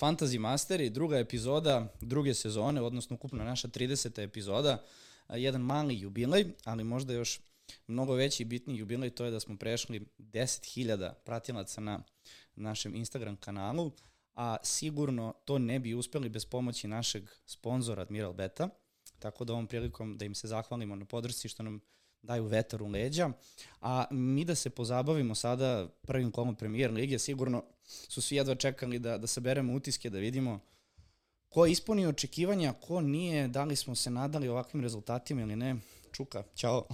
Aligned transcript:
Fantasy 0.00 0.38
Masteri, 0.38 0.90
druga 0.90 1.18
epizoda 1.18 1.92
druge 2.00 2.34
sezone, 2.34 2.82
odnosno 2.82 3.16
ukupno 3.16 3.44
naša 3.44 3.68
30. 3.68 4.22
epizoda, 4.22 4.84
jedan 5.28 5.60
mali 5.60 6.00
jubilej, 6.00 6.44
ali 6.64 6.84
možda 6.84 7.12
još 7.12 7.40
mnogo 7.86 8.14
veći 8.14 8.42
i 8.42 8.46
bitniji 8.46 8.78
jubilej, 8.78 9.10
to 9.10 9.24
je 9.24 9.30
da 9.30 9.40
smo 9.40 9.56
prešli 9.56 10.06
10.000 10.18 11.12
pratilaca 11.24 11.80
na 11.80 12.02
našem 12.54 12.94
Instagram 12.94 13.36
kanalu, 13.36 13.92
a 14.34 14.56
sigurno 14.62 15.34
to 15.44 15.58
ne 15.58 15.78
bi 15.78 15.94
uspeli 15.94 16.28
bez 16.28 16.44
pomoći 16.44 16.88
našeg 16.88 17.30
sponzora 17.46 18.02
Admiral 18.02 18.32
Beta, 18.32 18.68
tako 19.18 19.44
da 19.44 19.52
ovom 19.52 19.66
prilikom 19.66 20.18
da 20.18 20.24
im 20.24 20.34
se 20.34 20.48
zahvalimo 20.48 20.96
na 20.96 21.04
podršci 21.04 21.48
što 21.48 21.62
nam 21.62 21.80
daju 22.26 22.46
vetar 22.46 22.82
u 22.82 22.88
leđa. 22.88 23.30
A 23.80 24.04
mi 24.10 24.44
da 24.44 24.54
se 24.54 24.70
pozabavimo 24.70 25.34
sada 25.34 25.88
prvim 26.02 26.30
kolom 26.30 26.54
premijer 26.54 26.92
lige, 26.92 27.18
sigurno 27.18 27.62
su 27.84 28.22
svi 28.22 28.36
jedva 28.36 28.54
čekali 28.54 28.98
da, 28.98 29.18
da 29.18 29.26
saberemo 29.26 29.74
utiske, 29.74 30.10
da 30.10 30.18
vidimo 30.18 30.60
ko 31.48 31.66
je 31.66 31.72
ispunio 31.72 32.08
očekivanja, 32.08 32.72
ko 32.72 33.00
nije, 33.00 33.48
da 33.48 33.64
li 33.64 33.76
smo 33.76 33.94
se 33.94 34.10
nadali 34.10 34.48
ovakvim 34.48 34.82
rezultatima 34.82 35.42
ili 35.42 35.56
ne. 35.56 35.76
Čuka, 36.12 36.42
čao. 36.54 36.86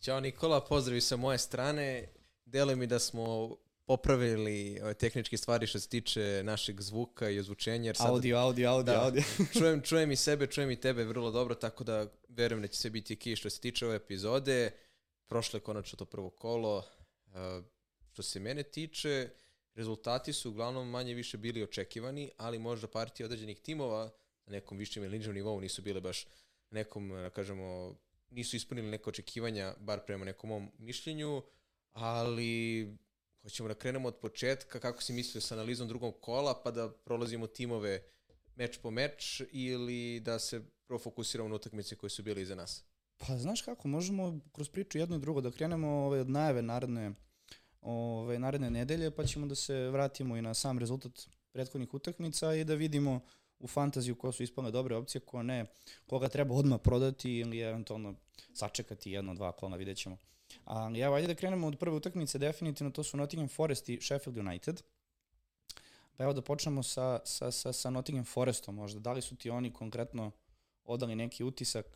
Ćao 0.00 0.20
Nikola, 0.20 0.60
pozdravi 0.60 1.00
sa 1.00 1.16
moje 1.16 1.38
strane. 1.38 2.08
Deluje 2.44 2.76
mi 2.76 2.86
da 2.86 2.98
smo 2.98 3.56
popravili 3.84 4.80
ove 4.82 4.94
tehničke 4.94 5.36
stvari 5.36 5.66
što 5.66 5.80
se 5.80 5.88
tiče 5.88 6.42
našeg 6.44 6.80
zvuka 6.80 7.30
i 7.30 7.38
ozvučenja. 7.38 7.86
Jer 7.86 7.96
sad, 7.96 8.06
audio, 8.06 8.38
audio, 8.38 8.70
audio, 8.70 8.94
da, 8.94 9.04
audio. 9.04 9.22
čujem, 9.58 9.82
čujem 9.82 10.12
i 10.12 10.16
sebe, 10.16 10.46
čujem 10.46 10.70
i 10.70 10.80
tebe 10.80 11.04
vrlo 11.04 11.30
dobro, 11.30 11.54
tako 11.54 11.84
da 11.84 12.06
verujem 12.28 12.62
da 12.62 12.68
će 12.68 12.78
sve 12.78 12.90
biti 12.90 13.16
key 13.16 13.36
što 13.36 13.50
se 13.50 13.60
tiče 13.60 13.86
ove 13.86 13.96
epizode. 13.96 14.70
Prošle 15.26 15.56
je 15.56 15.62
konačno 15.62 15.96
to 15.96 16.04
prvo 16.04 16.30
kolo. 16.30 16.78
Uh, 17.26 17.64
što 18.12 18.22
se 18.22 18.40
mene 18.40 18.62
tiče, 18.62 19.28
rezultati 19.74 20.32
su 20.32 20.50
uglavnom 20.50 20.90
manje 20.90 21.14
više 21.14 21.38
bili 21.38 21.62
očekivani, 21.62 22.30
ali 22.36 22.58
možda 22.58 22.88
partije 22.88 23.26
određenih 23.26 23.60
timova 23.60 24.10
na 24.46 24.52
nekom 24.52 24.78
višem 24.78 25.04
ili 25.04 25.18
nižem 25.18 25.34
nivou 25.34 25.60
nisu 25.60 25.82
bile 25.82 26.00
baš 26.00 26.26
nekom, 26.70 27.08
da 27.08 27.30
kažemo, 27.30 27.96
nisu 28.30 28.56
ispunili 28.56 28.90
neke 28.90 29.08
očekivanja, 29.08 29.74
bar 29.80 30.00
prema 30.06 30.24
nekom 30.24 30.50
mom 30.50 30.70
mišljenju, 30.78 31.42
ali 31.92 32.86
hoćemo 33.42 33.68
da 33.68 33.74
krenemo 33.74 34.08
od 34.08 34.16
početka, 34.16 34.80
kako 34.80 35.02
si 35.02 35.12
mislio 35.12 35.40
sa 35.40 35.54
analizom 35.54 35.88
drugog 35.88 36.20
kola, 36.20 36.62
pa 36.64 36.70
da 36.70 36.90
prolazimo 36.90 37.46
timove 37.46 38.02
meč 38.56 38.78
po 38.78 38.90
meč 38.90 39.42
ili 39.52 40.20
da 40.20 40.38
se 40.38 40.62
profokusiramo 40.86 41.48
na 41.48 41.54
utakmice 41.54 41.96
koje 41.96 42.10
su 42.10 42.22
bile 42.22 42.42
iza 42.42 42.54
nas? 42.54 42.84
Pa 43.18 43.38
znaš 43.38 43.62
kako, 43.62 43.88
možemo 43.88 44.40
kroz 44.52 44.68
priču 44.68 44.98
jedno 44.98 45.16
i 45.16 45.20
drugo 45.20 45.40
da 45.40 45.50
krenemo 45.50 45.88
ove, 45.88 46.20
od 46.20 46.30
najave 46.30 46.62
naredne, 46.62 47.12
ove, 47.80 48.38
naredne 48.38 48.70
nedelje, 48.70 49.10
pa 49.10 49.24
ćemo 49.24 49.46
da 49.46 49.54
se 49.54 49.90
vratimo 49.90 50.36
i 50.36 50.42
na 50.42 50.54
sam 50.54 50.78
rezultat 50.78 51.12
prethodnih 51.52 51.94
utakmica 51.94 52.54
i 52.54 52.64
da 52.64 52.74
vidimo 52.74 53.20
u 53.58 53.68
fantaziju 53.68 54.14
ko 54.14 54.32
su 54.32 54.42
ispale 54.42 54.70
dobre 54.70 54.96
opcije, 54.96 55.20
ko 55.20 55.42
ne, 55.42 55.66
koga 56.06 56.28
treba 56.28 56.54
odmah 56.54 56.80
prodati 56.82 57.32
ili 57.32 57.60
eventualno 57.60 58.14
sačekati 58.54 59.10
jedno, 59.10 59.34
dva 59.34 59.52
kola, 59.52 59.76
vidjet 59.76 59.98
ćemo. 59.98 60.16
Ali 60.64 61.00
evo, 61.00 61.14
ajde 61.14 61.26
da 61.26 61.34
krenemo 61.34 61.66
od 61.66 61.78
prve 61.78 61.96
utakmice, 61.96 62.38
definitivno 62.38 62.90
to 62.90 63.04
su 63.04 63.16
Nottingham 63.16 63.48
Forest 63.48 63.88
i 63.88 63.98
Sheffield 64.00 64.38
United. 64.38 64.82
Pa 66.16 66.24
evo 66.24 66.32
da 66.32 66.42
počnemo 66.42 66.82
sa, 66.82 67.20
sa, 67.24 67.50
sa, 67.50 67.72
sa 67.72 67.90
Nottingham 67.90 68.24
Forestom 68.24 68.74
možda. 68.74 69.00
Da 69.00 69.12
li 69.12 69.22
su 69.22 69.36
ti 69.36 69.50
oni 69.50 69.72
konkretno 69.72 70.30
odali 70.84 71.16
neki 71.16 71.44
utisak 71.44 71.86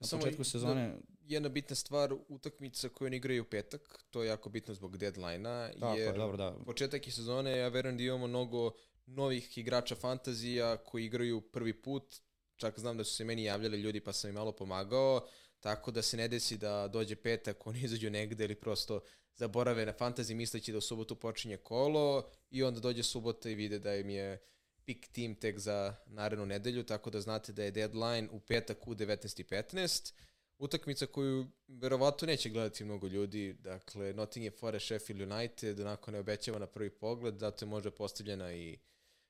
na 0.00 0.06
Samo 0.06 0.22
početku 0.22 0.44
sezone? 0.44 0.88
Da, 0.88 0.96
jedna 1.26 1.48
bitna 1.48 1.76
stvar, 1.76 2.14
utakmica 2.28 2.88
koju 2.88 3.06
oni 3.06 3.16
igraju 3.16 3.42
u 3.42 3.46
petak, 3.46 4.04
to 4.10 4.22
je 4.22 4.28
jako 4.28 4.48
bitno 4.48 4.74
zbog 4.74 4.98
deadline-a, 4.98 5.70
jer 5.96 6.16
dobro, 6.16 6.36
da. 6.36 6.56
početak 6.66 7.06
i 7.06 7.10
sezone, 7.10 7.58
ja 7.58 7.68
verujem 7.68 7.96
da 7.96 8.02
imamo 8.02 8.26
mnogo 8.26 8.72
novih 9.06 9.58
igrača 9.58 9.94
fantazija 9.94 10.76
koji 10.76 11.04
igraju 11.04 11.40
prvi 11.40 11.82
put, 11.82 12.16
čak 12.56 12.78
znam 12.78 12.96
da 12.96 13.04
su 13.04 13.14
se 13.14 13.24
meni 13.24 13.44
javljali 13.44 13.80
ljudi 13.80 14.00
pa 14.00 14.12
sam 14.12 14.30
im 14.30 14.34
malo 14.34 14.52
pomagao, 14.52 15.26
tako 15.60 15.90
da 15.90 16.02
se 16.02 16.16
ne 16.16 16.28
desi 16.28 16.56
da 16.56 16.88
dođe 16.88 17.16
petak, 17.16 17.66
oni 17.66 17.80
izađu 17.80 18.10
negde 18.10 18.44
ili 18.44 18.54
prosto 18.54 19.00
zaborave 19.34 19.86
na 19.86 19.92
fantasy 19.92 20.34
misleći 20.34 20.72
da 20.72 20.78
u 20.78 20.80
subotu 20.80 21.16
počinje 21.16 21.56
kolo 21.56 22.30
i 22.50 22.62
onda 22.62 22.80
dođe 22.80 23.02
subota 23.02 23.50
i 23.50 23.54
vide 23.54 23.78
da 23.78 23.96
im 23.96 24.10
je 24.10 24.38
pick 24.84 25.12
team 25.12 25.34
tek 25.34 25.58
za 25.58 25.94
narednu 26.06 26.46
nedelju, 26.46 26.82
tako 26.82 27.10
da 27.10 27.20
znate 27.20 27.52
da 27.52 27.64
je 27.64 27.70
deadline 27.70 28.28
u 28.32 28.40
petak 28.40 28.88
u 28.88 28.94
19.15. 28.94 30.12
Utakmica 30.58 31.06
koju 31.06 31.46
verovatno 31.68 32.26
neće 32.26 32.48
gledati 32.48 32.84
mnogo 32.84 33.06
ljudi, 33.06 33.52
dakle 33.52 34.12
Nottingham 34.12 34.58
Forest 34.58 34.86
Sheffield 34.86 35.32
United, 35.32 35.80
onako 35.80 36.10
ne 36.10 36.18
obećava 36.18 36.58
na 36.58 36.66
prvi 36.66 36.90
pogled, 36.90 37.38
zato 37.38 37.64
je 37.64 37.68
možda 37.68 37.90
postavljena 37.90 38.52
i 38.52 38.78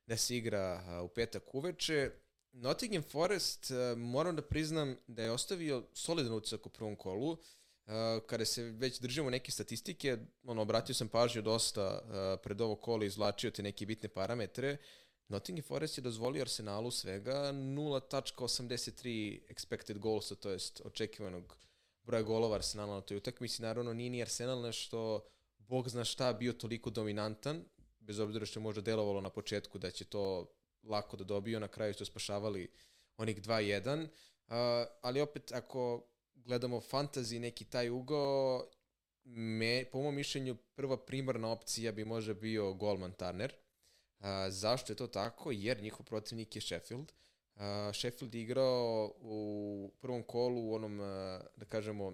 da 0.07 0.17
se 0.17 0.37
igra 0.37 0.83
u 1.03 1.07
petak 1.07 1.55
uveče. 1.55 2.11
Nottingham 2.53 3.03
Forest, 3.03 3.71
uh, 3.71 3.97
moram 3.97 4.35
da 4.35 4.41
priznam 4.41 4.95
da 5.07 5.23
je 5.23 5.31
ostavio 5.31 5.83
solidan 5.93 6.33
utisak 6.33 6.65
u 6.65 6.69
prvom 6.69 6.95
kolu. 6.95 7.31
Uh, 7.31 7.93
kada 8.27 8.45
se 8.45 8.63
već 8.63 8.99
držimo 8.99 9.29
neke 9.29 9.51
statistike, 9.51 10.17
ono, 10.43 10.61
obratio 10.61 10.95
sam 10.95 11.07
pažnju 11.07 11.41
dosta 11.41 12.01
uh, 12.01 12.39
pred 12.43 12.61
ovo 12.61 12.75
kolo, 12.75 13.03
izvlačio 13.03 13.51
te 13.51 13.63
neke 13.63 13.85
bitne 13.85 14.09
parametre. 14.09 14.77
Nottingham 15.27 15.63
Forest 15.63 15.97
je 15.97 16.01
dozvolio 16.01 16.41
Arsenalu 16.41 16.91
svega 16.91 17.51
0.83 17.53 19.39
expected 19.49 19.97
goals, 19.97 20.31
to 20.39 20.49
jest 20.49 20.81
očekivanog 20.85 21.57
broja 22.03 22.23
golova 22.23 22.55
Arsenala 22.55 22.95
na 22.95 23.01
toj 23.01 23.17
utakmici. 23.17 23.61
Naravno, 23.61 23.93
nije 23.93 24.09
ni 24.09 24.21
Arsenal 24.21 24.61
nešto, 24.61 25.25
bog 25.57 25.89
zna 25.89 26.03
šta, 26.03 26.33
bio 26.33 26.53
toliko 26.53 26.89
dominantan, 26.89 27.63
bez 27.99 28.19
obzira 28.19 28.45
što 28.45 28.59
je 28.59 28.63
možda 28.63 28.81
delovalo 28.81 29.21
na 29.21 29.29
početku 29.29 29.77
da 29.77 29.91
će 29.91 30.05
to 30.05 30.53
lako 30.83 31.17
da 31.17 31.23
dobiju, 31.23 31.59
na 31.59 31.67
kraju 31.67 31.93
su 31.93 32.05
spašavali 32.05 32.71
onih 33.17 33.41
2-1, 33.41 34.03
uh, 34.03 34.53
ali 35.01 35.21
opet 35.21 35.51
ako 35.51 36.07
gledamo 36.35 36.77
fantasy 36.77 37.39
neki 37.39 37.65
taj 37.65 37.89
ugao, 37.89 38.69
me, 39.23 39.85
po 39.91 40.01
mom 40.01 40.15
mišljenju 40.15 40.55
prva 40.75 41.05
primarna 41.05 41.51
opcija 41.51 41.91
bi 41.91 42.05
možda 42.05 42.33
bio 42.33 42.73
golman 42.73 43.11
Turner. 43.11 43.53
Uh, 44.19 44.25
zašto 44.49 44.91
je 44.91 44.97
to 44.97 45.07
tako? 45.07 45.51
Jer 45.51 45.81
njihov 45.81 46.05
protivnik 46.05 46.55
je 46.55 46.61
Sheffield. 46.61 47.11
Uh, 47.55 47.61
Sheffield 47.93 48.35
igrao 48.35 49.13
u 49.19 49.91
prvom 50.01 50.23
kolu 50.23 50.61
u 50.61 50.73
onom, 50.73 50.99
uh, 50.99 51.05
da 51.55 51.65
kažemo, 51.69 52.13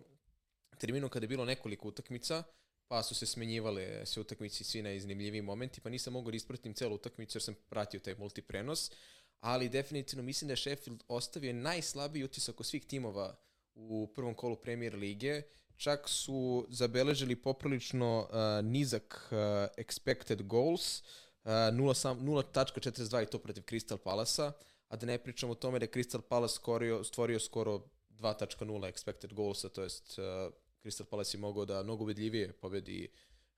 terminu 0.77 1.09
kada 1.09 1.23
je 1.23 1.27
bilo 1.27 1.45
nekoliko 1.45 1.88
utakmica, 1.88 2.44
pa 2.88 3.03
su 3.03 3.16
se 3.16 3.25
smenjivale 3.25 4.06
sve 4.06 4.22
utakmice 4.22 4.64
svi 4.64 4.81
na 4.81 4.92
iznimljivim 4.92 5.46
momenti, 5.46 5.81
pa 5.81 5.90
nisam 5.90 6.14
mogao 6.14 6.31
da 6.31 6.38
ispratim 6.38 6.74
celu 6.74 6.96
utakmicu 6.96 7.38
jer 7.38 7.44
sam 7.44 7.56
pratio 7.70 8.00
taj 8.00 8.16
multiprenos, 8.16 8.92
ali 9.40 9.70
definitivno 9.70 10.24
mislim 10.24 10.48
da 10.48 10.52
je 10.52 10.58
Sheffield 10.58 11.03
ostavio 11.08 11.53
najslabiji 11.53 12.24
utisak 12.24 12.59
od 12.59 12.66
svih 12.66 12.86
timova 12.86 13.36
u 13.75 14.08
prvom 14.16 14.34
kolu 14.34 14.56
Premier 14.56 14.96
lige, 14.96 15.42
čak 15.78 16.09
su 16.09 16.68
zabeležili 16.70 17.36
poprilično 17.36 18.20
uh, 18.20 18.66
nizak 18.66 19.30
uh, 19.31 19.38
expected 19.84 20.42
goals, 20.42 21.00
uh, 21.00 21.52
0.42 21.52 23.24
i 23.24 23.25
to 23.25 23.40
protiv 23.40 23.64
Crystal 23.64 23.98
Palasa, 23.98 24.52
a 24.88 24.96
da 24.96 25.06
ne 25.06 25.18
pričamo 25.18 25.52
o 25.52 25.56
tome 25.56 25.80
da 25.80 25.86
je 25.86 25.92
Crystal 25.92 26.22
Palace 26.22 26.56
stvorio, 26.56 27.04
stvorio 27.04 27.40
skoro 27.40 27.84
2.0 28.09 28.92
expected 28.92 29.34
goalsa, 29.34 29.69
to 29.69 29.84
jest 29.84 30.19
uh, 30.19 30.54
Crystal 30.83 31.05
Palace 31.05 31.38
je 31.38 31.41
mogao 31.41 31.65
da 31.65 31.83
mnogo 31.83 32.03
ubedljivije 32.03 32.53
pobedi 32.53 33.07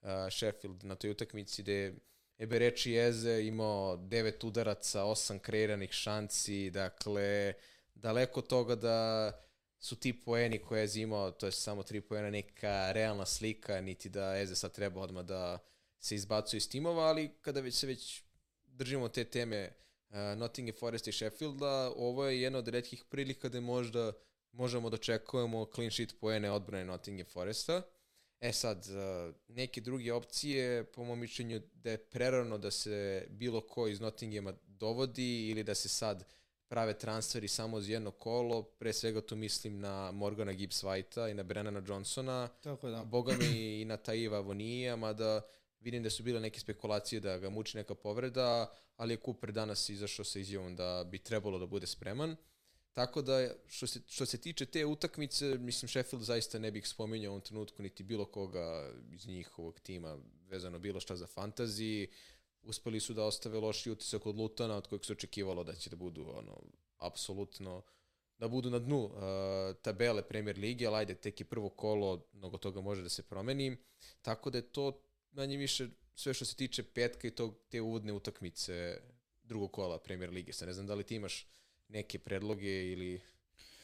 uh, 0.01 0.09
Sheffield 0.31 0.83
na 0.83 0.95
toj 0.95 1.11
utakmici 1.11 1.61
gde 1.61 1.93
Ebereči 2.39 2.95
Eze 2.97 3.43
imao 3.43 3.97
devet 3.97 4.43
udaraca, 4.43 5.03
osam 5.03 5.39
kreiranih 5.39 5.91
šanci, 5.91 6.69
dakle, 6.69 7.53
daleko 7.95 8.41
toga 8.41 8.75
da 8.75 9.31
su 9.79 9.95
ti 9.95 10.21
poeni 10.21 10.57
koje 10.57 10.81
je 10.81 11.01
imao, 11.01 11.31
to 11.31 11.45
je 11.45 11.51
samo 11.51 11.83
tri 11.83 12.01
poena, 12.01 12.29
neka 12.29 12.91
realna 12.91 13.25
slika, 13.25 13.81
niti 13.81 14.09
da 14.09 14.39
Eze 14.39 14.55
sad 14.55 14.71
treba 14.71 15.01
odmah 15.01 15.25
da 15.25 15.59
se 15.99 16.15
izbacuje 16.15 16.57
iz 16.57 16.69
timova, 16.69 17.03
ali 17.03 17.31
kada 17.41 17.61
već 17.61 17.75
se 17.75 17.87
već 17.87 18.23
držimo 18.65 19.09
te 19.09 19.23
teme 19.23 19.69
uh, 20.09 20.15
Nottingham 20.37 20.75
Forest 20.79 21.07
i 21.07 21.11
Sheffielda, 21.11 21.91
ovo 21.95 22.25
je 22.25 22.41
jedna 22.41 22.59
od 22.59 22.67
redkih 22.67 23.03
prilika 23.09 23.49
da 23.49 23.61
možda 23.61 24.13
možemo 24.51 24.89
da 24.89 24.95
očekujemo 24.95 25.65
clean 25.75 25.91
sheet 25.91 26.15
poene 26.19 26.51
odbrane 26.51 26.85
Nottingham 26.85 27.25
Foresta. 27.25 27.81
E 28.39 28.53
sad, 28.53 28.85
neke 29.47 29.81
druge 29.81 30.13
opcije, 30.13 30.83
po 30.83 31.03
mojom 31.03 31.19
mišljenju, 31.19 31.61
da 31.73 31.91
je 31.91 31.97
prerano 31.97 32.57
da 32.57 32.71
se 32.71 33.27
bilo 33.29 33.61
ko 33.61 33.87
iz 33.87 33.99
Nottinghama 33.99 34.53
dovodi 34.67 35.49
ili 35.49 35.63
da 35.63 35.75
se 35.75 35.89
sad 35.89 36.25
prave 36.67 36.93
transferi 36.93 37.47
samo 37.47 37.81
za 37.81 37.91
jedno 37.91 38.11
kolo, 38.11 38.63
pre 38.63 38.93
svega 38.93 39.21
tu 39.21 39.35
mislim 39.35 39.79
na 39.79 40.11
Morgana 40.11 40.53
Gibbs 40.53 40.83
Whitea 40.83 41.31
i 41.31 41.33
na 41.33 41.43
Brennana 41.43 41.81
Johnsona, 41.87 42.47
Tako 42.47 42.89
da. 42.89 43.03
boga 43.03 43.33
mi 43.39 43.81
i 43.81 43.85
na 43.85 43.97
Taiva 43.97 44.39
Vonija, 44.39 44.95
mada 44.95 45.41
vidim 45.79 46.03
da 46.03 46.09
su 46.09 46.23
bile 46.23 46.39
neke 46.39 46.59
spekulacije 46.59 47.19
da 47.19 47.37
ga 47.37 47.49
muči 47.49 47.77
neka 47.77 47.95
povreda, 47.95 48.71
ali 48.95 49.13
je 49.13 49.17
Cooper 49.25 49.51
danas 49.51 49.89
izašao 49.89 50.25
sa 50.25 50.39
izjavom 50.39 50.75
da 50.75 51.03
bi 51.11 51.17
trebalo 51.17 51.59
da 51.59 51.65
bude 51.65 51.87
spreman. 51.87 52.35
Tako 52.93 53.21
da, 53.21 53.53
što 53.67 53.87
se, 53.87 54.01
što 54.07 54.25
se 54.25 54.37
tiče 54.37 54.65
te 54.65 54.85
utakmice, 54.85 55.57
mislim, 55.57 55.89
Sheffield 55.89 56.25
zaista 56.25 56.59
ne 56.59 56.71
bih 56.71 56.87
spominjao 56.87 57.31
u 57.31 57.33
ovom 57.33 57.41
trenutku 57.41 57.83
niti 57.83 58.03
bilo 58.03 58.25
koga 58.25 58.93
iz 59.11 59.27
njihovog 59.27 59.79
tima 59.79 60.17
vezano 60.49 60.79
bilo 60.79 60.99
šta 60.99 61.15
za 61.15 61.27
fantasy. 61.27 62.07
uspeli 62.63 62.99
su 62.99 63.13
da 63.13 63.23
ostave 63.23 63.59
loši 63.59 63.91
utisak 63.91 64.25
od 64.25 64.35
Lutana, 64.35 64.77
od 64.77 64.87
kojeg 64.87 65.05
se 65.05 65.13
očekivalo 65.13 65.63
da 65.63 65.75
će 65.75 65.89
da 65.89 65.95
budu 65.95 66.21
ono, 66.21 66.61
apsolutno 66.97 67.83
da 68.37 68.47
budu 68.47 68.69
na 68.69 68.79
dnu 68.79 69.05
uh, 69.05 69.11
tabele 69.81 70.21
Premier 70.21 70.57
Lige, 70.57 70.87
ali 70.87 70.95
ajde, 70.95 71.15
tek 71.15 71.39
je 71.39 71.45
prvo 71.45 71.69
kolo, 71.69 72.27
mnogo 72.33 72.57
toga 72.57 72.81
može 72.81 73.01
da 73.01 73.09
se 73.09 73.23
promeni, 73.23 73.77
tako 74.21 74.49
da 74.49 74.57
je 74.57 74.71
to 74.71 75.01
manje 75.31 75.57
više 75.57 75.87
sve 76.15 76.33
što 76.33 76.45
se 76.45 76.55
tiče 76.55 76.83
petka 76.83 77.27
i 77.27 77.31
tog, 77.31 77.55
te 77.69 77.81
uvodne 77.81 78.13
utakmice 78.13 79.01
drugog 79.43 79.71
kola 79.71 79.99
Premier 79.99 80.29
Lige. 80.29 80.53
Sa 80.53 80.65
ne 80.65 80.73
znam 80.73 80.87
da 80.87 80.95
li 80.95 81.03
ti 81.03 81.15
imaš 81.15 81.47
neke 81.89 82.19
predloge 82.19 82.91
ili 82.91 83.21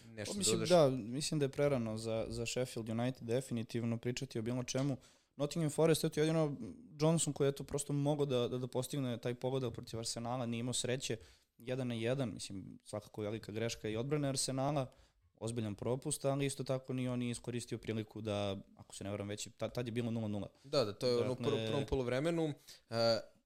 nešto 0.05 0.33
pa, 0.33 0.37
mislim, 0.37 0.55
dodaš? 0.55 0.69
Da, 0.69 0.89
mislim 0.89 1.39
da 1.39 1.45
je 1.45 1.49
prerano 1.49 1.97
za, 1.97 2.25
za 2.29 2.45
Sheffield 2.45 2.89
United 2.89 3.23
definitivno 3.23 3.97
pričati 3.97 4.39
o 4.39 4.41
bilo 4.41 4.63
čemu. 4.63 4.97
Nottingham 5.37 5.69
Forest 5.69 6.03
je 6.03 6.09
to 6.09 6.19
jedino 6.19 6.55
Johnson 6.99 7.33
koji 7.33 7.47
je 7.47 7.51
to 7.51 7.63
prosto 7.63 7.93
mogao 7.93 8.25
da, 8.25 8.47
da, 8.47 8.57
da 8.57 8.67
postigne 8.67 9.17
taj 9.17 9.33
pogodak 9.33 9.73
protiv 9.73 9.99
Arsenala, 9.99 10.45
nije 10.45 10.59
imao 10.59 10.73
sreće, 10.73 11.17
1 11.59 11.83
na 11.83 11.95
1, 11.95 12.33
mislim 12.33 12.79
svakako 12.85 13.21
velika 13.21 13.51
greška 13.51 13.89
i 13.89 13.97
odbrane 13.97 14.29
Arsenala, 14.29 14.91
ozbiljan 15.37 15.75
propust, 15.75 16.25
ali 16.25 16.45
isto 16.45 16.63
tako 16.63 16.93
ni 16.93 17.07
on 17.07 17.19
nije 17.19 17.31
iskoristio 17.31 17.77
priliku 17.77 18.21
da, 18.21 18.57
ako 18.77 18.95
se 18.95 19.03
ne 19.03 19.09
varam 19.09 19.27
već, 19.27 19.47
tad, 19.57 19.73
tad 19.73 19.87
je 19.87 19.91
bilo 19.91 20.11
0-0. 20.11 20.45
Da, 20.63 20.85
da, 20.85 20.93
to 20.93 21.07
je 21.07 21.13
dakle, 21.13 21.25
ono 21.25 21.33
u 21.33 21.35
prvom, 21.35 21.67
prvom 21.67 21.85
polovremenu. 21.85 22.45
Uh, 22.45 22.95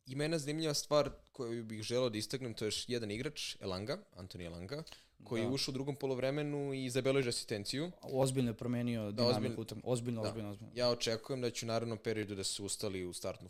ima 0.09 0.23
jedna 0.23 0.37
zanimljiva 0.37 0.73
stvar 0.73 1.09
koju 1.31 1.63
bih 1.63 1.81
želeo 1.81 2.09
da 2.09 2.17
istaknem, 2.17 2.53
to 2.53 2.65
je 2.65 2.67
još 2.67 2.89
jedan 2.89 3.11
igrač, 3.11 3.55
Elanga, 3.59 3.97
Antoni 4.15 4.45
Elanga, 4.45 4.83
koji 5.23 5.41
da. 5.41 5.47
je 5.47 5.53
ušao 5.53 5.71
u 5.71 5.73
drugom 5.73 5.95
polovremenu 5.95 6.73
i 6.73 6.89
zabeleži 6.89 7.29
asistenciju. 7.29 7.91
Ozbiljno 8.01 8.49
je 8.49 8.57
promenio 8.57 9.11
da, 9.11 9.23
dinamiku, 9.23 9.61
ozbiljno, 9.61 9.81
ozbiljno, 9.83 10.21
da. 10.21 10.29
ozbiljno, 10.29 10.49
ozbiljno. 10.49 10.71
Ja 10.75 10.89
očekujem 10.89 11.41
da 11.41 11.51
će 11.51 11.65
u 11.65 11.67
narednom 11.67 11.97
periodu 11.97 12.35
da 12.35 12.43
se 12.43 12.63
ustali 12.63 13.05
u 13.05 13.13
startnu, 13.13 13.49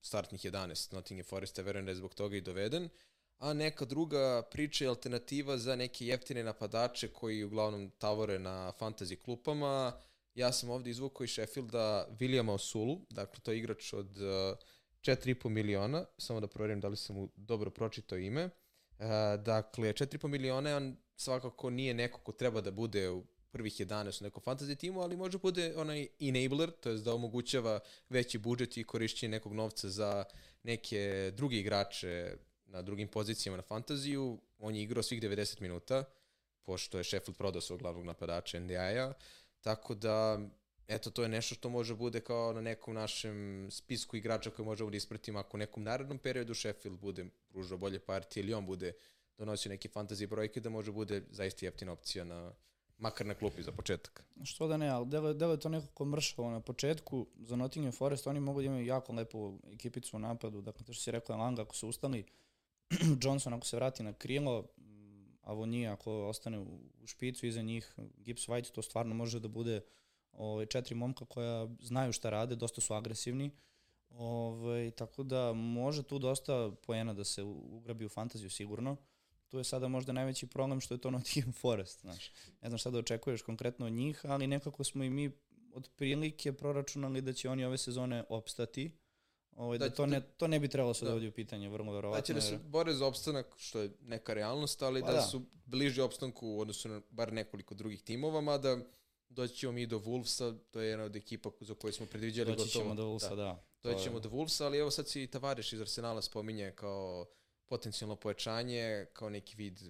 startnih 0.00 0.40
11 0.40 0.94
Nottingham 0.94 1.24
Forest, 1.24 1.58
verujem 1.58 1.84
da 1.84 1.90
je 1.90 1.96
zbog 1.96 2.14
toga 2.14 2.36
i 2.36 2.40
doveden. 2.40 2.88
A 3.38 3.52
neka 3.52 3.84
druga 3.84 4.42
priča 4.50 4.84
je 4.84 4.88
alternativa 4.88 5.58
za 5.58 5.76
neke 5.76 6.06
jeftine 6.06 6.44
napadače 6.44 7.08
koji 7.08 7.44
uglavnom 7.44 7.90
tavore 7.98 8.38
na 8.38 8.72
fantasy 8.80 9.16
klupama. 9.16 9.92
Ja 10.34 10.52
sam 10.52 10.70
ovde 10.70 10.90
izvukao 10.90 11.24
iz 11.24 11.30
Sheffielda 11.30 12.08
Williama 12.20 12.52
Osulu, 12.52 13.00
dakle 13.10 13.40
to 13.40 13.52
je 13.52 13.58
igrač 13.58 13.92
od 13.92 14.16
uh, 14.16 14.58
4,5 15.02 15.48
miliona, 15.48 16.04
samo 16.18 16.40
da 16.40 16.46
proverim 16.46 16.80
da 16.80 16.88
li 16.88 16.96
sam 16.96 17.16
mu 17.16 17.28
dobro 17.36 17.70
pročitao 17.70 18.18
ime. 18.18 18.44
Uh, 18.44 19.06
dakle, 19.44 19.92
4,5 19.92 20.28
miliona 20.28 20.76
on 20.76 20.96
svakako 21.16 21.70
nije 21.70 21.94
neko 21.94 22.20
ko 22.20 22.32
treba 22.32 22.60
da 22.60 22.70
bude 22.70 23.10
u 23.10 23.24
prvih 23.50 23.72
11 23.72 24.22
u 24.22 24.24
nekom 24.24 24.42
fantasy 24.42 24.76
timu, 24.76 25.00
ali 25.00 25.16
može 25.16 25.38
bude 25.38 25.72
onaj 25.76 26.06
enabler, 26.20 26.70
to 26.70 26.90
je 26.90 26.98
da 26.98 27.14
omogućava 27.14 27.80
veći 28.08 28.38
budžet 28.38 28.76
i 28.76 28.84
korišćenje 28.84 29.30
nekog 29.30 29.52
novca 29.52 29.88
za 29.88 30.24
neke 30.62 31.32
druge 31.36 31.56
igrače 31.56 32.36
na 32.66 32.82
drugim 32.82 33.08
pozicijama 33.08 33.56
na 33.56 33.62
fantaziju. 33.62 34.40
On 34.58 34.74
je 34.74 34.82
igrao 34.82 35.02
svih 35.02 35.22
90 35.22 35.60
minuta, 35.60 36.04
pošto 36.62 36.98
je 36.98 37.04
Sheffield 37.04 37.36
prodao 37.36 37.60
svog 37.60 37.80
glavnog 37.80 38.04
napadača 38.04 38.60
NDI-a, 38.60 39.12
tako 39.60 39.94
da 39.94 40.38
eto, 40.88 41.10
to 41.10 41.22
je 41.22 41.28
nešto 41.28 41.54
što 41.54 41.68
može 41.68 41.94
bude 41.94 42.20
kao 42.20 42.52
na 42.52 42.60
nekom 42.60 42.94
našem 42.94 43.68
spisku 43.70 44.16
igrača 44.16 44.50
koje 44.50 44.66
možemo 44.66 44.90
da 44.90 44.96
ispratimo 44.96 45.38
ako 45.38 45.56
u 45.56 45.58
nekom 45.58 45.82
narednom 45.82 46.18
periodu 46.18 46.54
Sheffield 46.54 46.98
bude 46.98 47.26
pružao 47.48 47.78
bolje 47.78 47.98
partije 47.98 48.42
ili 48.42 48.54
on 48.54 48.66
bude 48.66 48.92
donosio 49.38 49.70
neke 49.70 49.88
fantasy 49.88 50.26
brojke 50.26 50.60
da 50.60 50.70
može 50.70 50.92
bude 50.92 51.22
zaista 51.30 51.66
jeftina 51.66 51.92
opcija 51.92 52.24
na 52.24 52.52
makar 52.98 53.26
na 53.26 53.34
klupi 53.34 53.62
za 53.62 53.72
početak. 53.72 54.24
Što 54.44 54.68
da 54.68 54.76
ne, 54.76 54.88
ali 54.88 55.06
delo, 55.06 55.34
delo 55.34 55.52
je 55.52 55.60
to 55.60 55.68
nekako 55.68 56.04
mršavo 56.04 56.50
na 56.50 56.60
početku. 56.60 57.26
Za 57.36 57.56
Nottingham 57.56 57.92
Forest 57.92 58.26
oni 58.26 58.40
mogu 58.40 58.60
da 58.60 58.66
imaju 58.66 58.86
jako 58.86 59.12
lepu 59.12 59.58
ekipicu 59.72 60.16
u 60.16 60.20
napadu. 60.20 60.60
Dakle, 60.60 60.86
to 60.86 60.92
što 60.92 61.02
si 61.02 61.10
rekao 61.10 61.36
Langa, 61.36 61.62
ako 61.62 61.76
se 61.76 61.86
ustali, 61.86 62.24
Johnson 63.22 63.54
ako 63.54 63.66
se 63.66 63.76
vrati 63.76 64.02
na 64.02 64.12
krilo, 64.12 64.64
Avonija 65.42 65.92
ako 65.92 66.28
ostane 66.28 66.58
u 66.58 67.06
špicu 67.06 67.46
iza 67.46 67.62
njih, 67.62 67.94
Gibbs 68.16 68.48
White, 68.48 68.72
to 68.72 68.82
stvarno 68.82 69.14
može 69.14 69.40
da 69.40 69.48
bude 69.48 69.80
ovaj, 70.32 70.66
četiri 70.66 70.94
momka 70.94 71.24
koja 71.24 71.68
znaju 71.80 72.12
šta 72.12 72.30
rade, 72.30 72.56
dosta 72.56 72.80
su 72.80 72.94
agresivni, 72.94 73.50
ovaj, 74.10 74.90
tako 74.90 75.22
da 75.22 75.52
može 75.52 76.02
tu 76.02 76.18
dosta 76.18 76.70
poena 76.86 77.14
da 77.14 77.24
se 77.24 77.42
ugrabi 77.42 78.04
u 78.04 78.08
fantaziju 78.08 78.50
sigurno. 78.50 78.96
Tu 79.48 79.58
je 79.58 79.64
sada 79.64 79.88
možda 79.88 80.12
najveći 80.12 80.46
problem 80.46 80.80
što 80.80 80.94
je 80.94 80.98
to 80.98 81.10
Nottingham 81.10 81.52
Forest, 81.52 82.00
znaš. 82.00 82.32
Ne 82.62 82.68
znam 82.68 82.78
šta 82.78 82.90
da 82.90 82.98
očekuješ 82.98 83.42
konkretno 83.42 83.86
od 83.86 83.92
njih, 83.92 84.20
ali 84.24 84.46
nekako 84.46 84.84
smo 84.84 85.04
i 85.04 85.10
mi 85.10 85.30
od 85.72 85.90
prilike 85.96 86.52
proračunali 86.52 87.20
da 87.20 87.32
će 87.32 87.48
oni 87.48 87.64
ove 87.64 87.78
sezone 87.78 88.24
opstati. 88.28 88.90
Ovaj, 89.56 89.78
da, 89.78 89.88
da, 89.88 89.94
to, 89.94 90.06
ne, 90.06 90.20
to 90.20 90.46
ne 90.46 90.60
bi 90.60 90.68
trebalo 90.68 90.94
se 90.94 91.04
da. 91.04 91.10
dovodi 91.10 91.28
u 91.28 91.32
pitanje, 91.32 91.68
vrlo 91.68 91.92
verovatno. 91.92 92.20
Da 92.20 92.26
će 92.26 92.34
da 92.34 92.40
se 92.40 92.58
bore 92.58 92.94
za 92.94 93.06
opstanak, 93.06 93.46
što 93.56 93.80
je 93.80 93.90
neka 94.00 94.34
realnost, 94.34 94.82
ali 94.82 95.00
pa 95.00 95.06
da, 95.06 95.12
da, 95.12 95.22
su 95.22 95.42
bliži 95.64 96.00
opstanku 96.00 96.48
u 96.48 96.60
odnosu 96.60 96.88
na 96.88 97.00
bar 97.10 97.32
nekoliko 97.32 97.74
drugih 97.74 98.02
timova, 98.02 98.40
mada 98.40 98.78
doći 99.28 99.54
ćemo 99.54 99.72
mi 99.72 99.86
do 99.86 99.98
Wolvesa, 99.98 100.58
to 100.70 100.80
je 100.80 100.88
jedna 100.88 101.04
od 101.04 101.16
ekipa 101.16 101.50
za 101.60 101.74
koje 101.74 101.92
smo 101.92 102.06
predviđali 102.06 102.56
doći 102.56 102.58
gotovo. 102.58 102.64
Doći 102.64 102.78
ćemo 102.78 102.94
do 102.94 103.04
Wolvesa, 103.04 103.36
da. 103.36 103.62
da. 103.82 103.92
Doći 103.92 104.04
ćemo 104.04 104.16
je... 104.16 104.20
do 104.20 104.28
Wolvesa, 104.28 104.64
ali 104.64 104.78
evo 104.78 104.90
sad 104.90 105.08
si 105.08 105.26
Tavareš 105.26 105.72
iz 105.72 105.80
Arsenala 105.80 106.22
spominje 106.22 106.72
kao 106.76 107.26
potencijalno 107.66 108.16
pojačanje, 108.16 109.06
kao 109.12 109.30
neki 109.30 109.56
vid 109.56 109.80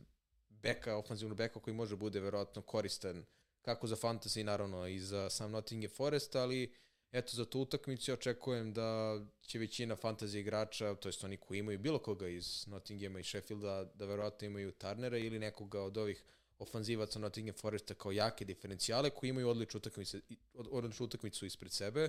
beka, 0.49 0.97
ofenzivno 0.97 1.35
beka 1.35 1.61
koji 1.61 1.75
može 1.75 1.97
bude 1.97 2.21
verovatno 2.21 2.63
koristan 2.63 3.25
kako 3.63 3.87
za 3.87 3.97
fantasy, 3.97 4.43
naravno 4.43 4.87
i 4.87 5.01
za 5.01 5.31
sam 5.31 5.51
Nottingham 5.51 5.91
Forest, 5.97 6.37
ali 6.37 6.75
eto 7.13 7.37
za 7.37 7.45
tu 7.45 7.61
utakmicu 7.61 8.13
očekujem 8.13 8.73
da 8.73 9.21
će 9.41 9.59
većina 9.59 9.97
fantasy 9.97 10.39
igrača, 10.39 10.95
to 10.95 11.09
jest 11.09 11.25
oni 11.25 11.37
koji 11.37 11.59
imaju 11.59 11.79
bilo 11.79 11.99
koga 11.99 12.29
iz 12.29 12.67
Nottinghama 12.67 13.21
i 13.21 13.25
Sheffielda, 13.25 13.85
da 13.95 14.07
verovatno 14.07 14.47
imaju 14.47 14.73
Turnera 14.73 15.19
ili 15.19 15.39
nekoga 15.39 15.83
od 15.83 15.97
ovih 15.97 16.25
ofanzivaca 16.59 17.19
Nottingham 17.19 17.55
Foresta 17.55 17.95
kao 17.95 18.13
jake 18.13 18.45
diferencijale 18.45 19.11
koji 19.11 19.31
imaju 19.31 19.49
odličnu 19.49 19.79
utakmicu, 19.79 20.19
odličnu 20.55 21.07
utakmicu 21.07 21.47
ispred 21.47 21.73
sebe 21.73 22.09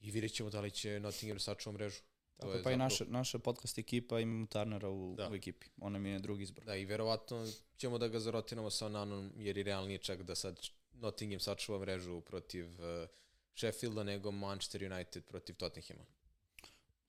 i 0.00 0.10
vidjet 0.10 0.32
ćemo 0.32 0.50
da 0.50 0.60
li 0.60 0.70
će 0.70 1.00
Nottingham 1.00 1.38
sačuva 1.38 1.72
mrežu. 1.72 2.00
Tako, 2.36 2.52
pa 2.52 2.56
zapravo... 2.56 2.74
i 2.74 2.76
naša, 2.76 3.04
naša 3.08 3.38
podcast 3.38 3.78
ekipa 3.78 4.20
ima 4.20 4.46
Turnera 4.46 4.88
u, 4.88 5.14
da. 5.16 5.30
u 5.30 5.34
ekipi. 5.34 5.66
Ona 5.80 5.98
mi 5.98 6.08
je 6.08 6.18
drugi 6.18 6.42
izbor. 6.42 6.64
Da, 6.64 6.76
i 6.76 6.84
verovatno 6.84 7.46
ćemo 7.76 7.98
da 7.98 8.08
ga 8.08 8.20
zarotinamo 8.20 8.70
sa 8.70 8.86
Onanom, 8.86 9.32
jer 9.36 9.58
je 9.58 9.64
realnije 9.64 9.98
čak 9.98 10.22
da 10.22 10.34
sad 10.34 10.60
Nottingham 10.92 11.40
sačuva 11.40 11.78
mrežu 11.78 12.20
protiv 12.20 12.66
uh, 12.66 13.08
Sheffielda 13.54 14.04
nego 14.04 14.30
Manchester 14.30 14.92
United 14.92 15.24
protiv 15.24 15.56
Tottenhama. 15.56 16.04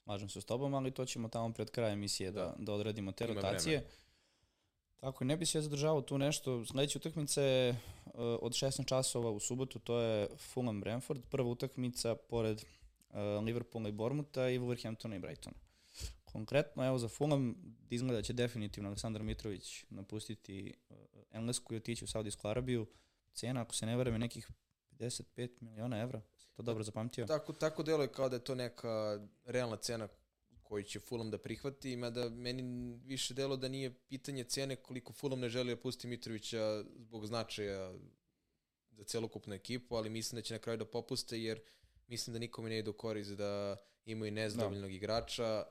Slažem 0.04 0.30
se 0.30 0.42
s 0.42 0.46
tobom, 0.46 0.74
ali 0.74 0.92
to 0.92 1.06
ćemo 1.06 1.28
tamo 1.28 1.54
pred 1.54 1.72
krajem 1.72 1.94
emisije 1.94 2.32
da, 2.32 2.42
da, 2.42 2.56
da 2.58 2.74
odradimo 2.74 3.12
te 3.12 3.24
Ima 3.24 3.34
rotacije. 3.34 3.78
Vremena. 3.78 4.09
Tako, 5.00 5.24
ne 5.24 5.38
bi 5.38 5.46
se 5.46 5.58
ja 5.58 5.62
zadržavao 5.62 6.02
tu 6.02 6.18
nešto. 6.18 6.66
Sledeća 6.66 7.00
utakmica 7.00 7.42
je 7.42 7.70
uh, 7.70 8.14
od 8.42 8.52
16 8.52 8.86
časova 8.86 9.30
u 9.32 9.40
subotu, 9.40 9.80
to 9.80 10.00
je 10.00 10.28
Fulham 10.38 10.82
Brentford. 10.82 11.22
Prva 11.30 11.50
utakmica 11.50 12.16
pored 12.16 12.64
uh, 13.10 13.16
Liverpoola 13.46 13.90
i 13.90 13.92
Bormuta 13.92 14.50
i 14.50 14.60
Wolverhamptona 14.60 15.16
i 15.16 15.20
Brightona. 15.20 15.56
Konkretno, 16.24 16.88
evo 16.88 16.98
za 16.98 17.08
Fulham 17.08 17.56
izgleda 17.90 18.16
da 18.16 18.22
će 18.22 18.34
definitivno 18.34 18.90
Aleksandar 18.90 19.24
Mitrović 19.24 19.86
napustiti 19.90 20.74
uh, 20.90 20.98
Englesku 21.32 21.74
i 21.74 21.78
otići 21.78 22.04
u 22.04 22.08
Saudijsku 22.08 22.48
Arabiju. 22.48 22.88
Cena, 23.34 23.62
ako 23.62 23.76
se 23.76 23.86
ne 23.86 23.98
verame, 23.98 24.20
nekih 24.20 24.52
55 24.92 25.50
miliona 25.62 26.02
evra. 26.02 26.22
To 26.54 26.64
dobro 26.64 26.84
zapamtio. 26.84 27.26
Tako, 27.26 27.54
tako 27.54 27.84
deluje 27.84 28.08
kao 28.08 28.30
da 28.30 28.36
je 28.36 28.44
to 28.44 28.56
neka 28.56 29.20
realna 29.46 29.78
cena 29.78 30.08
koju 30.70 30.84
će 30.84 31.00
Fulham 31.00 31.32
da 31.32 31.38
prihvati, 31.38 31.96
mada 31.96 32.30
meni 32.30 32.64
više 33.06 33.34
delo 33.34 33.58
da 33.58 33.68
nije 33.68 33.94
pitanje 34.08 34.44
cene 34.44 34.76
koliko 34.76 35.14
Fulham 35.14 35.40
ne 35.40 35.50
želi 35.50 35.76
da 35.76 35.82
pusti 35.82 36.08
Mitrovića 36.08 36.84
zbog 36.98 37.26
značaja 37.26 37.94
za 38.92 39.04
celokupnu 39.04 39.54
ekipu, 39.54 39.96
ali 39.96 40.10
mislim 40.10 40.38
da 40.38 40.42
će 40.42 40.54
na 40.54 40.60
kraju 40.60 40.78
da 40.78 40.86
popuste 40.86 41.42
jer 41.42 41.62
mislim 42.08 42.34
da 42.34 42.40
nikome 42.40 42.70
ne 42.70 42.80
ide 42.80 42.90
u 42.90 42.94
korist 42.94 43.32
da 43.32 43.78
imaju 44.06 44.32
nezadovoljnog 44.32 44.90
no. 44.90 44.96
igrača. 44.96 45.66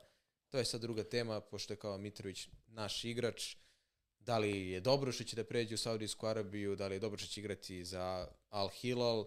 To 0.49 0.57
je 0.57 0.65
sad 0.65 0.81
druga 0.81 1.03
tema, 1.03 1.41
pošto 1.41 1.73
je 1.73 1.77
kao 1.77 1.97
Mitrović 1.97 2.49
naš 2.67 3.05
igrač. 3.05 3.55
Da 4.19 4.37
li 4.37 4.69
je 4.69 4.79
dobro 4.79 5.11
što 5.11 5.23
će 5.23 5.35
da 5.35 5.43
pređe 5.43 5.75
u 5.75 5.77
Saudijsku 5.77 6.27
Arabiju, 6.27 6.75
da 6.75 6.87
li 6.87 6.95
je 6.95 6.99
dobro 6.99 7.17
što 7.17 7.27
će 7.27 7.41
igrati 7.41 7.85
za 7.85 8.27
Al 8.49 8.69
Hilal, 8.69 9.25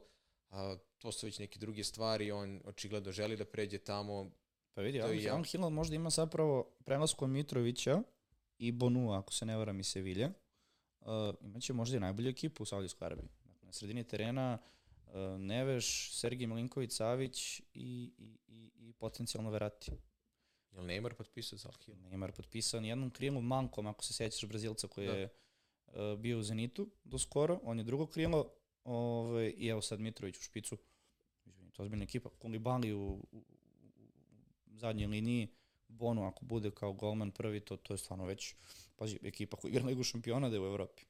a, 0.50 0.76
to 0.98 1.12
su 1.12 1.26
već 1.26 1.38
neke 1.38 1.58
druge 1.58 1.84
stvari, 1.84 2.30
on 2.32 2.60
očigledno 2.64 3.12
želi 3.12 3.36
da 3.36 3.44
pređe 3.44 3.78
tamo, 3.78 4.41
Pa 4.74 4.82
vidi, 4.82 5.00
Al, 5.02 5.14
ja. 5.14 5.34
Al 5.34 5.44
Hilal 5.44 5.70
možda 5.70 5.96
ima 5.96 6.10
zapravo 6.10 6.76
prelaskom 6.84 7.32
Mitrovića 7.32 8.02
i 8.58 8.72
Bonua, 8.72 9.18
ako 9.18 9.32
se 9.32 9.46
ne 9.46 9.56
varam, 9.56 9.80
i 9.80 9.84
Sevilje. 9.84 10.30
Uh, 11.00 11.08
imaće 11.40 11.72
možda 11.72 11.96
i 11.96 12.00
najbolju 12.00 12.28
ekipu 12.28 12.62
u 12.62 12.66
Saudijskoj 12.66 13.06
Arabiji. 13.06 13.28
Dakle, 13.44 13.66
na 13.66 13.72
sredini 13.72 14.04
terena 14.04 14.58
uh, 15.06 15.12
Neveš, 15.38 16.12
Sergij 16.14 16.46
Milinković, 16.46 16.92
Savić 16.92 17.60
i, 17.60 17.64
i, 17.74 18.38
i, 18.48 18.70
i 18.76 18.92
potencijalno 18.92 19.50
Verati. 19.50 19.92
Je 20.72 20.80
li 20.80 20.86
Neymar 20.86 21.14
potpisao 21.14 21.58
za 21.58 21.68
Al 21.68 21.74
Hilal? 21.84 22.00
Neymar 22.00 22.30
potpisao 22.30 22.80
nijednom 22.80 23.10
krilu 23.10 23.40
mankom, 23.40 23.86
ako 23.86 24.04
se 24.04 24.12
sećaš 24.12 24.48
Brazilca 24.48 24.88
koji 24.88 25.06
da. 25.06 25.12
je 25.12 25.28
uh, 25.86 26.18
bio 26.18 26.38
u 26.38 26.42
Zenitu 26.42 26.90
do 27.04 27.18
skoro. 27.18 27.60
On 27.62 27.78
je 27.78 27.84
drugo 27.84 28.06
krilo 28.06 28.52
ovaj, 28.84 29.54
i 29.56 29.68
evo 29.68 29.82
sad 29.82 30.00
Mitrović 30.00 30.38
u 30.38 30.42
špicu. 30.42 30.76
To 31.72 31.82
je 31.82 31.84
ozbiljna 31.84 32.04
ekipa. 32.04 32.30
Kulibali 32.38 32.92
u, 32.92 33.26
u, 33.32 33.44
zadnjoj 34.74 35.06
liniji, 35.06 35.48
Bonu 35.88 36.26
ako 36.26 36.44
bude 36.44 36.70
kao 36.70 36.92
golman 36.92 37.30
prvi, 37.30 37.60
to, 37.60 37.76
to 37.76 37.94
je 37.94 37.98
stvarno 37.98 38.24
već, 38.24 38.54
pazi, 38.96 39.18
ekipa 39.22 39.56
koja 39.56 39.70
igra 39.70 39.84
ligu 39.84 40.04
šampiona 40.04 40.48
da 40.48 40.56
je 40.56 40.60
u 40.60 40.66
Evropi. 40.66 41.02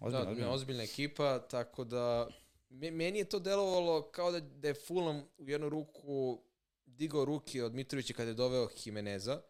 Ozbiljna, 0.00 0.24
da, 0.24 0.30
ozbiljna. 0.30 0.52
ozbiljna 0.52 0.82
ekipa, 0.82 1.38
tako 1.38 1.84
da 1.84 2.28
meni 2.70 3.18
je 3.18 3.24
to 3.24 3.38
delovalo 3.38 4.02
kao 4.02 4.30
da, 4.32 4.40
da 4.40 4.68
je 4.68 4.74
Fulham 4.74 5.22
u 5.38 5.50
jednu 5.50 5.68
ruku 5.68 6.42
digao 6.86 7.24
ruke 7.24 7.64
od 7.64 7.74
Mitrovića 7.74 8.14
kada 8.14 8.30
je 8.30 8.34
doveo 8.34 8.68
Jimeneza, 8.84 9.42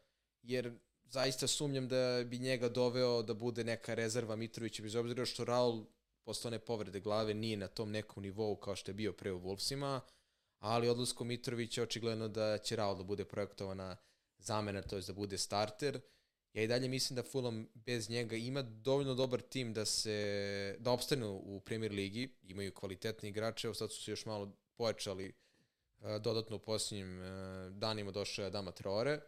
jer 0.43 0.79
zaista 1.05 1.47
sumnjam 1.47 1.89
da 1.89 2.25
bi 2.27 2.39
njega 2.39 2.69
doveo 2.69 3.23
da 3.23 3.35
bude 3.35 3.65
neka 3.65 3.95
rezerva 3.95 4.37
Mitrovića, 4.37 4.83
bez 4.83 4.95
obzira 4.95 5.27
što 5.27 5.45
Raul 5.45 5.85
postane 6.25 6.59
povrede 6.59 7.01
glave 7.01 7.35
nije 7.35 7.57
na 7.57 7.69
tom 7.69 7.91
nekom 7.91 8.23
nivou 8.23 8.57
kao 8.57 8.77
što 8.77 8.91
je 8.91 8.95
bio 8.95 9.13
pre 9.13 9.33
u 9.33 9.41
Wolvesima, 9.41 10.01
ali 10.61 10.89
odlaskom 10.89 11.29
Mitrovića 11.29 11.83
očigledno 11.83 12.29
da 12.29 12.59
će 12.59 12.77
Raul 12.77 12.97
da 12.97 13.03
bude 13.03 13.25
projektovana 13.25 13.97
zamena, 14.39 14.83
to 14.83 14.97
je 14.97 15.03
da 15.03 15.13
bude 15.13 15.39
starter. 15.39 16.01
Ja 16.53 16.63
i 16.63 16.67
dalje 16.67 16.89
mislim 16.89 17.15
da 17.17 17.23
Fulham 17.23 17.69
bez 17.75 18.11
njega 18.11 18.37
ima 18.37 18.63
dovoljno 18.63 19.15
dobar 19.15 19.41
tim 19.41 19.75
da 19.75 19.85
se 19.85 20.77
da 20.79 20.91
opstanu 20.91 21.41
u 21.45 21.61
Premier 21.61 21.93
ligi, 21.93 22.37
imaju 22.43 22.75
kvalitetni 22.75 23.29
igrače, 23.29 23.67
evo 23.67 23.75
sad 23.75 23.93
su 23.93 24.03
se 24.03 24.11
još 24.11 24.27
malo 24.27 24.57
pojačali 24.77 25.33
uh, 25.99 26.17
dodatno 26.21 26.57
u 26.57 26.59
posljednjim 26.59 27.21
uh, 27.21 27.27
danima 27.73 28.11
došao 28.11 28.43
je 28.43 28.47
Adama 28.47 28.71
Traore. 28.71 29.21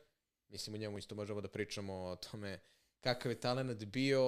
Mislim, 0.48 0.74
u 0.74 0.78
njemu 0.78 0.98
isto 0.98 1.14
možemo 1.14 1.40
da 1.40 1.48
pričamo 1.48 1.94
o 1.94 2.16
tome 2.16 2.60
kakav 3.00 3.32
je 3.32 3.40
talent 3.40 3.84
bio, 3.84 4.22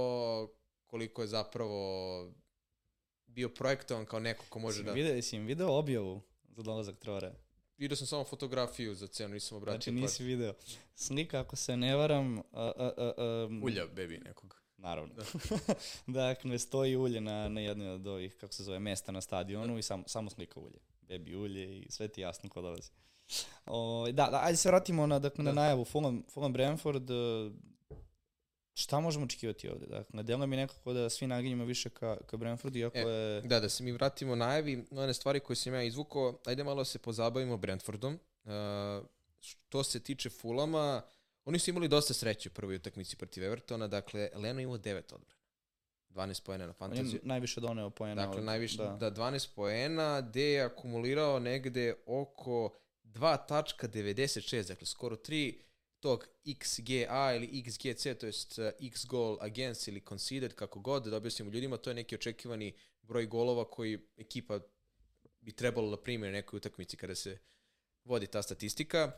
koliko 0.87 1.23
je 1.23 1.28
zapravo 1.28 2.32
bio 3.26 3.49
projektovan 3.49 4.06
kao 4.06 4.20
neko 4.20 4.44
ko 4.49 4.58
može 4.58 4.78
si 4.78 4.84
da... 4.84 4.92
Video, 4.92 5.23
si 5.23 5.37
im 5.37 5.46
video 5.46 5.73
objavu 5.73 6.23
za 6.56 6.62
dolazak 6.62 6.99
Traore? 6.99 7.32
Vidio 7.78 7.96
sam 7.96 8.06
samo 8.06 8.25
fotografiju 8.25 8.94
za 8.94 9.06
cenu, 9.06 9.34
nisam 9.34 9.56
obratio. 9.56 9.76
Znači 9.76 9.92
nisi 9.92 10.18
pa... 10.18 10.25
video. 10.25 10.54
Slika, 10.94 11.40
ako 11.40 11.56
se 11.56 11.76
ne 11.76 11.96
varam... 11.96 12.38
A, 12.38 12.42
a, 12.52 12.90
a, 12.96 13.46
um, 13.49 13.62
Ulja 13.62 13.87
bebi 13.87 14.18
nekog. 14.18 14.56
Naravno. 14.76 15.14
Da. 15.14 15.25
dakle, 16.20 16.58
stoji 16.58 16.96
ulje 16.96 17.20
na, 17.20 17.49
na 17.49 17.61
jednoj 17.61 17.88
od 17.88 18.06
ovih, 18.06 18.37
kako 18.40 18.52
se 18.52 18.62
zove, 18.62 18.78
mesta 18.78 19.12
na 19.12 19.20
stadionu 19.20 19.73
da. 19.73 19.78
i 19.78 19.82
sam, 19.82 20.04
samo 20.06 20.30
slika 20.30 20.61
ulje. 20.61 20.78
Bebi 21.02 21.37
ulje 21.37 21.78
i 21.78 21.90
sve 21.90 22.08
ti 22.08 22.20
jasno 22.20 22.49
ko 22.49 22.62
dolazi. 22.62 22.90
O, 23.66 24.06
da, 24.12 24.28
da, 24.30 24.40
ajde 24.42 24.56
se 24.56 24.68
vratimo 24.68 25.06
na, 25.06 25.18
dakle, 25.18 25.44
da. 25.44 25.52
na 25.52 25.62
najavu 25.62 25.84
Fulham, 25.84 26.23
Fulham 26.30 26.52
Brentford. 26.52 27.11
Šta 28.75 29.00
možemo 29.00 29.25
očekivati 29.25 29.69
ovde? 29.69 29.87
Dakle, 29.87 30.23
deluje 30.23 30.47
mi 30.47 30.57
nekako 30.57 30.93
da 30.93 31.11
svi 31.11 31.26
naginjamo 31.26 31.64
više 31.64 31.90
ka, 31.90 32.16
ka 32.26 32.37
Brentfordu, 32.37 32.78
iako 32.78 32.99
e, 32.99 33.02
je... 33.02 33.40
Da, 33.40 33.61
da 33.61 33.69
se 33.69 33.85
mi 33.85 33.93
vratimo 33.93 34.37
najavi, 34.37 34.85
one 34.90 35.14
stvari 35.14 35.40
koje 35.40 35.57
sam 35.57 35.75
ja 35.75 35.83
izvukao, 35.83 36.38
ajde 36.45 36.64
malo 36.64 36.81
da 36.81 36.85
se 36.85 36.99
pozabavimo 36.99 37.57
Brentfordom. 37.57 38.19
Uh, 38.45 38.50
što 39.40 39.85
se 39.85 40.00
tiče 40.00 40.31
Fulama, 40.31 41.02
oni 41.45 41.59
su 41.59 41.71
imali 41.71 41.88
dosta 41.88 42.14
sreće 42.14 42.49
u 42.49 42.52
prvoj 42.52 42.76
utakmici 42.76 43.16
protiv 43.16 43.45
Evertona, 43.45 43.88
dakle, 43.88 44.31
Leno 44.35 44.61
imao 44.61 44.78
9 44.78 45.14
odbrana. 45.14 45.35
12 46.11 46.43
poena 46.45 46.66
na 46.66 46.73
fantaziju. 46.73 47.07
On 47.07 47.14
je 47.14 47.21
najviše 47.23 47.61
doneo 47.61 47.90
poena. 47.90 48.26
Dakle, 48.26 48.38
od, 48.38 48.45
najviše, 48.45 48.76
da. 48.76 49.11
da, 49.11 49.11
12 49.11 49.49
poena, 49.54 50.21
gde 50.21 50.43
je 50.43 50.62
akumulirao 50.62 51.38
negde 51.38 51.95
oko 52.07 52.75
2.96, 53.04 54.69
dakle, 54.69 54.87
skoro 54.87 55.16
3 55.16 55.54
tog 56.04 56.28
XGA 56.44 57.37
ili 57.37 57.62
XGC, 57.62 58.18
to 58.20 58.26
jest 58.26 58.58
uh, 58.58 58.64
X 58.80 59.06
goal 59.06 59.38
against 59.40 59.88
ili 59.88 60.00
conceded, 60.00 60.54
kako 60.54 60.80
god, 60.80 61.06
da 61.06 61.16
objasnimo 61.16 61.50
ljudima, 61.50 61.76
to 61.76 61.90
je 61.90 61.94
neki 61.94 62.14
očekivani 62.14 62.75
broj 63.02 63.26
golova 63.26 63.64
koji 63.70 63.99
ekipa 64.16 64.61
bi 65.40 65.52
trebalo 65.52 65.90
da 65.90 66.02
primi 66.02 66.26
na 66.26 66.32
nekoj 66.32 66.56
utakmici 66.56 66.96
kada 66.96 67.14
se 67.14 67.38
vodi 68.04 68.26
ta 68.26 68.42
statistika, 68.42 69.12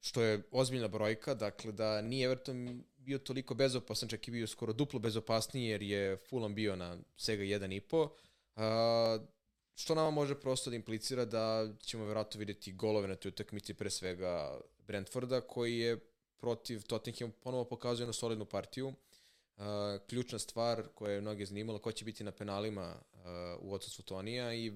što 0.00 0.22
je 0.22 0.42
ozbiljna 0.50 0.88
brojka, 0.88 1.34
dakle 1.34 1.72
da 1.72 2.00
nije 2.00 2.24
Everton 2.24 2.84
bio 2.96 3.18
toliko 3.18 3.54
bezopasan, 3.54 4.08
čak 4.08 4.28
i 4.28 4.30
bio 4.30 4.46
skoro 4.46 4.72
duplo 4.72 4.98
bezopasniji 4.98 5.68
jer 5.68 5.82
je 5.82 6.16
Fulham 6.16 6.54
bio 6.54 6.76
na 6.76 6.98
svega 7.16 7.42
1,5. 7.42 8.02
Uh, 8.02 9.28
što 9.74 9.94
nama 9.94 10.10
može 10.10 10.40
prosto 10.40 10.70
da 10.70 10.76
implicira 10.76 11.24
da 11.24 11.68
ćemo 11.80 12.04
verovatno 12.04 12.38
videti 12.38 12.72
golove 12.72 13.08
na 13.08 13.16
toj 13.16 13.28
utakmici, 13.28 13.74
pre 13.74 13.90
svega 13.90 14.60
Brentforda, 14.86 15.40
koji 15.40 15.78
je 15.78 16.11
protiv 16.42 16.82
Tottenham 16.82 17.32
ponovo 17.42 17.64
pokazuje 17.64 18.02
jednu 18.02 18.12
solidnu 18.12 18.44
partiju. 18.44 18.88
Uh, 18.88 19.64
ključna 20.08 20.38
stvar 20.38 20.88
koja 20.94 21.12
je 21.12 21.20
mnoge 21.20 21.46
zanimala, 21.46 21.78
ko 21.78 21.92
će 21.92 22.04
biti 22.04 22.24
na 22.24 22.32
penalima 22.32 22.94
uh, 23.12 23.20
u 23.60 23.74
odsustvu 23.74 24.02
Tonija 24.02 24.54
i 24.54 24.72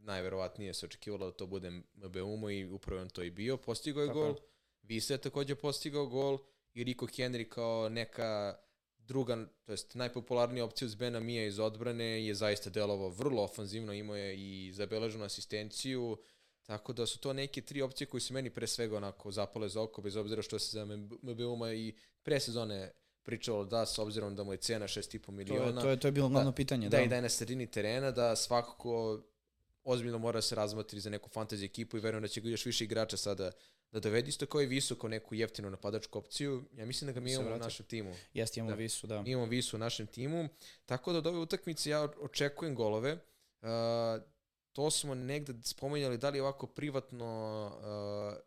najverovatnije 0.00 0.74
se 0.74 0.86
očekivalo 0.86 1.26
da 1.26 1.36
to 1.36 1.46
bude 1.46 1.70
Mbeumo 1.94 2.50
i 2.50 2.64
upravo 2.64 3.02
on 3.02 3.08
to 3.08 3.22
i 3.22 3.30
bio. 3.30 3.56
Postigao 3.56 4.02
je 4.02 4.08
Tako. 4.08 4.20
gol, 4.20 4.34
Vise 4.82 5.14
je 5.14 5.18
takođe 5.18 5.54
postigao 5.54 6.06
gol 6.06 6.38
i 6.74 6.84
Rico 6.84 7.06
Henry 7.06 7.48
kao 7.48 7.88
neka 7.88 8.58
druga, 8.98 9.46
to 9.64 9.72
jest 9.72 9.94
najpopularnija 9.94 10.64
opcija 10.64 10.86
uz 10.86 10.94
Bena 10.94 11.20
Mija 11.20 11.46
iz 11.46 11.58
odbrane 11.58 12.26
je 12.26 12.34
zaista 12.34 12.70
delovao 12.70 13.08
vrlo 13.08 13.42
ofanzivno, 13.42 13.92
imao 13.92 14.16
je 14.16 14.36
i 14.38 14.72
zabeleženu 14.72 15.24
asistenciju, 15.24 16.16
Tako 16.68 16.92
da 16.92 17.06
su 17.06 17.18
to 17.18 17.32
neke 17.32 17.60
tri 17.60 17.82
opcije 17.82 18.06
koje 18.06 18.20
su 18.20 18.34
meni 18.34 18.50
pre 18.50 18.66
svega 18.66 18.96
onako 18.96 19.30
zapale 19.30 19.68
za 19.68 19.82
oko, 19.82 20.02
bez 20.02 20.16
obzira 20.16 20.42
što 20.42 20.58
se 20.58 20.70
za 20.70 20.84
MBU-ma 21.22 21.72
i 21.72 21.94
pre 22.22 22.40
sezone 22.40 22.92
pričalo 23.22 23.64
da, 23.64 23.86
s 23.86 23.98
obzirom 23.98 24.36
da 24.36 24.44
mu 24.44 24.52
je 24.52 24.56
cena 24.56 24.86
6,5 24.86 25.30
miliona. 25.30 25.64
To 25.72 25.78
je, 25.78 25.82
to 25.82 25.90
je, 25.90 26.00
to 26.00 26.08
je 26.08 26.12
bilo 26.12 26.28
glavno 26.28 26.50
da, 26.50 26.54
pitanje. 26.54 26.88
Da, 26.88 26.96
da, 26.96 27.02
i 27.02 27.08
da 27.08 27.16
je 27.16 27.22
na 27.22 27.28
sredini 27.28 27.66
terena, 27.66 28.10
da 28.10 28.36
svakako 28.36 29.20
ozbiljno 29.84 30.18
mora 30.18 30.42
se 30.42 30.54
razmatri 30.54 31.00
za 31.00 31.10
neku 31.10 31.30
fantasy 31.30 31.64
ekipu 31.64 31.96
i 31.96 32.00
verujem 32.00 32.22
da 32.22 32.28
će 32.28 32.40
ga 32.40 32.48
još 32.48 32.66
više 32.66 32.84
igrača 32.84 33.16
sada 33.16 33.50
da 33.92 34.00
dovedi 34.00 34.28
isto 34.28 34.46
kao 34.46 34.62
i 34.62 34.66
visoko 34.66 35.08
neku 35.08 35.34
jeftinu 35.34 35.70
napadačku 35.70 36.18
opciju. 36.18 36.64
Ja 36.76 36.86
mislim 36.86 37.06
da 37.06 37.12
ga 37.12 37.20
mi 37.20 37.32
imamo 37.32 37.54
u 37.54 37.58
našem 37.58 37.86
timu. 37.86 38.14
Jeste, 38.34 38.60
imamo 38.60 38.70
da, 38.70 38.76
Visu, 38.76 39.06
da. 39.06 39.22
Imamo 39.26 39.46
Visu 39.46 39.76
u 39.76 39.78
našem 39.78 40.06
timu. 40.06 40.48
Tako 40.86 41.12
da 41.12 41.18
od 41.18 41.26
ove 41.26 41.38
utakmice 41.38 41.90
ja 41.90 42.08
očekujem 42.20 42.74
golove. 42.74 43.12
Uh, 43.12 43.68
to 44.78 44.90
smo 44.90 45.14
negde 45.14 45.54
spomenjali 45.62 46.18
da 46.18 46.30
li 46.30 46.40
ovako 46.40 46.66
privatno 46.66 47.26
uh, 47.66 48.38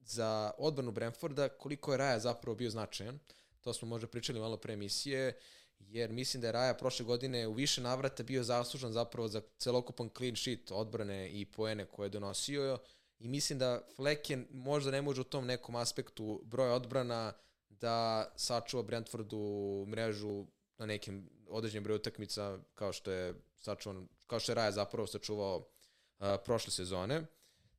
za 0.00 0.50
odbranu 0.58 0.92
Brentforda, 0.92 1.48
koliko 1.48 1.92
je 1.92 1.98
Raja 1.98 2.18
zapravo 2.18 2.54
bio 2.54 2.70
značajan. 2.70 3.18
To 3.60 3.72
smo 3.72 3.88
možda 3.88 4.06
pričali 4.06 4.40
malo 4.40 4.56
pre 4.56 4.72
emisije, 4.72 5.38
jer 5.78 6.12
mislim 6.12 6.40
da 6.40 6.46
je 6.48 6.52
Raja 6.52 6.74
prošle 6.74 7.04
godine 7.04 7.46
u 7.46 7.52
više 7.52 7.80
navrata 7.80 8.22
bio 8.22 8.42
zaslužan 8.42 8.92
zapravo 8.92 9.28
za 9.28 9.42
celokupan 9.58 10.10
clean 10.16 10.36
sheet 10.36 10.70
odbrane 10.70 11.30
i 11.30 11.44
poene 11.44 11.84
koje 11.84 12.06
je 12.06 12.10
donosio 12.10 12.78
i 13.18 13.28
mislim 13.28 13.58
da 13.58 13.86
Flecken 13.96 14.46
možda 14.50 14.90
ne 14.90 15.02
može 15.02 15.20
u 15.20 15.24
tom 15.24 15.46
nekom 15.46 15.76
aspektu 15.76 16.42
broja 16.44 16.72
odbrana 16.72 17.32
da 17.68 18.32
sačuva 18.36 18.82
Brentfordu 18.82 19.84
mrežu 19.88 20.46
na 20.78 20.86
nekim 20.86 21.30
određenim 21.48 21.84
broju 21.84 21.96
utakmica 21.96 22.58
kao 22.74 22.92
što 22.92 23.10
je 23.10 23.34
sačuvan, 23.56 24.08
kao 24.26 24.40
što 24.40 24.52
je 24.52 24.56
Raja 24.56 24.72
zapravo 24.72 25.06
sačuvao 25.06 25.75
uh, 26.18 26.26
prošle 26.44 26.72
sezone. 26.72 27.22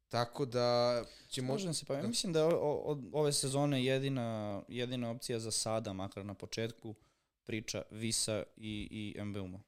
Tako 0.07 0.45
da 0.45 1.03
ćemo... 1.29 1.53
Slažem 1.53 1.73
se, 1.73 1.85
pa 1.85 1.93
ja 1.93 2.07
mislim 2.07 2.33
da 2.33 2.45
od 2.65 3.09
ove 3.11 3.33
sezone 3.33 3.83
jedina, 3.83 4.61
jedina 4.67 5.11
opcija 5.11 5.39
za 5.39 5.51
sada, 5.51 5.93
makar 5.93 6.25
na 6.25 6.33
početku, 6.33 6.95
priča 7.43 7.81
Visa 7.91 8.43
i, 8.57 9.15
i 9.17 9.23
MBUMA. 9.23 9.59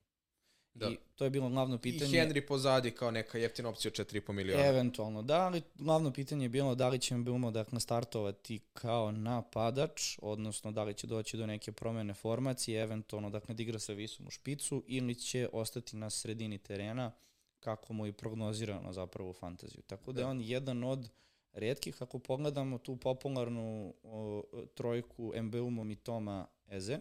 Da. 0.73 0.89
I 0.89 0.97
to 1.15 1.23
je 1.23 1.29
bilo 1.29 1.49
glavno 1.49 1.77
pitanje. 1.77 2.11
I 2.11 2.13
Henry 2.13 2.47
pozadi 2.47 2.91
kao 2.91 3.11
neka 3.11 3.37
jeftina 3.37 3.69
opcija 3.69 3.91
od 3.99 4.07
4,5 4.07 4.31
miliona. 4.31 4.65
Eventualno, 4.65 5.21
da, 5.21 5.41
ali 5.41 5.61
glavno 5.75 6.13
pitanje 6.13 6.45
je 6.45 6.49
bilo 6.49 6.75
da 6.75 6.89
li 6.89 6.99
će 6.99 7.17
MBUMA 7.17 7.51
dakle, 7.51 7.79
startovati 7.79 8.59
kao 8.73 9.11
napadač, 9.11 10.17
odnosno 10.21 10.71
da 10.71 10.83
li 10.83 10.93
će 10.93 11.07
doći 11.07 11.37
do 11.37 11.45
neke 11.45 11.71
promene 11.71 12.13
formacije, 12.13 12.81
eventualno 12.81 13.29
dakle, 13.29 13.55
da 13.55 13.63
igra 13.63 13.79
sa 13.79 13.93
visom 13.93 14.27
u 14.27 14.31
špicu 14.31 14.83
ili 14.87 15.15
će 15.15 15.49
ostati 15.53 15.95
na 15.95 16.09
sredini 16.09 16.57
terena 16.57 17.11
kako 17.59 17.93
mu 17.93 18.07
i 18.07 18.11
prognozirano 18.11 18.93
zapravo 18.93 19.29
u 19.29 19.33
fantaziju. 19.33 19.81
Tako 19.87 20.11
da 20.11 20.21
je 20.21 20.25
da. 20.25 20.29
on 20.29 20.41
jedan 20.41 20.83
od 20.83 21.09
redkih, 21.53 22.01
ako 22.01 22.19
pogledamo 22.19 22.77
tu 22.77 22.95
popularnu 22.95 23.93
o, 24.03 24.43
trojku 24.73 25.33
MBU-mom 25.35 25.91
i 25.91 25.95
Toma 25.95 26.47
Eze, 26.67 26.99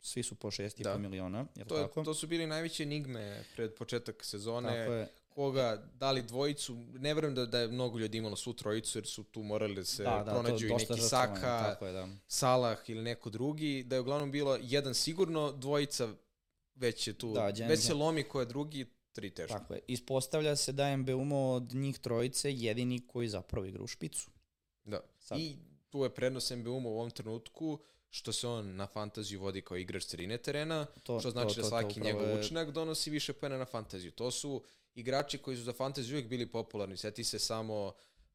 svi 0.00 0.22
su 0.22 0.34
po 0.34 0.50
6,5 0.50 0.82
da. 0.82 0.98
miliona, 0.98 1.46
je 1.56 1.64
to, 1.64 1.76
tako? 1.76 2.04
To 2.04 2.14
su 2.14 2.26
bili 2.26 2.46
najveće 2.46 2.82
enigme 2.82 3.44
pred 3.56 3.74
početak 3.74 4.24
sezone. 4.24 4.68
Tako 4.68 4.92
je. 4.92 5.08
Koga, 5.28 5.82
da 5.94 6.12
li 6.12 6.22
dvojicu, 6.22 6.76
ne 6.76 7.14
verujem 7.14 7.34
da, 7.34 7.46
da 7.46 7.58
je 7.58 7.68
mnogo 7.68 7.98
ljudi 7.98 8.18
imalo 8.18 8.36
svu 8.36 8.52
trojicu, 8.52 8.98
jer 8.98 9.06
su 9.06 9.24
tu 9.24 9.42
morali 9.42 9.74
da 9.74 9.84
se 9.84 10.02
da, 10.02 10.22
da, 10.26 10.32
pronađu 10.32 10.66
i 10.66 10.70
neki 10.70 11.00
Saka, 11.00 11.76
je, 11.80 11.92
da. 11.92 12.08
Salah 12.26 12.78
ili 12.86 13.02
neko 13.02 13.30
drugi, 13.30 13.84
da 13.84 13.96
je 13.96 14.00
uglavnom 14.00 14.32
bilo 14.32 14.58
jedan 14.60 14.94
sigurno, 14.94 15.52
dvojica 15.52 16.08
već 16.74 17.08
je 17.08 17.14
tu, 17.14 17.32
da, 17.32 17.52
već 17.68 17.80
se 17.80 17.94
lomi 17.94 18.22
ko 18.22 18.40
je 18.40 18.46
drugi, 18.46 18.86
tri 19.16 19.30
teško. 19.30 19.58
Tako 19.58 19.74
je. 19.74 19.80
Ispostavlja 19.86 20.56
se 20.56 20.72
da 20.72 20.86
je 20.86 20.96
Mbeumo 20.96 21.50
od 21.50 21.74
njih 21.74 21.98
trojice 21.98 22.52
jedini 22.52 23.00
koji 23.06 23.28
zapravo 23.28 23.66
igra 23.66 23.82
u 23.82 23.86
špicu. 23.86 24.30
Da. 24.84 25.00
Sad. 25.18 25.38
I 25.40 25.56
tu 25.90 26.04
je 26.04 26.14
prednost 26.14 26.50
Mbeumo 26.56 26.90
u 26.90 26.98
ovom 26.98 27.10
trenutku 27.10 27.78
što 28.10 28.32
se 28.32 28.48
on 28.48 28.76
na 28.76 28.86
fantaziju 28.86 29.40
vodi 29.40 29.62
kao 29.62 29.76
igrač 29.76 30.04
sredine 30.04 30.38
terena, 30.38 30.86
to, 31.02 31.20
što 31.20 31.30
znači 31.30 31.54
to, 31.54 31.54
to, 31.54 31.62
da 31.62 31.68
svaki 31.68 31.94
to, 31.94 32.00
to 32.00 32.06
njegov 32.06 32.28
je... 32.28 32.40
učinak 32.40 32.70
donosi 32.70 33.10
više 33.10 33.32
pojena 33.32 33.58
na 33.58 33.64
fantaziju. 33.64 34.12
To 34.12 34.30
su 34.30 34.62
igrači 34.94 35.38
koji 35.38 35.56
su 35.56 35.62
za 35.62 35.72
fantaziju 35.72 36.14
uvijek 36.14 36.28
bili 36.28 36.46
popularni. 36.46 36.96
Sjeti 36.96 37.24
se 37.24 37.38
samo 37.38 37.86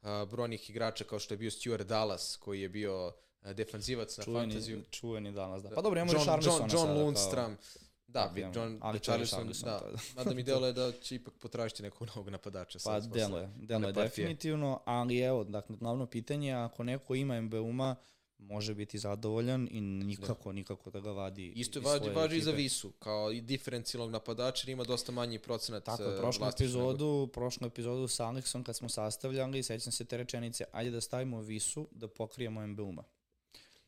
uh, 0.02 0.10
brojnih 0.30 0.70
igrača 0.70 1.04
kao 1.04 1.20
što 1.20 1.34
je 1.34 1.38
bio 1.38 1.52
Stuart 1.52 1.88
Dallas, 1.88 2.36
koji 2.36 2.62
je 2.62 2.70
bio 2.70 3.08
uh, 3.08 3.52
defanzivac 3.52 4.18
na 4.18 4.24
čuveni, 4.24 4.54
fantaziju. 4.54 4.84
čuveni 4.92 5.32
danas, 5.32 5.64
da. 5.64 5.70
Pa 5.70 5.82
dobro, 5.82 6.00
imamo 6.00 6.12
John, 6.12 6.22
još 6.22 6.28
Armisona 6.28 6.58
John, 6.58 6.70
John 6.72 6.82
sada 6.82 6.94
kao- 6.94 7.04
Lundstram. 7.04 7.52
Da, 7.52 7.91
Da, 8.14 8.32
bi, 8.34 8.40
imamo, 8.42 8.56
John 8.56 8.78
ali 8.82 8.96
je 8.96 9.00
Richarlison, 9.00 9.48
da. 9.64 9.80
to 9.80 9.88
je- 9.88 9.94
Mada 10.16 10.34
mi 10.34 10.44
deluje 10.44 10.74
da 10.74 10.92
će 10.94 11.16
ipak 11.16 11.34
potražiti 11.34 11.84
nekog 11.84 12.08
novog 12.08 12.30
napadača. 12.30 12.80
Pa 12.82 13.00
deluje, 13.02 13.50
deluje 13.58 13.94
definitivno, 13.96 14.82
ali 14.86 15.20
evo, 15.20 15.44
dakle, 15.46 15.76
glavno 15.76 16.06
pitanje 16.06 16.48
je 16.48 16.54
ako 16.56 16.84
neko 16.84 17.16
ima 17.16 17.42
MBU-ma, 17.42 17.96
može 18.40 18.76
biti 18.76 18.98
zadovoljan 18.98 19.68
i 19.72 19.82
nikako, 19.82 20.52
nikako 20.52 20.92
da 20.92 21.00
ga 21.00 21.12
vadi 21.12 21.48
Isto 21.48 21.80
važi, 21.82 21.98
svoje 22.00 22.14
važi 22.14 22.38
i 22.38 22.42
za. 22.42 22.52
Visu, 22.52 22.92
kao 22.92 23.32
i 23.32 23.42
diferencijalnog 23.42 24.12
napadača, 24.12 24.64
jer 24.64 24.70
ima 24.70 24.84
dosta 24.84 25.12
manji 25.12 25.40
procenat 25.40 25.84
Tako, 25.84 26.04
eh, 26.04 26.06
je, 26.06 26.18
prošlu 26.18 26.42
nego- 26.42 26.56
epizodu, 26.56 27.28
prošlu 27.28 27.68
epizodu 27.68 28.08
sa 28.08 28.26
Aleksom 28.26 28.64
kad 28.64 28.76
smo 28.76 28.90
sastavljali, 28.90 29.64
sećam 29.64 29.92
se 29.92 30.06
te 30.06 30.18
rečenice, 30.18 30.64
ajde 30.72 30.92
da 30.92 31.02
stavimo 31.02 31.42
Visu 31.42 31.88
da 31.92 32.08
pokrijemo 32.08 32.62
MBU-ma. 32.64 33.04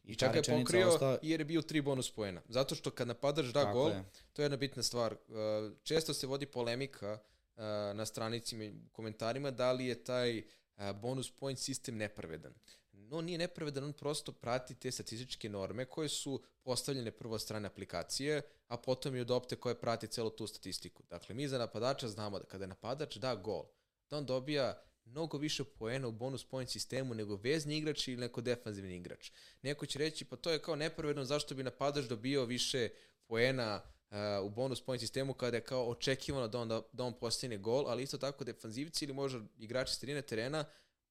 I 0.04 0.16
čak 0.16 0.36
je 0.36 0.44
pokrio 0.44 0.88
osta- 0.88 1.18
jer 1.22 1.42
je 1.42 1.46
bio 1.46 1.62
tri 1.62 1.82
bonus 1.82 2.12
poena. 2.12 2.42
Zato 2.50 2.76
što 2.76 2.92
kad 2.92 3.08
napadač 3.08 3.46
da 3.46 3.64
Tako 3.66 3.74
gol, 3.74 3.90
je. 3.90 4.04
to 4.34 4.42
je 4.42 4.44
jedna 4.44 4.58
bitna 4.58 4.84
stvar. 4.84 5.14
Uh, 5.14 5.38
Često 5.84 6.14
se 6.14 6.28
vodi 6.28 6.46
polemika 6.46 7.20
uh, 7.56 7.62
na 7.96 8.06
stranici 8.06 8.58
i 8.58 8.74
komentarima 8.92 9.52
da 9.52 9.72
li 9.72 9.86
je 9.86 10.04
taj 10.04 10.38
uh, 10.38 10.44
bonus 10.92 11.32
point 11.32 11.60
sistem 11.60 11.98
nepravedan. 11.98 12.54
No, 12.92 13.22
nije 13.22 13.38
nepravedan, 13.38 13.84
on 13.84 13.94
prosto 13.94 14.32
prati 14.32 14.76
te 14.76 14.92
statističke 14.92 15.50
norme 15.50 15.86
koje 15.86 16.10
su 16.10 16.42
postavljene 16.64 17.12
prvo 17.12 17.34
od 17.34 17.42
strane 17.42 17.68
aplikacije, 17.68 18.42
a 18.68 18.78
potom 18.78 19.16
i 19.16 19.20
od 19.20 19.32
opte 19.32 19.56
koje 19.56 19.76
prati 19.82 20.08
celu 20.08 20.30
tu 20.30 20.48
statistiku. 20.48 21.04
Dakle, 21.10 21.36
mi 21.36 21.48
za 21.48 21.58
napadača 21.58 22.08
znamo 22.08 22.40
da 22.40 22.46
kada 22.46 22.68
napadač 22.68 23.16
da 23.16 23.36
gol, 23.36 23.66
da 24.10 24.18
on 24.18 24.26
dobija 24.26 24.82
mnogo 25.06 25.38
više 25.38 25.64
poena 25.64 26.08
u 26.08 26.12
bonus 26.12 26.44
point 26.44 26.70
sistemu 26.70 27.14
nego 27.14 27.36
vezni 27.36 27.78
igrač 27.78 28.08
ili 28.08 28.18
neko 28.18 28.42
defanzivni 28.42 28.96
igrač. 28.96 29.32
Neko 29.62 29.86
će 29.86 30.00
reći, 30.00 30.26
pa 30.26 30.36
to 30.36 30.52
je 30.52 30.60
kao 30.60 30.76
nepravedno, 30.76 31.26
zašto 31.26 31.56
bi 31.56 31.64
napadač 31.64 32.06
dobio 32.06 32.46
više 32.46 32.90
poena 33.28 33.82
uh, 34.10 34.46
u 34.46 34.50
bonus 34.50 34.82
point 34.82 35.02
sistemu 35.02 35.34
kada 35.34 35.58
je 35.58 35.64
kao 35.64 35.90
očekivano 35.90 36.48
da 36.48 36.60
on, 36.60 36.68
da, 36.68 36.82
da 36.92 37.04
on 37.04 37.14
postigne 37.14 37.58
gol, 37.58 37.88
ali 37.88 38.04
isto 38.04 38.18
tako 38.18 38.44
defanzivci 38.44 39.06
ili 39.06 39.14
možda 39.14 39.42
igrači 39.58 39.96
sredine 39.96 40.22
terena 40.22 40.66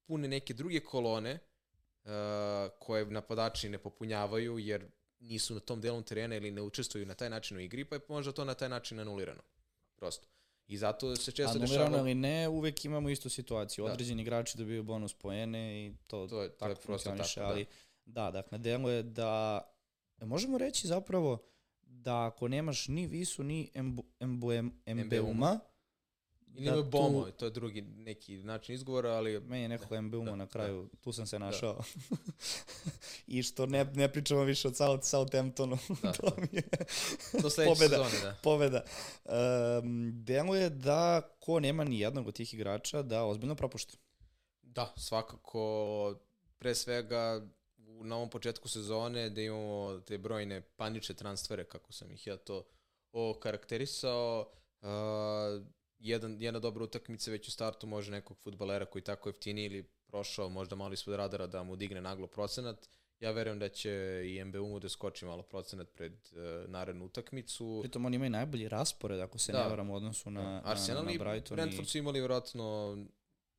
pune 0.05 0.27
neke 0.27 0.53
druge 0.53 0.79
kolone 0.79 1.39
uh, 2.03 2.11
koje 2.79 3.05
napadači 3.05 3.69
ne 3.69 3.77
popunjavaju 3.77 4.59
jer 4.59 4.85
nisu 5.19 5.53
na 5.53 5.59
tom 5.59 5.81
delom 5.81 6.03
terena 6.03 6.35
ili 6.35 6.51
ne 6.51 6.61
učestvuju 6.61 7.05
na 7.05 7.13
taj 7.13 7.29
način 7.29 7.57
u 7.57 7.59
igri, 7.59 7.85
pa 7.85 7.95
je 7.95 8.01
možda 8.07 8.31
to 8.31 8.45
na 8.45 8.53
taj 8.53 8.69
način 8.69 8.99
anulirano. 8.99 9.41
Prosto. 9.95 10.32
I 10.67 10.77
zato 10.77 11.15
se 11.15 11.31
često 11.31 11.51
Anulirano 11.51 11.85
dešava... 11.85 11.97
ili 11.99 12.15
ne, 12.15 12.47
uvek 12.49 12.85
imamo 12.85 13.09
istu 13.09 13.29
situaciju. 13.29 13.85
Da. 13.85 13.91
Određeni 13.91 14.21
igrači 14.21 14.57
dobiju 14.57 14.83
bonus 14.83 15.13
poene 15.13 15.85
i 15.85 15.93
to, 16.07 16.27
To 16.27 16.41
je- 16.41 16.49
to 16.49 16.55
tako 16.57 16.81
prosto 16.81 17.09
funkcioniše, 17.09 17.35
tako, 17.35 17.47
da. 17.47 17.53
ali 17.53 17.65
da, 18.05 18.31
dakle, 18.31 18.57
delo 18.57 18.89
je 18.89 19.03
da 19.03 19.61
možemo 20.19 20.57
reći 20.57 20.87
zapravo 20.87 21.37
da 21.81 22.25
ako 22.25 22.47
nemaš 22.47 22.87
ni 22.87 23.07
Visu, 23.07 23.43
ni 23.43 23.71
Embu, 23.73 24.03
Embu, 24.19 24.51
MBU-ma, 24.87 25.59
Ili 26.55 26.65
da 26.65 26.71
ima 26.71 26.83
tu- 26.83 26.89
bomo, 26.89 27.31
to 27.31 27.45
je 27.45 27.51
drugi 27.51 27.81
neki 27.81 28.37
način 28.37 28.75
izgovora, 28.75 29.11
ali 29.11 29.39
Meni 29.39 29.61
je 29.61 29.69
nekako 29.69 30.01
MBU 30.01 30.25
da, 30.25 30.35
na 30.35 30.47
kraju, 30.47 30.89
tu 31.01 31.13
sam 31.13 31.27
se 31.27 31.39
našao. 31.39 31.83
I 33.27 33.43
što 33.43 33.65
ne, 33.65 33.85
ne 33.85 34.11
pričamo 34.11 34.43
više 34.43 34.67
od 34.67 34.75
South, 34.75 35.05
Southamptonu. 35.05 35.77
Da. 36.03 36.11
to 36.21 36.35
mi 36.37 36.47
je 36.51 36.63
do 37.41 37.49
sledeće 37.49 37.75
Pobeda. 37.75 38.03
sezone, 38.03 38.23
da. 38.23 38.37
pobeda. 38.43 38.83
Um, 39.25 40.11
deluje 40.23 40.69
da 40.69 41.21
ko 41.39 41.59
nema 41.59 41.83
ni 41.83 41.99
jednog 41.99 42.27
od 42.27 42.35
tih 42.35 42.53
igrača 42.53 43.01
da 43.01 43.25
ozbiljno 43.25 43.55
propušta. 43.55 43.97
Da, 44.61 44.93
svakako, 44.97 46.15
pre 46.57 46.75
svega 46.75 47.47
u, 47.77 48.03
na 48.03 48.15
ovom 48.15 48.29
početku 48.29 48.67
sezone 48.67 49.29
da 49.29 49.41
imamo 49.41 49.99
te 49.99 50.17
brojne 50.17 50.61
panične 50.61 51.15
transfere, 51.15 51.63
kako 51.63 51.93
sam 51.93 52.11
ih 52.11 52.27
ja 52.27 52.37
to 52.37 52.63
okarakterisao. 53.11 54.49
Uh, 54.81 54.87
jedan, 56.03 56.41
jedna 56.41 56.59
dobra 56.59 56.83
utakmica 56.83 57.31
već 57.31 57.47
u 57.47 57.51
startu 57.51 57.87
može 57.87 58.11
nekog 58.11 58.37
futbalera 58.37 58.85
koji 58.85 59.01
tako 59.01 59.29
jeftini 59.29 59.63
ili 59.63 59.83
prošao 60.07 60.49
možda 60.49 60.75
malo 60.75 60.93
ispod 60.93 61.15
radara 61.15 61.47
da 61.47 61.63
mu 61.63 61.75
digne 61.75 62.01
naglo 62.01 62.27
procenat. 62.27 62.89
Ja 63.19 63.31
verujem 63.31 63.59
da 63.59 63.69
će 63.69 64.23
i 64.25 64.43
MBU 64.43 64.67
mu 64.67 64.79
da 64.79 64.89
skoči 64.89 65.25
malo 65.25 65.43
procenat 65.43 65.93
pred 65.93 66.13
uh, 66.13 66.69
narednu 66.69 67.05
utakmicu. 67.05 67.79
Pritom 67.81 68.05
oni 68.05 68.15
imaju 68.15 68.29
najbolji 68.29 68.67
raspored, 68.67 69.19
ako 69.19 69.37
se 69.37 69.51
Da. 69.51 69.63
ne 69.63 69.69
varam 69.69 69.89
u 69.89 69.95
odnosu 69.95 70.31
na, 70.31 70.41
na, 70.41 70.61
Arsenal 70.65 71.05
na 71.05 71.11
i 71.11 71.17
Brighton. 71.17 71.55
Brentford 71.55 71.87
su 71.87 71.97
imali 71.97 72.19
vjerojatno 72.19 72.97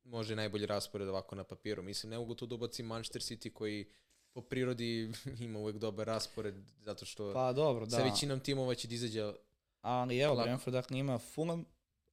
može 0.03 0.35
najbolji 0.35 0.65
raspored 0.65 1.07
ovako 1.07 1.35
na 1.35 1.43
papiru. 1.43 1.83
Mislim, 1.83 2.09
ne 2.09 2.17
mogu 2.17 2.35
tu 2.35 2.45
da 2.45 2.55
ubacim 2.55 2.85
Manchester 2.85 3.21
City 3.21 3.53
koji 3.53 3.89
po 4.33 4.41
prirodi 4.41 5.11
ima 5.47 5.59
uvek 5.59 5.77
dobar 5.77 6.07
raspored, 6.07 6.55
zato 6.79 7.05
što 7.05 7.33
Pa 7.33 7.53
dobro, 7.53 7.89
sa 7.89 7.97
da. 7.97 8.03
većinom 8.03 8.39
timova 8.39 8.75
će 8.75 8.87
da 8.87 8.95
izađe... 8.95 9.33
Ali 9.81 10.19
evo, 10.19 10.33
Lako. 10.33 10.43
Brentford 10.43 10.73
dakle 10.73 10.99
ima 10.99 11.17
Fulham, 11.17 11.65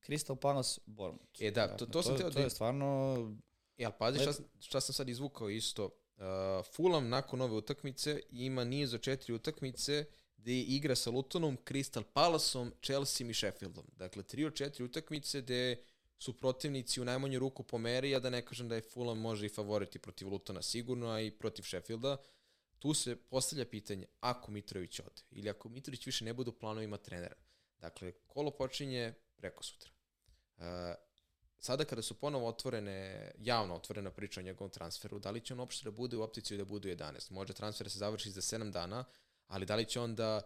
Crystal 0.07 0.37
Palace, 0.37 0.81
Bournemouth. 0.87 1.43
E 1.43 1.51
da, 1.51 1.77
to- 1.77 1.87
to 1.87 2.03
sam 2.03 2.13
to, 2.13 2.19
teo 2.19 2.31
to 2.31 2.39
da- 2.39 2.45
je 2.45 2.51
stvarno... 2.51 3.17
E, 3.79 3.85
ali 3.85 3.95
pazi 3.99 4.19
šta, 4.19 4.33
šta 4.61 4.81
sam 4.81 4.93
sad 4.93 5.09
izvukao 5.09 5.51
isto. 5.51 5.85
Uh, 5.85 6.23
Fulham 6.75 7.09
nakon 7.09 7.41
ove 7.41 7.55
utakmice 7.55 8.21
ima 8.31 8.65
niz 8.65 8.95
od 8.95 9.01
četiri 9.01 9.33
utakmice 9.33 10.05
gde 10.37 10.61
igra 10.61 10.95
sa 10.95 11.11
Lutonom, 11.11 11.59
Crystal 11.65 12.03
Palaceom, 12.03 12.73
Chelsea 12.83 13.27
i 13.29 13.35
Sheffieldom. 13.35 13.85
Dakle, 13.97 14.23
tri 14.23 14.45
od 14.45 14.55
četiri 14.55 14.85
utakmice 14.85 15.41
gde 15.41 15.77
su 16.19 16.37
protivnici 16.37 17.01
u 17.01 17.05
najmanju 17.05 17.39
ruku 17.39 17.63
po 17.63 17.79
meri, 17.79 18.15
a 18.15 18.21
da 18.21 18.31
ne 18.31 18.45
kažem 18.47 18.69
da 18.69 18.75
je 18.75 18.83
Fulham 18.83 19.19
može 19.19 19.47
i 19.47 19.49
favoriti 19.49 19.99
protiv 19.99 20.29
Lutona 20.29 20.63
sigurno, 20.63 21.09
a 21.09 21.21
i 21.21 21.31
protiv 21.31 21.63
Sheffielda. 21.63 22.17
Tu 22.79 22.95
se 22.95 23.17
postavlja 23.17 23.65
pitanje, 23.65 24.07
ako 24.21 24.51
Mitrović 24.51 25.01
ode, 25.01 25.23
ili 25.31 25.51
ako 25.51 25.69
Mitrović 25.69 26.07
više 26.07 26.25
ne 26.25 26.33
bude 26.33 26.51
u 26.51 26.59
planovima 26.59 26.97
trenera. 26.97 27.37
Dakle, 27.79 28.13
kolo 28.27 28.51
počinje 28.51 29.15
preko 29.43 29.63
sutra. 29.63 29.91
Uh, 30.57 30.65
sada 31.59 31.85
kada 31.85 32.03
su 32.03 32.15
ponovo 32.15 32.49
otvorene, 32.49 33.31
javno 33.39 33.75
otvorena 33.75 34.11
priča 34.11 34.41
o 34.41 34.43
njegovom 34.43 34.71
transferu, 34.71 35.19
da 35.19 35.31
li 35.31 35.41
će 35.41 35.55
on 35.55 35.61
uopšte 35.61 35.85
da 35.85 35.91
bude 35.91 36.17
u 36.17 36.23
opticiju 36.23 36.59
da 36.59 36.65
bude 36.65 36.89
u 36.89 36.97
11? 36.97 37.31
Može 37.33 37.53
transfer 37.53 37.87
da 37.87 37.91
se 37.91 37.99
završi 37.99 38.31
za 38.31 38.41
7 38.41 38.71
dana, 38.71 39.05
ali 39.47 39.67
da 39.67 39.77
li 39.77 39.85
će 39.85 40.01
on 40.01 40.15
da 40.15 40.41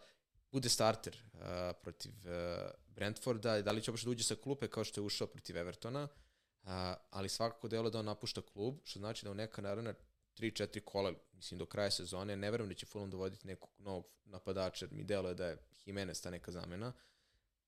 bude 0.52 0.68
starter 0.68 1.16
uh, 1.32 1.40
protiv 1.82 2.12
uh, 2.12 2.70
Brentforda, 2.86 3.62
da 3.62 3.72
li 3.72 3.82
će 3.82 3.90
uopšte 3.90 4.06
da 4.06 4.10
uđe 4.10 4.24
sa 4.24 4.34
klupe 4.34 4.68
kao 4.68 4.84
što 4.84 5.00
je 5.00 5.04
ušao 5.04 5.26
protiv 5.26 5.56
Evertona, 5.56 6.02
uh, 6.02 6.70
ali 7.10 7.28
svakako 7.28 7.68
delo 7.68 7.90
da 7.90 7.98
on 7.98 8.04
napušta 8.04 8.42
klub, 8.42 8.78
što 8.84 8.98
znači 8.98 9.24
da 9.24 9.30
u 9.30 9.34
neka 9.34 9.62
naravna 9.62 9.94
3-4 10.38 10.80
kola, 10.84 11.12
mislim 11.32 11.58
do 11.58 11.66
kraja 11.66 11.90
sezone, 11.90 12.36
ne 12.36 12.50
verujem 12.50 12.68
da 12.68 12.74
će 12.74 12.86
Fulham 12.86 13.10
dovoditi 13.10 13.46
nekog 13.46 13.70
novog 13.78 14.06
napadača, 14.24 14.86
mi 14.90 15.04
deluje 15.04 15.34
da 15.34 15.46
je 15.46 15.58
Jimenez 15.84 16.22
ta 16.22 16.30
neka 16.30 16.52
zamena. 16.52 16.92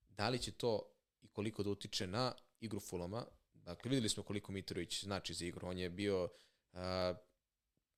Da 0.08 0.28
li 0.28 0.38
će 0.38 0.52
to 0.52 0.97
i 1.22 1.28
koliko 1.28 1.62
da 1.62 1.70
utiče 1.70 2.06
na 2.06 2.34
igru 2.60 2.80
Fulama? 2.80 3.26
Dakle, 3.54 3.88
videli 3.88 4.08
smo 4.08 4.22
koliko 4.22 4.52
Mitrović 4.52 5.04
znači 5.04 5.34
za 5.34 5.44
igru. 5.44 5.68
On 5.68 5.78
je 5.78 5.90
bio 5.90 6.24
uh, 6.24 6.80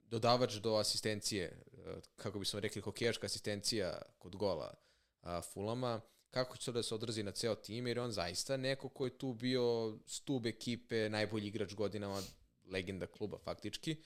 dodavač 0.00 0.54
do 0.54 0.74
asistencije, 0.74 1.62
uh, 1.72 2.02
kako 2.16 2.38
bismo 2.38 2.61
rekli, 2.61 2.83
hokejaška 2.83 3.26
asistencija 3.26 4.02
kod 4.18 4.37
gola 4.37 4.74
uh, 5.22 5.28
Fulama. 5.52 6.00
Kako 6.30 6.56
će 6.56 6.64
to 6.64 6.72
da 6.72 6.83
se 6.83 6.94
odrazi 6.94 7.22
na 7.22 7.30
ceo 7.30 7.54
tim, 7.54 7.87
jer 7.87 7.96
je 7.96 8.02
on 8.02 8.12
zaista 8.12 8.56
neko 8.56 8.88
ko 8.88 9.04
je 9.04 9.18
tu 9.18 9.33
bio 9.35 9.98
stub 10.06 10.46
ekipe, 10.46 11.09
najbolji 11.09 11.46
igrač 11.46 11.74
godinama, 11.74 12.22
legenda 12.66 13.06
kluba 13.06 13.38
faktički. 13.38 13.96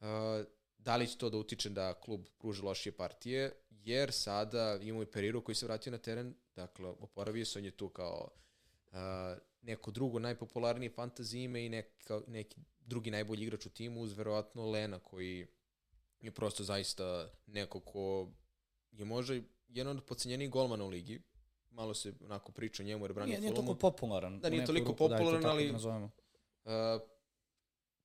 Uh, 0.00 0.06
da 0.78 0.96
li 0.96 1.06
će 1.06 1.18
to 1.18 1.30
da 1.30 1.36
utiče 1.36 1.70
da 1.70 1.94
klub 1.94 2.26
pruži 2.38 2.62
lošije 2.62 2.92
partije, 2.96 3.52
jer 3.70 4.12
sada 4.12 4.78
imamo 4.82 5.02
i 5.02 5.06
Periru 5.06 5.44
koji 5.44 5.54
se 5.54 5.66
vratio 5.66 5.92
na 5.92 5.98
teren, 5.98 6.34
dakle, 6.56 6.88
oporavio 6.88 7.44
se, 7.44 7.58
on 7.58 7.64
je 7.64 7.76
tu 7.76 7.88
kao 7.88 8.30
neko 9.62 9.90
drugo 9.90 10.18
najpopularnije 10.18 10.92
fantasy 10.92 11.44
ime 11.44 11.66
i 11.66 11.68
neka, 11.68 12.20
neki 12.26 12.60
drugi 12.80 13.10
najbolji 13.10 13.42
igrač 13.42 13.66
u 13.66 13.70
timu 13.70 14.00
uz 14.00 14.12
verovatno 14.12 14.70
Lena 14.70 14.98
koji 14.98 15.46
je 16.20 16.30
prosto 16.30 16.64
zaista 16.64 17.28
neko 17.46 17.80
ko 17.80 18.28
je 18.92 19.04
možda 19.04 19.34
jedan 19.68 19.96
od 19.96 20.04
pocenjenijih 20.04 20.50
golmana 20.50 20.84
u 20.84 20.88
ligi. 20.88 21.22
Malo 21.70 21.94
se 21.94 22.12
onako 22.24 22.52
priča 22.52 22.82
o 22.82 22.86
njemu 22.86 23.04
jer 23.04 23.12
brani 23.12 23.28
Nije, 23.28 23.40
nije 23.40 23.50
Fulhamu. 23.50 23.66
toliko 23.66 23.80
popularan. 23.90 24.40
Da, 24.40 24.50
nije 24.50 24.66
toliko 24.66 24.86
ruku, 24.88 24.98
popularan, 24.98 25.46
ali- 25.46 25.66
Da 25.66 25.72
nazovemo. 25.72 26.10
Uh, 26.64 26.70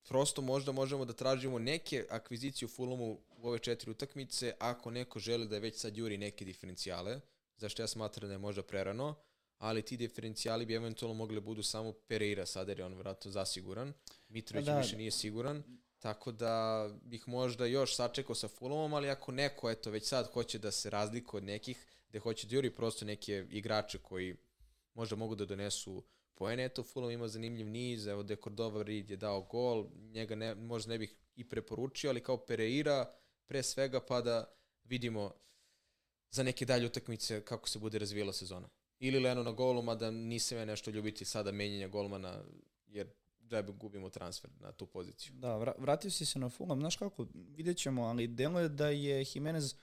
prosto 0.08 0.42
možda 0.42 0.72
možemo 0.72 1.04
da 1.04 1.12
tražimo 1.12 1.58
neke 1.58 2.06
akvizicije 2.10 2.66
u 2.66 2.70
Fulhamu 2.70 3.04
u 3.30 3.48
ove 3.48 3.58
četiri 3.58 3.90
utakmice 3.90 4.54
ako 4.58 4.90
neko 4.90 5.18
želi 5.18 5.48
da 5.48 5.58
već 5.58 5.76
sad 5.80 5.96
juri 5.96 6.18
neke 6.18 6.44
diferencijale, 6.44 7.20
zašto 7.56 7.82
ja 7.82 7.86
smatram 7.86 8.28
da 8.28 8.34
je 8.34 8.38
možda 8.38 8.62
prerano, 8.62 9.14
ali 9.64 9.82
ti 9.82 9.96
diferencijali 9.96 10.66
bi 10.66 10.74
eventualno 10.74 11.14
mogli 11.14 11.34
da 11.34 11.40
budu 11.40 11.62
samo 11.62 11.92
Pereira 11.92 12.46
sada 12.46 12.70
jer 12.70 12.78
je 12.78 12.84
on 12.84 12.94
vratno 12.94 13.30
zasiguran, 13.30 13.92
Mitrović 14.28 14.66
Da. 14.66 14.78
više 14.78 14.96
nije 14.96 15.10
siguran, 15.10 15.62
tako 15.98 16.32
da 16.32 16.88
bih 17.02 17.28
možda 17.28 17.66
još 17.66 17.96
sačekao 17.96 18.34
sa 18.34 18.48
Fulhamom, 18.48 18.94
ali 18.94 19.10
ako 19.10 19.32
neko 19.32 19.70
eto 19.70 19.90
već 19.90 20.08
sad 20.08 20.26
hoće 20.32 20.58
da 20.58 20.70
se 20.70 20.90
razlikuje 20.90 21.38
od 21.38 21.44
nekih, 21.44 21.86
gde 22.08 22.18
hoće 22.18 22.46
da 22.46 22.54
juri 22.54 22.70
prosto 22.74 23.04
neke 23.04 23.46
igrače 23.50 23.98
koji 23.98 24.36
možda 24.94 25.16
mogu 25.16 25.34
da 25.34 25.44
donesu 25.44 26.04
poene. 26.34 26.64
Eto, 26.64 26.82
Fulham 26.82 27.10
ima 27.10 27.28
zanimljiv 27.28 27.68
niz, 27.68 28.06
evo 28.06 28.22
de 28.22 28.36
Cordova 28.36 28.82
Reed 28.82 29.10
je 29.10 29.16
dao 29.16 29.42
gol, 29.42 29.86
njega 29.94 30.34
ne, 30.34 30.54
možda 30.54 30.92
ne 30.92 30.98
bih 30.98 31.16
i 31.36 31.48
preporučio, 31.48 32.10
ali 32.10 32.22
kao 32.22 32.36
Pereira 32.36 33.14
pre 33.46 33.62
svega, 33.62 34.00
pa 34.00 34.20
da 34.20 34.54
vidimo 34.84 35.32
za 36.30 36.42
neke 36.42 36.64
dalje 36.64 36.86
utakmice 36.86 37.44
kako 37.44 37.68
se 37.68 37.78
bude 37.78 37.98
razvijela 37.98 38.32
sezona. 38.32 38.68
Ili 39.06 39.20
Leno 39.20 39.42
na 39.42 39.52
golu, 39.52 39.82
mada 39.82 40.10
nisam 40.10 40.58
ja 40.58 40.64
nešto 40.64 40.90
ljubiti 40.90 41.24
sada 41.24 41.52
menjanja 41.52 41.88
golmana, 41.88 42.42
jer 42.86 43.08
džajbe 43.48 43.72
gubimo 43.72 44.10
transfer 44.10 44.50
na 44.60 44.72
tu 44.72 44.86
poziciju. 44.86 45.32
Da, 45.34 45.48
vra- 45.48 45.74
vratio 45.78 46.10
si 46.10 46.26
se 46.26 46.38
na 46.38 46.48
Fulham, 46.48 46.80
znaš 46.80 46.96
kako, 46.96 47.26
vidjet 47.34 47.76
ćemo, 47.76 48.02
ali 48.02 48.26
delo 48.26 48.60
je 48.60 48.68
da 48.68 48.88
je 48.88 49.24
Jimenez 49.34 49.74
uh, 49.74 49.78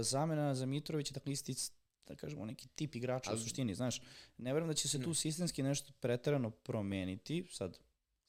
zamena 0.00 0.54
za 0.54 0.66
Mitrovića, 0.66 1.14
dakle 1.14 1.32
isti, 1.32 1.54
da 2.06 2.16
kažemo, 2.16 2.44
neki 2.44 2.68
tip 2.68 2.94
igrača 2.94 3.30
Ali- 3.30 3.38
u 3.40 3.42
suštini, 3.42 3.74
znaš. 3.74 4.02
Ne 4.38 4.52
verujem 4.52 4.68
da 4.68 4.74
će 4.74 4.88
se 4.88 5.02
tu 5.02 5.14
sistemski 5.14 5.62
nešto 5.62 5.92
preterano 6.00 6.50
promeniti, 6.50 7.46
sad, 7.50 7.78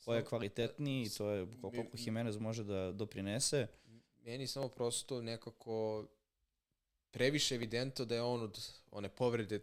ko 0.05 0.13
je 0.13 0.25
kvalitetniji, 0.25 1.03
i 1.05 1.09
to 1.09 1.29
je 1.29 1.47
koliko 1.61 1.97
Jimenez 1.97 2.37
može 2.37 2.63
da 2.63 2.91
doprinese. 2.91 3.67
Meni 4.21 4.47
samo 4.47 4.67
prosto 4.67 5.21
nekako 5.21 6.07
previše 7.11 7.55
evidentno 7.55 8.05
da 8.05 8.15
je 8.15 8.21
on 8.21 8.41
od 8.41 8.69
one 8.91 9.09
povrede 9.09 9.59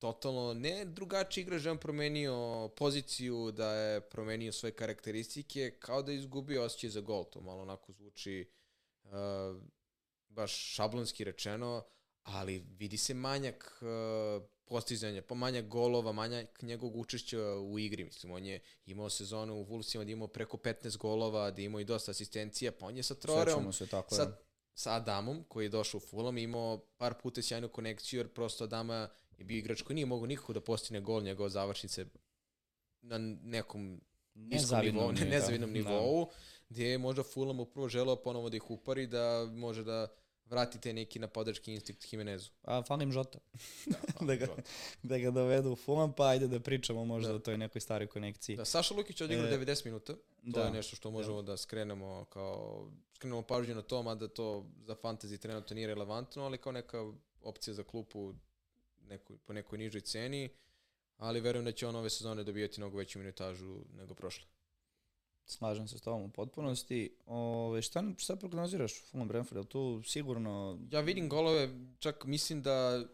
totalno 0.00 0.54
ne 0.54 0.84
drugačiji 0.84 1.42
igrač, 1.42 1.64
je 1.64 1.70
on 1.70 1.78
promenio 1.78 2.68
poziciju, 2.76 3.52
da 3.52 3.72
je 3.74 4.00
promenio 4.00 4.52
svoje 4.52 4.72
karakteristike, 4.72 5.76
kao 5.78 6.02
da 6.02 6.12
je 6.12 6.18
izgubio 6.18 6.64
osjećaj 6.64 6.90
za 6.90 7.00
gol. 7.00 7.24
To 7.24 7.40
malo 7.40 7.62
onako 7.62 7.92
zvuči 7.92 8.50
uh, 9.04 9.10
baš 10.28 10.74
šablonski 10.74 11.24
rečeno, 11.24 11.84
ali 12.22 12.58
vidi 12.78 12.96
se 12.96 13.14
manjak 13.14 13.82
uh, 13.82 14.42
postizanja, 14.64 15.22
pa 15.22 15.34
manjak 15.34 15.66
golova, 15.68 16.12
manjak 16.12 16.62
njegovog 16.62 16.96
učešća 16.96 17.40
u 17.54 17.78
igri. 17.78 18.04
Mislim, 18.04 18.32
on 18.32 18.44
je 18.44 18.60
imao 18.86 19.10
sezonu 19.10 19.54
u 19.54 19.62
Vulsima 19.62 20.04
da 20.04 20.10
imao 20.10 20.28
preko 20.28 20.56
15 20.56 20.96
golova, 20.96 21.50
da 21.50 21.62
imao 21.62 21.80
i 21.80 21.84
dosta 21.84 22.10
asistencija, 22.10 22.72
pa 22.72 22.86
on 22.86 22.96
je 22.96 23.02
sa 23.02 23.14
Troreom 23.14 23.72
se 23.72 23.86
tako. 23.86 24.14
sa, 24.14 24.36
sa 24.74 24.94
Adamom, 24.94 25.44
koji 25.48 25.64
je 25.64 25.68
došao 25.68 25.98
u 25.98 26.00
Fulham, 26.00 26.38
imao 26.38 26.78
par 26.96 27.14
puta 27.22 27.42
sjajnu 27.42 27.68
konekciju, 27.68 28.20
jer 28.20 28.28
prosto 28.28 28.64
Adama 28.64 29.08
je 29.40 29.44
bio 29.44 29.58
igrač 29.58 29.82
koji 29.82 29.94
nije 29.94 30.06
mogao 30.06 30.26
nikako 30.26 30.52
da 30.52 30.60
postigne 30.60 31.00
gol 31.00 31.22
njegove 31.22 31.50
završnice 31.50 32.06
na 33.00 33.18
nekom 33.42 34.00
niskom 34.34 34.60
Nezavidnom 34.78 35.02
nivou, 35.02 35.12
ne, 35.12 35.20
nivou, 35.20 35.30
nezavidnom 35.30 35.70
da. 35.72 35.78
nivou, 35.78 36.30
gdje 36.68 36.86
je 36.86 36.98
možda 36.98 37.22
Fulham 37.22 37.60
upravo 37.60 37.88
želeo 37.88 38.16
ponovo 38.16 38.50
da 38.50 38.56
ih 38.56 38.70
upari, 38.70 39.06
da 39.06 39.48
može 39.52 39.84
da 39.84 40.08
vrati 40.44 40.80
te 40.80 40.92
neki 40.92 41.18
napadački 41.18 41.72
instinkt 41.72 42.12
Jimenezu. 42.12 42.50
A 42.62 42.82
falim 42.82 43.12
Žota. 43.12 43.38
Da, 43.86 43.98
da, 44.26 44.34
ga, 44.36 44.46
da 45.02 45.18
ga 45.18 45.30
dovedu 45.30 45.72
u 45.72 45.76
Fulham, 45.76 46.12
pa 46.12 46.26
ajde 46.28 46.46
da 46.48 46.60
pričamo 46.60 47.04
možda 47.04 47.28
Da. 47.28 47.34
o 47.34 47.38
toj 47.38 47.58
nekoj 47.58 47.80
staroj 47.80 48.06
konekciji. 48.06 48.56
Da, 48.56 48.64
Saša 48.64 48.94
Lukić 48.94 49.20
je 49.20 49.24
odigrao 49.24 49.46
E, 49.48 49.58
90 49.58 49.84
minuta. 49.84 50.12
To 50.14 50.20
da. 50.42 50.62
je 50.62 50.70
nešto 50.70 50.96
što 50.96 51.10
možemo 51.10 51.42
da 51.42 51.56
skrenemo 51.56 52.24
kao 52.24 52.86
skrenemo 53.14 53.42
pažnju 53.42 53.74
na 53.74 53.82
to, 53.82 54.02
mada 54.02 54.28
to 54.28 54.66
za 54.86 54.94
fantasy 54.94 55.38
trenutno 55.38 55.74
nije 55.74 55.86
relevantno, 55.86 56.44
ali 56.44 56.58
kao 56.58 56.72
neka 56.72 57.12
opcija 57.42 57.74
za 57.74 57.82
klupu 57.82 58.34
nekoj, 59.10 59.36
po 59.46 59.52
nekoj 59.52 59.78
nižoj 59.78 60.00
ceni, 60.00 60.48
ali 61.16 61.40
verujem 61.40 61.64
da 61.64 61.72
će 61.72 61.86
on 61.86 61.96
ove 61.96 62.10
sezone 62.10 62.44
dobijati 62.44 62.80
mnogo 62.80 62.98
veću 62.98 63.18
minutažu 63.18 63.76
nego 63.96 64.14
prošle. 64.14 64.44
Slažem 65.44 65.88
se 65.88 65.98
s 65.98 66.00
tobom 66.00 66.22
u 66.22 66.28
potpunosti. 66.28 67.16
Ove, 67.26 67.82
šta, 67.82 68.04
šta 68.18 68.36
prognoziraš 68.36 69.02
Fulham 69.10 69.28
Brentford? 69.28 69.64
Je 69.64 69.68
tu 69.68 70.02
sigurno... 70.06 70.78
Ja 70.90 71.00
vidim 71.00 71.28
golove, 71.28 71.68
čak 71.98 72.24
mislim 72.24 72.62
da 72.62 73.04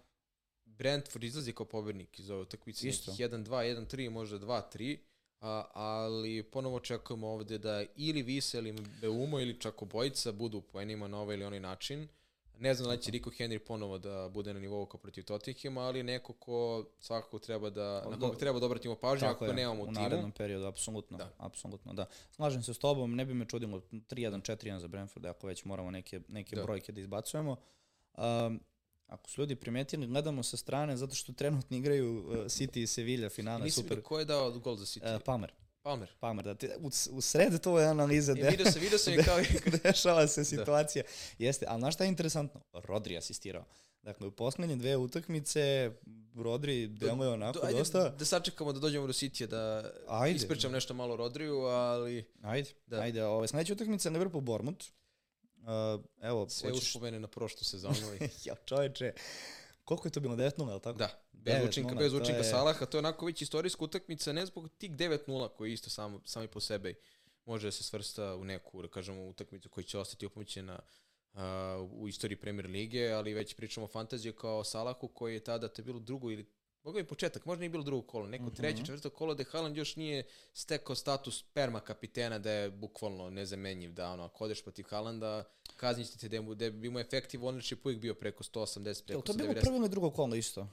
Brentford 0.65 1.25
izlazi 1.25 1.53
kao 1.53 1.67
pobednik 1.67 2.19
iz 2.19 2.31
ove 2.31 2.43
utakmice, 2.43 2.89
Isto. 2.89 3.11
nekih 3.11 3.27
1-2, 3.27 3.87
1-3, 3.87 4.11
možda 4.11 4.39
2-3, 4.39 4.99
a, 5.41 5.65
ali 5.75 6.43
ponovo 6.43 6.77
očekujemo 6.77 7.29
ovde 7.29 7.59
da 7.59 7.85
ili 7.97 8.23
Visa 8.23 8.59
ili 8.59 8.77
Beumo 9.01 9.41
ili 9.41 9.61
čak 9.61 9.83
obojica 9.83 10.33
budu 10.33 10.59
u 10.59 10.63
poenima 10.63 11.09
na 11.09 11.21
ovaj 11.21 11.35
ili 11.35 11.45
onaj 11.45 11.61
način. 11.61 12.09
Ne 12.59 12.75
znam 12.75 12.89
da 12.89 12.97
će 12.97 13.11
Rico 13.11 13.31
Henry 13.31 13.59
ponovo 13.59 13.99
da 13.99 14.29
bude 14.29 14.55
na 14.55 14.61
nivou 14.61 14.87
kao 14.87 15.01
protiv 15.01 15.25
Tottenhama, 15.25 15.81
ali 15.81 16.03
neko 16.03 16.33
ko 16.33 16.85
svakako 16.99 17.39
treba 17.39 17.71
da, 17.71 18.03
na 18.05 18.17
Do- 18.17 18.27
koga 18.27 18.39
treba 18.39 18.61
da 18.61 18.67
obratimo 18.67 18.95
pažnju 18.97 19.29
ako 19.29 19.45
je, 19.45 19.55
nemamo 19.55 19.81
u 19.81 19.85
u 19.85 19.87
timu. 19.87 20.01
narednom 20.01 20.33
periodu, 20.33 20.67
apsolutno, 20.67 21.19
Da. 21.19 21.31
apsolutno, 21.39 21.93
da. 21.95 22.07
Slažem 22.31 22.63
se 22.63 22.75
s 22.75 22.79
tobom, 22.79 23.15
ne 23.15 23.25
bi 23.25 23.35
me 23.35 23.45
čudilo 23.47 23.79
3-1, 23.81 24.11
4-1 24.43 24.79
za 24.79 24.89
Brentford, 24.89 25.27
ako 25.27 25.47
već 25.47 25.65
moramo 25.65 25.91
neke, 25.91 26.21
neke 26.29 26.57
Da. 26.57 26.63
brojke 26.63 26.93
da 26.93 27.01
izbacujemo. 27.01 27.57
Um, 28.15 28.61
ako 29.07 29.31
su 29.31 29.41
ljudi 29.41 29.57
primetili, 29.57 30.07
gledamo 30.07 30.43
sa 30.43 30.57
strane, 30.57 30.97
zato 30.97 31.15
što 31.15 31.33
trenutno 31.33 31.77
igraju 31.77 32.19
uh, 32.19 32.35
City 32.37 32.79
i 32.79 32.87
Sevilla 32.87 33.29
finale, 33.29 33.65
Nisam 33.65 33.83
super. 33.83 33.91
vidio 33.91 34.03
ko 34.03 34.19
je 34.19 34.25
dao 34.25 34.51
gol 34.53 34.77
za 34.77 34.85
City. 34.85 35.17
Uh, 35.17 35.23
Palmer, 35.23 35.53
Palmer. 35.87 36.09
Palmer, 36.21 36.45
da 36.45 36.55
ti, 36.55 36.69
u, 36.79 36.87
u 37.11 37.21
sred 37.21 37.61
to 37.61 37.79
je 37.79 37.87
analiza 37.87 38.33
E, 38.33 38.51
vidio 38.51 38.67
sam, 38.67 38.81
vidio 38.81 38.99
sam 38.99 39.13
je 39.13 39.25
kao... 39.25 39.39
dešava 39.85 40.27
se 40.27 40.45
situacija. 40.45 41.05
Jeste, 41.39 41.67
ali 41.69 41.81
znaš 41.81 41.95
šta 41.95 42.05
je 42.05 42.09
interesantno? 42.09 42.61
Rodri 42.75 43.17
asistirao. 43.17 43.65
Dakle, 44.03 44.27
u 44.27 44.31
poslednje 44.31 44.77
dve 44.77 44.97
utakmice 44.97 45.91
Rodri 46.35 46.87
deluje 46.89 47.29
onako 47.31 47.59
Do- 47.59 47.67
ajde 47.67 47.79
dosta... 47.79 48.09
Da 48.09 48.25
sačekamo 48.25 48.73
da 48.73 48.81
dođemo 48.81 49.07
do 49.07 49.13
City 49.13 49.47
da 49.47 49.91
Ajde. 50.09 50.37
ispričam 50.37 50.73
nešto 50.73 50.95
malo 50.95 51.15
o 51.15 51.17
Rodriju, 51.17 51.57
ali 51.59 52.25
Ajde, 52.43 52.71
Da. 52.87 52.97
da. 52.97 53.03
ajde. 53.03 53.25
Ove, 53.25 53.49
sledeća 53.49 53.73
utakmica 53.73 54.11
Liverpool 54.11 54.41
Bournemouth. 54.43 54.87
Uh, 55.57 55.67
evo, 56.21 56.49
sve 56.49 56.71
hoćeš... 56.71 56.85
uspomene 56.85 57.21
na 57.21 57.29
prošlu 57.29 57.59
sezonu. 57.61 57.97
i- 58.15 58.29
ja, 58.49 58.55
čoveče, 58.57 59.13
koliko 59.85 60.09
je 60.09 60.13
to 60.13 60.21
bilo 60.21 60.37
9-0, 60.37 60.69
je 60.69 60.75
li 60.75 60.81
tako? 60.81 60.99
da, 60.99 61.09
bez 61.47 61.55
9:0, 61.55 61.69
učinka, 61.69 61.95
bez 61.95 62.13
učinka 62.15 62.37
je- 62.37 62.45
Salaha, 62.47 62.87
to 62.87 62.97
je 62.97 63.01
onako 63.01 63.27
već 63.27 63.43
istorijska 63.43 63.85
utakmica, 63.85 64.33
ne 64.33 64.47
zbog 64.47 64.69
tih 64.71 64.91
9-0 64.93 65.49
koji 65.49 65.73
isto 65.73 65.91
samo, 65.91 66.21
sami 66.25 66.49
po 66.49 66.61
sebi 66.61 66.95
može 67.45 67.67
da 67.67 67.73
se 67.73 67.85
svrsta 67.85 68.35
u 68.35 68.45
neku, 68.45 68.83
da 68.83 68.89
kažemo, 68.89 69.25
utakmicu 69.25 69.69
koja 69.69 69.85
će 69.85 69.99
ostati 69.99 70.27
upamćena 70.27 70.79
uh, 71.33 71.41
u 71.93 72.09
istoriji 72.09 72.37
Premier 72.37 72.67
Lige, 72.67 73.09
ali 73.09 73.35
već 73.35 73.55
pričamo 73.55 73.85
o 73.85 73.89
fantaziju 73.89 74.33
kao 74.35 74.65
Salahu 74.65 75.09
koji 75.09 75.35
je 75.35 75.41
tada 75.41 75.69
to 75.69 75.81
je 75.81 75.85
bilo 75.85 76.01
drugo 76.01 76.31
ili 76.31 76.47
Mogu 76.83 76.99
je 76.99 77.05
početak, 77.05 77.47
možda 77.47 77.61
nije 77.61 77.71
bilo 77.71 77.85
drugo 77.85 78.03
kolo, 78.03 78.27
neko 78.27 78.45
Mhm. 78.45 78.55
treće, 78.55 78.79
četvrto 78.79 79.11
kolo 79.11 79.35
da 79.35 79.45
Haaland 79.45 79.77
još 79.77 79.97
nije 79.97 80.23
stekao 80.55 80.95
status 80.97 81.43
perma 81.45 81.81
kapitena 81.81 82.39
da 82.39 82.51
je 82.53 82.71
bukvalno 82.71 83.31
nezamenjiv, 83.31 83.93
da 83.93 84.11
ono, 84.11 84.25
ako 84.25 84.45
odeš 84.45 84.63
protiv 84.63 84.85
Haalanda, 84.85 85.45
kaznit 85.77 86.09
ćete 86.09 86.29
da, 86.29 86.43
mu, 86.43 86.55
da 86.55 86.71
bi 86.71 86.91
mu 86.91 87.01
effective 87.01 87.45
ownership 87.45 87.77
uvijek 87.85 88.01
bio 88.01 88.15
preko 88.15 88.45
180, 88.45 88.87
Jel 88.87 88.95
preko 89.07 89.23
to 89.23 89.33
je 89.33 89.37
bilo 89.37 89.49
190. 89.51 89.61
prvo 89.61 89.77
ili 89.77 89.89
drugo 89.89 90.11
kolo 90.11 90.35
isto? 90.35 90.69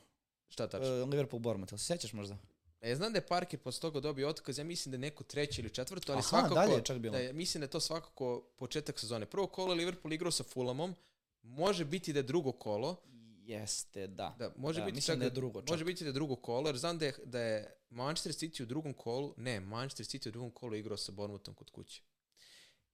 Šta 0.53 0.67
tačno? 0.67 1.03
Uh, 1.03 1.09
Liverpool 1.09 1.39
Bournemouth, 1.39 1.73
se 1.73 1.77
sećaš 1.77 2.13
možda? 2.13 2.37
E, 2.81 2.95
znam 2.95 3.13
da 3.13 3.17
je 3.17 3.27
Parker 3.27 3.59
posle 3.59 3.81
toga 3.81 3.99
dobio 3.99 4.29
otkaz, 4.29 4.57
ja 4.57 4.63
mislim 4.63 4.91
da 4.91 4.95
je 4.95 4.99
neko 4.99 5.23
treće 5.23 5.61
ili 5.61 5.69
četvrto, 5.69 6.11
ali 6.11 6.19
Aha, 6.19 6.27
svakako... 6.27 6.55
dalje 6.55 6.73
je 6.73 6.83
čak 6.83 6.97
bilo. 6.97 7.11
Da 7.11 7.19
je, 7.19 7.33
mislim 7.33 7.59
da 7.61 7.65
je 7.65 7.69
to 7.69 7.79
svakako 7.79 8.41
početak 8.57 8.99
sezone. 8.99 9.25
Prvo 9.25 9.47
kolo 9.47 9.73
Liverpool 9.73 10.13
igrao 10.13 10.31
sa 10.31 10.43
Fulhamom, 10.43 10.95
može 11.41 11.85
biti 11.85 12.13
da 12.13 12.19
je 12.19 12.23
drugo 12.23 12.51
kolo, 12.51 12.97
Jeste, 13.45 14.07
da. 14.07 14.35
da, 14.39 14.51
može 14.55 14.79
Da, 14.79 14.85
biti 14.85 15.01
čak 15.01 15.19
da 15.19 15.25
je 15.25 15.29
drugo 15.29 15.61
čak. 15.61 15.69
Može 15.69 15.85
biti 15.85 16.03
da 16.03 16.09
je 16.09 16.13
drugo 16.13 16.35
kolo, 16.35 16.69
jer 16.69 16.77
znam 16.77 16.97
da 16.97 17.05
je, 17.05 17.13
da 17.25 17.39
je 17.39 17.75
Manchester 17.89 18.31
City 18.31 18.63
u 18.63 18.65
drugom 18.65 18.93
kolu, 18.93 19.33
ne, 19.37 19.59
Manchester 19.59 20.05
City 20.05 20.27
u 20.27 20.31
drugom 20.31 20.51
kolu 20.51 20.75
igrao 20.75 20.97
sa 20.97 21.11
Bournemouthom 21.11 21.53
kod 21.53 21.69
kuće. 21.69 22.01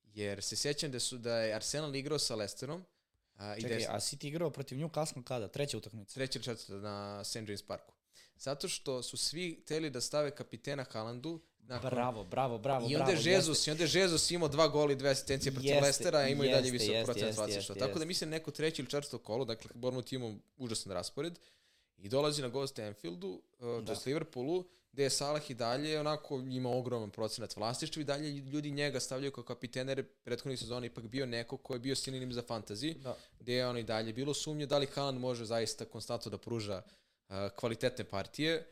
Jer 0.03 0.43
se 0.43 0.55
sjećam 0.55 0.91
da 0.91 0.99
su 0.99 1.17
da 1.17 1.39
je 1.39 1.53
Arsenal 1.53 1.95
igrao 1.95 2.19
sa 2.19 2.35
Leicesterom, 2.35 2.85
a, 3.39 3.57
i 3.57 3.61
Čekaj, 3.61 3.77
je 3.79 3.87
a 3.89 3.99
City 3.99 4.27
igrao 4.27 4.49
protiv 4.49 4.77
Newcastle 4.77 5.23
kada? 5.23 5.47
Treća 5.47 5.77
utakmica. 5.77 6.13
treća 6.13 6.37
ili 6.39 6.43
četvrta 6.43 6.73
na 6.73 7.23
St. 7.23 7.35
James 7.35 7.61
Parku. 7.61 7.93
Zato 8.37 8.67
što 8.67 9.03
su 9.03 9.17
svi 9.17 9.61
hteli 9.63 9.89
da 9.89 10.01
stave 10.01 10.31
kapitena 10.31 10.85
Haalandu 10.91 11.41
nakon 11.59 11.89
Bravo, 11.89 12.23
bravo, 12.23 12.57
bravo, 12.57 12.87
I 12.89 12.95
onda 12.95 13.11
je 13.11 13.19
Jesus, 13.23 13.67
i 13.67 13.71
onda 13.71 13.83
je 13.83 13.89
Jesus 13.93 14.31
imao 14.31 14.47
dva 14.47 14.67
gola 14.67 14.91
i 14.91 14.95
dve 14.95 15.09
asistencije 15.09 15.51
protiv 15.51 15.69
Jeste, 15.69 15.85
Lestera, 15.85 16.19
a 16.19 16.27
imao 16.27 16.45
i 16.45 16.49
dalje 16.49 16.65
jeste, 16.65 16.71
visok 16.71 16.89
jeste, 16.89 17.05
procent 17.05 17.37
jeste, 17.37 17.51
jeste, 17.53 17.73
Tako 17.73 17.85
da 17.85 17.89
jeste. 17.89 18.05
mislim 18.05 18.29
neko 18.29 18.51
treće 18.51 18.81
ili 18.81 18.89
četvrto 18.89 19.17
kolo, 19.17 19.45
dakle 19.45 19.71
Bournemouth 19.73 20.13
imao 20.13 20.33
užasan 20.57 20.93
raspored 20.93 21.39
i 21.97 22.09
dolazi 22.09 22.41
na 22.41 22.47
gost 22.47 22.79
Anfieldu, 22.79 23.41
uh, 23.59 23.83
da. 23.83 23.95
Liverpoolu, 24.05 24.65
gde 24.99 25.03
je 25.03 25.09
Salah 25.09 25.51
i 25.51 25.53
dalje 25.53 25.99
onako 25.99 26.39
ima 26.39 26.69
ogroman 26.69 27.09
procenat 27.09 27.55
vlastištva 27.55 28.01
i 28.01 28.05
dalje 28.05 28.29
ljudi 28.29 28.71
njega 28.71 28.99
stavljaju 28.99 29.31
kao 29.31 29.43
kapitena 29.43 29.91
jer 29.91 29.99
je 29.99 30.03
prethodnih 30.03 30.59
sezona 30.59 30.85
ipak 30.85 31.07
bio 31.07 31.25
neko 31.25 31.57
ko 31.57 31.73
je 31.73 31.79
bio 31.79 31.95
sinonim 31.95 32.33
za 32.33 32.41
fantasy, 32.41 32.97
Da. 32.97 33.15
gde 33.39 33.53
je 33.53 33.67
on 33.67 33.77
i 33.77 33.83
dalje 33.83 34.13
bilo 34.13 34.33
sumnje 34.33 34.65
da 34.65 34.77
li 34.77 34.85
Haaland 34.85 35.19
može 35.19 35.45
zaista 35.45 35.85
konstantno 35.85 36.31
da 36.31 36.37
pruža 36.37 36.81
uh, 36.81 37.35
kvalitetne 37.55 38.03
partije 38.03 38.67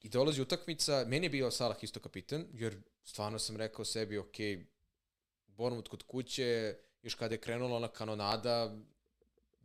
i 0.00 0.08
dolazi 0.08 0.42
utakmica, 0.42 1.04
meni 1.06 1.26
je 1.26 1.30
bio 1.30 1.50
Salah 1.50 1.84
isto 1.84 2.00
kapitan, 2.00 2.46
jer 2.52 2.76
stvarno 3.04 3.38
sam 3.38 3.56
rekao 3.56 3.84
sebi, 3.84 4.18
ok, 4.18 4.36
Bournemouth 5.46 5.90
kod 5.90 6.02
kuće, 6.02 6.76
još 7.02 7.14
kada 7.14 7.34
je 7.34 7.40
krenula 7.40 7.76
ona 7.76 7.88
kanonada, 7.88 8.76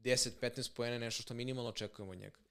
10-15 0.03 0.75
poena 0.75 0.93
je 0.93 0.99
nešto 0.99 1.21
što 1.21 1.33
minimalno 1.33 1.69
očekujemo 1.69 2.11
od 2.11 2.17
njega. 2.17 2.42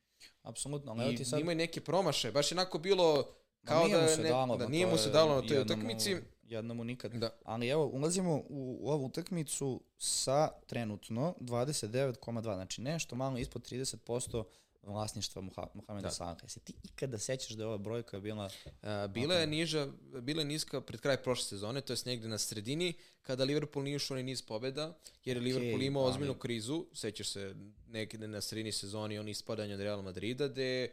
Apsolutno, 0.42 0.92
ali 0.92 1.14
I 1.14 1.16
ti 1.16 1.24
sad... 1.24 1.40
ima 1.40 1.52
i 1.52 1.54
neke 1.54 1.80
promaše, 1.80 2.32
baš 2.32 2.52
je 2.52 2.54
onako 2.54 2.78
bilo 2.78 3.24
kao 3.64 3.84
nije 3.84 3.96
da, 3.96 4.02
mu 4.02 4.08
se 4.08 4.22
ne, 4.22 4.28
dalo, 4.28 4.56
da 4.56 4.68
nije 4.68 4.86
mu 4.86 4.98
se 4.98 5.10
dalo 5.10 5.34
na 5.34 5.48
toj 5.48 5.60
utakmici. 5.60 6.16
Jednomu 6.42 6.84
nikad. 6.84 7.12
Da. 7.12 7.30
Ali 7.44 7.68
evo, 7.68 7.86
ulazimo 7.86 8.34
u, 8.34 8.78
u 8.80 8.90
ovu 8.90 9.06
utakmicu 9.06 9.80
sa 9.98 10.48
trenutno 10.66 11.34
29,2, 11.40 12.42
znači 12.42 12.80
nešto 12.80 13.16
malo 13.16 13.38
ispod 13.38 13.70
30% 13.70 14.44
vlasništva 14.82 15.42
Muha, 15.42 15.66
Muhameda 15.74 16.08
Da. 16.08 16.10
Salaha. 16.10 16.48
Se 16.48 16.60
ti 16.60 16.74
ikada 16.82 17.18
sećaš 17.18 17.50
da 17.50 17.62
je 17.62 17.66
ova 17.66 17.78
brojka 17.78 18.20
bila... 18.20 18.50
Uh, 18.66 19.10
bila 19.10 19.34
je 19.34 19.46
niža, 19.46 19.88
bila 20.20 20.40
je 20.40 20.44
niska 20.44 20.80
pred 20.80 21.00
kraj 21.00 21.16
prošle 21.16 21.44
sezone, 21.44 21.80
to 21.80 21.92
jest 21.92 22.06
negde 22.06 22.28
na 22.28 22.38
sredini, 22.38 22.94
kada 23.22 23.44
Liverpool 23.44 23.84
nije 23.84 23.96
ušao 23.96 24.16
ni 24.16 24.22
niz 24.22 24.42
pobeda, 24.42 24.98
jer 25.24 25.36
je 25.36 25.42
Liverpool 25.42 25.82
imao 25.82 26.02
ali- 26.02 26.10
ozbiljnu 26.10 26.34
krizu, 26.34 26.86
sećaš 26.92 27.28
se 27.28 27.54
negde 27.88 28.28
na 28.28 28.40
sredini 28.40 28.72
sezoni 28.72 29.18
on 29.18 29.28
ispadanje 29.28 29.74
od 29.74 29.80
Real 29.80 30.02
Madrida, 30.02 30.48
gde 30.48 30.90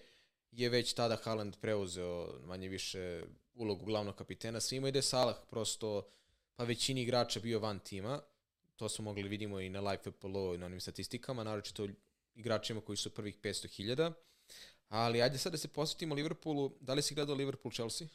je 0.52 0.70
već 0.70 0.94
tada 0.94 1.16
Haaland 1.24 1.56
preuzeo 1.62 2.40
manje 2.46 2.70
više 2.70 3.24
ulogu 3.56 3.86
glavnog 3.86 4.16
kapitena 4.16 4.60
svima 4.60 4.88
i 4.88 4.92
da 4.92 4.98
je 4.98 5.04
Salah 5.04 5.36
prosto 5.50 6.08
pa 6.56 6.64
većini 6.64 7.02
igrača 7.02 7.40
bio 7.40 7.60
van 7.60 7.80
tima, 7.80 8.22
to 8.76 8.90
smo 8.90 9.04
mogli 9.04 9.28
vidimo 9.28 9.60
i 9.60 9.70
na 9.70 9.80
live 9.80 10.04
FPL 10.04 10.56
i 10.56 10.58
na 10.58 10.66
onim 10.66 10.80
statistikama, 10.80 11.44
naročito 11.44 11.88
igračima 12.36 12.82
koji 12.82 12.98
su 12.98 13.10
prvih 13.10 13.38
500.000, 13.38 14.14
ali 14.90 15.22
ajde 15.22 15.38
sad 15.38 15.52
da 15.52 15.58
se 15.58 15.68
posvetimo 15.68 16.16
Liverpoolu, 16.16 16.76
da 16.80 16.94
li 16.94 17.02
si 17.02 17.16
gledao 17.16 17.36
Liverpool-Chelsea? 17.36 18.08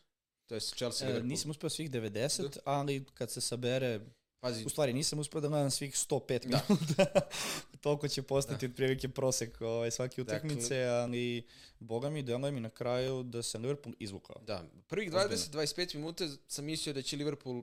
To 0.46 0.55
je 0.55 0.61
Chelsea 0.61 1.09
E, 1.11 1.22
nisam 1.22 1.50
uspeo 1.50 1.70
svih 1.70 1.90
90, 1.90 2.59
ali 2.64 3.05
kad 3.07 3.31
se 3.31 3.40
sabere 3.40 4.00
Pazi, 4.40 4.64
U 4.64 4.68
stvari, 4.68 4.92
nisam 4.92 5.18
uspeo 5.18 5.40
da 5.40 5.48
gledam 5.48 5.70
svih 5.70 5.92
105 5.92 6.20
Da. 6.40 6.61
minuta. 6.68 7.07
Toliko 7.81 8.09
će 8.09 8.22
postati 8.22 8.66
otprilike 8.66 9.09
prosek 9.09 9.61
ovaj, 9.61 9.90
svake 9.90 10.22
Dakle- 10.22 10.37
utakmice, 10.37 10.85
ali 10.85 11.46
boga 11.79 12.11
mi, 12.11 12.22
deluje 12.22 12.53
mi 12.53 12.61
na 12.61 12.70
kraju 12.70 13.22
da 13.22 13.42
se 13.42 13.59
Liverpool 13.59 13.94
izvukao. 13.98 14.37
da, 14.42 14.64
prvih 14.87 15.12
Ozbiljno. 15.14 15.37
20-25 15.37 15.94
minuta 15.94 16.24
sam 16.48 16.64
mislio 16.64 16.92
da 16.92 17.03
će 17.03 17.16
Liverpool 17.16 17.62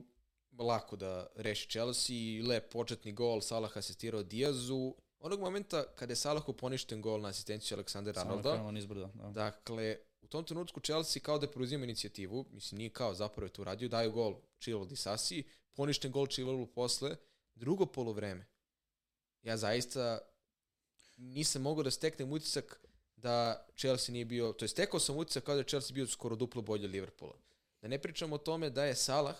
lako 0.58 0.96
da 0.96 1.26
reši 1.36 1.68
Chelsea, 1.68 2.16
lep 2.44 2.72
početni 2.72 3.12
gol, 3.12 3.40
Salah 3.40 3.76
asistirao 3.76 4.22
Diazu. 4.22 4.94
Onog 5.22 5.40
momenta 5.40 5.84
kada 5.94 6.12
je 6.12 6.16
Salahu 6.16 6.52
poništen 6.52 7.02
gol 7.02 7.20
na 7.20 7.28
asistenciju 7.28 7.76
Aleksandra 7.76 8.20
Arnolda, 8.20 8.70
nizbrdo. 8.70 9.10
Da. 9.14 9.30
Dakle, 9.30 9.96
u 10.22 10.26
tom 10.26 10.44
trenutku 10.44 10.80
Chelsea 10.80 11.22
kao 11.22 11.38
da 11.38 11.50
preuzima 11.50 11.84
inicijativu, 11.84 12.46
mislim 12.50 12.78
nije 12.78 12.90
kao, 12.90 13.14
zapravo 13.14 13.46
je 13.46 13.52
to 13.52 13.62
uradio, 13.62 13.88
daju 13.88 14.12
gol 14.12 14.34
Chilwell 14.60 14.88
Disasi, 14.88 15.44
poništen 15.74 16.12
gol 16.12 16.26
Chilwellu 16.26 16.66
posle, 16.66 17.16
drugo 17.54 17.86
polovreme. 17.86 18.46
Ja 19.42 19.56
zaista 19.56 20.18
nisam 21.16 21.62
mogao 21.62 21.84
da 21.84 21.90
steknem 21.90 22.32
utisak 22.32 22.80
da 23.16 23.66
Chelsea 23.76 24.12
nije 24.12 24.24
bio, 24.24 24.52
to 24.52 24.64
je 24.64 24.68
stekao 24.68 25.00
sam 25.00 25.16
utisak 25.16 25.44
kao 25.44 25.54
da 25.54 25.60
je 25.60 25.68
Chelsea 25.68 25.94
bio 25.94 26.06
skoro 26.06 26.36
duplo 26.36 26.62
bolje 26.62 26.84
od 26.84 26.90
Liverpoola. 26.90 27.36
Da 27.80 27.88
ne 27.88 27.98
pričamo 27.98 28.34
o 28.34 28.38
tome 28.38 28.70
da 28.70 28.84
je 28.84 28.94
Salah 28.94 29.36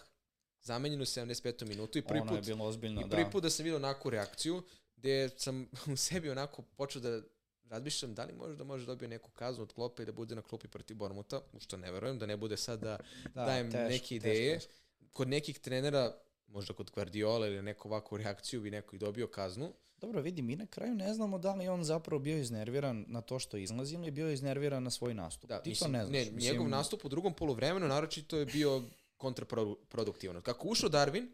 zamenjen 0.60 1.00
u 1.00 1.04
75. 1.04 1.64
minutu 1.64 1.98
i 1.98 2.02
prvi 2.02 2.20
ono 2.20 2.32
je 2.32 2.38
put 2.38 2.46
bilo 2.46 2.64
ozbiljno, 2.64 3.00
I 3.00 3.10
prvi 3.10 3.24
da. 3.24 3.30
put 3.30 3.42
da 3.42 3.50
sam 3.50 3.64
vidio 3.64 3.76
onakvu 3.76 4.10
reakciju, 4.10 4.62
gde 5.02 5.28
sam 5.36 5.68
u 5.92 5.96
sebi 5.96 6.30
onako 6.30 6.62
počeo 6.62 7.02
da 7.02 7.22
razmišljam 7.68 8.14
da 8.14 8.24
li 8.24 8.32
može 8.32 8.56
da 8.56 8.64
može 8.64 8.86
dobije 8.86 9.08
neku 9.08 9.30
kaznu 9.30 9.62
od 9.62 9.72
klope 9.72 10.02
i 10.02 10.06
da 10.06 10.12
bude 10.12 10.34
na 10.34 10.42
klupi 10.42 10.68
protiv 10.68 10.96
Bormuta, 10.96 11.40
u 11.52 11.60
što 11.60 11.76
ne 11.76 11.92
verujem, 11.92 12.18
da 12.18 12.26
ne 12.26 12.36
bude 12.36 12.56
sad 12.56 12.80
da, 12.80 12.98
da 13.34 13.44
dajem 13.44 13.70
teško, 13.70 13.82
neke 13.82 13.98
teško, 13.98 14.14
ideje. 14.14 14.54
teško. 14.54 14.72
Kod 15.12 15.28
nekih 15.28 15.58
trenera, 15.58 16.14
možda 16.46 16.74
kod 16.74 16.90
Guardiola 16.90 17.46
ili 17.46 17.62
neku 17.62 17.88
ovakvu 17.88 18.18
reakciju 18.18 18.60
bi 18.60 18.70
neko 18.70 18.96
i 18.96 18.98
dobio 18.98 19.26
kaznu. 19.26 19.72
Dobro, 19.96 20.20
vidi, 20.20 20.42
mi 20.42 20.56
na 20.56 20.66
kraju 20.66 20.94
ne 20.94 21.14
znamo 21.14 21.38
da 21.38 21.54
li 21.54 21.68
on 21.68 21.84
zapravo 21.84 22.20
bio 22.20 22.38
iznerviran 22.38 23.04
na 23.08 23.20
to 23.20 23.38
što 23.38 23.56
izlazi 23.56 23.94
ili 23.94 24.10
bio 24.10 24.30
iznerviran 24.30 24.82
na 24.82 24.90
svoj 24.90 25.14
nastup. 25.14 25.48
Da, 25.48 25.62
Ti 25.62 25.70
mislim, 25.70 25.92
to 25.92 25.98
ne 25.98 26.04
znaš. 26.04 26.12
Ne, 26.12 26.30
mislim, 26.30 26.52
njegov 26.52 26.68
nastup 26.68 27.04
u 27.04 27.08
drugom 27.08 27.34
poluvremenu 27.34 27.88
naročito 27.88 28.38
je 28.38 28.46
bio 28.46 28.82
kontraproduktivan. 29.16 30.42
Kako 30.42 30.68
ušao 30.68 30.90
Darwin, 30.90 31.26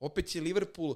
opet 0.00 0.34
je 0.34 0.40
Liverpool 0.40 0.94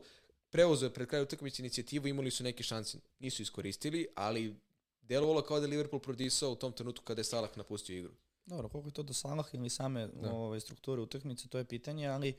preuzeo 0.50 0.90
pred 0.90 1.08
kraju 1.08 1.24
utakmice 1.24 1.62
inicijativu, 1.62 2.06
imali 2.06 2.30
su 2.30 2.44
neke 2.44 2.62
šanse, 2.62 2.98
nisu 3.18 3.42
iskoristili, 3.42 4.06
ali 4.14 4.56
delovalo 5.02 5.42
kao 5.42 5.60
da 5.60 5.66
je 5.66 5.70
Liverpool 5.70 6.00
prodisao 6.00 6.52
u 6.52 6.56
tom 6.56 6.72
trenutku 6.72 7.04
kada 7.04 7.20
je 7.20 7.24
Salah 7.24 7.56
napustio 7.56 7.98
igru. 7.98 8.12
Dobro, 8.46 8.68
koliko 8.68 8.88
je 8.88 8.92
to 8.92 9.02
do 9.02 9.12
Salaha 9.12 9.48
ili 9.52 9.70
same 9.70 10.06
Da. 10.06 10.32
ove, 10.32 10.60
strukture 10.60 11.02
utakmice, 11.02 11.48
to 11.48 11.58
je 11.58 11.64
pitanje, 11.64 12.06
ali 12.06 12.34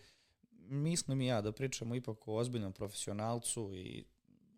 mislim 0.68 1.22
i 1.22 1.28
ja 1.28 1.42
da 1.42 1.52
pričamo 1.52 1.96
ipak 1.96 2.28
o 2.28 2.36
ozbiljnom 2.36 2.74
profesionalcu 2.74 3.72
i 3.76 4.04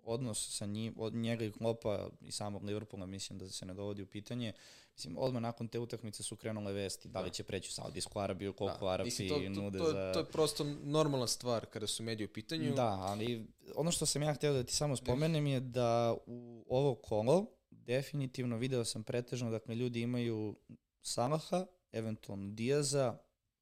odnos 0.03 0.57
sa 0.57 0.65
njim, 0.65 0.93
od 0.97 1.13
njega 1.13 1.45
i 1.45 1.51
Klopa 1.51 2.09
i 2.21 2.31
samog 2.31 2.63
Liverpoola 2.63 3.05
mislim 3.05 3.39
da 3.39 3.49
se 3.49 3.65
ne 3.65 3.73
dovodi 3.73 4.01
u 4.01 4.05
pitanje. 4.05 4.53
Mislim, 4.93 5.17
odmah 5.17 5.41
nakon 5.41 5.67
te 5.67 5.79
utakmice 5.79 6.23
su 6.23 6.35
krenule 6.35 6.73
vesti 6.73 7.07
da 7.07 7.19
li 7.19 7.25
Da. 7.25 7.33
će 7.33 7.43
preći 7.43 7.69
u 7.69 7.73
Saudijsku 7.73 8.19
Arabiju, 8.19 8.53
koliko 8.53 8.77
Da, 8.79 8.91
Arapi 8.91 9.05
mislim, 9.05 9.29
to, 9.29 9.35
to, 9.35 9.49
nude 9.51 9.79
to, 9.79 9.85
za... 9.85 10.11
to 10.13 10.19
je 10.19 10.25
prosto 10.25 10.63
normalna 10.83 11.27
stvar 11.27 11.65
kada 11.65 11.87
su 11.87 12.03
mediji 12.03 12.25
u 12.25 12.33
pitanju. 12.33 12.73
Da, 12.73 12.87
ali 12.89 13.47
ono 13.75 13.91
što 13.91 14.05
sam 14.05 14.23
ja 14.23 14.33
htio 14.33 14.53
da 14.53 14.63
ti 14.63 14.73
samo 14.73 14.95
spomenem 14.95 15.47
je 15.47 15.59
da 15.59 16.15
u 16.25 16.65
ovo 16.69 16.95
kolo 16.95 17.45
definitivno 17.71 18.57
video 18.57 18.85
sam 18.85 19.03
pretežno, 19.03 19.51
dakle 19.51 19.75
ljudi 19.75 20.01
imaju 20.01 20.55
Salaha, 21.01 21.65
eventualno 21.91 22.47
Diaza, 22.47 23.17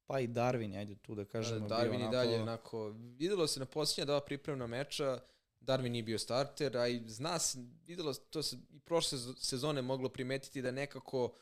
pa 0.06 0.20
i 0.20 0.28
Darwin, 0.28 0.78
ajde 0.78 0.94
tu 0.94 1.14
da 1.14 1.24
kažemo. 1.24 1.60
bio 1.60 1.68
Darwin 1.68 1.92
i 1.92 1.96
onako- 1.96 2.10
dalje 2.12 2.42
onako, 2.42 2.88
videlo 3.18 3.46
se 3.46 3.60
na 3.60 3.66
posljednja 3.66 4.04
dva 4.04 4.20
pripremna 4.20 4.66
meča, 4.66 5.20
Darwin 5.62 5.92
nije 5.92 6.02
bio 6.02 6.18
starter, 6.18 6.76
a 6.76 6.88
i 6.88 7.02
zna 7.08 7.38
se, 7.38 7.58
videlo 7.86 8.14
to 8.14 8.42
se 8.42 8.56
i 8.70 8.78
prošle 8.80 9.18
sez- 9.18 9.34
sezone 9.38 9.82
moglo 9.82 10.08
primetiti 10.08 10.62
da 10.62 10.70
nekako 10.70 11.32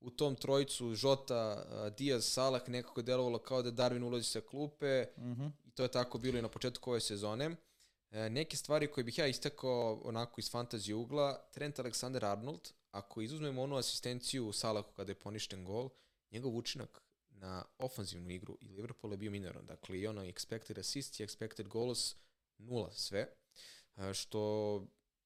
u 0.00 0.10
tom 0.10 0.36
trojicu 0.36 0.94
Žota, 0.94 1.64
Diaz, 1.90 2.24
Salah 2.24 2.68
nekako 2.68 3.00
je 3.00 3.04
delovalo 3.04 3.38
kao 3.38 3.62
da 3.62 3.70
Darwin 3.72 4.04
ulazi 4.04 4.24
sa 4.24 4.40
klupe 4.40 5.04
Mhm. 5.18 5.46
i 5.64 5.70
to 5.70 5.82
je 5.82 5.88
tako 5.90 6.18
bilo 6.18 6.38
i 6.38 6.42
na 6.42 6.48
početku 6.48 6.90
ove 6.90 7.00
sezone. 7.00 7.56
E, 8.10 8.30
neke 8.30 8.56
stvari 8.56 8.86
koje 8.86 9.04
bih 9.04 9.18
ja 9.18 9.26
istakao 9.26 10.00
onako 10.04 10.40
iz 10.40 10.50
fantazije 10.50 10.94
ugla, 10.94 11.42
Trent 11.52 11.78
Alexander-Arnold, 11.78 12.72
ako 12.90 13.20
izuzmemo 13.20 13.62
onu 13.62 13.76
asistenciju 13.76 14.52
Salahu 14.52 14.92
kada 14.92 15.10
je 15.10 15.18
poništen 15.18 15.64
gol, 15.64 15.88
njegov 16.30 16.56
učinak 16.56 17.02
na 17.30 17.64
ofanzivnu 17.78 18.30
igru 18.30 18.58
i 18.60 18.68
Liverpool 18.68 19.12
je 19.12 19.16
bio 19.16 19.30
minoran. 19.30 19.66
Dakle, 19.66 19.98
i 19.98 20.06
ono 20.06 20.22
expected 20.22 20.78
assist 20.80 21.20
i 21.20 21.26
expected 21.26 21.68
goals 21.68 22.14
nula 22.58 22.92
sve, 22.92 23.34
što 24.14 24.82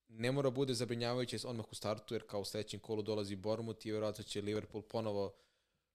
ne 0.08 0.32
mora 0.32 0.50
bude 0.50 0.74
zabrinjavajuće 0.74 1.38
odmah 1.44 1.66
u 1.70 1.74
startu, 1.74 2.14
jer 2.14 2.26
kao 2.26 2.40
u 2.40 2.44
sledećem 2.44 2.80
kolu 2.80 3.02
dolazi 3.02 3.36
Bournemouth 3.36 3.86
i 3.86 3.90
vjerojatno 3.90 4.24
će 4.24 4.42
Liverpool 4.42 4.82
ponovo 4.82 5.34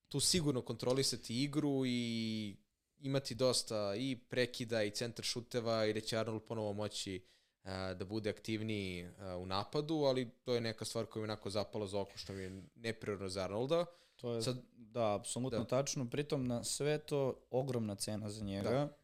tu 0.07 0.19
sigurno 0.19 0.61
kontrolisati 0.61 1.43
igru 1.43 1.85
i 1.85 2.55
imati 2.99 3.35
dosta 3.35 3.95
i 3.95 4.15
prekida 4.29 4.83
i 4.83 4.91
centar 4.91 5.25
šuteva 5.25 5.85
i 5.85 5.93
da 5.93 5.99
će 5.99 6.17
Arnold 6.17 6.43
ponovo 6.43 6.73
moći 6.73 7.25
a, 7.63 7.93
da 7.93 8.05
bude 8.05 8.29
aktivniji 8.29 9.07
a, 9.19 9.37
u 9.37 9.45
napadu, 9.45 9.95
ali 9.95 10.29
to 10.43 10.53
je 10.53 10.61
neka 10.61 10.85
stvar 10.85 11.05
koja 11.05 11.21
mi 11.21 11.23
onako 11.23 11.49
zapala 11.49 11.87
za 11.87 11.99
oko 11.99 12.17
što 12.17 12.33
mi 12.33 12.43
je 12.43 12.61
neprirodno 12.75 13.29
za 13.29 13.43
Arnolda. 13.43 13.85
To 14.15 14.33
je, 14.33 14.41
Sad- 14.41 14.63
da, 14.71 15.15
apsolutno 15.15 15.59
da. 15.59 15.65
tačno. 15.65 16.09
Pritom 16.09 16.47
na 16.47 16.63
sve 16.63 16.97
to 16.97 17.47
ogromna 17.51 17.95
cena 17.95 18.29
za 18.29 18.43
njega, 18.45 18.69
Da. 18.69 18.97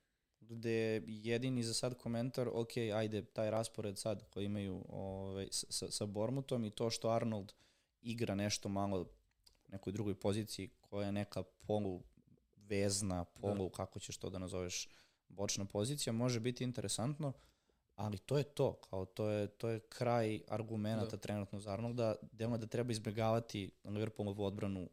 Gde 0.50 1.02
jedini 1.08 1.64
za 1.64 1.74
sad 1.74 1.98
komentar, 1.98 2.50
ok, 2.54 2.78
ajde, 2.78 3.26
taj 3.26 3.52
raspored 3.52 3.98
sad 3.98 4.24
koji 4.30 4.46
imaju 4.46 4.86
ovaj, 4.90 5.48
sa, 5.52 5.92
sa, 5.92 6.06
Bormutom 6.06 6.66
i 6.66 6.70
to 6.70 6.90
što 6.90 7.10
Arnold 7.10 7.54
igra 8.02 8.36
nešto 8.36 8.70
malo 8.70 9.02
u 9.02 9.06
nekoj 9.68 9.94
drugoj 9.94 10.16
poziciji 10.16 10.70
koja 10.82 11.06
je 11.06 11.12
neka 11.12 11.44
polu 11.44 12.02
vezna, 12.58 13.24
polu, 13.24 13.70
da. 13.70 13.76
kako 13.76 14.00
ćeš 14.00 14.18
to 14.18 14.30
da 14.30 14.40
nazoveš, 14.40 14.90
bočna 15.28 15.66
pozicija, 15.66 16.14
može 16.14 16.40
biti 16.40 16.64
interesantno, 16.64 17.34
ali 17.96 18.18
to 18.18 18.38
je 18.38 18.44
to, 18.44 18.74
kao 18.74 19.06
to 19.06 19.30
je, 19.30 19.48
to 19.48 19.70
je 19.70 19.80
kraj 19.80 20.42
argumenta 20.48 21.06
Da. 21.06 21.12
da. 21.12 21.18
trenutno 21.18 21.60
za 21.60 21.72
Arnolda, 21.72 22.16
delno 22.32 22.58
da 22.58 22.68
treba 22.68 22.92
izbjegavati 22.92 23.72
Liverpoolovu 23.84 24.44
odbranu 24.44 24.90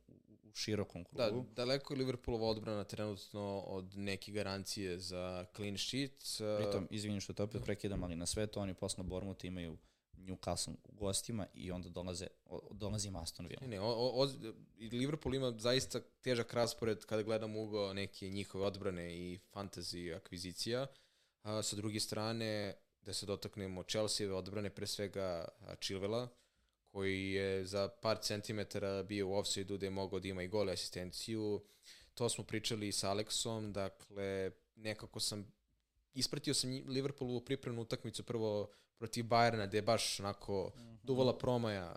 u, 0.50 0.54
širokom 0.54 1.04
Da, 1.12 1.28
krugu. 1.28 1.46
daleko 1.56 1.94
je 1.94 1.98
Liverpoolova 1.98 2.46
odbrana 2.46 2.84
trenutno 2.84 3.60
od 3.60 3.96
neke 3.96 4.32
garancije 4.32 4.98
za 4.98 5.46
clean 5.56 5.78
sheet. 5.78 6.24
Pritom, 6.58 6.88
izvinim 6.90 7.20
što 7.20 7.32
te 7.32 7.42
opet 7.42 7.62
prekidam, 7.64 8.04
ali 8.04 8.16
na 8.16 8.26
sve 8.26 8.46
to 8.46 8.60
oni 8.60 8.74
posle 8.74 9.04
Bormuta 9.04 9.46
imaju 9.46 9.78
Newcastle 10.16 10.74
u 10.84 10.92
gostima 10.94 11.46
i 11.54 11.70
onda 11.70 11.88
dolaze, 11.88 12.26
dolazi 12.70 13.08
im 13.08 13.16
Aston 13.16 13.46
Villa. 13.46 13.60
Ne, 13.60 13.68
ne, 13.68 13.80
o, 13.80 14.22
o, 14.22 14.28
Liverpool 14.92 15.34
ima 15.34 15.54
zaista 15.58 16.00
težak 16.00 16.54
raspored 16.54 17.04
kada 17.04 17.22
gledamo 17.22 17.62
ugao 17.62 17.94
neke 17.94 18.28
njihove 18.28 18.64
odbrane 18.66 19.16
i 19.18 19.38
fantasy 19.54 20.16
akvizicija. 20.16 20.86
A, 21.42 21.62
sa 21.62 21.76
druge 21.76 22.00
strane, 22.00 22.74
da 23.02 23.12
se 23.12 23.26
dotaknemo 23.26 23.82
Chelsea 23.82 24.34
odbrane, 24.34 24.70
pre 24.70 24.86
svega 24.86 25.48
Chilvela, 25.80 26.28
koji 26.90 27.32
je 27.32 27.64
za 27.64 27.88
par 28.02 28.18
centimetara 28.18 29.02
bio 29.02 29.28
u 29.28 29.34
offside-u 29.34 29.76
gde 29.76 29.86
je 29.86 29.90
mogao 29.90 30.20
da 30.20 30.28
ima 30.28 30.42
i 30.42 30.48
gol 30.48 30.68
i 30.68 30.72
asistenciju. 30.72 31.64
To 32.14 32.28
smo 32.28 32.44
pričali 32.44 32.88
i 32.88 32.92
sa 32.92 33.10
Aleksom, 33.10 33.72
dakle, 33.72 34.50
nekako 34.76 35.20
sam 35.20 35.52
ispratio 36.14 36.54
sam 36.54 36.70
nji- 36.70 36.84
Liverpoolovu 36.86 37.40
pripremnu 37.40 37.82
utakmicu 37.82 38.22
prvo 38.22 38.70
protiv 38.98 39.24
Bayerna, 39.24 39.66
gde 39.66 39.78
je 39.78 39.82
baš 39.82 40.20
onako 40.20 40.72
duvala 41.02 41.38
promaja 41.38 41.96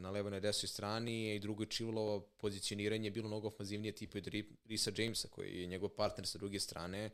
na 0.00 0.10
levoj 0.10 0.36
i 0.36 0.40
desnoj 0.40 0.68
strani 0.68 1.34
i 1.34 1.40
drugo 1.40 1.62
je 1.62 1.68
Chilwelovo 1.68 2.20
pozicioniranje 2.38 3.06
je 3.06 3.10
bilo 3.10 3.28
mnogo 3.28 3.48
ofanzivnije 3.48 3.92
tipa 3.92 4.18
od 4.18 4.24
Ri- 4.24 4.56
Risa 4.64 4.90
Jamesa 4.96 5.28
koji 5.28 5.60
je 5.60 5.66
njegov 5.66 5.88
partner 5.88 6.26
sa 6.26 6.38
druge 6.38 6.60
strane 6.60 7.10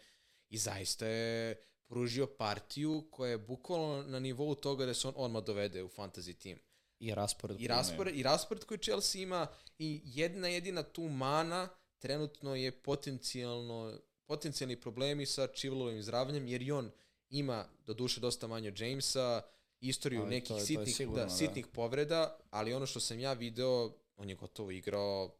i 0.48 0.59
zaista 0.59 1.06
je 1.06 1.54
pružio 1.87 2.26
partiju 2.26 3.09
koja 3.11 3.30
je 3.30 3.38
bukvalno 3.38 4.02
na 4.02 4.18
nivou 4.18 4.54
toga 4.54 4.87
da 4.87 4.94
se 4.94 5.09
on 5.09 5.14
odmah 5.16 5.44
dovede 5.44 5.83
u 5.83 5.88
fantasy 5.88 6.37
tim. 6.37 6.59
I 7.00 7.14
raspored. 7.14 7.60
I 7.60 7.66
raspored, 7.68 8.16
i 8.16 8.22
raspored 8.22 8.64
koji 8.64 8.78
Chelsea 8.78 9.22
ima 9.22 9.46
i 9.78 10.00
jedna 10.04 10.48
jedina 10.48 10.82
tu 10.82 11.02
mana 11.02 11.68
trenutno 11.98 12.54
je 12.54 12.72
potencijalno 12.72 13.98
potencijalni 14.26 14.76
problemi 14.76 15.26
sa 15.26 15.42
Chilwelovim 15.44 16.02
zdravljem 16.02 16.46
jer 16.46 16.62
i 16.62 16.72
on 16.72 16.90
ima 17.30 17.66
do 17.86 17.94
duše 17.94 18.20
dosta 18.20 18.46
manje 18.46 18.68
od 18.68 18.80
Jamesa, 18.80 19.42
istoriju 19.80 20.20
Ali 20.20 20.30
nekih 20.30 20.48
to 20.48 20.54
je- 20.54 20.58
to 20.58 20.62
je 20.62 20.66
sitnih, 20.66 20.96
sigurno, 20.96 21.18
da, 21.18 21.24
da. 21.24 21.30
sitnih 21.30 21.66
povreda, 21.66 22.38
ali 22.50 22.74
ono 22.74 22.86
što 22.86 23.00
sam 23.00 23.18
ja 23.20 23.32
video, 23.32 23.92
on 24.16 24.28
je 24.28 24.34
gotovo 24.34 24.70
igrao 24.70 25.34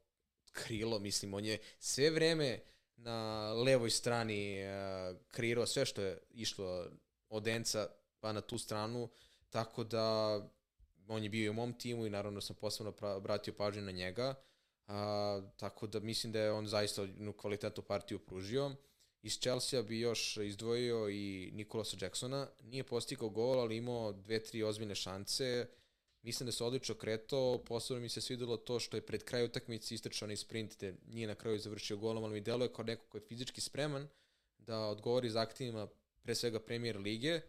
krilo, 0.52 0.98
mislim, 0.98 1.34
on 1.34 1.44
je 1.44 1.58
sve 1.78 2.10
vreme 2.10 2.60
na 2.96 3.16
levoj 3.54 3.90
strani 3.90 4.56
uh, 4.60 4.70
kreirao 5.28 5.66
sve 5.66 5.86
što 5.86 6.02
je 6.02 6.18
išlo 6.30 6.86
od 7.28 7.48
Enca 7.48 7.88
pa 8.20 8.32
na 8.32 8.40
tu 8.40 8.58
stranu, 8.58 9.08
tako 9.50 9.84
da 9.84 10.36
on 11.10 11.22
je 11.22 11.28
bio 11.28 11.44
i 11.44 11.48
u 11.48 11.52
mom 11.52 11.72
timu 11.72 12.06
i 12.06 12.10
naravno 12.10 12.40
sam 12.40 12.56
posebno 12.56 12.94
obratio 13.00 13.54
pažnju 13.54 13.82
na 13.82 13.90
njega, 13.90 14.34
a, 14.86 15.42
tako 15.56 15.86
da 15.86 16.00
mislim 16.00 16.32
da 16.32 16.40
je 16.40 16.52
on 16.52 16.66
zaista 16.66 17.02
jednu 17.02 17.32
kvalitetnu 17.32 17.82
partiju 17.82 18.18
pružio. 18.18 18.70
Iz 19.22 19.38
Chelsea 19.38 19.82
bi 19.82 20.00
još 20.00 20.36
izdvojio 20.36 21.08
i 21.08 21.50
Nikolasa 21.54 21.96
Jacksona. 22.00 22.48
Nije 22.62 22.84
postigao 22.84 23.28
gol, 23.28 23.60
ali 23.60 23.76
imao 23.76 24.12
dve, 24.12 24.42
tri 24.42 24.62
ozbiljne 24.62 24.94
šanse. 24.94 25.66
Mislim 26.22 26.46
da 26.46 26.52
se 26.52 26.64
odlično 26.64 26.94
kretao. 26.94 27.64
Posebno 27.64 28.00
mi 28.00 28.08
se 28.08 28.20
svidelo 28.20 28.56
to 28.56 28.80
što 28.80 28.96
je 28.96 29.06
pred 29.06 29.24
kraju 29.24 29.46
utakmice 29.46 29.94
istrčao 29.94 30.26
onaj 30.26 30.36
sprint, 30.36 30.76
te 30.76 30.94
nije 31.06 31.26
na 31.26 31.34
kraju 31.34 31.58
završio 31.58 31.96
golom, 31.96 32.24
ali 32.24 32.32
mi 32.32 32.40
deluje 32.40 32.72
kao 32.72 32.84
neko 32.84 33.04
ko 33.08 33.16
je 33.16 33.24
fizički 33.28 33.60
spreman 33.60 34.08
da 34.58 34.78
odgovori 34.80 35.30
zahtjevima 35.30 35.88
pre 36.22 36.34
svega 36.34 36.60
premier 36.60 36.96
lige, 36.96 37.40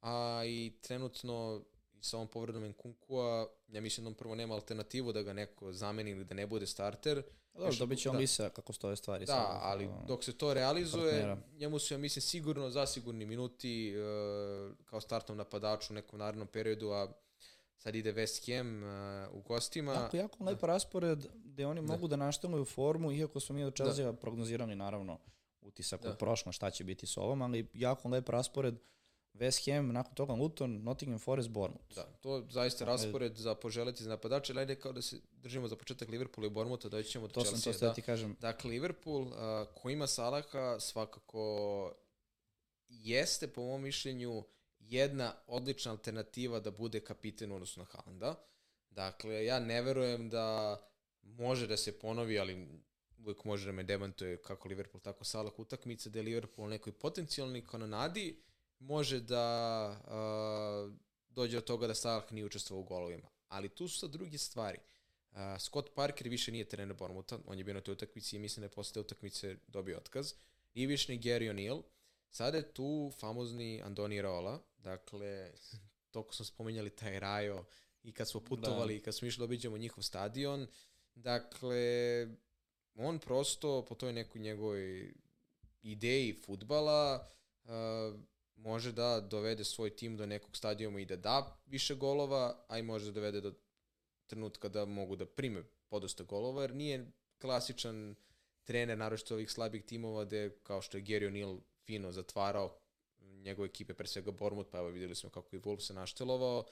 a 0.00 0.42
i 0.46 0.72
trenutno 0.80 1.64
sa 2.04 2.16
ovom 2.16 2.28
povredom 2.28 2.64
Nkunkua, 2.64 3.48
ja 3.68 3.80
mislim 3.80 4.04
da 4.04 4.08
on 4.08 4.14
prvo 4.14 4.34
nema 4.34 4.54
alternativu 4.54 5.12
da 5.12 5.22
ga 5.22 5.32
neko 5.32 5.72
zameni 5.72 6.10
ili 6.10 6.24
da 6.24 6.34
ne 6.34 6.46
bude 6.46 6.66
starter. 6.66 7.22
Dobro, 7.54 7.68
Još- 7.68 7.78
dobit 7.78 7.98
će 7.98 8.08
on 8.08 8.14
da. 8.14 8.20
lisa 8.20 8.48
kako 8.48 8.72
stoje 8.72 8.96
stvari. 8.96 9.24
Da, 9.24 9.32
sad, 9.32 9.58
ali 9.62 9.88
dok 10.06 10.24
se 10.24 10.32
to 10.32 10.54
realizuje, 10.54 11.10
partnera. 11.12 11.36
njemu 11.52 11.78
su, 11.78 11.94
ja 11.94 11.98
mislim, 11.98 12.20
sigurno 12.22 12.70
zasigurni 12.70 13.26
minuti 13.26 13.90
e, 13.90 13.94
kao 14.84 15.00
startnom 15.00 15.38
napadaču 15.38 15.92
u 15.92 15.96
nekom 15.96 16.18
narednom 16.18 16.46
periodu, 16.48 16.90
a 16.90 17.08
sad 17.76 17.94
ide 17.94 18.12
West 18.12 18.56
Ham 18.56 18.84
e, 18.84 19.28
u 19.28 19.40
gostima. 19.40 19.92
Jako, 19.92 20.16
jako 20.16 20.44
lep 20.44 20.62
raspored 20.62 21.26
gde 21.34 21.66
oni 21.66 21.80
Da. 21.80 21.86
mogu 21.86 22.08
da 22.08 22.16
našteluju 22.16 22.64
formu, 22.64 23.12
iako 23.12 23.40
smo 23.40 23.54
mi 23.54 23.64
od 23.64 23.74
Chelsea 23.74 24.12
prognozirali 24.12 24.74
naravno 24.74 25.18
utisak 25.60 26.02
Da. 26.02 26.10
od 26.10 26.18
prošla 26.18 26.52
šta 26.52 26.70
će 26.70 26.84
biti 26.84 27.06
s 27.06 27.16
ovom, 27.16 27.42
ali 27.42 27.66
jako 27.74 28.08
lep 28.08 28.28
raspored 28.28 28.74
West 29.34 29.66
Ham, 29.66 29.88
nakon 29.88 30.14
toga 30.14 30.32
Luton, 30.32 30.82
Nottingham 30.82 31.18
Forest, 31.18 31.48
Bournemouth. 31.48 31.94
Da, 31.94 32.02
to 32.20 32.46
zaista 32.50 32.84
Dakle- 32.84 32.92
raspored 32.94 33.36
za 33.36 33.54
poželiti 33.54 34.02
za 34.02 34.10
napadače, 34.10 34.52
ali 34.52 34.60
ajde 34.60 34.74
kao 34.74 34.92
da 34.92 35.02
se 35.02 35.20
držimo 35.32 35.68
za 35.68 35.76
početak 35.76 36.08
Liverpoola 36.08 36.46
i 36.46 36.50
Bournemoutha, 36.50 36.88
doći 36.88 37.10
ćemo 37.10 37.26
do 37.26 37.32
To 37.32 37.40
sam 37.40 37.50
Chelsea. 37.50 37.72
to 37.72 37.78
sve 37.78 37.94
ti 37.94 38.02
kažem. 38.02 38.36
Dakle, 38.40 38.70
Liverpool, 38.70 39.22
uh, 39.22 39.34
ko 39.74 39.90
ima 39.90 40.06
Salaha, 40.06 40.80
svakako 40.80 41.92
jeste, 42.88 43.46
po 43.48 43.62
mom 43.62 43.82
mišljenju, 43.82 44.44
jedna 44.80 45.34
odlična 45.46 45.90
alternativa 45.90 46.60
da 46.60 46.70
bude 46.70 47.00
kapiten 47.00 47.52
u 47.52 47.54
odnosu 47.54 47.80
na 47.80 47.86
Haalanda. 47.86 48.34
Dakle, 48.90 49.44
ja 49.44 49.58
ne 49.58 49.82
verujem 49.82 50.30
da 50.30 50.76
može 51.22 51.66
da 51.66 51.76
se 51.76 51.92
ponovi, 51.92 52.38
ali 52.38 52.68
uvijek 53.18 53.44
može 53.44 53.66
da 53.66 53.72
me 53.72 53.82
demantuje 53.82 54.36
kako 54.36 54.68
Liverpool, 54.68 55.00
tako 55.00 55.24
Salah 55.24 55.58
utakmice, 55.58 56.10
da 56.10 56.18
je 56.18 56.22
Liverpool 56.22 56.68
nekoj 56.68 56.92
potencijalnoj 56.92 57.64
kanonadi, 57.66 58.36
može 58.84 59.20
da 59.20 59.88
uh, 60.04 60.94
dođe 61.28 61.58
od 61.58 61.64
toga 61.64 61.86
da 61.86 61.94
Salah 61.94 62.32
nije 62.32 62.44
učestvovao 62.44 62.82
u 62.82 62.84
golovima. 62.84 63.28
Ali 63.48 63.68
tu 63.68 63.88
su 63.88 63.98
sad 63.98 64.10
druge 64.10 64.38
stvari. 64.38 64.78
Uh, 65.32 65.38
Scott 65.58 65.94
Parker 65.94 66.28
više 66.28 66.52
nije 66.52 66.68
trener 66.68 66.96
Bournemoutha, 66.96 67.38
on 67.46 67.58
je 67.58 67.64
bio 67.64 67.74
na 67.74 67.80
toj 67.80 67.92
utakmici 67.92 68.36
i 68.36 68.38
mislim 68.38 68.60
da 68.60 68.64
je 68.64 68.70
posle 68.70 68.92
te 68.92 69.00
utakmice 69.00 69.56
dobio 69.68 69.96
otkaz. 69.96 70.32
I 70.74 70.86
više 70.86 71.12
ni 71.12 71.20
Gary 71.20 71.52
O'Neill. 71.52 71.82
Sada 72.30 72.56
je 72.56 72.72
tu 72.72 73.12
famozni 73.18 73.82
Andoni 73.82 74.22
Raola, 74.22 74.62
dakle, 74.78 75.52
toliko 76.12 76.34
smo 76.34 76.44
spominjali 76.44 76.90
taj 76.90 77.20
Rajo 77.20 77.64
i 78.02 78.12
kad 78.12 78.28
smo 78.28 78.40
putovali, 78.40 78.94
da. 78.94 78.98
i 78.98 79.02
kad 79.02 79.14
smo 79.14 79.28
išli 79.28 79.40
da 79.40 79.44
obiđemo 79.44 79.78
njihov 79.78 80.02
stadion, 80.02 80.66
dakle, 81.14 81.76
on 82.94 83.18
prosto 83.18 83.84
po 83.84 83.94
toj 83.94 84.12
nekoj 84.12 84.40
njegovoj 84.40 85.14
ideji 85.82 86.40
futbala 86.46 87.28
uh, 87.64 87.70
može 88.56 88.92
da 88.92 89.20
dovede 89.20 89.64
svoj 89.64 89.96
tim 89.96 90.16
do 90.16 90.26
nekog 90.26 90.56
stadiona 90.56 91.00
i 91.00 91.04
da 91.04 91.16
da 91.16 91.62
više 91.66 91.94
golova, 91.94 92.64
a 92.68 92.78
i 92.78 92.82
može 92.82 93.04
da 93.06 93.12
dovede 93.12 93.40
do 93.40 93.54
trenutka 94.26 94.68
da 94.68 94.84
mogu 94.84 95.16
da 95.16 95.26
prime 95.26 95.62
podosta 95.88 96.24
golova, 96.24 96.62
jer 96.62 96.74
nije 96.74 97.12
klasičan 97.40 98.14
trener, 98.64 98.98
naročito 98.98 99.34
ovih 99.34 99.50
slabih 99.50 99.84
timova, 99.84 100.24
gde 100.24 100.58
kao 100.62 100.82
što 100.82 100.96
je 100.96 101.04
Gary 101.04 101.30
O'Neill 101.30 101.60
fino 101.84 102.12
zatvarao 102.12 102.78
njegove 103.44 103.66
ekipe, 103.66 103.94
pre 103.94 104.06
svega 104.06 104.30
Bournemouth, 104.30 104.70
pa 104.70 104.78
evo 104.78 104.88
videli 104.88 105.14
smo 105.14 105.30
kako 105.30 105.56
i 105.56 105.58
Wolves 105.58 105.86
se 105.86 105.94
naštelovao. 105.94 106.64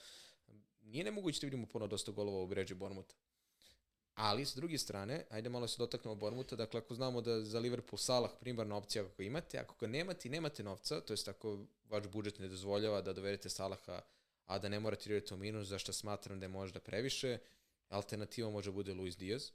Nije 0.81 1.05
nemoguće 1.05 1.41
da 1.41 1.47
vidimo 1.47 1.67
puno 1.67 1.87
dosta 1.87 2.13
golova 2.13 2.43
u 2.43 2.47
bređi 2.47 2.75
Bournemoutha. 2.75 3.15
Ali, 4.15 4.45
s 4.45 4.55
druge 4.55 4.79
strane, 4.79 5.25
ajde 5.31 5.49
malo 5.49 5.69
se 5.69 5.79
dotaknemo 5.79 6.15
Bournemoutha, 6.15 6.57
dakle, 6.57 6.81
ako 6.81 6.95
znamo 6.95 7.21
da 7.21 7.45
za 7.45 7.59
Liverpool 7.59 7.99
Salah 7.99 8.31
primarna 8.41 8.77
opcija 8.77 9.05
ako 9.05 9.23
imate, 9.23 9.59
ako 9.59 9.75
ga 9.81 9.87
nemate 9.87 10.29
i 10.29 10.31
nemate 10.31 10.63
novca, 10.63 11.01
to 11.01 11.13
jest 11.13 11.29
ako 11.29 11.59
vaš 11.89 12.07
budžet 12.09 12.39
ne 12.39 12.49
dozvoljava 12.49 13.01
da 13.01 13.13
dovedete 13.13 13.49
Salaha, 13.49 14.01
a 14.47 14.59
da 14.59 14.69
ne 14.69 14.81
morate 14.81 15.11
igrati 15.11 15.35
u 15.35 15.37
minus, 15.37 15.69
zašto 15.69 15.93
smatram 15.93 16.41
da 16.41 16.45
je 16.45 16.49
možda 16.49 16.81
previše, 16.81 17.39
alternativa 17.89 18.51
može 18.51 18.73
bude 18.73 18.95
Luis 18.95 19.17
Diaz. 19.17 19.51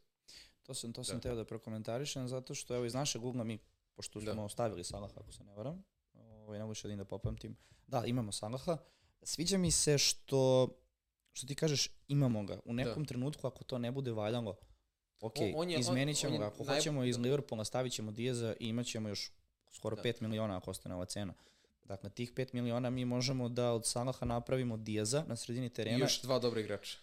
To 0.63 0.73
sam, 0.73 0.93
to 0.93 1.03
sam 1.03 1.15
da. 1.17 1.21
teo 1.21 1.35
da 1.35 1.45
prokomentarišem, 1.45 2.27
zato 2.27 2.55
što 2.55 2.75
evo 2.75 2.85
iz 2.85 2.93
našeg 2.93 3.23
ugla 3.23 3.43
mi, 3.43 3.59
pošto 3.95 4.21
smo 4.21 4.33
da. 4.33 4.41
ostavili 4.41 4.83
Salaha, 4.83 5.13
ako 5.19 5.31
se 5.31 5.43
ne 5.43 5.55
varam, 5.55 5.83
ovaj, 6.13 6.59
ne 6.59 6.65
mogu 6.65 6.95
da 6.97 7.05
popamtim, 7.05 7.57
da, 7.87 8.03
imamo 8.05 8.31
Salaha, 8.31 8.77
sviđa 9.23 9.57
mi 9.57 9.71
se 9.71 9.97
što 9.97 10.69
što 11.37 11.47
ti 11.47 11.55
kažeš, 11.55 11.89
imamo 12.07 12.43
ga. 12.43 12.59
U 12.65 12.73
nekom 12.73 13.03
da. 13.03 13.07
trenutku, 13.07 13.47
ako 13.47 13.63
to 13.63 13.77
ne 13.77 13.91
bude 13.91 14.11
valjalo, 14.11 14.55
ok, 15.21 15.35
on, 15.37 15.53
on 15.55 15.69
je, 15.69 15.79
izmenit 15.79 16.17
ćemo 16.17 16.35
on, 16.35 16.41
on 16.41 16.49
ga. 16.49 16.53
Ako 16.55 16.63
naj... 16.63 16.75
hoćemo 16.75 17.03
iz 17.03 17.17
Liverpoola, 17.17 17.65
stavit 17.65 17.93
ćemo 17.93 18.11
Diaza 18.11 18.55
i 18.59 18.67
imat 18.67 18.85
ćemo 18.85 19.09
još 19.09 19.31
skoro 19.71 19.95
da. 19.95 20.01
5 20.01 20.21
miliona 20.21 20.57
ako 20.57 20.71
ostane 20.71 20.95
ova 20.95 21.05
cena. 21.05 21.33
Dakle, 21.83 22.09
tih 22.09 22.33
5 22.33 22.53
miliona 22.53 22.89
mi 22.89 23.05
možemo 23.05 23.49
da 23.49 23.71
od 23.71 23.85
Salaha 23.85 24.25
napravimo 24.25 24.77
Diaza 24.77 25.23
na 25.27 25.35
sredini 25.35 25.69
terena. 25.69 25.97
I 25.97 25.99
još 25.99 26.21
dva 26.21 26.39
dobra 26.39 26.59
igrača. 26.59 26.97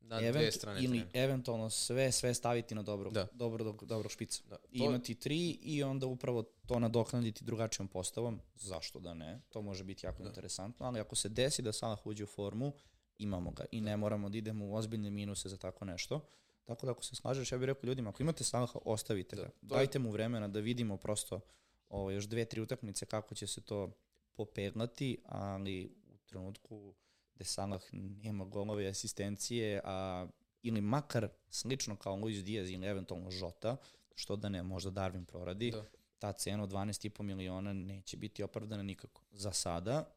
Na 0.00 0.18
Event, 0.20 0.36
dve 0.36 0.52
strane 0.52 0.80
ili 0.82 0.98
terena. 0.98 1.24
eventualno 1.24 1.70
sve 1.70 2.12
sve 2.12 2.34
staviti 2.34 2.74
na 2.74 2.82
dobrog, 2.82 3.12
da. 3.12 3.26
dobrog, 3.32 3.84
dobrog 3.84 4.12
špica. 4.12 4.42
Da. 4.48 4.56
To... 4.56 4.68
I 4.72 4.78
imati 4.78 5.14
tri 5.14 5.50
i 5.50 5.82
onda 5.82 6.06
upravo 6.06 6.42
to 6.42 6.78
nadoknaditi 6.78 7.44
drugačijom 7.44 7.88
postavom. 7.88 8.40
Zašto 8.54 9.00
da 9.00 9.14
ne? 9.14 9.40
To 9.48 9.62
može 9.62 9.84
biti 9.84 10.06
jako 10.06 10.22
da. 10.22 10.28
interesantno, 10.28 10.86
ali 10.86 11.00
ako 11.00 11.16
se 11.16 11.28
desi 11.28 11.62
da 11.62 11.72
Salah 11.72 12.06
uđe 12.06 12.24
u 12.24 12.26
formu, 12.26 12.72
imamo 13.20 13.50
ga 13.50 13.64
i 13.70 13.80
ne 13.80 13.96
moramo 13.96 14.28
da 14.28 14.38
idemo 14.38 14.66
u 14.66 14.74
ozbiljne 14.74 15.10
minuse 15.10 15.48
za 15.48 15.56
tako 15.56 15.84
nešto. 15.84 16.20
Tako 16.64 16.86
da 16.86 16.92
ako 16.92 17.04
se 17.04 17.16
slažeš, 17.16 17.52
ja 17.52 17.58
bih 17.58 17.66
rekao 17.66 17.88
ljudima, 17.88 18.10
ako 18.10 18.22
imate 18.22 18.44
Salaha, 18.44 18.78
ostavite 18.84 19.36
da, 19.36 19.42
ga. 19.42 19.50
Dajte 19.60 19.98
mu 19.98 20.10
vremena 20.10 20.48
da 20.48 20.60
vidimo 20.60 20.96
prosto 20.96 21.40
ovo, 21.88 22.10
još 22.10 22.24
dve, 22.24 22.44
tri 22.44 22.60
utakmice 22.60 23.06
kako 23.06 23.34
će 23.34 23.46
se 23.46 23.60
to 23.60 23.90
popeglati, 24.34 25.18
ali 25.24 25.96
u 26.08 26.16
trenutku 26.26 26.94
gde 27.34 27.44
Salah 27.44 27.82
nema 27.92 28.44
golove 28.44 28.86
asistencije, 28.86 29.80
a 29.84 30.26
ili 30.62 30.80
makar 30.80 31.28
slično 31.48 31.96
kao 31.96 32.16
Luis 32.16 32.44
Diaz 32.44 32.70
ili 32.70 32.86
eventualno 32.86 33.30
Žota, 33.30 33.76
što 34.14 34.36
da 34.36 34.48
ne, 34.48 34.62
možda 34.62 34.90
Darwin 34.90 35.24
proradi, 35.24 35.70
da. 35.70 35.84
ta 36.18 36.32
cena 36.32 36.62
od 36.62 36.70
12,5 36.70 37.22
miliona 37.22 37.72
neće 37.72 38.16
biti 38.16 38.42
opravdana 38.42 38.82
nikako. 38.82 39.22
Za 39.30 39.52
sada, 39.52 40.14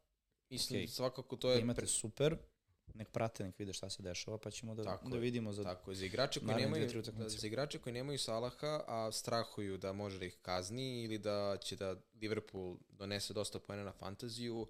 Mislim, 0.53 0.81
okay, 0.81 0.87
svakako 0.87 1.35
to 1.35 1.51
je... 1.51 1.61
Imate 1.61 1.87
super, 1.87 2.37
nek 2.93 3.09
prate, 3.09 3.43
nek 3.43 3.59
vide 3.59 3.73
šta 3.73 3.89
se 3.89 4.03
dešava, 4.03 4.37
pa 4.37 4.51
ćemo 4.51 4.75
da, 4.75 4.83
tako 4.83 5.09
da 5.09 5.17
vidimo 5.17 5.53
za 5.53 5.63
Tako 5.63 5.91
je, 5.91 5.95
za 5.95 6.05
igrače 6.05 6.39
koji 6.39 6.55
nemaju, 6.55 7.01
da, 7.17 7.29
za 7.29 7.47
igrače 7.47 7.79
koji 7.79 7.93
nemaju 7.93 8.19
Salaha, 8.19 8.83
a 8.87 9.11
strahuju 9.11 9.77
da 9.77 9.93
može 9.93 10.19
da 10.19 10.25
ih 10.25 10.37
kazni 10.41 11.03
ili 11.03 11.17
da 11.17 11.57
će 11.61 11.75
da 11.75 11.95
Liverpool 12.21 12.77
donese 12.89 13.33
dosta 13.33 13.59
poena 13.59 13.83
na 13.83 13.91
fantaziju, 13.91 14.67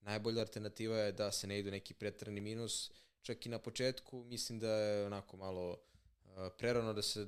najbolja 0.00 0.40
alternativa 0.40 0.96
je 0.96 1.12
da 1.12 1.32
se 1.32 1.46
ne 1.46 1.58
idu 1.58 1.70
neki 1.70 1.94
pretrani 1.94 2.40
minus, 2.40 2.90
čak 3.22 3.46
i 3.46 3.48
na 3.48 3.58
početku, 3.58 4.24
mislim 4.24 4.58
da 4.58 4.70
je 4.70 5.06
onako 5.06 5.36
malo 5.36 5.70
uh, 5.70 5.78
prerano 6.58 6.92
da 6.92 7.02
se 7.02 7.26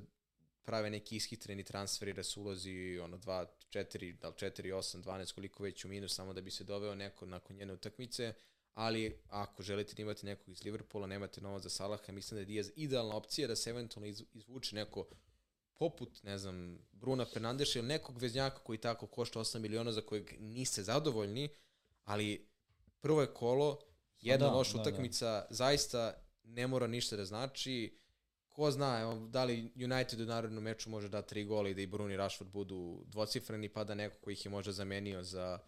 prave 0.64 0.90
neki 0.90 1.16
ishitreni 1.16 1.64
transferi, 1.64 2.12
da 2.12 2.22
se 2.22 2.40
ulozi 2.40 2.98
ono 3.02 3.18
2, 3.18 3.46
4, 3.70 4.18
da 4.18 4.28
li 4.28 4.34
4, 4.34 4.74
8, 4.74 5.02
12, 5.02 5.34
koliko 5.34 5.62
već 5.62 5.84
u 5.84 5.88
minus, 5.88 6.14
samo 6.14 6.32
da 6.32 6.40
bi 6.40 6.50
se 6.50 6.64
doveo 6.64 6.94
neko 6.94 7.26
nakon 7.26 7.56
njene 7.56 7.72
utakmice, 7.72 8.34
ali 8.78 9.18
ako 9.28 9.62
želite 9.62 9.94
da 9.94 10.02
imate 10.02 10.26
nekog 10.26 10.48
iz 10.48 10.64
Liverpoola, 10.64 11.06
nemate 11.06 11.40
novac 11.40 11.62
za 11.62 11.68
Salaha, 11.68 12.12
mislim 12.12 12.36
da 12.36 12.40
je 12.40 12.44
Diaz 12.44 12.70
idealna 12.76 13.16
opcija 13.16 13.48
da 13.48 13.56
se 13.56 13.70
eventualno 13.70 14.14
izvuče 14.32 14.76
neko 14.76 15.08
poput, 15.76 16.22
ne 16.22 16.38
znam, 16.38 16.78
Bruna 16.92 17.24
Fernandeša 17.24 17.78
ili 17.78 17.88
nekog 17.88 18.18
veznjaka 18.18 18.58
koji 18.58 18.78
tako 18.78 19.06
košta 19.06 19.40
8 19.40 19.58
miliona 19.58 19.92
za 19.92 20.00
kojeg 20.00 20.34
niste 20.40 20.82
zadovoljni, 20.82 21.48
ali 22.04 22.48
prvo 23.00 23.20
je 23.20 23.34
kolo, 23.34 23.78
jedna 24.20 24.46
da, 24.46 24.52
loša 24.52 24.76
da, 24.76 24.82
utakmica, 24.82 25.26
da. 25.26 25.46
zaista 25.50 26.14
ne 26.44 26.66
mora 26.66 26.86
ništa 26.86 27.16
da 27.16 27.24
znači. 27.24 27.98
Ko 28.48 28.70
zna, 28.70 29.00
evo, 29.00 29.26
da 29.26 29.44
li 29.44 29.72
United 29.74 30.20
u 30.20 30.24
narodnom 30.24 30.64
meču 30.64 30.90
može 30.90 31.08
da 31.08 31.22
tri 31.22 31.44
gola 31.44 31.68
i 31.68 31.74
da 31.74 31.80
i 31.80 31.86
Bruni 31.86 32.16
Rashford 32.16 32.50
budu 32.50 33.04
dvocifreni, 33.06 33.68
pa 33.68 33.84
da 33.84 33.94
neko 33.94 34.16
koji 34.20 34.32
ih 34.32 34.44
je 34.44 34.50
možda 34.50 34.72
zamenio 34.72 35.22
za 35.22 35.58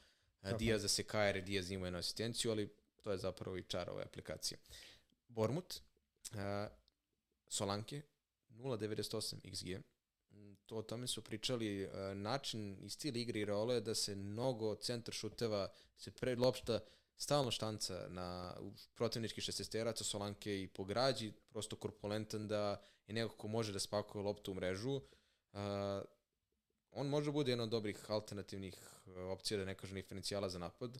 Tako. 0.40 0.58
Diaz 0.58 0.82
da 0.82 0.88
se 0.88 1.02
kaje, 1.02 1.28
jer 1.28 1.44
Diaz 1.44 1.70
ima 1.70 1.86
jednu 1.86 1.98
asistenciju, 1.98 2.50
ali 2.50 2.80
to 3.01 3.12
je 3.12 3.18
zapravo 3.18 3.57
i 3.57 3.62
čar 3.62 3.90
ove 3.90 4.03
aplikacije. 4.03 4.59
Bormut, 5.28 5.80
uh, 6.32 6.38
Solanke, 7.48 8.03
0.98 8.51 9.36
XG, 9.44 9.80
to 10.66 10.76
o 10.76 10.82
tome 10.82 11.07
su 11.07 11.22
pričali, 11.22 11.84
uh, 11.84 11.92
način 12.14 12.76
i 12.80 12.90
stil 12.90 13.16
igre 13.16 13.40
i 13.40 13.44
role 13.44 13.80
da 13.80 13.94
se 13.94 14.16
mnogo 14.16 14.74
centar 14.74 15.14
šuteva 15.14 15.68
se 15.96 16.11
pre 16.11 16.36
lopšta 16.36 16.80
stalno 17.16 17.51
štanca 17.51 18.07
na 18.09 18.57
protivnički 18.94 19.40
šestesteraca 19.40 20.05
Solanke 20.05 20.62
i 20.62 20.68
po 20.68 20.84
građi, 20.84 21.32
prosto 21.48 21.76
korpulentan 21.76 22.48
da 22.48 22.82
je 23.07 23.14
neko 23.14 23.36
ko 23.36 23.48
može 23.48 23.72
da 23.72 23.78
spakuje 23.78 24.24
loptu 24.24 24.53
u 24.53 24.55
mrežu. 24.55 25.01
Uh, 25.53 25.61
on 26.90 27.09
može 27.09 27.26
da 27.26 27.32
bude 27.32 27.53
jedan 27.53 27.64
od 27.64 27.70
dobrih 27.70 28.11
alternativnih 28.11 28.74
opcija, 29.16 29.59
da 29.59 29.64
ne 29.64 29.74
kažem 29.74 29.94
diferencijala 29.94 30.48
za 30.48 30.59
napad. 30.59 30.98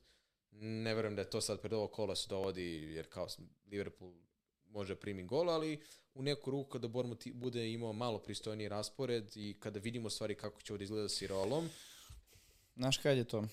Ne 0.53 0.95
verujem 0.95 1.17
da 1.17 1.23
je 1.23 1.31
to 1.31 1.41
sad 1.41 1.61
pred 1.61 1.73
ovo 1.73 1.89
kola 1.89 2.17
se 2.17 2.29
dovodi, 2.29 2.93
jer 2.95 3.09
kao 3.09 3.27
Liverpool 3.67 4.13
može 4.67 4.95
da 4.95 5.01
primi 5.01 5.23
gol, 5.23 5.51
ali 5.51 5.81
u 6.15 6.23
neku 6.23 6.51
ruku 6.51 6.71
kada 6.71 6.89
Bournemouth 6.89 7.27
bude 7.35 7.73
imao 7.73 7.93
malo 7.93 8.19
pristojniji 8.19 8.69
raspored 8.69 9.37
i 9.37 9.57
kada 9.61 9.81
vidimo 9.81 10.11
stvari 10.11 10.35
kako 10.35 10.63
će 10.63 10.73
ovdje 10.73 10.85
izgleda 10.85 11.09
s 11.09 11.23
Irolom. 11.23 11.69
Znaš 12.77 12.99
kad 12.99 13.17
je 13.17 13.25
to? 13.25 13.45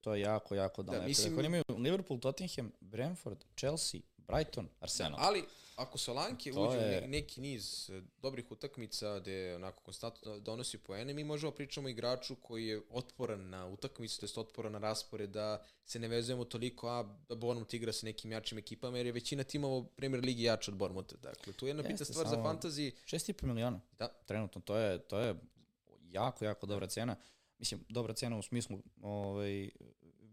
To 0.00 0.14
je 0.14 0.20
jako, 0.20 0.54
jako 0.54 0.82
daleko. 0.82 1.02
Da, 1.02 1.08
mislim... 1.08 1.34
Dakle, 1.34 1.46
imaju 1.46 1.64
Liverpool, 1.68 2.20
Tottenham, 2.20 2.72
Brentford, 2.80 3.44
Chelsea, 3.58 4.00
Brighton, 4.16 4.68
Arsenal. 4.80 5.18
Da, 5.18 5.26
ali 5.26 5.44
ako 5.80 5.98
Solanke 5.98 6.52
uđe 6.52 6.78
je... 6.78 7.08
neki 7.08 7.40
niz 7.40 7.90
e, 7.90 8.02
dobrih 8.22 8.50
utakmica 8.50 9.18
gde 9.18 9.54
onako 9.54 9.82
konstantno 9.82 10.38
donosi 10.38 10.78
poene, 10.78 11.14
mi 11.14 11.24
možemo 11.24 11.52
pričamo 11.52 11.86
o 11.86 11.90
igraču 11.90 12.36
koji 12.36 12.66
je 12.66 12.82
otporan 12.90 13.48
na 13.48 13.66
utakmicu, 13.66 14.20
to 14.20 14.26
je 14.26 14.40
otporan 14.40 14.72
na 14.72 14.78
raspored, 14.78 15.30
da 15.30 15.64
se 15.84 15.98
ne 15.98 16.08
vezujemo 16.08 16.44
toliko, 16.44 16.88
a 16.88 17.02
da 17.28 17.34
Bournemouth 17.34 17.74
igra 17.74 17.92
sa 17.92 18.06
nekim 18.06 18.32
jačim 18.32 18.58
ekipama, 18.58 18.96
jer 18.96 19.06
je 19.06 19.12
većina 19.12 19.44
timova 19.44 19.76
u 19.76 19.84
premier 19.84 20.24
ligi 20.24 20.42
jača 20.42 20.70
od 20.70 20.76
Bournemoutha. 20.76 21.16
Dakle, 21.22 21.52
tu 21.52 21.66
je 21.66 21.70
jedna 21.70 21.82
bitna 21.82 22.04
stvar 22.04 22.26
za 22.26 22.36
fantasy. 22.36 22.92
6,5 23.04 23.46
miliona. 23.46 23.80
Da. 23.98 24.08
Trenutno, 24.26 24.60
to 24.60 24.76
je, 24.76 24.98
to 24.98 25.18
je 25.18 25.34
jako, 26.10 26.44
jako 26.44 26.66
dobra 26.66 26.86
cena. 26.86 27.16
Mislim, 27.58 27.84
dobra 27.88 28.14
cena 28.14 28.38
u 28.38 28.42
smislu 28.42 28.78
ovaj, 29.02 29.70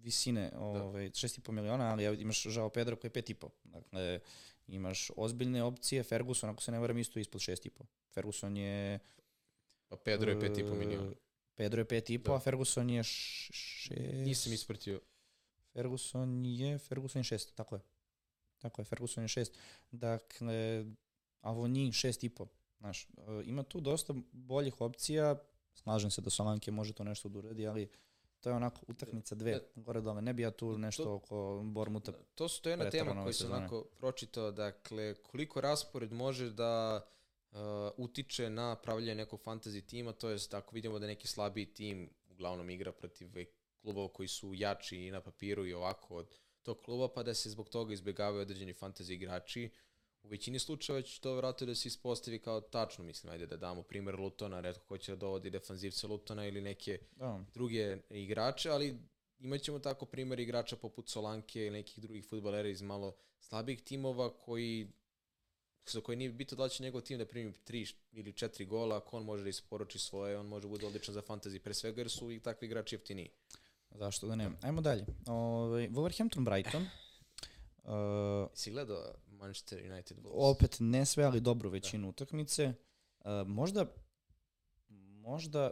visine, 0.08 0.50
da. 0.52 0.60
ovaj, 0.60 1.10
6,5 1.10 1.52
miliona, 1.52 1.92
ali 1.92 2.22
imaš 2.22 2.44
Žao 2.44 2.70
Pedro 2.70 2.96
koji 2.96 3.12
je 3.16 3.24
5,5. 3.24 3.50
Dakle, 3.64 4.20
imaš 4.68 5.12
ozbiljne 5.16 5.64
opcije, 5.64 6.04
Ferguson, 6.04 6.50
ako 6.50 6.64
se 6.64 6.72
ne 6.72 6.80
varam, 6.80 6.98
isto 6.98 7.20
ispod 7.20 7.42
6,5. 7.42 7.70
Ferguson 8.14 8.58
je... 8.58 9.00
Pa 9.88 9.96
Pedro 9.96 10.32
je 10.32 10.38
5,5 10.38 10.72
uh, 10.72 10.78
miliona. 10.78 11.12
Pedro 11.56 11.82
je 11.82 11.86
5,5, 11.86 12.18
da. 12.18 12.36
a 12.36 12.40
Ferguson 12.40 12.90
je 12.90 13.04
6... 13.04 14.24
Nisam 14.24 14.54
ispratio. 14.54 15.02
Ferguson 15.74 16.46
je, 16.46 16.78
Ferguson 16.78 17.20
je 17.20 17.24
6, 17.24 17.54
tako 17.56 17.76
je. 17.76 17.82
Tako 18.58 18.82
je, 18.82 18.86
Ferguson 18.86 19.24
je 19.24 19.28
6. 19.28 19.52
Dakle, 19.92 20.86
Avoni 21.42 21.92
6,5. 21.92 22.48
Znaš, 22.80 23.08
uh, 23.18 23.48
ima 23.48 23.64
tu 23.64 23.80
dosta 23.80 24.14
boljih 24.32 24.82
opcija, 24.82 25.36
slažem 25.74 26.12
se 26.12 26.22
da 26.22 26.30
Solanke 26.30 26.72
može 26.72 26.94
to 26.94 27.04
nešto 27.04 27.30
da 27.30 27.40
uradi, 27.40 27.68
ali 27.68 27.90
to 28.40 28.50
je 28.50 28.56
onako 28.56 28.82
utakmica 28.88 29.36
dve, 29.36 29.52
da, 29.52 29.60
gore 29.76 30.02
dole. 30.02 30.22
Ne 30.22 30.34
bi 30.34 30.42
ja 30.42 30.52
tu 30.52 30.78
nešto 30.78 31.04
to, 31.04 31.14
oko 31.14 31.62
Bormuta 31.64 32.12
To 32.36 32.50
su 32.50 32.62
to 32.62 32.70
jedna 32.70 32.90
tema 32.90 33.24
koju 33.24 33.34
sam 33.34 33.52
onako 33.52 33.84
pročitao, 33.98 34.52
dakle, 34.52 35.14
koliko 35.14 35.62
raspored 35.62 36.12
može 36.12 36.50
da 36.50 37.06
uh, 37.52 37.58
utiče 37.98 38.50
na 38.50 38.76
pravljanje 38.76 39.16
nekog 39.16 39.42
fantasy 39.42 39.86
tima, 39.86 40.12
to 40.12 40.30
jest 40.30 40.54
ako 40.54 40.76
vidimo 40.76 41.00
da 41.00 41.08
neki 41.08 41.28
slabiji 41.28 41.66
tim 41.66 42.10
uglavnom 42.30 42.70
igra 42.70 42.92
protiv 42.92 43.30
klubova 43.82 44.08
koji 44.14 44.28
su 44.28 44.54
jači 44.54 44.98
i 44.98 45.12
na 45.12 45.22
papiru 45.22 45.66
i 45.66 45.74
ovako 45.74 46.16
od 46.16 46.40
tog 46.62 46.82
kluba, 46.82 47.08
pa 47.16 47.24
da 47.24 47.34
se 47.34 47.50
zbog 47.50 47.70
toga 47.70 47.94
izbjegavaju 47.94 48.42
određeni 48.42 48.74
fantasy 48.74 49.14
igrači, 49.14 49.70
uh, 49.74 49.87
u 50.28 50.30
većini 50.30 50.60
slučajeva 50.60 51.02
će 51.02 51.22
to 51.22 51.36
vratno 51.36 51.68
da 51.68 51.76
se 51.76 51.88
ispostavi 51.88 52.40
kao 52.40 52.62
tačno, 52.62 53.04
mislim, 53.04 53.34
ajde 53.34 53.46
da 53.46 53.58
damo 53.58 53.84
primer 53.84 54.20
Lutona, 54.20 54.60
redko 54.60 54.86
ko 54.86 54.98
će 54.98 55.12
da 55.12 55.16
dovodi 55.16 55.50
defanzivce 55.50 56.08
Lutona 56.08 56.48
ili 56.48 56.62
neke 56.62 57.00
da. 57.16 57.40
druge 57.54 57.98
igrače, 58.10 58.70
ali 58.70 58.98
imaćemo 59.40 59.80
tako 59.80 60.06
primer 60.06 60.40
igrača 60.40 60.76
poput 60.76 61.10
Solanke 61.10 61.62
ili 61.62 61.72
nekih 61.72 62.00
drugih 62.00 62.26
futbalera 62.26 62.70
iz 62.70 62.82
malo 62.82 63.16
slabih 63.40 63.82
timova 63.82 64.38
koji 64.38 64.88
za 65.86 66.02
koji 66.02 66.18
nije 66.18 66.30
bitno 66.30 66.58
da 66.58 66.70
će 66.70 66.84
njegov 66.84 67.02
tim 67.02 67.18
da 67.18 67.26
primi 67.26 67.54
3 67.68 67.94
ili 68.12 68.34
4 68.34 68.68
gola, 68.68 68.98
ako 68.98 69.18
on 69.18 69.24
može 69.24 69.44
da 69.44 69.50
isporuči 69.50 70.00
svoje, 70.00 70.38
on 70.38 70.46
može 70.46 70.62
da 70.62 70.68
bude 70.68 70.88
odličan 70.88 71.14
za 71.14 71.22
fantasy, 71.22 71.60
pre 71.60 71.74
svega 71.74 72.02
jer 72.02 72.10
su 72.10 72.32
i 72.32 72.40
takvi 72.40 72.66
igrači 72.66 72.96
jeftiniji. 72.96 73.30
Zašto 73.92 74.28
da 74.28 74.36
ne? 74.36 74.50
Ajmo 74.62 74.82
dalje. 74.82 75.06
Ove, 75.28 75.38
ovaj, 75.38 75.90
Wolverhampton 75.90 76.46
Brighton. 76.46 76.88
Uh, 77.88 78.50
si 78.54 78.72
gledao 78.72 79.14
Manchester 79.38 79.92
United 79.92 80.18
Wolves. 80.18 80.32
Opet 80.34 80.78
ne 80.80 81.06
sve, 81.06 81.24
ali 81.24 81.42
dobru 81.42 81.70
većinu 81.70 82.04
da. 82.04 82.10
utakmice. 82.10 82.74
Uh, 83.20 83.48
možda 83.48 83.86
možda 85.28 85.72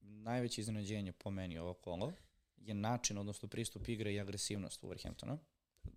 najveće 0.00 0.60
iznenađenje 0.60 1.12
po 1.12 1.30
meni 1.30 1.58
ovo 1.58 1.74
kolo 1.74 2.12
je 2.56 2.74
način, 2.74 3.18
odnosno 3.18 3.48
pristup 3.48 3.88
igre 3.88 4.14
i 4.14 4.20
agresivnost 4.20 4.82
Wolverhamptona. 4.82 5.38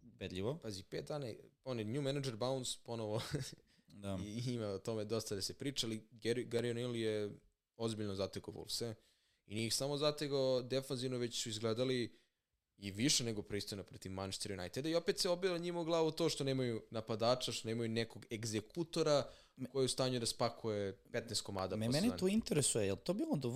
Bedljivo. 0.02 0.58
Pazi, 0.58 0.84
pet 0.84 1.08
dana, 1.08 1.28
on 1.64 1.80
je 1.80 1.86
new 1.86 2.02
manager 2.02 2.36
bounce, 2.36 2.78
ponovo 2.84 3.22
da. 4.04 4.20
i 4.26 4.54
ima 4.54 4.68
o 4.68 4.80
tome 4.80 5.06
dosta 5.06 5.36
da 5.36 5.42
se 5.42 5.54
pričali. 5.54 6.08
Gary, 6.12 6.50
Gary 6.50 6.74
O'Neill 6.74 6.96
je 6.96 7.40
ozbiljno 7.78 8.16
zatekao 8.16 8.54
Wolvese 8.54 8.94
i 9.46 9.56
nije 9.56 9.68
ih 9.68 9.76
samo 9.76 9.98
zategao 9.98 10.62
defanzivno, 10.62 11.18
već 11.18 11.44
su 11.44 11.50
izgledali 11.50 12.20
i 12.78 12.92
više 12.92 13.24
nego 13.24 13.42
pristojno 13.42 13.84
protiv 13.84 14.12
Manchester 14.12 14.52
Uniteda 14.52 14.90
i 14.90 14.96
opet 14.96 15.20
se 15.20 15.30
obila 15.30 15.58
njima 15.58 15.80
u 15.82 15.86
glavu 15.86 16.12
to 16.12 16.30
što 16.30 16.44
nemaju 16.44 16.82
napadača, 16.90 17.52
što 17.52 17.68
nemaju 17.68 17.90
nekog 17.90 18.26
egzekutora 18.32 19.24
koji 19.72 19.84
je 19.84 19.86
u 19.86 19.90
stanju 19.90 20.20
da 20.20 20.26
spakuje 20.26 20.98
15 21.12 21.44
komada. 21.44 21.76
Me, 21.76 21.90
mene 21.90 22.18
to 22.18 22.28
interesuje, 22.28 22.86
je 22.86 22.94
li 22.94 23.00
to 23.04 23.14
bilo 23.14 23.36
do 23.36 23.50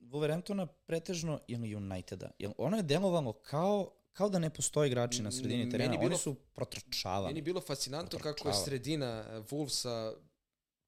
Wolverhamptona 0.00 0.66
pretežno 0.86 1.40
ili 1.48 1.74
Uniteda? 1.74 2.30
Jel 2.38 2.52
ono 2.58 2.76
je 2.76 2.82
delovalo 2.82 3.32
kao 3.32 3.92
kao 4.12 4.28
da 4.28 4.38
ne 4.38 4.50
postoji 4.50 4.88
igrači 4.88 5.22
na 5.22 5.32
sredini 5.32 5.70
terena, 5.70 5.90
bilo, 5.90 6.06
oni 6.06 6.18
su 6.18 6.34
protrčavali. 6.34 7.26
Meni 7.26 7.38
je 7.38 7.42
bilo 7.42 7.60
fascinantno 7.60 8.18
kako 8.18 8.48
je 8.48 8.54
sredina 8.54 9.24
Wolvesa 9.50 10.14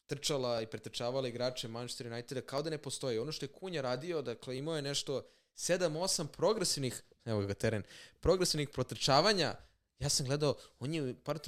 trčala 0.07 0.63
i 0.63 0.67
pretrčavala 0.67 1.29
igrače 1.29 1.69
Manchester 1.69 2.07
Uniteda 2.07 2.41
kao 2.41 2.63
da 2.63 2.71
ne 2.71 2.79
postoji. 2.79 3.19
Ono 3.19 3.33
što 3.33 3.45
je 3.45 3.53
Kunja 3.53 3.81
radio, 3.81 4.23
dakle 4.23 4.59
imao 4.59 4.77
je 4.77 4.83
nešto 4.83 5.23
7-8 5.57 6.27
progresivnih 6.27 7.03
evo 7.25 7.47
ga 7.47 7.55
teren, 7.55 7.83
progresivnih 8.21 8.69
protrčavanja, 8.69 9.55
ja 9.99 10.09
sam 10.09 10.27
gledao, 10.27 10.55
on 10.81 10.95
je 10.95 11.15
par 11.25 11.39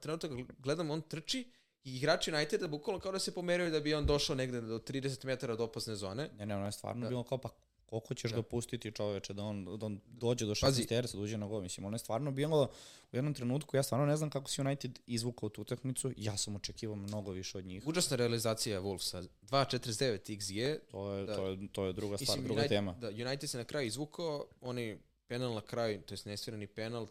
trenutaka 0.00 0.34
gledam, 0.58 0.90
on 0.90 1.02
trči 1.02 1.50
i 1.84 1.96
igrači 1.96 2.32
Uniteda 2.32 2.68
bukvalno 2.68 3.00
kao 3.00 3.12
da 3.12 3.18
se 3.18 3.34
pomeraju 3.34 3.70
da 3.70 3.80
bi 3.80 3.94
on 3.94 4.06
došao 4.06 4.36
negde 4.36 4.60
do 4.60 4.78
30 4.78 5.24
metara 5.26 5.52
od 5.52 5.60
opasne 5.60 5.96
zone. 5.96 6.30
Ne, 6.38 6.46
ne, 6.46 6.56
ono 6.56 6.66
je 6.66 6.72
stvarno 6.72 7.02
da. 7.02 7.08
bilo 7.08 7.24
kao 7.24 7.38
pa 7.38 7.48
koliko 7.92 8.14
ćeš 8.14 8.30
da. 8.30 8.36
ga 8.36 8.42
pustiti 8.42 8.92
čoveče 8.92 9.32
da 9.32 9.44
on, 9.44 9.64
da 9.78 9.86
on 9.86 10.00
dođe 10.06 10.46
do 10.46 10.54
16 10.54 10.88
terca, 10.88 11.16
da 11.16 11.22
uđe 11.22 11.36
na 11.36 11.46
gol. 11.46 11.60
Mislim, 11.60 11.86
ono 11.86 11.94
je 11.94 11.98
stvarno 11.98 12.30
bilo 12.30 12.70
u 13.12 13.16
jednom 13.16 13.34
trenutku, 13.34 13.76
ja 13.76 13.82
stvarno 13.82 14.06
ne 14.06 14.16
znam 14.16 14.30
kako 14.30 14.50
si 14.50 14.60
United 14.60 14.98
izvukao 15.06 15.48
tu 15.48 15.62
utakmicu, 15.62 16.12
ja 16.16 16.36
sam 16.36 16.56
očekivao 16.56 16.96
mnogo 16.96 17.30
više 17.30 17.58
od 17.58 17.64
njih. 17.64 17.86
Užasna 17.86 18.16
realizacija 18.16 18.80
Wolvesa, 18.80 19.28
2.49 19.42 20.36
XG. 20.36 20.78
To 20.90 21.12
je, 21.12 21.26
da, 21.26 21.36
to 21.36 21.46
je, 21.46 21.68
to 21.72 21.84
je 21.84 21.92
druga 21.92 22.16
stvar, 22.16 22.38
mislim, 22.38 22.44
druga 22.44 22.60
United, 22.60 22.76
tema. 22.76 22.92
Da, 22.92 23.08
United 23.08 23.50
se 23.50 23.58
na 23.58 23.64
kraju 23.64 23.86
izvukao, 23.86 24.46
oni 24.60 24.98
penal 25.26 25.54
na 25.54 25.60
kraju, 25.60 26.02
to 26.02 26.14
je 26.14 26.18
nesvirani 26.24 26.66
penal, 26.66 27.06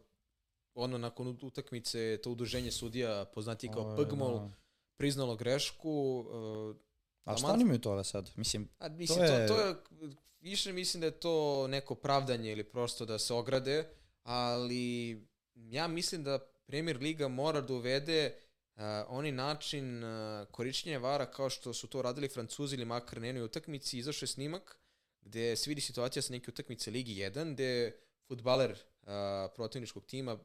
ono 0.73 0.97
nakon 0.97 1.37
utakmice, 1.41 2.17
to 2.23 2.31
udruženje 2.31 2.71
sudija, 2.71 3.25
poznati 3.25 3.67
kao 3.67 3.97
Pgmol, 3.97 4.39
da. 4.39 4.49
priznalo 4.97 5.35
grešku. 5.35 6.25
Uh, 6.29 6.90
A 7.23 7.37
šta 7.37 7.47
oni 7.47 7.61
imaju 7.61 7.79
toga 7.79 8.03
sad? 8.03 8.31
Mislim, 8.35 8.69
A, 8.79 8.89
mislim 8.89 9.19
to, 9.19 9.33
je... 9.33 9.47
To, 9.47 9.53
to 9.53 9.61
je, 9.61 9.75
više 10.39 10.73
mislim 10.73 11.01
da 11.01 11.07
je 11.07 11.19
to 11.19 11.67
neko 11.67 11.95
pravdanje 11.95 12.51
ili 12.51 12.63
prosto 12.63 13.05
da 13.05 13.19
se 13.19 13.33
ograde, 13.33 13.89
ali 14.23 15.17
ja 15.55 15.87
mislim 15.87 16.23
da 16.23 16.39
Premier 16.65 16.97
Liga 16.97 17.27
mora 17.27 17.61
da 17.61 17.73
uvede 17.73 18.35
uh, 18.75 18.81
oni 19.07 19.31
način 19.31 20.03
uh, 20.03 20.47
korišćenja 20.51 20.97
vara 20.97 21.25
kao 21.25 21.49
što 21.49 21.73
su 21.73 21.87
to 21.87 22.01
radili 22.01 22.29
Francuzi 22.29 22.75
ili 22.75 22.85
makar 22.85 23.21
na 23.21 23.27
jednoj 23.27 23.43
utakmici, 23.43 23.97
izašao 23.97 24.23
je 24.23 24.27
snimak 24.27 24.81
gde 25.21 25.55
se 25.55 25.69
vidi 25.69 25.81
situacija 25.81 26.21
sa 26.21 26.33
neke 26.33 26.51
utakmice 26.51 26.91
Ligi 26.91 27.15
1, 27.15 27.53
gde 27.53 27.97
futbaler 28.27 28.71
uh, 28.71 29.07
protivničkog 29.55 30.05
tima 30.05 30.37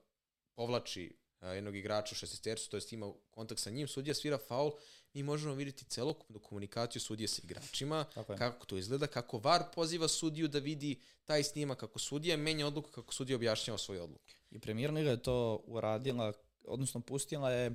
povlači 0.55 1.17
uh, 1.41 1.49
jednog 1.49 1.77
igrača 1.77 2.13
u 2.13 2.17
šestestercu, 2.17 2.71
to 2.71 2.77
je 2.77 2.83
ima 2.91 3.13
kontakt 3.31 3.61
sa 3.61 3.71
njim, 3.71 3.89
sudija 3.89 4.15
svira 4.15 4.39
faul, 4.39 4.73
mi 5.17 5.23
možemo 5.23 5.55
vidjeti 5.55 5.85
celokupnu 5.85 6.39
komunikaciju 6.39 7.01
sudije 7.03 7.29
sa 7.29 7.43
igračima, 7.45 8.05
kako 8.39 8.67
to 8.67 8.77
izgleda, 8.77 9.07
kako 9.07 9.39
VAR 9.39 9.63
poziva 9.75 10.09
sudiju 10.09 10.49
da 10.49 10.59
vidi 10.59 11.01
taj 11.25 11.43
snimak, 11.43 11.79
kako 11.79 11.99
sudija 11.99 12.37
menja 12.37 12.67
odluku, 12.67 12.91
kako 12.91 13.15
sudija 13.15 13.37
objašnjava 13.37 13.79
svoju 13.79 14.03
odluku. 14.03 14.25
I 14.51 14.59
premijer 14.59 14.93
Liga 14.93 15.11
je 15.11 15.23
to 15.23 15.63
uradila 15.67 16.33
odnosno 16.67 17.01
pustila 17.01 17.51
je 17.51 17.75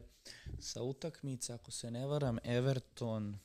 sa 0.59 0.83
utakmice, 0.83 1.53
ako 1.53 1.71
se 1.71 1.91
ne 1.91 2.05
varam, 2.07 2.37
Everton, 2.43 3.39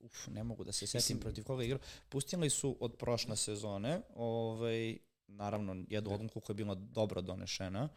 uf, 0.00 0.26
ne 0.26 0.44
mogu 0.44 0.64
da 0.64 0.72
se 0.72 0.86
setim 0.86 0.98
Mislim- 0.98 1.20
protiv 1.20 1.44
koga 1.44 1.64
igra, 1.64 1.78
pustili 2.08 2.50
su 2.50 2.76
od 2.80 2.96
prošle 2.96 3.36
sezone, 3.36 4.00
ovaj, 4.14 4.98
naravno, 5.26 5.84
jednu 5.88 6.14
odluku 6.14 6.40
koja 6.40 6.54
je 6.54 6.56
bila 6.56 6.74
dobro 6.74 7.20
donešena, 7.20 7.88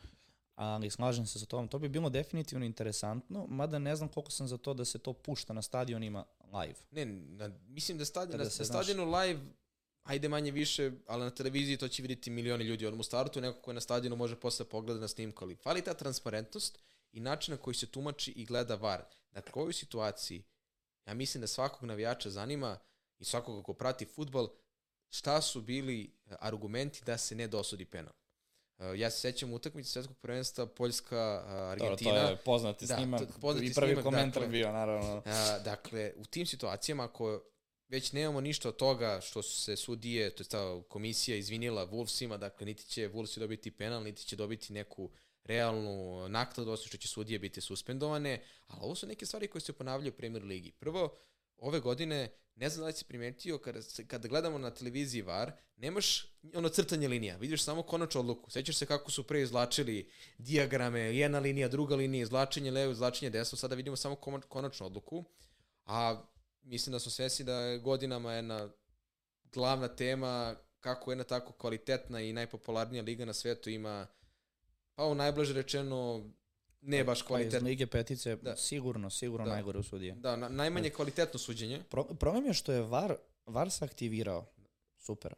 ali 0.56 0.90
slažem 0.90 1.26
se 1.26 1.40
sa 1.40 1.46
tom, 1.46 1.68
to 1.68 1.80
bi 1.80 1.90
bilo 1.90 2.10
definitivno 2.10 2.66
interesantno, 2.66 3.48
mada 3.50 3.80
ne 3.80 3.96
znam 3.96 4.10
koliko 4.10 4.32
sam 4.32 4.48
za 4.48 4.58
to 4.58 4.74
da 4.74 4.86
se 4.86 4.98
to 4.98 5.14
pušta 5.14 5.54
na 5.54 5.62
stadionima 5.62 6.26
live. 6.54 6.80
Ne, 6.92 7.06
na, 7.06 7.52
mislim 7.68 7.98
da 7.98 8.06
stadion, 8.06 8.40
na, 8.40 8.50
se, 8.50 8.62
na 8.62 8.66
znaš- 8.66 8.84
stadionu 8.84 9.12
live, 9.12 9.40
ajde 10.04 10.30
manje 10.30 10.52
više, 10.52 10.92
ali 11.08 11.24
na 11.24 11.30
televiziji 11.30 11.78
to 11.78 11.88
će 11.88 12.02
vidjeti 12.02 12.30
milioni 12.30 12.64
ljudi. 12.64 12.86
Odmah 12.86 13.00
u 13.00 13.04
startu 13.04 13.42
neko 13.42 13.62
ko 13.62 13.72
je 13.72 13.76
na 13.76 13.82
stadionu 13.82 14.16
može 14.16 14.36
posle 14.36 14.66
pogleda 14.66 15.00
na 15.00 15.08
snimku, 15.08 15.46
ali 15.46 15.56
fali 15.56 15.82
ta 15.82 15.94
transparentnost 15.94 16.80
i 17.12 17.20
način 17.20 17.52
na 17.52 17.58
koji 17.58 17.76
se 17.76 17.88
tumači 17.88 18.32
i 18.32 18.46
gleda 18.46 18.76
VAR. 18.76 19.04
Dakle, 19.32 19.52
u 19.56 19.60
ovoj 19.60 19.74
situaciji, 19.74 20.44
ja 21.06 21.14
mislim 21.14 21.42
da 21.42 21.48
svakog 21.48 21.84
navijača 21.84 22.30
zanima 22.30 22.78
i 23.20 23.26
svakoga 23.26 23.64
ko 23.64 23.74
prati 23.74 24.06
futbol, 24.06 24.50
šta 25.10 25.42
su 25.42 25.62
bili 25.62 26.04
e, 26.26 26.36
argumenti 26.40 27.02
da 27.06 27.18
se 27.18 27.36
ne 27.36 27.48
dosudi 27.48 27.86
penal. 27.86 28.14
E, 28.80 28.98
Ja 28.98 29.12
se 29.12 29.20
sećam 29.20 29.54
utakmice 29.54 29.90
svetskog 29.90 30.18
prvenstva 30.18 30.66
Poljska, 30.68 31.18
e, 31.48 31.52
Argentina. 31.54 32.12
Dobro, 32.12 32.26
to 32.26 32.32
je 32.32 32.38
poznati 32.38 32.86
Da, 32.86 32.96
snimak 32.96 33.20
to- 33.22 33.40
poznati 33.42 33.68
i 33.68 33.74
prvi 33.74 33.88
snimak, 33.88 34.04
komentar 34.04 34.42
dakle. 34.42 34.48
bio, 34.50 34.72
naravno. 34.72 35.22
A, 35.26 35.60
dakle, 35.60 36.14
u 36.18 36.26
tim 36.26 36.46
situacijama 36.46 37.04
ako 37.04 37.42
već 37.88 38.12
nemamo 38.12 38.42
ništa 38.42 38.70
od 38.70 38.76
toga 38.76 39.20
što 39.22 39.42
su 39.42 39.62
se 39.62 39.76
sudije, 39.76 40.30
to 40.30 40.44
je 40.44 40.48
ta 40.48 40.82
komisija 40.84 41.38
izvinila 41.38 41.88
Wolvesima, 41.88 42.38
dakle 42.38 42.66
niti 42.66 42.86
će 42.86 43.10
Wolvesi 43.10 43.40
dobiti 43.40 43.72
penal, 43.72 44.04
niti 44.04 44.26
će 44.26 44.36
dobiti 44.36 44.74
neku 44.74 45.10
realnu 45.44 45.86
naknadu, 46.30 46.72
osim 46.72 46.88
što 46.88 46.98
će 46.98 47.08
sudije 47.08 47.40
biti 47.40 47.62
suspendovane, 47.62 48.40
ali 48.68 48.80
ovo 48.82 48.96
su 48.96 49.08
neke 49.08 49.26
stvari 49.26 49.48
koje 49.48 49.62
se 49.62 49.74
ponavljaju 49.74 50.12
u 50.12 50.18
Premier 50.18 50.44
Ligi. 50.44 50.72
Prvo, 50.72 51.16
ove 51.58 51.80
godine, 51.80 52.30
ne 52.56 52.70
znam 52.70 52.82
da 52.82 52.88
li 52.88 52.94
si 52.94 53.06
primetio, 53.06 53.58
kada, 53.58 53.80
kada 54.08 54.28
gledamo 54.28 54.58
na 54.58 54.72
televiziji 54.72 55.22
VAR, 55.22 55.52
nemaš 55.78 56.26
ono 56.54 56.70
crtanje 56.70 57.08
linija, 57.08 57.38
vidiš 57.38 57.64
samo 57.64 57.84
konačnu 57.84 58.22
odluku. 58.22 58.52
Sećaš 58.52 58.78
se 58.78 58.86
kako 58.86 59.12
su 59.12 59.24
pre 59.24 59.42
izvlačili 59.42 60.12
dijagrame, 60.38 61.00
jedna 61.00 61.40
linija, 61.40 61.68
druga 61.68 61.96
linija, 61.96 62.24
izvlačenje 62.24 62.72
levo, 62.72 62.92
izvlačenje 62.92 63.30
desno, 63.30 63.58
sada 63.58 63.76
vidimo 63.76 63.96
samo 63.96 64.16
konačnu 64.50 64.86
odluku, 64.86 65.26
a 65.86 66.24
mislim 66.62 66.92
da 66.92 67.00
smo 67.00 67.12
svesni 67.12 67.46
da 67.46 67.60
je 67.60 67.80
godinama 67.80 68.34
jedna 68.34 68.70
glavna 69.54 69.88
tema 69.88 70.56
kako 70.80 71.12
jedna 71.12 71.24
tako 71.24 71.54
kvalitetna 71.54 72.22
i 72.22 72.34
najpopularnija 72.34 73.04
liga 73.04 73.26
na 73.26 73.34
svetu 73.34 73.70
ima 73.70 74.08
pa 74.96 75.06
u 75.06 75.16
najblaže 75.16 75.54
rečeno 75.54 76.30
ne 76.86 77.04
baš 77.04 77.20
Pa 77.20 77.24
iz 77.24 77.28
kvalitetno. 77.28 77.66
Lige 77.66 77.88
petice 77.88 78.36
Da. 78.36 78.56
sigurno, 78.56 79.10
sigurno 79.10 79.46
Da. 79.46 79.52
najgore 79.52 79.80
u 79.80 79.84
sudije. 79.84 80.14
Da, 80.14 80.36
na, 80.36 80.50
najmanje 80.50 80.90
kvalitetno 80.90 81.40
suđenje. 81.40 81.84
Pro, 81.90 82.04
problem 82.06 82.46
je 82.46 82.54
što 82.54 82.72
je 82.72 82.82
VAR, 82.82 83.16
VAR 83.46 83.72
se 83.72 83.86
aktivirao, 83.86 84.46
super, 84.98 85.34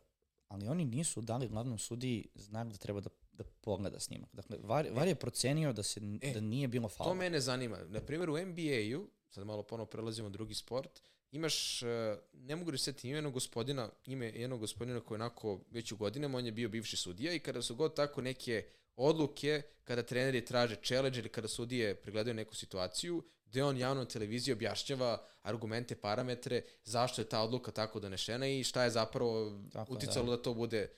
ali 0.48 0.68
oni 0.68 0.86
nisu 0.86 1.22
dali 1.22 1.48
glavnom 1.48 1.78
sudiji 1.78 2.28
znak 2.36 2.68
da 2.68 2.78
treba 2.78 3.00
da, 3.02 3.10
da 3.32 3.43
pogleda 3.62 4.00
snimak. 4.00 4.30
Dakle, 4.34 4.58
VAR, 4.60 4.88
VAR 4.91 5.08
je 5.08 5.16
procenio 5.16 5.74
da, 5.74 5.84
se, 5.84 6.02
E, 6.22 6.34
da 6.34 6.39
nije 6.41 6.68
bilo 6.68 6.89
To 6.89 6.95
faula. 6.95 7.14
mene 7.14 7.39
zanima. 7.39 7.78
Na 7.80 8.02
primjer 8.02 8.30
u 8.30 8.38
NBA-u, 8.38 9.08
sad 9.30 9.45
malo 9.45 9.64
ponovo 9.64 9.86
prelazimo 9.86 10.30
drugi 10.30 10.54
sport, 10.54 11.02
imaš, 11.32 11.84
e, 11.84 11.88
ne 12.34 12.56
mogu 12.56 12.72
da 12.72 12.78
se 12.78 12.84
setim 12.84 13.12
jednog 13.12 13.34
gospodina, 13.34 13.89
ime 14.06 14.26
jednog 14.26 14.60
gospodina 14.60 15.00
koji 15.00 15.16
je 15.16 15.22
onako 15.22 15.60
već 15.72 15.91
u 15.91 15.98
godinama, 15.98 16.38
on 16.38 16.45
je 16.45 16.52
bio 16.52 16.70
bivši 16.70 16.98
sudija 16.98 17.34
i 17.34 17.39
kada 17.39 17.62
su 17.62 17.76
god 17.76 17.95
tako 17.95 18.22
neke 18.22 18.66
odluke, 18.98 19.62
kada 19.84 20.04
treneri 20.04 20.45
traže 20.45 20.76
challenge 20.84 21.20
ili 21.20 21.30
kada 21.30 21.48
sudije 21.48 21.95
pregledaju 21.95 22.34
neku 22.34 22.56
situaciju, 22.56 23.24
gde 23.45 23.64
on 23.64 23.78
javno 23.78 24.02
na 24.02 24.08
televiziji 24.08 24.54
objašnjava 24.54 25.24
argumente, 25.41 25.95
parametre, 25.95 26.62
zašto 26.84 27.22
je 27.22 27.30
ta 27.30 27.41
odluka 27.41 27.72
tako 27.72 28.00
donešena 28.00 28.48
i 28.48 28.64
šta 28.64 28.84
je 28.84 28.89
zapravo 28.89 29.60
Tako 29.74 29.93
uticalo 29.93 30.36
da. 30.36 30.41
to 30.41 30.54
bude 30.54 30.82
e, 30.82 30.89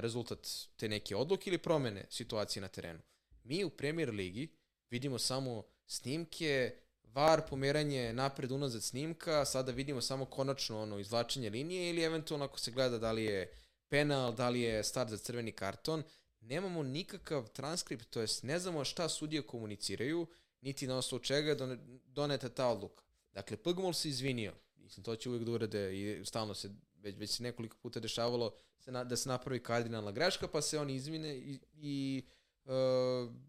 rezultat 0.00 0.48
te 0.76 0.88
neke 0.88 1.16
odluke 1.16 1.50
ili 1.50 1.58
promene 1.58 2.06
situacije 2.10 2.60
na 2.60 2.68
terenu. 2.68 3.00
Mi 3.44 3.64
u 3.64 3.70
Premier 3.70 4.10
Ligi 4.10 4.48
vidimo 4.90 5.18
samo 5.18 5.62
snimke, 5.86 6.74
VAR, 7.02 7.42
pomeranje 7.50 8.12
napred 8.12 8.52
unazad 8.52 8.82
snimka, 8.82 9.44
sada 9.44 9.72
vidimo 9.72 10.00
samo 10.00 10.24
konačno 10.24 10.82
ono 10.82 10.98
izvlačenje 10.98 11.50
linije 11.50 11.90
ili 11.90 12.02
eventualno 12.02 12.44
ako 12.44 12.58
se 12.58 12.70
gleda 12.70 12.98
da 12.98 13.12
li 13.12 13.24
je 13.24 13.52
penal, 13.88 14.32
da 14.32 14.48
li 14.48 14.60
je 14.60 14.84
start 14.84 15.10
za 15.10 15.16
crveni 15.16 15.52
karton, 15.52 16.02
nemamo 16.44 16.82
nikakav 16.82 17.48
transkript, 17.48 18.10
to 18.10 18.20
jest 18.20 18.42
ne 18.42 18.58
znamo 18.58 18.84
šta 18.84 19.08
sudije 19.08 19.42
komuniciraju, 19.42 20.26
niti 20.60 20.86
na 20.86 20.96
osnovu 20.96 21.22
čega 21.24 21.48
je 21.48 21.56
done- 21.56 21.78
doneta 22.06 22.48
ta 22.48 22.68
odluka. 22.68 23.04
Dakle, 23.32 23.56
Pugmol 23.56 23.92
se 23.92 24.08
izvinio, 24.08 24.52
mislim, 24.76 25.04
to 25.04 25.16
će 25.16 25.28
uvijek 25.28 25.44
da 25.44 25.52
urade 25.52 25.98
i 25.98 26.24
stalno 26.24 26.54
se, 26.54 26.70
već, 26.94 27.16
već 27.16 27.30
se 27.30 27.42
nekoliko 27.42 27.76
puta 27.76 28.00
dešavalo 28.00 28.54
se 28.78 28.92
na, 28.92 29.04
da 29.04 29.16
se 29.16 29.28
napravi 29.28 29.62
kardinalna 29.62 30.12
greška, 30.12 30.48
pa 30.48 30.62
se 30.62 30.78
oni 30.78 30.94
izvine 30.94 31.36
i, 31.36 31.60
i 31.74 32.22
e, 32.64 32.70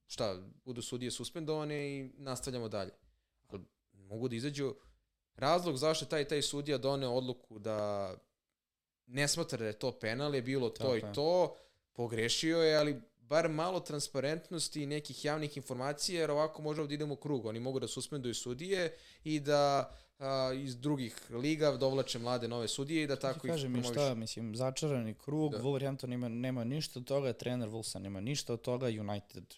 šta, 0.07 0.41
budu 0.65 0.81
sudije 0.81 1.11
suspendovane 1.11 1.89
i 1.89 2.09
nastavljamo 2.17 2.69
dalje. 2.69 2.91
Ali 3.47 3.63
mogu 3.93 4.27
da 4.27 4.35
izađu 4.35 4.75
razlog 5.35 5.77
zašto 5.77 6.05
taj 6.05 6.27
taj 6.27 6.41
sudija 6.41 6.77
doneo 6.77 7.11
odluku 7.11 7.59
da 7.59 8.11
ne 9.05 9.27
smatra 9.27 9.57
da 9.57 9.65
je 9.65 9.79
to 9.79 9.91
penal 9.91 10.35
je 10.35 10.41
bilo 10.41 10.69
to 10.69 10.83
Tako 10.83 10.97
i 10.97 11.13
to, 11.13 11.55
pogrešio 11.95 12.57
je, 12.59 12.77
ali 12.77 13.01
bar 13.19 13.49
malo 13.49 13.79
transparentnosti 13.79 14.83
i 14.83 14.87
nekih 14.87 15.25
javnih 15.25 15.57
informacija, 15.57 16.21
jer 16.21 16.31
ovako 16.31 16.61
možemo 16.61 16.87
da 16.87 16.93
idemo 16.93 17.13
u 17.13 17.17
krug. 17.17 17.45
Oni 17.45 17.59
mogu 17.59 17.79
da 17.79 17.87
suspenduju 17.87 18.33
sudije 18.33 18.93
i 19.23 19.39
da 19.39 19.91
a, 20.19 20.51
iz 20.55 20.77
drugih 20.77 21.15
liga 21.31 21.71
dovlače 21.71 22.19
mlade 22.19 22.47
nove 22.47 22.67
sudije 22.67 23.03
i 23.03 23.07
da 23.07 23.15
tako 23.15 23.39
Ti 23.39 23.47
ih 23.47 23.51
kažem 23.51 23.71
mi 23.71 23.83
šta, 23.83 24.13
mislim, 24.15 24.55
začarani 24.55 25.13
krug, 25.15 25.51
Da. 25.51 25.57
da. 25.57 25.63
Wolverhampton 25.63 26.13
ima, 26.13 26.29
nema 26.29 26.63
ništa 26.63 26.99
od 26.99 27.05
toga, 27.05 27.33
trener 27.33 27.69
Wilson 27.69 27.99
nema 27.99 28.21
ništa 28.21 28.53
od 28.53 28.61
toga, 28.61 28.87
United 28.87 29.55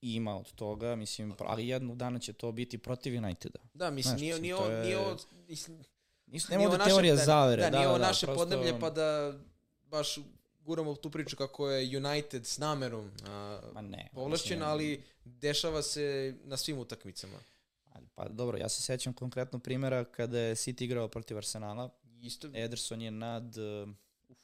ima 0.00 0.36
od 0.36 0.52
toga, 0.52 0.96
mislim, 0.96 1.34
ali 1.38 1.68
jednog 1.68 1.96
dana 1.96 2.18
će 2.18 2.32
to 2.32 2.52
biti 2.52 2.78
protiv 2.78 3.16
Uniteda. 3.16 3.58
Da, 3.74 3.90
mislim, 3.90 4.10
Znaš, 4.10 4.20
nije, 4.20 4.34
mislim, 4.34 4.42
nije, 4.60 4.72
je- 4.72 4.84
nije 4.84 4.98
ovo, 4.98 5.16
mislim, 5.38 5.82
Nisu, 6.26 6.52
nema 6.52 6.64
ovde 6.64 6.84
teorije 6.84 7.14
da, 7.14 7.24
zavere. 7.24 7.62
Da, 7.62 7.70
Da, 7.70 7.76
nije 7.78 7.88
ovo 7.88 7.98
da, 7.98 8.06
naše 8.06 8.26
prosto- 8.26 8.36
podneblje 8.36 8.80
pa 8.80 8.90
da 8.90 9.32
baš 9.82 10.18
guramo 10.68 10.94
tu 10.94 11.10
priču 11.10 11.36
kako 11.36 11.70
je 11.70 11.96
United 11.96 12.46
s 12.46 12.58
namerom 12.58 13.10
a, 13.26 13.60
Ma 13.72 13.80
ne. 13.80 14.10
povlašćen, 14.14 14.62
ali 14.62 15.02
dešava 15.24 15.82
se 15.82 16.34
na 16.44 16.56
svim 16.56 16.78
utakmicama. 16.78 17.38
Pa 18.14 18.28
dobro, 18.28 18.58
ja 18.58 18.68
se 18.68 18.82
sećam 18.82 19.12
konkretno 19.12 19.58
primjera 19.58 20.04
kada 20.04 20.38
je 20.38 20.54
City 20.54 20.84
igrao 20.84 21.08
protiv 21.08 21.36
Arsenala. 21.36 21.90
Isto, 22.22 22.48
Ederson 22.54 23.02
je 23.02 23.10
nad, 23.10 23.56
uh, 23.56 23.88
uf, 24.28 24.38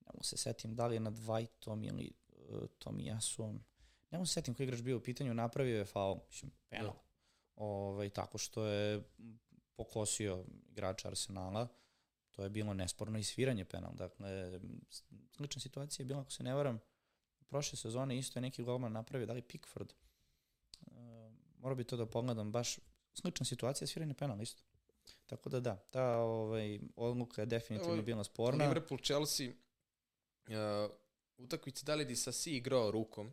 ne 0.00 0.06
mogu 0.12 0.24
se 0.24 0.36
setim 0.36 0.74
da 0.74 0.86
li 0.86 0.96
je 0.96 1.00
nad 1.00 1.14
Whiteom 1.14 1.88
ili 1.88 2.12
uh, 2.28 2.68
Tomijasom. 2.78 3.64
Ne 4.10 4.18
mogu 4.18 4.26
se 4.26 4.32
setim 4.32 4.54
koji 4.54 4.64
igrač 4.64 4.80
bio 4.80 4.96
u 4.96 5.00
pitanju, 5.00 5.34
napravio 5.34 5.78
je 5.78 5.84
faul, 5.84 6.18
mislim, 6.26 6.50
penal. 6.68 6.92
Da. 6.92 7.00
Ovaj, 7.56 8.10
tako 8.10 8.38
što 8.38 8.64
je 8.64 9.02
pokosio 9.76 10.44
igrača 10.70 11.08
Arsenala. 11.08 11.68
To 12.30 12.42
je 12.42 12.50
bilo 12.50 12.74
nesporno 12.74 13.18
i 13.18 13.24
sviranje 13.24 13.64
penal. 13.64 13.92
Dakle, 13.94 14.60
slična 15.30 15.60
situacija 15.60 16.02
je 16.02 16.06
bila, 16.06 16.20
ako 16.20 16.30
se 16.30 16.42
ne 16.42 16.54
varam, 16.54 16.80
prošle 17.48 17.78
sezone 17.78 18.18
isto 18.18 18.38
je 18.38 18.42
neki 18.42 18.62
golman 18.62 18.92
napravio, 18.92 19.26
da 19.26 19.32
li 19.32 19.42
Pickford. 19.42 19.92
Uh, 20.80 20.92
morao 21.58 21.76
bi 21.76 21.84
to 21.84 21.96
da 21.96 22.06
pogledam, 22.06 22.52
baš 22.52 22.78
slična 23.14 23.46
situacija, 23.46 23.88
sviranje 23.88 24.14
penal 24.14 24.40
isto. 24.42 24.62
Tako 25.26 25.48
da 25.48 25.60
da, 25.60 25.76
ta 25.76 26.18
ovaj, 26.18 26.80
odluka 26.96 27.42
je 27.42 27.46
definitivno 27.46 27.94
Evo, 27.94 28.02
bila 28.02 28.24
sporna. 28.24 28.64
Liverpool, 28.64 28.98
Chelsea, 29.00 29.48
uh, 30.48 30.90
utakmica 31.38 31.84
da 31.84 31.94
li 31.94 32.04
di 32.04 32.16
sa 32.16 32.32
si 32.32 32.56
igrao 32.56 32.90
rukom, 32.90 33.32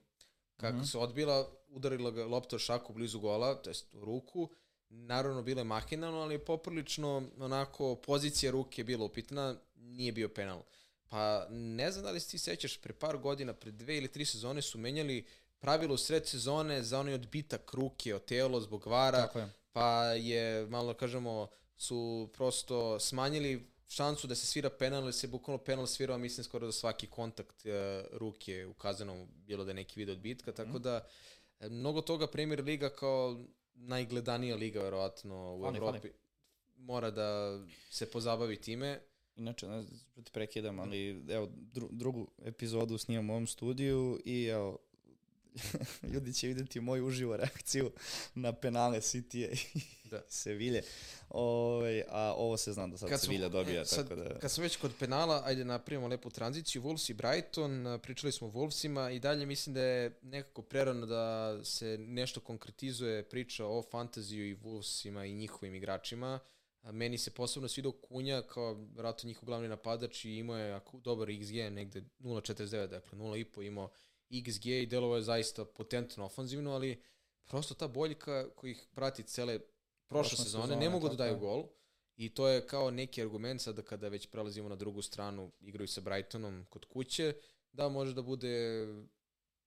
kako 0.57 0.77
Mhm. 0.77 0.85
se 0.85 0.97
odbila, 0.97 1.51
udarila 1.67 2.11
ga 2.11 2.25
lopta 2.25 2.59
šaku 2.59 2.93
blizu 2.93 3.19
gola, 3.19 3.55
to 3.61 3.69
jest 3.69 3.93
u 3.93 4.05
ruku, 4.05 4.49
naravno 4.89 5.41
bilo 5.41 5.59
je 5.59 5.65
mahinalno, 5.65 6.19
ali 6.19 6.33
je 6.33 6.45
poprilično 6.45 7.29
onako 7.39 7.95
pozicija 7.95 8.51
ruke 8.51 8.83
bila 8.83 9.05
upitna, 9.05 9.55
nije 9.75 10.11
bio 10.11 10.29
penal. 10.29 10.61
Pa 11.09 11.47
ne 11.49 11.91
znam 11.91 12.03
da 12.03 12.11
li 12.11 12.19
se 12.19 12.29
ti 12.29 12.37
sećaš, 12.37 12.77
pre 12.77 12.93
par 12.93 13.17
godina, 13.17 13.53
pre 13.53 13.71
dve 13.71 13.97
ili 13.97 14.07
tri 14.07 14.25
sezone 14.25 14.61
su 14.61 14.77
menjali 14.77 15.25
pravilo 15.59 15.93
u 15.93 15.97
sred 15.97 16.27
sezone 16.27 16.83
za 16.83 16.99
onaj 16.99 17.13
odbitak 17.13 17.73
ruke 17.73 18.15
o 18.15 18.19
telo 18.19 18.61
zbog 18.61 18.87
vara, 18.87 19.21
Tako 19.21 19.39
je. 19.39 19.49
pa 19.71 20.03
je, 20.03 20.65
malo 20.65 20.93
da 20.93 20.99
kažemo, 20.99 21.47
su 21.77 22.29
prosto 22.33 22.99
smanjili 22.99 23.67
šansu 23.89 24.27
da 24.27 24.35
se 24.35 24.45
svira 24.47 24.69
penal, 24.69 25.03
jer 25.03 25.13
se 25.13 25.27
bukvalno 25.27 25.63
penal 25.63 25.87
svirao, 25.87 26.17
mislim, 26.17 26.43
skoro 26.43 26.65
za 26.65 26.71
svaki 26.71 27.07
kontakt 27.07 27.65
e, 27.65 27.69
ruke 28.11 28.65
u 28.65 28.73
kazanom, 28.73 29.27
bilo 29.37 29.63
da 29.63 29.71
je 29.71 29.75
neki 29.75 29.99
vid 29.99 30.09
odbitka, 30.09 30.51
tako 30.51 30.69
Mhm. 30.69 30.81
da 30.81 31.07
e, 31.59 31.69
mnogo 31.69 32.01
toga 32.01 32.27
Premier 32.27 32.63
Liga 32.63 32.89
kao 32.89 33.39
najgledanija 33.77 34.55
liga, 34.55 34.81
verovatno, 34.81 35.55
u 35.55 35.63
Fali, 35.63 35.77
Evropi, 35.77 36.09
mora 36.75 37.11
da 37.11 37.59
se 37.89 38.11
pozabavi 38.11 38.61
time. 38.61 38.99
Inače, 39.35 39.67
ne 39.67 39.81
znam 39.81 39.99
da 40.15 40.21
te 40.21 40.31
prekidam, 40.31 40.79
ali 40.79 41.23
evo, 41.29 41.47
dru, 41.51 41.89
drugu 41.91 42.27
epizodu 42.45 42.97
snimam 42.97 43.29
u 43.29 43.33
ovom 43.33 43.47
studiju 43.47 44.19
i 44.25 44.45
evo, 44.45 44.77
ljudi 46.13 46.33
će 46.33 46.47
vidjeti 46.47 46.79
moju 46.79 47.05
uživo 47.05 47.37
reakciju 47.37 47.91
na 48.35 48.53
penale 48.53 48.97
City 49.01 49.67
i 49.73 49.81
Da. 50.11 50.21
Sevilje. 50.43 50.81
Ove, 51.29 52.03
a 52.09 52.33
ovo 52.37 52.57
se 52.57 52.73
znam 52.73 52.91
da 52.91 52.97
sad 52.97 53.09
Kad 53.09 53.19
smo- 53.19 53.25
Sevilja 53.25 53.49
dobija, 53.49 53.81
e, 53.81 53.85
sad, 53.85 54.09
tako 54.09 54.21
da... 54.21 54.39
Kad 54.39 54.51
smo 54.51 54.63
već 54.63 54.75
kod 54.75 54.91
penala, 54.99 55.41
ajde 55.45 55.65
napravimo 55.65 56.07
lepu 56.07 56.29
tranziciju. 56.29 56.81
Wolves 56.81 57.11
i 57.11 57.13
Brighton, 57.13 57.99
pričali 58.03 58.31
smo 58.31 58.47
o 58.47 58.51
Wolvesima 58.51 59.15
i 59.15 59.19
dalje 59.19 59.45
mislim 59.45 59.73
da 59.73 59.81
je 59.81 60.19
nekako 60.21 60.61
prerano 60.61 61.05
da 61.05 61.57
se 61.63 61.97
nešto 61.97 62.39
konkretizuje 62.39 63.23
priča 63.29 63.65
o 63.65 63.83
fantaziju 63.91 64.49
i 64.49 64.55
Wolvesima 64.55 65.29
i 65.29 65.33
njihovim 65.33 65.75
igračima. 65.75 66.39
Meni 66.83 67.17
se 67.17 67.31
posebno 67.31 67.67
svidao 67.67 67.91
Kunja 67.91 68.41
kao 68.41 68.73
vratno 68.95 69.27
njihov 69.27 69.45
glavni 69.45 69.67
napadač 69.67 70.25
i 70.25 70.35
imao 70.35 70.57
je 70.57 70.79
dobar 70.93 71.27
XG, 71.27 71.69
negde 71.71 72.01
0.49, 72.19 72.87
dakle 72.87 73.17
0.5 73.17 73.67
imao 73.67 73.89
XG 74.29 74.65
i 74.65 74.85
delovo 74.85 75.15
je 75.15 75.21
zaista 75.21 75.65
potentno 75.65 76.25
ofanzivno, 76.25 76.71
ali 76.71 77.03
prosto 77.45 77.73
ta 77.73 77.87
boljka 77.87 78.49
koji 78.55 78.71
ih 78.71 78.87
prati 78.91 79.23
cele 79.23 79.59
prošle 80.07 80.29
Prošle 80.29 80.45
sezone, 80.45 80.63
sezone, 80.63 80.85
ne 80.85 80.89
mogu 80.89 81.09
da 81.09 81.11
tako 81.11 81.17
daju 81.17 81.33
je. 81.33 81.39
gol. 81.39 81.67
I 82.15 82.33
to 82.33 82.47
je 82.47 82.67
kao 82.67 82.91
neki 82.91 83.21
argument 83.21 83.61
sada 83.61 83.81
kada 83.81 84.07
već 84.07 84.27
prelazimo 84.27 84.69
na 84.69 84.75
drugu 84.75 85.01
stranu, 85.01 85.51
igraju 85.59 85.87
sa 85.87 86.01
Brightonom 86.01 86.65
kod 86.69 86.85
kuće, 86.85 87.33
da 87.71 87.89
može 87.89 88.13
da 88.13 88.21
bude 88.21 88.85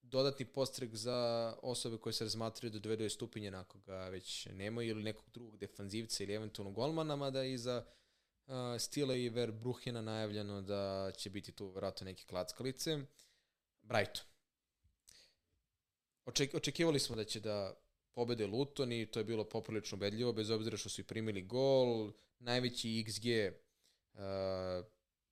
dodatni 0.02 0.46
postrek 0.46 0.94
za 0.94 1.54
osobe 1.62 1.98
koje 1.98 2.12
se 2.12 2.24
razmatraju 2.24 2.70
da 2.70 2.78
dovedu 2.78 3.02
je 3.02 3.10
stupinje 3.10 3.50
ako 3.50 3.78
ga 3.78 4.08
već 4.08 4.46
nemaju 4.46 4.90
ili 4.90 5.02
nekog 5.02 5.30
drugog 5.30 5.56
defanzivca 5.56 6.24
ili 6.24 6.34
eventualno 6.34 6.72
golmana, 6.72 7.16
mada 7.16 7.44
i 7.44 7.58
za 7.58 7.84
uh, 8.46 8.54
Stila 8.78 9.14
i 9.14 9.28
Verbruhena 9.28 10.02
najavljeno 10.02 10.62
da 10.62 11.12
će 11.16 11.30
biti 11.30 11.52
tu 11.52 11.68
vratno 11.68 12.04
neke 12.04 12.24
klackalice. 12.26 12.98
Brighton. 13.82 14.29
Oček, 16.30 16.54
očekivali 16.54 17.00
smo 17.00 17.16
da 17.16 17.24
će 17.24 17.40
da 17.40 17.74
pobede 18.12 18.46
Luton 18.46 18.92
i 18.92 19.06
to 19.06 19.20
je 19.20 19.24
bilo 19.24 19.44
poprilično 19.44 19.96
ubedljivo, 19.96 20.32
bez 20.32 20.50
obzira 20.50 20.76
što 20.76 20.88
su 20.88 21.00
i 21.00 21.04
primili 21.04 21.42
gol, 21.42 22.12
najveći 22.38 22.88
XG 22.88 23.50
uh, 23.50 24.20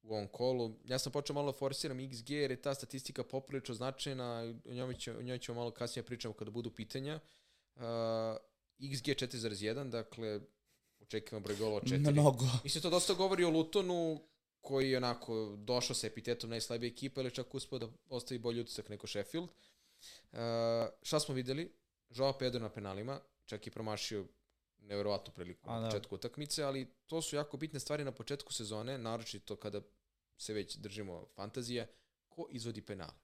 u 0.02 0.14
ovom 0.14 0.28
kolu. 0.28 0.74
Ja 0.84 0.98
sam 0.98 1.12
počeo 1.12 1.34
malo 1.34 1.52
da 1.52 1.58
forsiram 1.58 1.98
XG 1.98 2.30
jer 2.32 2.50
je 2.50 2.62
ta 2.62 2.74
statistika 2.74 3.24
poprilično 3.24 3.74
značajna, 3.74 4.54
o 4.64 4.72
njoj, 4.72 4.94
će, 4.94 5.16
o 5.16 5.22
njoj 5.22 5.38
ćemo 5.38 5.58
malo 5.58 5.70
kasnije 5.70 6.02
pričamo 6.02 6.34
kada 6.34 6.50
budu 6.50 6.70
pitanja. 6.70 7.20
Uh, 7.74 7.82
XG 8.78 9.14
4.1, 9.14 9.90
dakle 9.90 10.40
očekivamo 11.00 11.44
broj 11.44 11.56
gola 11.56 11.76
od 11.76 11.82
4. 11.82 12.12
Mnogo. 12.12 12.44
Mislim, 12.64 12.82
to 12.82 12.90
dosta 12.90 13.14
govori 13.14 13.44
o 13.44 13.50
Lutonu, 13.50 14.20
koji 14.60 14.90
je 14.90 14.96
onako 14.96 15.56
došao 15.56 15.96
sa 15.96 16.06
epitetom 16.06 16.50
najslabije 16.50 16.90
ekipe, 16.90 17.20
ali 17.20 17.30
čak 17.30 17.54
uspio 17.54 17.78
da 17.78 17.88
ostavi 18.08 18.38
bolji 18.38 18.60
utisak 18.60 18.88
neko 18.88 19.06
Sheffield. 19.06 19.48
Uh, 19.48 19.54
šta 21.02 21.20
smo 21.20 21.34
videli? 21.34 21.72
Joao 22.10 22.38
Pedro 22.38 22.60
na 22.60 22.68
penalima, 22.68 23.20
čak 23.46 23.66
i 23.66 23.70
promašio 23.70 24.26
nevjerovatnu 24.78 25.32
priliku 25.34 25.70
A, 25.70 25.74
na 25.74 25.80
da. 25.80 25.88
početku 25.88 26.14
utakmice, 26.14 26.62
ali 26.62 26.86
to 27.06 27.22
su 27.22 27.36
jako 27.36 27.56
bitne 27.56 27.80
stvari 27.80 28.04
na 28.04 28.12
početku 28.12 28.52
sezone, 28.52 28.98
naročito 28.98 29.56
kada 29.56 29.80
se 30.36 30.52
već 30.52 30.76
držimo 30.76 31.26
fantazije, 31.34 31.88
ko 32.28 32.46
izvodi 32.50 32.82
penale. 32.82 33.18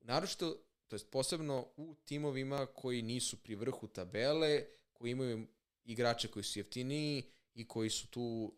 Naročito, 0.00 0.56
to 0.88 0.96
jest 0.96 1.10
posebno 1.10 1.66
u 1.76 1.94
timovima 2.04 2.66
koji 2.66 3.02
nisu 3.02 3.36
pri 3.36 3.54
vrhu 3.54 3.86
tabele, 3.86 4.64
koji 4.92 5.10
imaju 5.10 5.46
igrače 5.84 6.28
koji 6.28 6.42
su 6.42 6.58
jeftiniji 6.58 7.24
i 7.54 7.68
koji 7.68 7.90
su 7.90 8.06
tu 8.06 8.54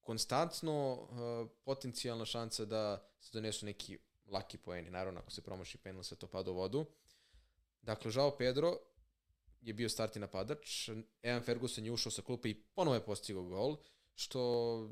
konstantno 0.00 0.92
uh, 0.92 1.50
potencijalna 1.64 2.24
šansa 2.24 2.64
da 2.64 3.08
se 3.20 3.30
donesu 3.32 3.66
neki 3.66 3.98
laki 4.30 4.58
poeni. 4.58 4.90
Naravno, 4.90 5.20
ako 5.20 5.30
se 5.30 5.42
promaši 5.42 5.78
penal, 5.78 6.02
sve 6.02 6.16
to 6.16 6.26
pada 6.26 6.50
u 6.50 6.54
vodu. 6.54 6.86
Dakle, 7.82 8.10
Žao 8.10 8.36
Pedro 8.36 8.76
je 9.60 9.74
bio 9.74 9.88
startni 9.88 10.20
napadač. 10.20 10.88
Evan 11.22 11.42
Ferguson 11.42 11.84
je 11.84 11.92
ušao 11.92 12.12
sa 12.12 12.22
klupe 12.22 12.50
i 12.50 12.54
ponovo 12.54 12.94
je 12.94 13.04
postigao 13.04 13.42
gol, 13.42 13.76
što 14.14 14.88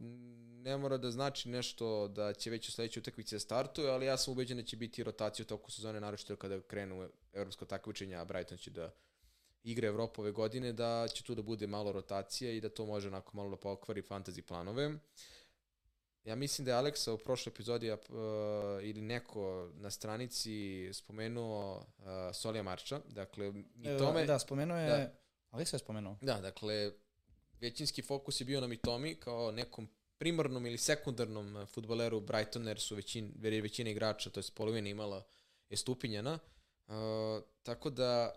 ne 0.62 0.76
mora 0.76 0.96
da 0.96 1.10
znači 1.10 1.48
nešto 1.48 2.08
da 2.08 2.32
će 2.32 2.50
već 2.50 2.68
u 2.68 2.72
sledećoj 2.72 3.00
utakmici 3.00 3.34
da 3.34 3.40
startuje, 3.40 3.90
ali 3.90 4.06
ja 4.06 4.16
sam 4.16 4.32
ubeđen 4.32 4.56
da 4.56 4.62
će 4.62 4.76
biti 4.76 5.04
rotacija 5.04 5.44
u 5.44 5.46
toku 5.46 5.70
sezone, 5.70 6.00
naročito 6.00 6.36
kada 6.36 6.60
krenu 6.60 7.08
evropsko 7.32 7.64
takmičenje, 7.64 8.16
a 8.16 8.24
Brighton 8.24 8.58
će 8.58 8.70
da 8.70 8.94
igre 9.62 9.88
Evropa 9.88 10.22
ove 10.22 10.32
godine, 10.32 10.72
da 10.72 11.08
će 11.08 11.24
tu 11.24 11.34
da 11.34 11.42
bude 11.42 11.66
malo 11.66 11.92
rotacija 11.92 12.52
i 12.52 12.60
da 12.60 12.68
to 12.68 12.86
može 12.86 13.08
onako 13.08 13.36
malo 13.36 13.50
da 13.50 13.56
pokvari 13.56 14.02
fantasy 14.02 14.42
planove. 14.42 14.98
Ja 16.24 16.34
mislim 16.34 16.64
da 16.64 16.70
je 16.70 16.76
Aleksa 16.76 17.12
u 17.12 17.18
prošloj 17.18 17.50
epizodi 17.50 17.90
uh, 17.90 17.98
ili 18.82 19.00
neko 19.00 19.70
na 19.74 19.90
stranici 19.90 20.88
spomenuo 20.92 21.76
uh, 21.76 22.04
Solija 22.34 22.62
Marča. 22.62 23.00
Dakle, 23.08 23.52
mi 23.52 23.98
tome... 23.98 24.26
Da, 24.26 24.38
spomenuo 24.38 24.76
je... 24.76 24.90
Da. 24.90 24.96
Da. 24.96 25.12
Aleksa 25.50 25.76
je 25.76 25.80
spomenuo. 25.80 26.16
Da, 26.20 26.40
dakle, 26.40 26.92
većinski 27.60 28.02
fokus 28.02 28.40
je 28.40 28.44
bio 28.44 28.60
na 28.60 28.66
Mitomi 28.66 29.14
kao 29.14 29.50
nekom 29.50 29.88
primarnom 30.18 30.66
ili 30.66 30.78
sekundarnom 30.78 31.66
futboleru 31.66 32.20
Brightona, 32.20 32.70
jer 32.70 32.80
su 32.80 32.94
većin, 32.94 33.32
jer 33.42 33.52
je 33.52 33.60
većina 33.60 33.90
igrača, 33.90 34.30
to 34.30 34.40
je 34.40 34.44
polovina 34.54 34.88
imala 34.88 35.22
je 35.70 35.76
stupinjena. 35.76 36.38
Uh, 36.86 36.94
tako 37.62 37.90
da 37.90 38.34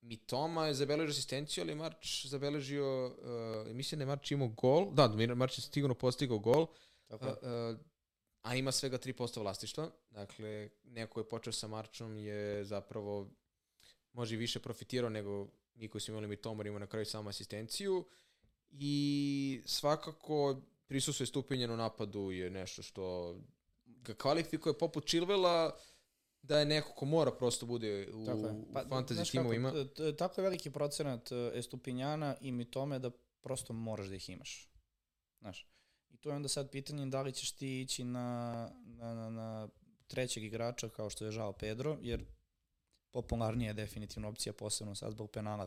Mitoma 0.00 0.66
je 0.66 0.74
zabeležio 0.74 1.10
asistenciju, 1.10 1.64
ali 1.64 1.74
Marč 1.74 2.26
zabeležio, 2.26 3.06
uh, 3.06 3.74
mislim 3.74 3.98
da 3.98 4.02
je 4.02 4.06
Marč 4.06 4.30
imao 4.30 4.48
gol, 4.48 4.90
da, 4.90 5.08
Marč 5.34 5.58
je 5.58 5.62
sigurno 5.62 5.94
postigao 5.94 6.38
gol, 6.38 6.66
Tako 7.10 7.26
a, 7.26 7.36
a, 7.42 7.76
a 8.42 8.54
ima 8.54 8.72
svega 8.72 8.98
3% 8.98 9.40
vlastištva. 9.40 9.90
Dakle, 10.10 10.70
neko 10.84 11.20
je 11.20 11.28
počeo 11.28 11.52
sa 11.52 11.66
Marčom 11.66 12.18
je 12.18 12.64
zapravo 12.64 13.30
može 14.12 14.36
više 14.36 14.60
profitirao 14.60 15.10
nego 15.10 15.48
mi 15.74 15.88
koji 15.88 16.02
smo 16.02 16.12
imali 16.12 16.26
mi 16.26 16.36
Tomar 16.36 16.66
ima 16.66 16.78
na 16.78 16.86
kraju 16.86 17.06
samo 17.06 17.30
asistenciju 17.30 18.04
i 18.70 19.62
svakako 19.66 20.60
prisustuje 20.86 21.26
stupinjeno 21.26 21.76
napadu 21.76 22.30
je 22.30 22.50
nešto 22.50 22.82
što 22.82 23.36
ga 23.86 24.14
kvalifikuje 24.14 24.78
poput 24.78 25.06
Chilvela 25.08 25.78
da 26.42 26.58
je 26.58 26.66
neko 26.66 26.92
ko 26.92 27.04
mora 27.04 27.30
prosto 27.30 27.66
bude 27.66 28.08
u, 28.14 28.26
Tako 28.26 28.46
je. 28.46 28.64
pa, 28.72 28.84
fantasy 28.84 29.30
timovima. 29.30 29.72
Tako 30.18 30.40
je 30.40 30.42
veliki 30.42 30.70
procenat 30.70 31.32
e, 31.32 31.50
Estupinjana 31.54 32.36
i 32.40 32.52
mi 32.52 32.70
tome 32.70 32.98
da 32.98 33.10
prosto 33.40 33.72
moraš 33.72 34.06
da 34.08 34.14
ih 34.14 34.30
imaš. 34.30 34.70
Znaš. 35.40 35.66
I 36.10 36.16
to 36.16 36.30
je 36.30 36.36
onda 36.36 36.48
sad 36.48 36.70
pitanje 36.70 37.06
da 37.06 37.22
li 37.22 37.32
ćeš 37.32 37.52
ti 37.52 37.80
ići 37.80 38.04
na, 38.04 38.70
na, 38.84 39.14
na, 39.14 39.30
na 39.30 39.68
trećeg 40.06 40.44
igrača 40.44 40.88
kao 40.88 41.10
što 41.10 41.24
je 41.24 41.32
Žao 41.32 41.52
Pedro, 41.52 41.98
jer 42.02 42.24
popularnija 43.10 43.68
je 43.68 43.74
definitivno 43.74 44.28
opcija 44.28 44.52
posebno 44.52 44.94
sad 44.94 45.12
zbog 45.12 45.30
penala 45.30 45.66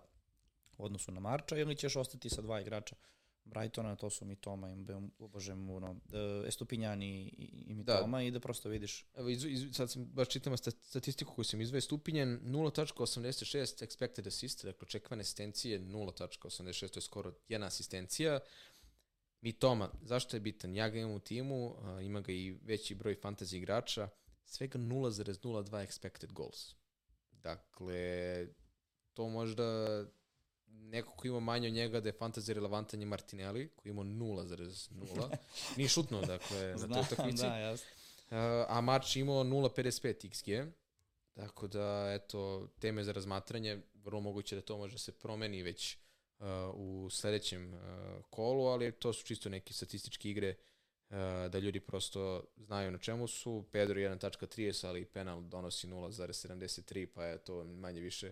u 0.77 0.85
odnosu 0.85 1.11
na 1.11 1.19
Marča, 1.19 1.57
ili 1.57 1.75
ćeš 1.75 1.95
ostati 1.95 2.29
sa 2.29 2.41
dva 2.41 2.61
igrača 2.61 2.95
Brightona, 3.45 3.95
to 3.95 4.09
su 4.09 4.25
Mitoma 4.25 4.71
i 4.71 4.75
Bože 5.17 5.55
Muno, 5.55 5.95
e, 6.13 6.47
Estupinjan 6.47 7.01
i, 7.01 7.21
i, 7.23 7.63
i 7.67 7.73
Mitoma 7.73 8.17
da. 8.17 8.23
i 8.23 8.31
da 8.31 8.39
prosto 8.39 8.69
vidiš 8.69 9.05
Evo, 9.15 9.29
iz, 9.29 9.45
iz, 9.45 9.75
sad 9.75 9.91
sam 9.91 10.05
baš 10.05 10.29
čitam 10.29 10.57
sta- 10.57 10.71
statistiku 10.71 11.33
koju 11.35 11.45
sam 11.45 11.61
izveo, 11.61 11.81
stupinjen 11.81 12.39
0.86 12.43 13.85
expected 13.85 14.27
assist, 14.27 14.65
dakle 14.65 14.85
očekivane 14.85 15.21
asistencije 15.21 15.79
0.86, 15.79 16.89
to 16.89 16.97
je 16.97 17.01
skoro 17.01 17.33
jedna 17.47 17.67
asistencija. 17.67 18.39
Mitoma, 19.43 19.89
zašto 20.01 20.35
je 20.35 20.41
bitan? 20.41 20.75
Ja 20.75 20.89
ga 20.89 20.99
imam 20.99 21.11
u 21.11 21.19
timu, 21.19 21.75
a, 21.81 22.01
ima 22.01 22.21
ga 22.21 22.31
i 22.31 22.51
veći 22.51 22.95
broj 22.95 23.15
fantasy 23.21 23.55
igrača, 23.57 24.09
svega 24.45 24.79
0.02 24.79 25.87
expected 25.87 26.31
goals. 26.31 26.75
Dakle, 27.31 28.47
to 29.13 29.29
možda 29.29 29.63
neko 30.67 31.11
ko 31.11 31.27
ima 31.27 31.39
manje 31.39 31.67
od 31.67 31.73
njega 31.73 31.99
da 31.99 32.09
je 32.09 32.17
fantasy 32.17 32.53
relevantan 32.53 32.99
je 32.99 33.05
Martinelli, 33.05 33.71
koji 33.75 33.91
ima 33.91 34.01
0.0. 34.01 35.35
Nije 35.77 35.89
šutno, 35.89 36.21
dakle, 36.21 36.59
na 36.59 36.77
toj 36.77 36.87
Znam, 36.87 36.99
utakmici. 36.99 37.43
da, 37.43 37.57
jasno. 37.57 37.87
A 38.67 38.81
Marč 38.81 39.15
imao 39.15 39.43
0.55 39.43 40.27
XG, 40.29 40.71
tako 41.33 41.67
da, 41.67 42.11
eto, 42.13 42.67
teme 42.79 43.03
za 43.03 43.11
razmatranje, 43.11 43.81
vrlo 43.93 44.21
moguće 44.21 44.55
da 44.55 44.61
to 44.61 44.77
može 44.77 44.97
se 44.97 45.11
promeni 45.11 45.63
već 45.63 45.97
u 46.73 47.09
sledećem 47.11 47.73
uh, 47.73 47.79
kolu, 48.29 48.65
ali 48.65 48.91
to 48.91 49.13
su 49.13 49.25
čisto 49.25 49.49
neke 49.49 49.73
statističke 49.73 50.29
igre 50.29 50.55
uh, 51.09 51.15
da 51.49 51.59
ljudi 51.59 51.79
prosto 51.79 52.43
znaju 52.57 52.91
na 52.91 52.97
čemu 52.97 53.27
su. 53.27 53.65
Pedro 53.71 53.95
1.30, 53.95 54.87
ali 54.87 55.05
penal 55.05 55.41
donosi 55.41 55.87
0.73, 55.87 57.05
pa 57.05 57.25
je 57.25 57.37
to 57.37 57.63
manje 57.63 58.01
više 58.01 58.31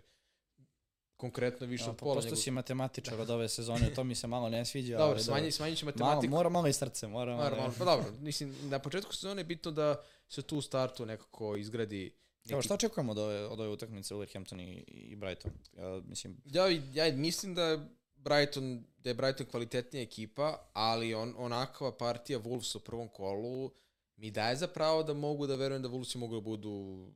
konkretno 1.18 1.68
više 1.68 1.84
Ja, 1.84 1.89
od 1.89 1.95
pa 1.95 1.99
pola. 1.99 2.16
posto 2.16 2.36
si 2.36 2.51
matematičar 2.51 3.20
od 3.22 3.30
ove 3.30 3.49
sezone, 3.49 3.93
to 3.95 4.03
mi 4.03 4.16
se 4.16 4.28
malo 4.28 4.49
ne 4.49 4.66
sviđa. 4.66 4.97
Dobro, 4.97 5.14
ali 5.14 5.24
smanji, 5.24 5.51
smanjit 5.51 5.78
će 5.78 5.86
Malo, 5.86 5.93
matematiku. 5.95 6.32
mora 6.32 6.49
malo 6.49 6.68
i 6.68 6.74
srce, 6.74 7.07
mora 7.07 7.32
malo. 7.32 7.43
Naravno, 7.43 7.74
pa 7.80 7.86
dobro, 7.86 8.05
mislim, 8.20 8.55
na 8.64 8.80
početku 8.80 9.16
sezone 9.16 9.39
je 9.39 9.45
bitno 9.45 9.72
da 9.72 10.03
se 10.30 10.41
tu 10.41 10.57
u 10.57 10.62
startu 10.62 11.05
nekako 11.05 11.55
izgradi 11.55 12.14
neki... 12.43 12.53
Evo, 12.53 12.62
šta 12.62 12.74
očekujemo 12.74 13.12
od 13.12 13.18
ove, 13.18 13.45
od 13.45 13.59
ove 13.59 13.70
utakmice 13.70 14.16
Wolverhampton 14.16 14.62
i, 14.62 14.84
i 14.88 15.16
Brighton? 15.16 15.51
Ja, 15.74 16.01
mislim, 16.05 16.38
Ja, 16.45 16.66
ja 16.93 17.16
mislim 17.16 17.55
da 17.55 17.88
Brighton, 18.24 18.84
da 18.97 19.09
je 19.09 19.13
Brighton 19.13 19.45
kvalitetnija 19.45 20.03
ekipa, 20.03 20.69
ali 20.74 21.13
on, 21.13 21.34
onakva 21.38 21.97
partija 21.97 22.39
Wolves 22.39 22.78
u 22.78 22.80
prvom 22.80 23.09
kolu 23.09 23.72
mi 24.22 24.32
daje 24.32 24.55
za 24.55 24.67
pravo 24.67 25.03
da 25.03 25.13
mogu 25.13 25.47
da 25.47 25.55
verujem 25.55 25.82
da 25.82 25.89
Wolvesi 25.89 26.17
mogu 26.17 26.36
da 26.36 26.41
budu 26.41 27.07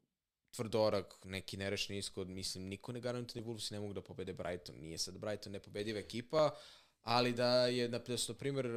tvrdorak, 0.52 1.20
neki 1.24 1.58
nerešni 1.58 1.98
ishod, 1.98 2.30
mislim, 2.30 2.64
niko 2.64 2.92
ne 2.92 3.02
garantuje 3.02 3.42
da 3.42 3.50
Wolves 3.50 3.72
ne 3.72 3.80
mogu 3.80 3.94
da 3.94 4.02
pobede 4.02 4.34
Brighton. 4.34 4.76
Nije 4.76 4.98
sad 4.98 5.18
Brighton 5.18 5.54
nepobediva 5.54 6.00
ekipa, 6.00 6.56
ali 7.02 7.34
da 7.34 7.68
je, 7.68 7.90
na, 7.90 8.00
da 8.00 8.18
su, 8.18 8.34
na 8.34 8.38
primjer, 8.38 8.68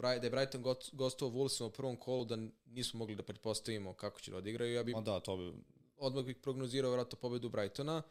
da 0.00 0.12
je 0.12 0.30
Brighton 0.30 0.62
gostovao 0.92 1.38
Wolvesima 1.38 1.64
u 1.66 1.70
prvom 1.70 1.96
kolu, 1.96 2.24
da 2.24 2.38
nismo 2.66 2.98
mogli 2.98 3.14
da 3.14 3.22
pretpostavimo 3.22 3.94
kako 3.94 4.20
će 4.20 4.30
da 4.30 4.36
odigraju, 4.36 4.74
ja 4.74 4.82
bih 4.82 4.96
o 4.96 5.00
da, 5.00 5.20
to 5.20 5.36
bi... 5.36 5.52
odmah 5.96 6.24
bih 6.24 6.36
prognozirao 6.36 6.92
vratno 6.92 7.18
pobedu 7.18 7.48
Brightona. 7.48 8.02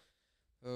Uh, 0.61 0.67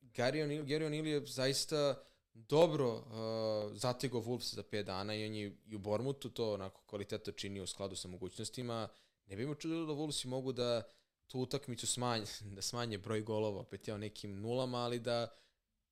Gary 0.00 0.66
O'Neill 0.66 1.06
je 1.06 1.26
zaista 1.26 2.02
dobro 2.34 2.94
uh, 2.94 3.76
zategao 3.76 4.20
Wolves 4.20 4.54
za 4.54 4.62
5 4.62 4.82
dana 4.82 5.14
i 5.14 5.26
on 5.26 5.34
je 5.34 5.56
i 5.66 5.74
u 5.74 5.78
Bormutu 5.78 6.30
to 6.30 6.52
onako 6.52 6.82
kvalitetno 6.86 7.32
činio 7.32 7.62
u 7.62 7.66
skladu 7.66 7.96
sa 7.96 8.08
mogućnostima. 8.08 8.88
Ne 9.26 9.36
bi 9.36 9.46
me 9.46 9.54
čudilo 9.54 9.86
da 9.86 9.92
Wolvesi 9.92 10.26
mogu 10.26 10.52
da 10.52 10.82
tu 11.26 11.40
utakmicu 11.40 11.86
smanje, 11.86 12.24
da 12.56 12.62
smanje 12.62 12.98
broj 12.98 13.20
golova, 13.20 13.60
opet 13.60 13.88
ja 13.88 13.98
nekim 13.98 14.40
nulama, 14.40 14.78
ali 14.78 14.98
da, 14.98 15.28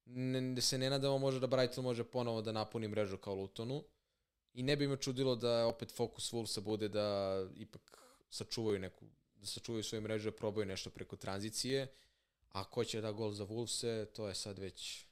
ne, 0.04 0.54
da 0.54 0.60
se 0.60 0.78
ne 0.78 0.90
nadamo 0.90 1.18
može 1.18 1.40
da 1.40 1.46
Brighton 1.46 1.84
može 1.84 2.04
ponovo 2.04 2.42
da 2.42 2.52
napuni 2.52 2.88
mrežu 2.88 3.16
kao 3.16 3.34
Lutonu. 3.34 3.84
I 4.52 4.62
ne 4.62 4.76
bi 4.76 4.88
me 4.88 4.96
čudilo 4.96 5.36
da 5.36 5.66
opet 5.66 5.92
fokus 5.92 6.32
Wolvesa 6.32 6.60
bude 6.60 6.88
da 6.88 7.38
ipak 7.56 7.98
sačuvaju 8.30 8.78
neku, 8.78 9.04
da 9.34 9.46
sačuvaju 9.46 9.84
svoje 9.84 10.00
mreže, 10.00 10.30
probaju 10.30 10.66
nešto 10.66 10.90
preko 10.90 11.16
tranzicije. 11.16 11.92
A 12.52 12.64
ko 12.64 12.84
će 12.84 13.00
da 13.00 13.12
gol 13.12 13.32
za 13.32 13.46
Wolvese, 13.46 14.06
to 14.12 14.28
je 14.28 14.34
sad 14.34 14.58
već 14.58 15.05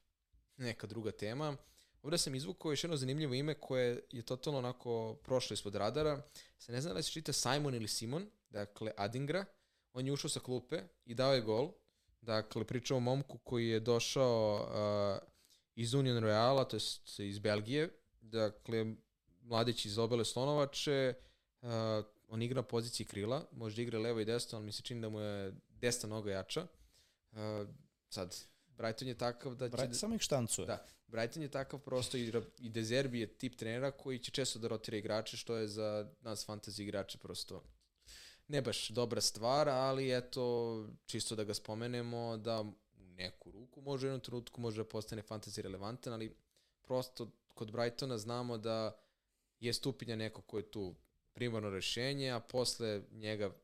neka 0.56 0.86
druga 0.86 1.12
tema. 1.12 1.56
Ovde 2.02 2.18
sam 2.18 2.34
izvukao 2.34 2.72
još 2.72 2.84
jedno 2.84 2.96
zanimljivo 2.96 3.34
ime 3.34 3.54
koje 3.54 4.02
je 4.10 4.22
totalno 4.22 4.58
onako 4.58 5.14
prošlo 5.22 5.54
ispod 5.54 5.74
radara. 5.74 6.22
Se 6.58 6.72
ne 6.72 6.80
znam 6.80 6.94
da 6.94 7.02
se 7.02 7.10
čita 7.10 7.32
Simon 7.32 7.74
ili 7.74 7.88
Simon, 7.88 8.30
dakle 8.50 8.92
Adingra. 8.96 9.44
On 9.92 10.06
je 10.06 10.12
ušao 10.12 10.30
sa 10.30 10.40
klupe 10.40 10.82
i 11.04 11.14
dao 11.14 11.34
je 11.34 11.40
gol. 11.40 11.72
Dakle, 12.20 12.64
pričamo 12.64 12.98
o 12.98 13.00
momku 13.00 13.38
koji 13.38 13.68
je 13.68 13.80
došao 13.80 14.54
uh, 14.54 15.28
iz 15.74 15.94
Union 15.94 16.24
Royala, 16.24 16.68
to 16.68 16.76
je 17.22 17.28
iz 17.28 17.38
Belgije. 17.38 17.88
Dakle, 18.20 18.94
mladić 19.42 19.84
iz 19.84 19.98
obele 19.98 20.24
Slonovače. 20.24 21.14
Uh, 21.62 21.68
on 22.28 22.42
igra 22.42 22.56
na 22.56 22.62
poziciji 22.62 23.06
krila, 23.06 23.46
može 23.52 23.76
da 23.76 23.82
igra 23.82 23.98
levo 23.98 24.20
i 24.20 24.24
desno, 24.24 24.58
ali 24.58 24.66
mi 24.66 24.72
se 24.72 24.82
čini 24.82 25.00
da 25.00 25.08
mu 25.08 25.20
je 25.20 25.52
desna 25.68 26.08
noga 26.08 26.32
jača. 26.32 26.66
Uh, 27.32 27.38
sad, 28.08 28.36
Brighton 28.76 29.08
je 29.08 29.18
takav 29.18 29.54
da 29.54 29.68
će... 29.68 29.76
Brighton 29.76 29.94
samo 29.94 30.14
ih 30.14 30.20
štancuje. 30.20 30.66
Da, 30.66 30.86
Brighton 31.06 31.42
je 31.42 31.50
takav 31.50 31.80
prosto 31.80 32.16
i, 32.16 32.32
i 32.58 32.68
Dezerbi 32.68 33.20
je 33.20 33.26
tip 33.26 33.56
trenera 33.56 33.90
koji 33.90 34.18
će 34.18 34.30
često 34.30 34.58
da 34.58 34.68
rotira 34.68 34.96
igrače, 34.96 35.36
što 35.36 35.56
je 35.56 35.68
za 35.68 36.10
nas 36.20 36.46
fantasy 36.46 36.82
igrače 36.82 37.18
prosto 37.18 37.62
ne 38.48 38.62
baš 38.62 38.88
dobra 38.88 39.20
stvar, 39.20 39.68
ali 39.68 40.16
eto, 40.16 40.86
čisto 41.06 41.36
da 41.36 41.44
ga 41.44 41.54
spomenemo, 41.54 42.36
da 42.36 42.60
u 42.60 42.74
neku 42.96 43.50
ruku 43.50 43.80
može 43.80 44.06
u 44.06 44.08
jednom 44.08 44.20
trenutku 44.20 44.60
može 44.60 44.76
da 44.76 44.88
postane 44.88 45.22
fantasy 45.22 45.62
relevantan, 45.62 46.12
ali 46.12 46.36
prosto 46.82 47.30
kod 47.54 47.72
Brightona 47.72 48.18
znamo 48.18 48.58
da 48.58 48.98
je 49.60 49.72
stupinja 49.72 50.16
neko 50.16 50.42
ko 50.42 50.56
je 50.58 50.70
tu 50.70 50.94
primarno 51.32 51.70
rešenje, 51.70 52.30
a 52.30 52.40
posle 52.40 53.02
njega 53.12 53.54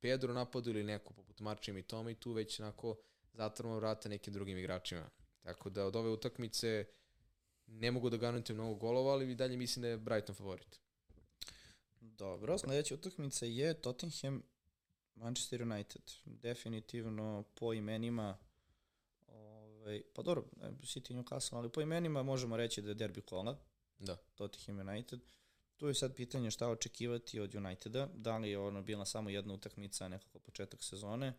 Pedro 0.00 0.34
napadu 0.34 0.70
ili 0.70 0.82
neko 0.82 1.14
poput 1.14 1.40
Marčima 1.40 1.78
i 1.78 1.82
Toma 1.82 2.10
i 2.10 2.14
tu 2.14 2.32
već 2.32 2.60
onako 2.60 2.96
zatvorimo 3.32 3.76
vrata 3.76 4.08
nekim 4.08 4.32
drugim 4.32 4.58
igračima. 4.58 5.10
Tako 5.42 5.70
da 5.70 5.86
od 5.86 5.96
ove 5.96 6.10
utakmice 6.10 6.86
ne 7.66 7.90
mogu 7.90 8.10
da 8.10 8.16
garantujem 8.16 8.58
mnogo 8.60 8.74
golova, 8.74 9.12
ali 9.12 9.32
i 9.32 9.34
dalje 9.34 9.56
mislim 9.56 9.82
da 9.82 9.88
je 9.88 9.96
Brighton 9.96 10.34
favorit. 10.34 10.80
Dobro, 12.00 12.58
sledeća 12.58 12.94
utakmica 12.94 13.46
je 13.46 13.74
Tottenham 13.74 14.42
Manchester 15.14 15.62
United. 15.62 16.02
Definitivno 16.24 17.44
po 17.54 17.74
imenima 17.74 18.38
ovaj, 19.82 20.02
pa 20.14 20.22
dobro, 20.22 20.44
City 20.82 21.22
Newcastle, 21.22 21.56
ali 21.56 21.72
po 21.72 21.80
imenima 21.80 22.22
možemo 22.22 22.56
reći 22.56 22.82
da 22.82 22.88
je 22.88 22.94
derbi 22.94 23.20
kola. 23.20 23.58
Da. 23.98 24.16
Tottenham 24.34 24.88
United. 24.88 25.20
Tu 25.76 25.88
je 25.88 25.94
sad 25.94 26.14
pitanje 26.16 26.50
šta 26.50 26.68
očekivati 26.68 27.40
od 27.40 27.54
Uniteda, 27.54 28.08
da 28.14 28.38
li 28.38 28.50
je 28.50 28.58
ono 28.58 28.82
bila 28.82 29.04
samo 29.04 29.30
jedna 29.30 29.54
utakmica, 29.54 30.08
nekako 30.08 30.38
početak 30.38 30.82
sezone, 30.82 31.32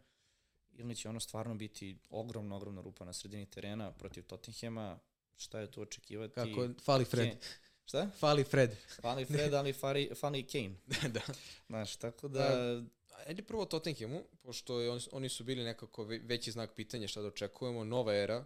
ili 0.76 0.96
će 0.96 1.10
ono 1.10 1.20
stvarno 1.20 1.56
biti 1.56 1.98
ogromna, 2.10 2.56
ogromna 2.56 2.82
rupa 2.82 3.06
na 3.06 3.14
sredini 3.14 3.46
terena 3.46 3.92
protiv 3.92 4.24
Tottenhama, 4.24 5.00
šta 5.36 5.60
je 5.60 5.72
tu 5.72 5.82
očekivati? 5.82 6.34
Kako, 6.34 6.70
fali 6.84 7.06
Fred. 7.06 7.30
Ke, 7.30 7.46
šta? 7.86 8.10
Fali 8.20 8.44
Fred. 8.44 8.76
Fali 9.02 9.26
Fred, 9.32 9.54
ali 9.54 9.74
fali, 9.74 10.10
fali 10.16 10.44
Kane. 10.44 10.76
da. 11.14 11.22
Znaš, 11.68 11.96
tako 11.96 12.28
da... 12.28 12.40
da 12.40 12.84
ajde 13.28 13.42
prvo 13.42 13.66
Tottenhamu, 13.66 14.24
pošto 14.42 14.80
je, 14.80 14.90
on, 14.90 15.00
oni 15.12 15.30
su 15.30 15.44
bili 15.44 15.64
nekako 15.64 16.04
veći 16.04 16.52
znak 16.52 16.74
pitanja 16.76 17.08
šta 17.08 17.22
da 17.22 17.28
očekujemo, 17.28 17.84
nova 17.84 18.16
era, 18.16 18.46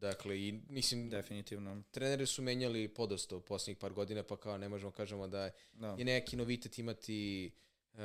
Dakle, 0.00 0.40
i 0.40 0.60
mislim, 0.68 1.10
definitivno. 1.10 1.82
Treneri 1.90 2.26
su 2.26 2.42
menjali 2.42 2.88
podosta 2.88 3.36
u 3.36 3.40
poslednjih 3.40 3.78
par 3.78 3.92
godina, 3.92 4.22
pa 4.22 4.36
kao 4.36 4.58
ne 4.58 4.68
možemo 4.68 4.92
kažemo 4.92 5.26
da 5.26 5.44
je, 5.44 5.52
no. 5.72 5.88
Da. 5.88 5.98
je 5.98 6.04
neki 6.04 6.36
novitet 6.36 6.78
imati 6.78 7.50
uh, 7.92 8.00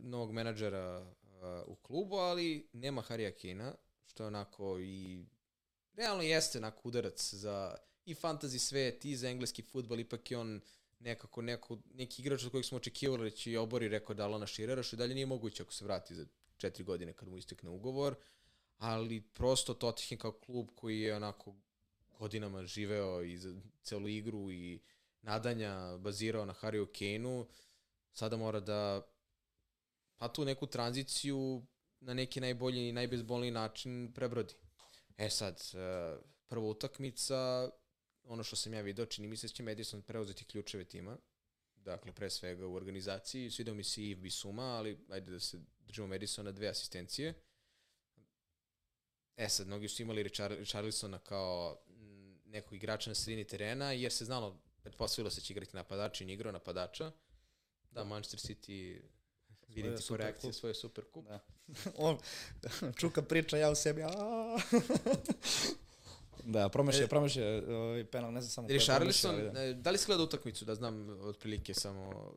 novog 0.00 0.32
menadžera 0.32 1.14
u 1.66 1.74
klubu, 1.74 2.16
ali 2.16 2.68
nema 2.72 3.02
Harija 3.02 3.30
Kina, 3.30 3.74
što 4.06 4.22
je 4.22 4.26
onako 4.26 4.78
i 4.80 5.24
realno 5.94 6.22
jeste 6.22 6.58
onako 6.58 6.88
udarac 6.88 7.34
za 7.34 7.76
i 8.04 8.14
fantasy 8.14 8.58
svet 8.58 9.04
i 9.04 9.16
za 9.16 9.28
engleski 9.28 9.62
futbol, 9.62 10.00
ipak 10.00 10.30
je 10.30 10.38
on 10.38 10.60
nekako 10.98 11.42
neko, 11.42 11.78
neki 11.94 12.22
igrač 12.22 12.44
od 12.44 12.50
kojeg 12.50 12.64
smo 12.64 12.76
očekivali 12.76 13.30
da 13.30 13.36
će 13.36 13.58
obori 13.58 13.88
rekao 13.88 14.14
da 14.14 14.24
Alana 14.24 14.46
Širera, 14.46 14.82
što 14.82 14.96
i 14.96 14.98
dalje 14.98 15.14
nije 15.14 15.26
moguće 15.26 15.62
ako 15.62 15.72
se 15.72 15.84
vrati 15.84 16.14
za 16.14 16.26
četiri 16.56 16.84
godine 16.84 17.12
kad 17.12 17.28
mu 17.28 17.36
istekne 17.36 17.70
ugovor, 17.70 18.14
ali 18.78 19.20
prosto 19.20 19.74
Tottenham 19.74 20.18
kao 20.18 20.32
klub 20.32 20.68
koji 20.74 21.00
je 21.00 21.16
onako 21.16 21.54
godinama 22.18 22.66
živeo 22.66 23.22
i 23.22 23.36
za 23.38 23.54
celu 23.82 24.08
igru 24.08 24.52
i 24.52 24.80
nadanja 25.22 25.96
bazirao 25.98 26.44
na 26.44 26.52
Hariju 26.52 26.88
Kaneu, 26.98 27.46
sada 28.12 28.36
mora 28.36 28.60
da 28.60 29.11
pa 30.22 30.28
tu 30.28 30.44
neku 30.44 30.66
tranziciju 30.66 31.62
na 32.00 32.14
neki 32.14 32.40
najbolji 32.40 32.88
i 32.88 32.92
najbezbolniji 32.92 33.50
način 33.50 34.12
prebrodi. 34.14 34.54
E 35.18 35.30
sad, 35.30 35.62
e, 35.74 36.16
prva 36.48 36.66
utakmica, 36.66 37.70
ono 38.24 38.42
što 38.42 38.56
sam 38.56 38.74
ja 38.74 38.80
video, 38.80 39.06
čini 39.06 39.28
mi 39.28 39.36
se 39.36 39.46
da 39.46 39.52
će 39.52 39.62
Madison 39.62 40.02
preuzeti 40.02 40.44
ključeve 40.44 40.84
tima, 40.84 41.16
dakle 41.76 42.12
pre 42.12 42.30
svega 42.30 42.66
u 42.66 42.74
organizaciji, 42.74 43.50
svidao 43.50 43.74
mi 43.74 43.84
se 43.84 44.04
i 44.04 44.14
Bisuma, 44.14 44.62
ali 44.62 44.98
ajde 45.10 45.30
da 45.32 45.40
se 45.40 45.58
držimo 45.80 46.06
Madisona 46.06 46.52
dve 46.52 46.68
asistencije. 46.68 47.34
E 49.36 49.48
sad, 49.48 49.66
mnogi 49.66 49.88
su 49.88 50.02
imali 50.02 50.22
Richarlisona 50.48 51.18
kao 51.18 51.82
nekog 52.44 52.74
igrača 52.74 53.10
na 53.10 53.14
sredini 53.14 53.46
terena, 53.46 53.92
jer 53.92 54.12
se 54.12 54.24
znalo, 54.24 54.62
pretpostavilo 54.82 55.30
se 55.30 55.40
da 55.40 55.44
će 55.44 55.52
igrati 55.52 55.76
napadača 55.76 56.24
i 56.24 56.32
igrao 56.32 56.52
napadača. 56.52 57.12
Da, 57.90 58.04
Manchester 58.04 58.40
City 58.40 59.02
Vidite 59.74 60.02
ko 60.08 60.16
reakcije 60.16 60.52
svoje 60.52 60.74
super 60.74 61.04
kup. 61.12 61.24
Da. 61.28 61.40
On, 62.06 62.18
čuka 63.00 63.22
priča, 63.22 63.56
ja 63.56 63.70
u 63.70 63.74
sebi, 63.74 64.02
Da, 66.44 66.68
promašio, 66.68 67.04
e, 67.04 67.08
promašio 67.08 67.62
ovaj 67.68 68.04
penal, 68.04 68.32
ne 68.32 68.40
znam 68.40 68.50
samo 68.50 68.68
Richarlison, 68.68 69.36
da. 69.52 69.72
da 69.72 69.90
li 69.90 69.98
si 69.98 70.06
gledao 70.06 70.24
utakmicu, 70.24 70.64
da 70.64 70.74
znam 70.74 71.18
otprilike 71.20 71.74
samo 71.74 72.32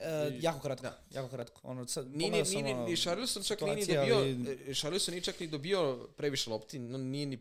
E, 0.00 0.38
jako 0.40 0.60
kratko, 0.60 0.82
da. 0.82 1.02
jako 1.10 1.28
kratko. 1.28 1.60
Ono, 1.64 1.86
sad, 1.86 2.16
nije, 2.16 2.30
nije, 2.30 2.44
nije, 2.44 2.74
nije, 2.74 2.96
Charlison 2.96 3.42
čak 3.42 3.60
nije 3.60 3.76
ni 3.76 3.86
dobio, 3.86 4.16
ali... 4.16 4.74
Charlison 4.74 5.12
nije 5.12 5.22
čak 5.22 5.40
ni 5.40 5.46
dobio 5.46 6.08
previše 6.16 6.50
lopti, 6.50 6.78
no, 6.78 6.98
nije 6.98 7.26
ni, 7.26 7.38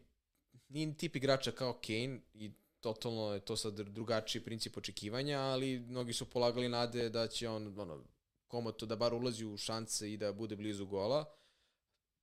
nije 0.70 0.88
ni 0.88 0.98
tip 0.98 1.16
igrača 1.16 1.52
kao 1.52 1.74
Kane 1.74 2.20
i 2.34 2.52
totalno 2.80 3.34
je 3.34 3.40
to 3.40 3.58
sad 3.58 3.80
drugačiji 3.80 4.42
princip 4.42 4.78
očekivanja, 4.78 5.40
ali 5.40 5.80
mnogi 5.80 6.14
su 6.14 6.26
polagali 6.26 6.70
nade 6.70 7.10
da 7.10 7.28
će 7.28 7.50
on 7.50 7.80
ono, 7.80 8.04
komoto 8.48 8.86
da 8.86 8.96
bar 8.96 9.14
ulazi 9.14 9.46
u 9.46 9.58
šanse 9.58 10.14
i 10.14 10.18
da 10.18 10.34
bude 10.34 10.56
blizu 10.56 10.86
gola. 10.86 11.26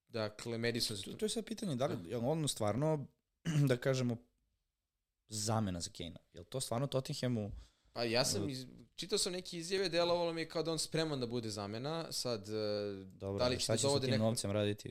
Dakle, 0.09 0.59
Madison... 0.59 0.97
To, 0.97 1.13
to 1.13 1.25
je 1.25 1.29
sad 1.29 1.45
pitanje, 1.45 1.77
da 1.77 1.87
li 1.87 2.11
je 2.11 2.17
on 2.17 2.49
stvarno, 2.49 3.07
da 3.69 3.77
kažemo, 3.77 4.17
zamena 5.29 5.81
za 5.81 5.91
Kane-a? 5.91 6.19
Je 6.33 6.41
li 6.41 6.47
to 6.47 6.61
stvarno 6.61 6.87
Tottenhamu... 6.87 7.53
Pa 7.93 8.05
ja 8.05 8.25
sam, 8.25 8.49
iz, 8.49 8.67
čitao 8.95 9.19
sam 9.19 9.33
neke 9.33 9.59
izjave, 9.59 9.89
delovalo 9.89 10.33
mi 10.33 10.41
je 10.41 10.49
kao 10.49 10.63
da 10.63 10.73
on 10.73 10.79
spreman 10.79 11.21
da 11.21 11.27
bude 11.27 11.51
zamena. 11.51 12.13
Sad, 12.13 12.49
e, 12.49 13.05
Dobro, 13.05 13.39
da 13.39 13.49
li 13.49 13.57
će 13.57 13.63
šta 13.63 13.77
će 13.77 13.89
sa 13.89 14.01
tim 14.01 14.19
novcem 14.19 14.51
raditi? 14.51 14.91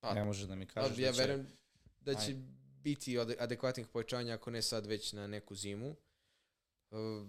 Pa, 0.00 0.14
ne 0.14 0.24
možeš 0.24 0.48
da 0.48 0.54
mi 0.54 0.66
kažeš 0.66 0.96
pa, 0.96 1.02
ja 1.02 1.10
da 1.10 1.16
će... 1.16 1.22
verujem 1.22 1.46
da 2.00 2.14
će 2.14 2.32
Aj. 2.32 2.36
biti 2.82 3.18
adekvatnih 3.18 3.86
pojačanja, 3.86 4.34
ako 4.34 4.50
ne 4.50 4.62
sad 4.62 4.86
već 4.86 5.12
na 5.12 5.26
neku 5.26 5.54
zimu. 5.54 5.96
Uh, 6.90 7.28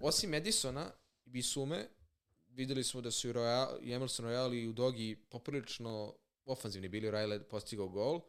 osim 0.00 0.34
Edisona 0.34 0.90
i 1.24 1.30
Bisume, 1.30 1.88
videli 2.56 2.84
smo 2.84 3.00
da 3.00 3.10
su 3.10 3.28
i, 3.28 3.32
Royal, 3.32 3.78
i 3.82 3.92
Emerson 3.92 4.26
Royal 4.26 4.54
i 4.54 4.68
u 4.68 4.72
Dogi 4.72 5.16
poprilično 5.28 6.14
ofanzivni 6.44 6.88
bili, 6.88 7.06
je 7.06 7.48
postigao 7.48 7.88
gol, 7.88 8.20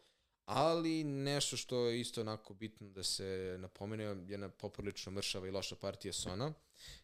ali 0.46 1.04
nešto 1.04 1.58
što 1.58 1.86
je 1.86 2.00
isto 2.00 2.22
onako 2.22 2.54
bitno 2.54 2.90
da 2.90 3.04
se 3.04 3.58
napomene 3.60 4.04
je 4.04 4.38
na 4.38 4.50
poprilično 4.50 5.12
mršava 5.12 5.48
i 5.48 5.52
loša 5.52 5.76
partija 5.76 6.14
Sona. 6.14 6.54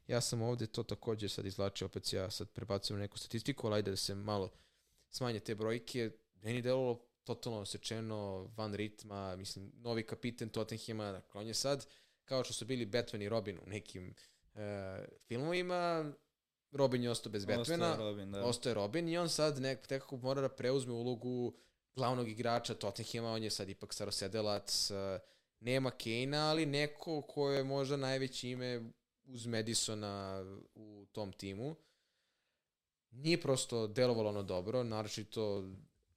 Ja 0.07 0.21
sam 0.21 0.41
ovde 0.41 0.67
to 0.67 0.83
takođe 0.83 1.29
sad 1.29 1.45
izlačio, 1.45 1.85
opet 1.85 2.13
ja 2.13 2.29
sad 2.29 2.49
prebacujem 2.49 2.99
neku 2.99 3.17
statistiku, 3.17 3.67
ali 3.67 3.75
ajde 3.75 3.91
da 3.91 3.97
se 3.97 4.15
malo 4.15 4.49
smanje 5.09 5.39
te 5.39 5.55
brojke. 5.55 6.11
Meni 6.41 6.61
delovalo 6.61 7.05
totalno 7.23 7.59
osečeno, 7.59 8.51
van 8.57 8.73
ritma, 8.73 9.35
mislim, 9.35 9.71
novi 9.75 10.03
kapiten 10.03 10.49
Tottenhima, 10.49 11.11
dakle, 11.11 11.41
on 11.41 11.47
je 11.47 11.53
sad, 11.53 11.87
kao 12.25 12.43
što 12.43 12.53
su 12.53 12.65
bili 12.65 12.85
Batman 12.85 13.21
i 13.21 13.29
Robin 13.29 13.59
u 13.65 13.69
nekim 13.69 14.15
e, 14.55 15.05
filmovima, 15.27 16.13
Robin 16.73 17.03
je 17.03 17.11
ostao 17.11 17.31
bez 17.31 17.45
Batmana, 17.45 17.91
Ostaje 17.91 17.97
Robin, 17.97 18.31
da. 18.31 18.45
ostaje 18.45 18.73
Robin 18.73 19.09
i 19.09 19.17
on 19.17 19.29
sad 19.29 19.61
nek, 19.61 19.89
nekako 19.89 20.17
mora 20.17 20.41
da 20.41 20.49
preuzme 20.49 20.93
ulogu 20.93 21.53
glavnog 21.95 22.29
igrača 22.29 22.73
Tottenhima, 22.73 23.31
on 23.31 23.43
je 23.43 23.49
sad 23.49 23.69
ipak 23.69 23.93
starosedelac, 23.93 24.91
e, 24.91 25.19
nema 25.59 25.91
Kane-a, 25.91 26.41
ali 26.41 26.65
neko 26.65 27.21
ko 27.21 27.51
je 27.51 27.63
možda 27.63 27.97
najveće 27.97 28.49
ime 28.49 28.81
uz 29.25 29.45
Madisona 29.45 30.45
u 30.75 31.05
tom 31.11 31.33
timu. 31.33 31.75
Nije 33.11 33.41
prosto 33.41 33.87
delovalo 33.87 34.29
ono 34.29 34.43
dobro, 34.43 34.83
naročito 34.83 35.63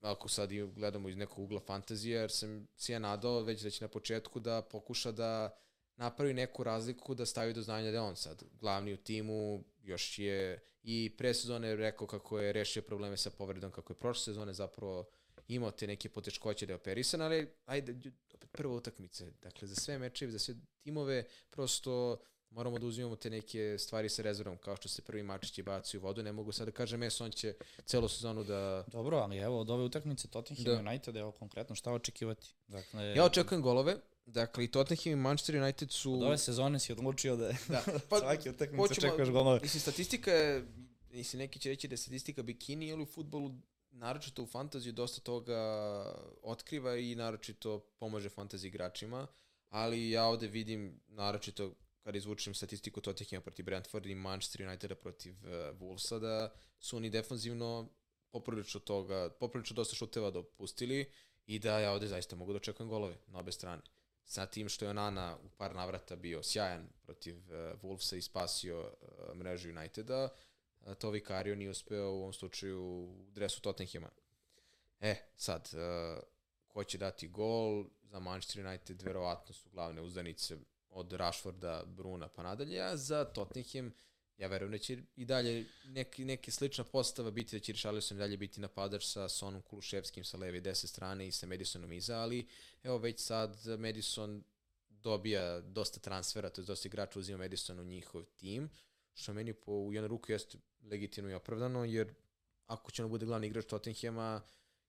ako 0.01 0.29
sad 0.29 0.51
gledamo 0.53 1.09
iz 1.09 1.17
nekog 1.17 1.39
ugla 1.39 1.61
fantazije, 1.61 2.21
jer 2.21 2.31
sam 2.31 2.69
si 2.77 2.93
ja 2.93 2.99
nadao 2.99 3.41
već 3.41 3.63
da 3.63 3.71
će 3.71 3.85
na 3.85 3.89
početku 3.89 4.41
da 4.41 4.63
pokuša 4.63 5.13
da 5.13 5.59
napravi 5.97 6.35
neku 6.35 6.65
razliku, 6.65 7.15
da 7.15 7.27
stavi 7.27 7.53
do 7.53 7.63
znanja 7.63 7.91
da 7.91 7.97
je 7.97 8.01
on 8.01 8.17
sad 8.17 8.43
glavni 8.61 8.95
u 8.95 8.97
timu, 8.97 9.65
još 9.83 10.19
je 10.19 10.61
i 10.83 11.15
pre 11.19 11.35
sezone 11.35 11.77
rekao 11.77 12.07
kako 12.07 12.39
je 12.41 12.53
rešio 12.53 12.83
probleme 12.83 13.17
sa 13.17 13.31
povredom, 13.31 13.71
kako 13.71 13.93
je 13.93 13.99
prošle 13.99 14.25
sezone 14.25 14.53
zapravo 14.53 15.05
imao 15.49 15.71
te 15.71 15.87
neke 15.87 16.09
poteškoće 16.09 16.67
da 16.67 16.73
je 16.73 16.77
operisan, 16.77 17.23
ali 17.23 17.49
ajde, 17.67 18.13
opet 18.35 18.51
prva 18.53 18.75
utakmica, 18.75 19.27
dakle 19.43 19.69
za 19.69 19.75
sve 19.75 19.99
mečeve, 19.99 20.33
za 20.33 20.39
sve 20.39 20.55
timove, 20.83 21.25
prosto 21.51 22.21
moramo 22.51 22.79
da 22.79 22.87
uzimamo 22.87 23.17
te 23.17 23.31
neke 23.31 23.77
stvari 23.79 24.09
sa 24.09 24.23
rezervom, 24.23 24.57
kao 24.59 24.77
što 24.77 24.89
se 24.89 25.03
prvi 25.03 25.23
mačići 25.23 25.63
baci 25.63 25.99
u 25.99 26.01
vodu, 26.01 26.23
ne 26.23 26.33
mogu 26.33 26.53
sad 26.53 26.67
da 26.67 26.73
kažem, 26.73 27.03
es, 27.03 27.21
on 27.21 27.31
će 27.31 27.55
celu 27.85 28.09
sezonu 28.09 28.45
da... 28.45 28.85
Dobro, 28.87 29.17
ali 29.17 29.39
evo 29.39 29.61
od 29.61 29.71
ove 29.71 29.85
utakmice 29.85 30.29
Tottenham 30.29 30.65
da. 30.65 30.91
United, 30.91 31.17
evo 31.17 31.33
konkretno 31.33 31.77
šta 31.77 31.93
očekivati? 31.93 32.55
Dakle, 32.67 33.15
Ja 33.17 33.25
očekujem 33.25 33.63
golove, 33.63 33.97
dakle 34.27 34.65
i 34.65 34.69
Tottenham 34.69 35.13
i 35.13 35.17
Manchester 35.17 35.63
United 35.63 35.91
su... 35.91 36.15
Od 36.15 36.23
ove 36.23 36.39
sezone 36.39 36.79
si 36.79 36.93
odlučio 36.93 37.37
da, 37.37 37.53
Da, 37.69 37.83
pa, 38.11 38.19
svaki 38.19 38.51
utakmice 38.51 38.93
očekuješ 38.93 39.29
golove. 39.31 39.61
Mislim, 39.63 39.81
statistika 39.81 40.31
je, 40.31 40.65
mislim, 41.11 41.39
neki 41.39 41.59
će 41.59 41.69
reći 41.69 41.89
da 41.89 41.93
je 41.93 41.99
statistika 41.99 42.43
bikini, 42.43 42.93
ali 42.93 43.03
u 43.03 43.07
futbolu, 43.07 43.55
naročito 43.91 44.43
u 44.43 44.47
fantaziju, 44.47 44.93
dosta 44.93 45.21
toga 45.21 45.59
otkriva 46.43 46.97
i 46.97 47.15
naročito 47.15 47.79
pomaže 47.99 48.29
fantazi 48.29 48.67
igračima, 48.67 49.27
ali 49.69 50.11
ja 50.11 50.27
ovde 50.27 50.47
vidim, 50.47 51.01
naročito 51.09 51.75
kada 52.03 52.19
izvučem 52.19 52.55
statistiku 52.55 53.01
Tottenhama 53.01 53.41
protiv 53.41 53.65
Brentforda 53.65 54.09
i 54.09 54.15
Manchester 54.15 54.67
Uniteda 54.67 54.95
protiv 54.95 55.35
uh, 55.35 55.51
Wolvesa, 55.81 56.21
da 56.21 56.53
su 56.79 56.97
oni 56.97 57.11
defanzivno 57.11 57.89
poprilično 58.31 58.81
toga, 58.81 59.31
poprilično 59.41 59.75
dosta 59.75 59.97
šuteva 59.97 60.31
dopustili 60.31 61.11
i 61.47 61.59
da 61.59 61.79
ja 61.79 61.93
ovde 61.93 62.07
zaista 62.07 62.37
mogu 62.37 62.53
da 62.53 62.57
očekujem 62.57 62.89
golove 62.89 63.17
na 63.27 63.39
obe 63.39 63.53
strane. 63.53 63.83
Sa 64.27 64.47
tim 64.47 64.69
što 64.69 64.85
je 64.85 64.91
Onana 64.91 65.37
u 65.45 65.49
par 65.49 65.75
navrata 65.75 66.17
bio 66.17 66.43
sjajan 66.43 66.89
protiv 67.03 67.37
uh, 67.37 67.83
Wolvesa 67.83 68.17
i 68.17 68.23
spasio 68.23 68.81
uh, 68.81 69.37
mrežu 69.37 69.71
Uniteda, 69.71 70.29
uh, 70.81 70.95
to 70.95 71.11
Vicario 71.11 71.55
nije 71.55 71.71
uspeo 71.71 72.11
u 72.11 72.19
ovom 72.19 72.33
slučaju 72.33 72.83
u 72.83 73.27
dresu 73.31 73.61
Tottenhima. 73.61 74.11
E, 75.01 75.17
sad, 75.37 75.71
uh, 75.73 76.23
ko 76.69 76.85
će 76.85 76.99
dati 76.99 77.29
gol 77.29 77.85
za 78.03 78.19
Manchester 78.19 78.67
United, 78.67 79.03
verovatno 79.03 79.55
su 79.55 79.71
glavne 79.71 80.03
uzdanice 80.03 80.57
od 80.91 81.13
Rashforda, 81.13 81.85
Bruna 81.87 82.29
pa 82.29 82.43
nadalje, 82.43 82.81
a 82.81 82.97
za 82.97 83.25
Tottenham 83.25 83.93
ja 84.39 84.49
verujem 84.49 84.73
da 84.73 84.79
će 84.79 84.99
i 85.17 85.25
dalje 85.25 85.67
neki, 85.85 86.25
neke 86.25 86.51
slična 86.51 86.85
postava 86.85 87.31
biti 87.31 87.57
da 87.57 87.61
će 87.61 87.73
Richarlison 87.73 88.17
i 88.17 88.21
dalje 88.21 88.37
biti 88.37 88.61
napadač 88.61 89.05
sa 89.05 89.29
Sonom 89.29 89.63
Kuluševskim 89.63 90.25
sa 90.25 90.37
leve 90.37 90.59
i 90.59 90.61
desne 90.61 90.89
strane 90.89 91.29
i 91.29 91.33
sa 91.33 91.47
Madisonom 91.47 91.93
iza, 91.93 92.17
ali 92.19 92.47
evo 92.83 92.99
već 92.99 93.21
sad 93.21 93.57
Madison 93.79 94.45
dobija 94.89 95.61
dosta 95.61 96.01
transfera, 96.01 96.51
to 96.51 96.61
je 96.61 96.65
dosta 96.65 96.89
igrača 96.89 97.19
uzima 97.19 97.39
Madison 97.39 97.79
u 97.79 97.85
njihov 97.85 98.25
tim, 98.25 98.71
što 99.15 99.33
meni 99.33 99.53
po 99.53 99.73
u 99.73 99.93
jednu 99.93 100.09
ruku 100.09 100.33
jeste 100.33 100.59
legitimno 100.83 101.31
i 101.31 101.35
opravdano, 101.35 101.85
jer 101.85 102.15
ako 102.67 102.91
će 102.91 103.05
on 103.05 103.11
bude 103.11 103.27
glavni 103.27 103.47
igrač 103.47 103.67
Tottenhama, 103.67 104.43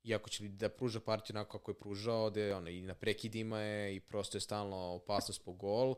i 0.04 0.16
ako 0.16 0.30
će 0.30 0.48
da 0.48 0.70
pruža 0.70 1.00
partiju 1.00 1.36
onako 1.36 1.58
kako 1.58 1.72
je 1.72 1.80
pružao, 1.80 2.30
da 2.30 2.42
je 2.42 2.56
ono, 2.56 2.70
i 2.70 2.82
na 2.82 2.96
prekidima 2.96 3.60
je 3.60 3.96
i 3.96 4.00
prosto 4.00 4.38
je 4.38 4.42
stalno 4.42 4.78
opasnost 4.78 5.44
po 5.46 5.54
gol, 5.54 5.96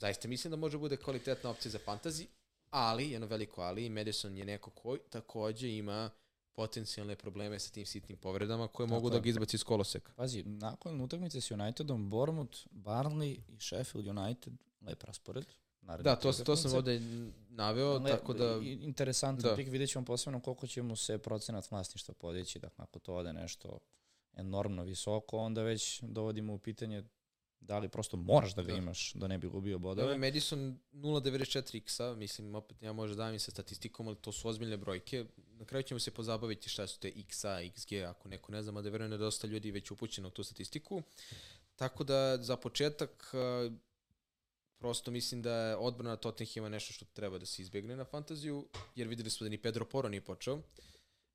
zaista 0.00 0.28
mislim 0.28 0.50
da 0.50 0.56
može 0.56 0.76
da 0.76 0.80
bude 0.80 0.96
kvalitetna 0.96 1.50
opcija 1.50 1.72
za 1.72 1.78
fantasy, 1.86 2.26
ali, 2.70 3.10
jedno 3.10 3.26
veliko 3.26 3.62
ali, 3.62 3.88
Madison 3.88 4.36
je 4.36 4.44
neko 4.44 4.70
koji 4.70 5.00
takođe 5.10 5.76
ima 5.76 6.10
potencijalne 6.54 7.16
probleme 7.16 7.58
sa 7.58 7.70
tim 7.72 7.86
sitnim 7.86 8.18
povredama 8.18 8.68
koje 8.68 8.86
Tako 8.86 8.94
mogu 8.94 9.08
je. 9.08 9.12
da 9.12 9.18
ga 9.18 9.28
izbaci 9.28 9.56
iz 9.56 9.64
koloseka. 9.64 10.12
Pazi, 10.16 10.42
nakon 10.42 11.00
utakmice 11.00 11.40
s 11.40 11.50
Unitedom, 11.50 12.10
Bournemouth, 12.10 12.58
Barnley 12.70 13.40
i 13.48 13.60
Sheffield 13.60 14.18
United, 14.18 14.52
lep 14.80 15.02
raspored. 15.02 15.44
Da, 16.02 16.16
to, 16.16 16.32
to 16.32 16.56
sam 16.56 16.74
ovde 16.74 17.00
naveo, 17.48 17.98
Le- 17.98 18.10
tako 18.10 18.32
da... 18.32 18.58
Interesantan 18.62 19.50
da. 19.50 19.56
pik, 19.56 19.68
vidjet 19.68 19.90
ćemo 19.90 20.04
posebno 20.04 20.40
koliko 20.40 20.66
će 20.66 20.82
mu 20.82 20.96
se 20.96 21.18
procenat 21.18 21.70
vlasništva 21.70 22.14
podići, 22.14 22.58
dakle 22.58 22.82
ako 22.82 22.98
to 22.98 23.14
ode 23.14 23.32
nešto 23.32 23.78
enormno 24.36 24.82
visoko, 24.82 25.38
onda 25.38 25.62
već 25.62 26.02
dovodimo 26.02 26.54
u 26.54 26.58
pitanje 26.58 27.04
da 27.60 27.78
li 27.78 27.88
prosto 27.88 28.16
moraš 28.16 28.54
da 28.54 28.62
ga 28.62 28.72
Da. 28.72 28.78
imaš 28.78 29.12
da 29.12 29.26
ne 29.26 29.38
bi 29.38 29.48
gubio 29.48 29.78
Da, 29.78 29.82
bodove. 29.82 30.18
Madison 30.18 30.78
0.94x-a, 30.92 32.14
mislim, 32.14 32.54
opet 32.54 32.82
ja 32.82 32.92
možda 32.92 33.16
dajem 33.16 33.34
i 33.34 33.38
sa 33.38 33.50
statistikom, 33.50 34.08
ali 34.08 34.16
to 34.16 34.32
su 34.32 34.48
ozbiljne 34.48 34.76
brojke. 34.76 35.24
Na 35.36 35.64
kraju 35.64 35.82
ćemo 35.82 36.00
se 36.00 36.10
pozabaviti 36.10 36.68
šta 36.68 36.86
su 36.86 37.00
te 37.00 37.12
x-a, 37.16 37.58
xg, 37.76 37.92
ako 38.08 38.28
neko 38.28 38.52
ne 38.52 38.62
zna, 38.62 38.82
da 38.82 38.90
verujem 38.90 39.10
da 39.10 39.14
je 39.14 39.18
dosta 39.18 39.46
ljudi 39.46 39.70
već 39.70 39.90
upućeno 39.90 40.28
u 40.28 40.30
tu 40.30 40.42
statistiku. 40.44 41.02
Tako 41.76 42.04
da, 42.04 42.38
za 42.42 42.56
početak, 42.56 43.30
a, 43.34 43.70
prosto 44.78 45.10
mislim 45.10 45.42
da 45.42 45.52
je 45.54 45.76
odbrana 45.76 46.16
Tottenhima 46.16 46.68
nešto 46.68 46.92
što 46.92 47.04
treba 47.04 47.38
da 47.38 47.46
se 47.46 47.62
izbegne 47.62 47.96
na 47.96 48.04
fantaziju, 48.04 48.68
jer 48.94 49.08
videli 49.08 49.30
smo 49.30 49.44
da 49.44 49.48
ni 49.50 49.58
Pedro 49.58 49.84
Poro 49.84 50.08
nije 50.08 50.20
počeo. 50.20 50.60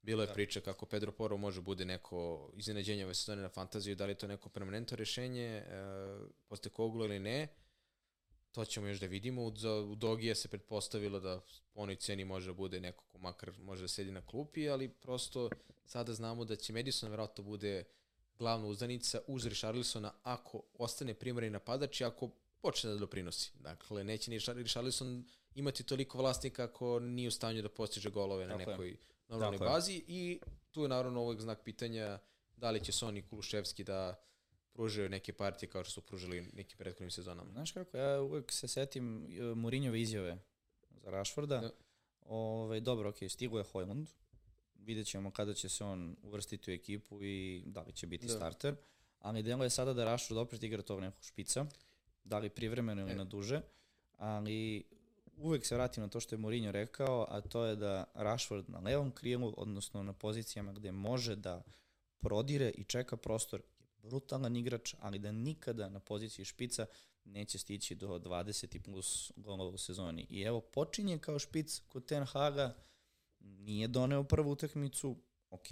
Bilo 0.04 0.24
je 0.24 0.28
Da. 0.28 0.34
priča 0.34 0.62
kako 0.62 0.86
Pedro 0.86 1.12
Poro 1.12 1.38
može 1.38 1.62
bude 1.62 1.86
neko 1.86 2.49
iznenađenje 2.56 3.06
ove 3.06 3.14
sezone 3.16 3.41
na 3.41 3.49
fantaziju, 3.49 3.95
da 3.95 4.06
li 4.06 4.12
je 4.12 4.16
to 4.16 4.28
neko 4.28 4.49
permanentno 4.49 4.97
rešenje, 4.97 5.45
e, 5.45 5.64
posle 6.47 6.72
Koglu 6.72 7.06
ili 7.06 7.20
ne. 7.20 7.47
To 8.51 8.66
ćemo 8.66 8.88
još 8.88 8.99
da 8.99 9.06
vidimo. 9.06 9.43
U, 9.43 9.56
za, 9.56 9.74
u 9.76 9.95
Dogija 9.95 10.36
se 10.36 10.47
pretpostavilo 10.47 11.20
da 11.20 11.41
po 11.74 11.82
onoj 11.82 11.95
ceni 11.95 12.26
može 12.26 12.47
da 12.47 12.54
bude 12.54 12.80
neko 12.80 13.04
ko 13.06 13.18
makar 13.18 13.51
može 13.60 13.82
da 13.82 13.88
sedi 13.88 14.12
na 14.12 14.26
klupi, 14.26 14.70
ali 14.70 14.89
prosto 14.89 15.49
sada 15.86 16.14
znamo 16.14 16.45
da 16.45 16.56
će 16.56 16.74
Madison 16.74 17.10
verovatno 17.10 17.43
bude 17.43 17.84
glavna 18.38 18.68
uzdanica 18.68 19.20
uz 19.28 19.45
Richarlisona 19.45 20.14
ako 20.24 20.62
ostane 20.74 21.14
primarni 21.14 21.49
napadač 21.49 22.01
i 22.01 22.06
ako 22.06 22.30
počne 22.62 22.89
da 22.89 22.97
doprinosi. 22.97 23.51
Dakle, 23.60 24.04
neće 24.04 24.32
ni 24.32 24.39
Richar- 24.39 24.58
Richarlison 24.58 25.26
imati 25.56 25.84
toliko 25.84 26.18
vlasnika 26.18 26.64
ako 26.64 26.99
nije 26.99 27.28
u 27.28 27.32
stanju 27.32 27.62
da 27.62 27.70
postiže 27.70 28.10
golove 28.10 28.47
na 28.47 28.58
Tako 28.58 28.84
je. 28.84 28.97
Normalnoj 29.34 29.58
Tako 29.58 29.66
je. 29.66 29.72
bazi 29.72 30.04
i 30.08 30.40
tu 30.72 30.82
je 30.82 30.90
naravno 30.90 31.22
uvek 31.22 31.40
znak 31.42 31.60
pitanja 31.64 32.20
da 32.58 32.72
li 32.72 32.84
će 32.84 32.92
Soni 32.92 33.22
Kuluševski 33.22 33.84
da 33.84 34.20
pružaju 34.74 35.10
neke 35.10 35.34
partije 35.34 35.70
kao 35.70 35.84
što 35.84 35.92
su 35.92 36.02
pružili 36.02 36.50
nekim 36.54 36.78
prethodnim 36.78 37.12
sezonama. 37.12 37.52
Znaš 37.52 37.72
kako, 37.72 37.98
ja 37.98 38.22
uvek 38.22 38.52
se 38.52 38.68
setim 38.68 39.26
uh, 39.26 39.58
Mourinhove 39.58 40.02
izjave 40.02 40.38
za 40.92 41.10
Rashforda. 41.12 41.58
Da. 41.60 41.70
Ove, 42.22 42.80
dobro, 42.80 43.10
ok, 43.10 43.16
stigo 43.30 43.58
je 43.58 43.64
Hojlund. 43.64 44.10
Vidjet 44.76 45.08
ćemo 45.08 45.32
kada 45.32 45.54
će 45.54 45.70
se 45.70 45.84
on 45.84 46.16
uvrstiti 46.24 46.72
u 46.72 46.74
ekipu 46.74 47.24
i 47.24 47.64
da 47.66 47.82
li 47.82 47.94
će 47.94 48.08
biti 48.08 48.28
Da. 48.28 48.34
starter. 48.34 48.76
Ali 49.20 49.44
delo 49.44 49.64
je 49.64 49.70
sada 49.70 49.94
da 49.94 50.06
Rashford 50.06 50.38
opet 50.38 50.64
igra 50.64 50.82
tog 50.82 51.00
nekog 51.00 51.24
špica. 51.24 51.66
Da 52.24 52.40
li 52.40 52.50
privremeno 52.50 53.02
ili 53.02 53.12
E. 53.12 53.16
na 53.16 53.24
duže. 53.24 53.62
Ali 54.18 54.84
uvek 55.38 55.66
se 55.66 55.76
vratim 55.76 56.04
na 56.04 56.10
to 56.10 56.20
što 56.20 56.36
je 56.36 56.40
Mourinho 56.40 56.72
rekao, 56.72 57.26
a 57.30 57.42
to 57.42 57.66
je 57.66 57.76
da 57.76 58.04
Rashford 58.14 58.70
na 58.70 58.80
levom 58.80 59.12
krilu, 59.12 59.54
odnosno 59.58 60.04
na 60.04 60.14
pozicijama 60.14 60.74
gde 60.74 60.92
može 60.92 61.36
da 61.36 61.64
prodire 62.20 62.70
i 62.70 62.84
čeka 62.84 63.18
prostor, 63.18 63.62
je 63.80 63.86
brutalan 63.98 64.56
igrač, 64.56 64.96
ali 65.00 65.20
da 65.20 65.32
nikada 65.32 65.90
na 65.90 66.00
poziciji 66.00 66.46
špica 66.46 66.86
neće 67.26 67.58
stići 67.58 67.96
do 67.96 68.08
20 68.08 68.76
i 68.76 68.80
plus 68.80 69.32
golova 69.36 69.70
u 69.70 69.78
sezoni. 69.78 70.28
I 70.30 70.42
evo, 70.42 70.62
počinje 70.62 71.18
kao 71.18 71.40
špic 71.40 71.82
kod 71.88 72.06
Ten 72.06 72.26
Haga, 72.26 72.76
nije 73.40 73.88
doneo 73.88 74.24
prvu 74.24 74.52
utakmicu, 74.52 75.16
ok, 75.50 75.68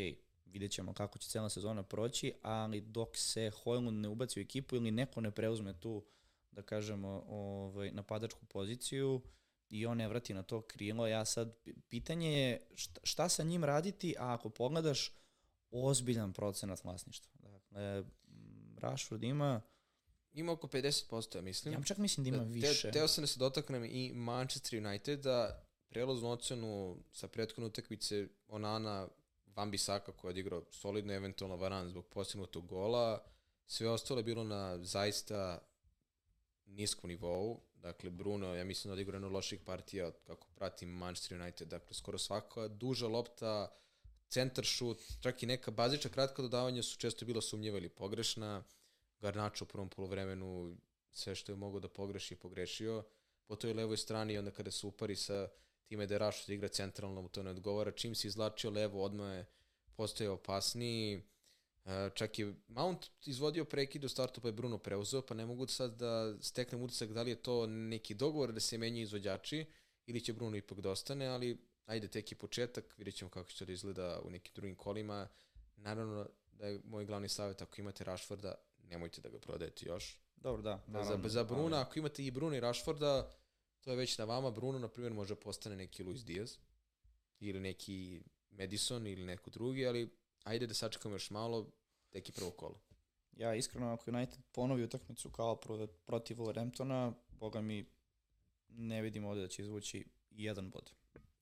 vidjet 0.46 0.72
ćemo 0.72 0.94
kako 0.94 1.20
će 1.20 1.30
cela 1.30 1.50
sezona 1.50 1.84
proći, 1.84 2.34
ali 2.42 2.82
dok 2.82 3.18
se 3.18 3.52
Hojlund 3.64 4.02
ne 4.02 4.08
ubaci 4.10 4.40
u 4.40 4.42
ekipu 4.42 4.76
ili 4.76 4.92
neko 4.92 5.22
ne 5.22 5.32
preuzme 5.32 5.80
tu, 5.80 6.06
da 6.52 6.62
kažemo, 6.62 7.24
ovaj, 7.28 7.92
napadačku 7.92 8.46
poziciju 8.46 9.22
i 9.72 9.86
on 9.86 9.98
ne 9.98 10.08
vrati 10.08 10.34
na 10.34 10.44
to 10.44 10.62
krilo, 10.62 11.08
ja 11.08 11.26
sad, 11.26 11.56
pitanje 11.90 12.32
je 12.32 12.68
šta, 12.76 13.00
šta 13.04 13.30
sa 13.30 13.44
njim 13.44 13.64
raditi, 13.64 14.16
a 14.20 14.34
ako 14.34 14.50
pogledaš 14.50 15.12
ozbiljan 15.72 16.34
procenat 16.34 16.84
vlasništva. 16.84 17.32
Dakle, 17.40 18.04
Rashford 18.78 19.24
ima, 19.24 19.62
Ima 20.34 20.52
oko 20.52 20.68
50%, 20.68 21.36
ja 21.36 21.42
mislim. 21.42 21.74
ja 21.74 21.84
čak 21.84 21.98
mislim 21.98 22.24
da 22.24 22.30
ima 22.30 22.44
Te- 22.44 22.50
više. 22.50 22.92
Teo 22.92 23.08
sam 23.08 23.22
da 23.22 23.28
se 23.28 23.40
dotaknem 23.40 23.86
i 23.86 24.12
Manchester 24.14 24.86
Uniteda, 24.86 25.64
prelaznu 25.90 26.30
ocenu 26.30 26.98
sa 27.12 27.28
prethodne 27.28 27.66
utakmice 27.66 28.28
Onana, 28.48 29.08
Van 29.46 29.72
Bissaka 29.72 30.12
koji 30.12 30.30
je 30.30 30.32
odigrao 30.32 30.64
solidno, 30.72 31.14
eventualno 31.14 31.56
Varan 31.56 31.90
zbog 31.90 32.06
postignutog 32.08 32.68
gola. 32.68 33.24
Sve 33.66 33.90
ostalo 33.90 34.20
je 34.20 34.24
bilo 34.24 34.44
na 34.44 34.84
zaista 34.84 35.60
niskom 36.66 37.10
nivou. 37.10 37.62
Dakle, 37.82 38.10
Bruno, 38.10 38.56
ja 38.56 38.64
mislim 38.64 38.90
da 38.90 38.92
je 38.92 38.94
odigrao 38.94 39.16
jednu 39.16 39.28
od 39.28 39.34
loših 39.34 39.60
partija 39.60 40.08
od 40.08 40.20
kako 40.28 40.48
pratim 40.56 40.90
Manchester 40.90 41.42
United. 41.42 41.68
Dakle, 41.68 41.94
skoro 41.94 42.18
svaka 42.18 42.68
duža 42.68 43.08
lopta, 43.08 43.72
centar 44.30 44.66
šut, 44.66 44.98
čak 45.22 45.44
i 45.44 45.46
neka 45.46 45.72
bazična 45.72 46.12
kratka 46.12 46.42
dodavanja 46.42 46.84
su 46.84 46.98
često 46.98 47.26
bila 47.26 47.42
sumnjiva 47.42 47.78
ili 47.78 47.90
pogrešna. 47.90 48.64
Garnačo 49.22 49.64
u 49.64 49.68
prvom 49.68 49.90
polovremenu 49.90 50.78
sve 51.12 51.36
što 51.36 51.52
je 51.52 51.56
mogao 51.56 51.80
da 51.80 51.90
pogreši 51.90 52.34
je 52.34 52.40
pogrešio. 52.40 53.04
Po 53.48 53.56
toj 53.56 53.74
levoj 53.74 53.98
strani 53.98 54.38
onda 54.38 54.52
kada 54.52 54.72
se 54.72 54.88
upari 54.88 55.16
sa 55.16 55.48
time 55.86 56.08
da 56.08 56.14
je 56.14 56.20
Rashford 56.20 56.50
igra 56.50 56.68
centralno 56.68 57.22
mu 57.22 57.30
to 57.30 57.44
ne 57.44 57.52
odgovara. 57.52 57.92
Čim 57.92 58.16
se 58.16 58.28
izlačio 58.28 58.70
levo 58.70 59.04
odmah 59.04 59.36
je 59.36 59.46
postaje 59.96 60.30
opasniji. 60.30 61.24
E, 61.86 62.10
čak 62.14 62.40
je 62.40 62.54
Mount 62.68 63.10
izvodio 63.26 63.66
prekid 63.66 64.04
u 64.04 64.10
startu 64.10 64.42
pa 64.42 64.48
je 64.48 64.52
Bruno 64.52 64.78
preuzeo, 64.78 65.22
pa 65.22 65.34
ne 65.34 65.46
mogu 65.46 65.68
sad 65.68 65.98
da 65.98 66.36
steknem 66.42 66.82
utisak 66.82 67.14
da 67.14 67.22
li 67.22 67.32
je 67.32 67.42
to 67.42 67.68
neki 67.68 68.14
dogovor 68.14 68.52
da 68.52 68.60
se 68.60 68.78
menjaju 68.78 69.04
izvođači 69.04 69.66
ili 70.06 70.22
će 70.22 70.34
Bruno 70.34 70.58
ipak 70.58 70.80
da 70.80 70.90
ostane, 70.92 71.28
ali 71.28 71.58
ajde 71.86 72.08
tek 72.08 72.32
je 72.32 72.38
početak, 72.38 72.98
vidjet 72.98 73.16
ćemo 73.16 73.32
kako 73.32 73.50
će 73.50 73.58
to 73.58 73.66
da 73.66 73.72
izgleda 73.72 74.22
u 74.24 74.30
nekim 74.30 74.52
drugim 74.56 74.76
kolima. 74.76 75.28
Naravno 75.76 76.30
da 76.52 76.68
je 76.68 76.82
moj 76.84 77.06
glavni 77.06 77.30
savjet 77.30 77.62
ako 77.62 77.82
imate 77.82 78.04
Rashforda, 78.04 78.56
nemojte 78.84 79.22
da 79.22 79.30
ga 79.30 79.40
prodajete 79.40 79.86
još. 79.86 80.18
Dobro, 80.36 80.62
da. 80.62 80.84
Za, 80.88 80.92
naravno, 80.92 81.30
za 81.30 81.44
Bruna, 81.44 81.78
ali- 81.78 81.86
ako 81.86 82.00
imate 82.00 82.26
i 82.26 82.32
Bruna 82.32 82.58
i 82.58 82.60
Rashforda, 82.60 83.32
to 83.82 83.92
je 83.92 83.98
već 83.98 84.18
na 84.18 84.26
vama. 84.26 84.52
Bruno, 84.52 84.80
na 84.80 84.88
primjer, 84.88 85.14
može 85.14 85.36
postane 85.36 85.76
neki 85.76 86.04
Luis 86.04 86.26
Diaz 86.26 86.58
ili 87.40 87.60
neki 87.60 88.24
Madison 88.52 89.08
ili 89.08 89.26
neko 89.26 89.50
drugi, 89.50 89.88
ali 89.88 90.21
ajde 90.44 90.68
da 90.68 90.74
sačekamo 90.74 91.16
još 91.16 91.30
malo, 91.30 91.68
tek 92.10 92.30
je 92.30 92.34
prvo 92.34 92.52
kolo. 92.52 92.80
Ja 93.32 93.56
iskreno, 93.56 93.94
ako 93.94 94.12
United 94.12 94.40
ponovi 94.52 94.84
utakmicu 94.84 95.30
kao 95.30 95.56
pro, 95.56 95.88
protiv 95.88 96.38
Wolverhamptona, 96.38 97.14
boga 97.30 97.62
mi 97.62 97.86
ne 98.68 99.02
vidim 99.02 99.26
ovde 99.26 99.42
da 99.42 99.48
će 99.48 99.62
izvući 99.62 100.06
i 100.32 100.44
jedan 100.44 100.70
bod 100.70 100.92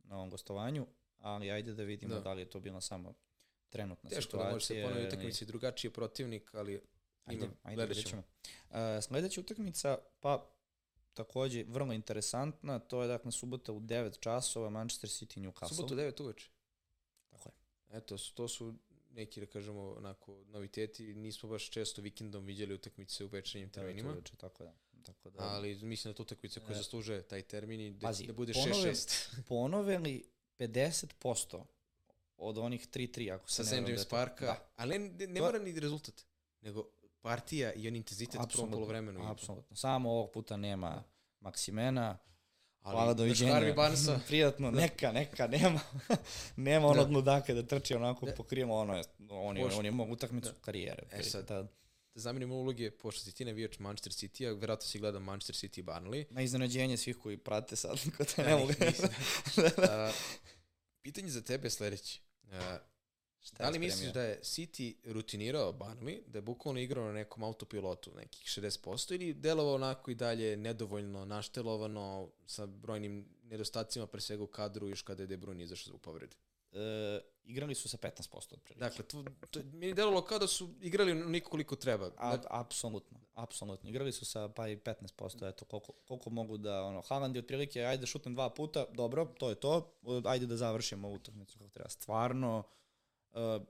na 0.03 0.15
ovom 0.15 0.29
gostovanju, 0.29 0.87
ali 1.17 1.51
ajde 1.51 1.73
da 1.73 1.83
vidimo 1.83 2.15
Da. 2.15 2.21
da, 2.21 2.33
li 2.33 2.41
je 2.41 2.49
to 2.49 2.59
bila 2.59 2.81
samo 2.81 3.13
trenutna 3.69 4.09
Teško 4.09 4.21
situacija. 4.21 4.47
da 4.47 4.53
može 4.53 4.65
se 4.65 4.81
ponovi 4.83 4.99
ili- 4.99 5.07
utakmici 5.07 5.45
drugačiji 5.45 5.91
protivnik, 5.91 6.53
ali 6.55 6.81
Ajde, 7.25 7.45
ima, 7.45 7.53
ajde, 7.63 7.75
gledat 7.75 8.05
ćemo. 8.05 8.23
Uh, 8.69 8.75
sledeća 9.01 9.41
utakmica, 9.41 9.97
pa 10.19 10.49
takođe 11.13 11.63
vrlo 11.67 11.93
interesantna, 11.93 12.79
to 12.79 13.01
je 13.01 13.07
dakle 13.07 13.31
subota 13.31 13.71
u 13.71 13.79
9 13.79 14.19
časova 14.19 14.69
Manchester 14.69 15.09
City 15.09 15.39
Newcastle. 15.41 15.75
Subotu 15.75 15.95
9 15.95 16.21
uveče. 16.23 16.49
Tako 17.29 17.49
je. 17.49 17.53
Eto, 17.97 18.15
to 18.33 18.47
su 18.47 18.75
neki, 19.09 19.39
da 19.39 19.45
kažemo, 19.45 19.89
onako, 19.89 20.43
noviteti. 20.45 21.03
Nismo 21.05 21.49
baš 21.49 21.69
često 21.69 22.01
vikendom 22.01 22.45
viđali 22.45 22.73
utakmice 22.73 23.25
u 23.25 23.27
večernjim 23.27 23.69
terminima. 23.69 24.11
Uveče, 24.11 24.35
tako 24.35 24.63
da. 24.63 24.73
Tako 25.03 25.29
da 25.29 25.43
Ali 25.43 25.75
mislim 25.75 26.11
da 26.11 26.17
to 26.17 26.23
utakmica 26.23 26.59
koja 26.59 26.71
E. 26.71 26.75
zaslužuje 26.75 27.21
taj 27.21 27.41
termin 27.41 27.81
i 27.81 27.91
da, 27.91 27.99
Pazi, 28.01 28.25
da 28.25 28.33
bude 28.33 28.53
ponove- 28.53 28.73
6-6. 28.85 29.41
ponove 29.43 29.97
li 29.97 30.23
50% 30.59 31.63
od 32.37 32.57
onih 32.57 32.87
3-3, 32.87 33.31
ako 33.31 33.49
se 33.49 33.55
sa 33.55 33.75
ne 33.75 33.81
St. 33.83 33.89
da 33.89 34.03
to- 34.03 34.09
Parka, 34.09 34.45
Da, 34.45 34.69
ali 34.75 34.99
ne, 34.99 35.27
ne 35.27 35.35
To- 35.35 35.41
mora 35.41 35.59
ni 35.59 35.79
rezultat, 35.79 36.25
nego 36.61 36.89
partija 37.21 37.73
i 37.73 37.87
on 37.87 37.95
intenzitet 37.95 38.41
u 38.41 38.47
prvom 38.47 38.71
polovremenu. 38.71 39.27
apsolutno. 39.27 39.75
Samo 39.75 40.11
ovog 40.11 40.31
puta 40.31 40.57
nema 40.57 40.89
Da. 40.89 41.03
Maksimena, 41.41 42.17
Ali, 42.81 42.93
Hvala, 42.93 43.05
znaš, 43.05 43.17
doviđenja. 43.17 43.53
Harvey 43.53 43.75
Barnesa, 43.75 44.19
Prijatno, 44.27 44.71
neka, 44.71 45.11
neka, 45.11 45.47
nema, 45.47 45.79
nema 46.57 46.87
onog 46.87 47.07
Da. 47.07 47.13
ludaka 47.13 47.53
da 47.53 47.63
trči 47.63 47.95
onako 47.95 48.25
Da. 48.25 48.31
po 48.33 48.43
krijemu, 48.43 48.75
ono 48.75 49.01
on 49.29 49.57
je, 49.57 49.65
on 49.67 49.85
je 49.85 49.91
mog 49.91 50.11
utakmicu 50.11 50.49
Da. 50.49 50.55
karijere. 50.55 51.03
E 51.11 51.23
sad. 51.23 51.47
Da, 51.47 51.61
da 51.61 51.67
zamenimo 52.15 52.55
uloge, 52.55 52.91
pošto 52.91 53.21
si 53.21 53.31
ti 53.31 53.45
navijač 53.45 53.79
Manchester 53.79 54.13
City, 54.13 54.47
a 54.47 54.53
verovatno 54.53 54.85
si 54.85 54.99
gledao 54.99 55.21
Manchester 55.21 55.55
City 55.55 55.79
i 55.79 55.83
Burnley. 55.83 56.25
na 56.29 56.41
iznenađenje 56.41 56.97
svih 56.97 57.17
koji 57.17 57.37
prate 57.37 57.75
sad, 57.75 57.99
ko 58.17 58.23
te 58.25 58.43
Da, 58.43 58.49
ne 58.49 58.55
mogu. 58.55 58.71
nisam. 58.81 59.09
A, 59.79 60.11
pitanje 61.01 61.29
za 61.29 61.41
tebe 61.41 61.65
je 61.65 61.71
sledeće. 61.71 62.19
A, 62.51 62.77
Šta 63.41 63.63
da 63.63 63.69
li 63.69 63.79
misliš 63.79 64.13
da 64.13 64.21
je 64.21 64.39
City 64.43 64.95
rutinirao 65.05 65.73
Burnley, 65.73 66.21
da 66.27 66.37
je 66.37 66.41
bukvalno 66.41 66.79
igrao 66.79 67.05
na 67.05 67.13
nekom 67.13 67.43
autopilotu, 67.43 68.11
nekih 68.15 68.45
60%, 68.45 69.15
ili 69.15 69.33
delovao 69.33 69.75
onako 69.75 70.11
i 70.11 70.15
dalje 70.15 70.57
nedovoljno 70.57 71.25
naštelovano, 71.25 72.29
sa 72.45 72.65
brojnim 72.65 73.25
nedostacima, 73.43 74.07
pre 74.07 74.21
svega 74.21 74.43
u 74.43 74.47
kadru, 74.47 74.89
još 74.89 75.01
kada 75.01 75.23
je 75.23 75.27
De 75.27 75.37
Bruyne 75.37 75.63
izašao 75.63 75.89
zbog 75.89 76.01
povrede? 76.01 76.35
E, 76.71 77.19
igrali 77.43 77.75
su 77.75 77.89
sa 77.89 77.97
15% 77.97 78.35
otprilike. 78.35 78.79
Dakle, 78.79 79.05
to, 79.05 79.23
to 79.51 79.59
meni 79.73 79.87
je 79.87 79.93
delovalo 79.93 80.25
kao 80.25 80.39
da 80.39 80.47
su 80.47 80.69
igrali 80.81 81.11
onoliko 81.11 81.49
koliko 81.49 81.75
treba. 81.75 82.11
A, 82.17 82.37
Da, 82.37 82.47
apsolutno, 82.49 83.19
apsolutno. 83.33 83.89
Igrali 83.89 84.11
su 84.11 84.25
sa 84.25 84.49
pa 84.49 84.67
i 84.67 84.77
15%, 84.77 85.49
eto, 85.49 85.65
koliko, 85.65 85.93
koliko 86.07 86.29
mogu 86.29 86.57
da, 86.57 86.83
ono, 86.83 87.01
Haaland 87.01 87.35
je 87.35 87.39
otprilike, 87.39 87.83
ajde 87.83 88.01
da 88.01 88.07
šutnem 88.07 88.35
dva 88.35 88.49
puta, 88.49 88.85
dobro, 88.93 89.25
to 89.25 89.49
je 89.49 89.55
to, 89.55 89.93
ajde 90.25 90.45
da 90.45 90.57
završimo 90.57 91.09
utakmicu 91.09 91.59
kako 91.59 91.69
treba. 91.69 91.89
Stvarno, 91.89 92.63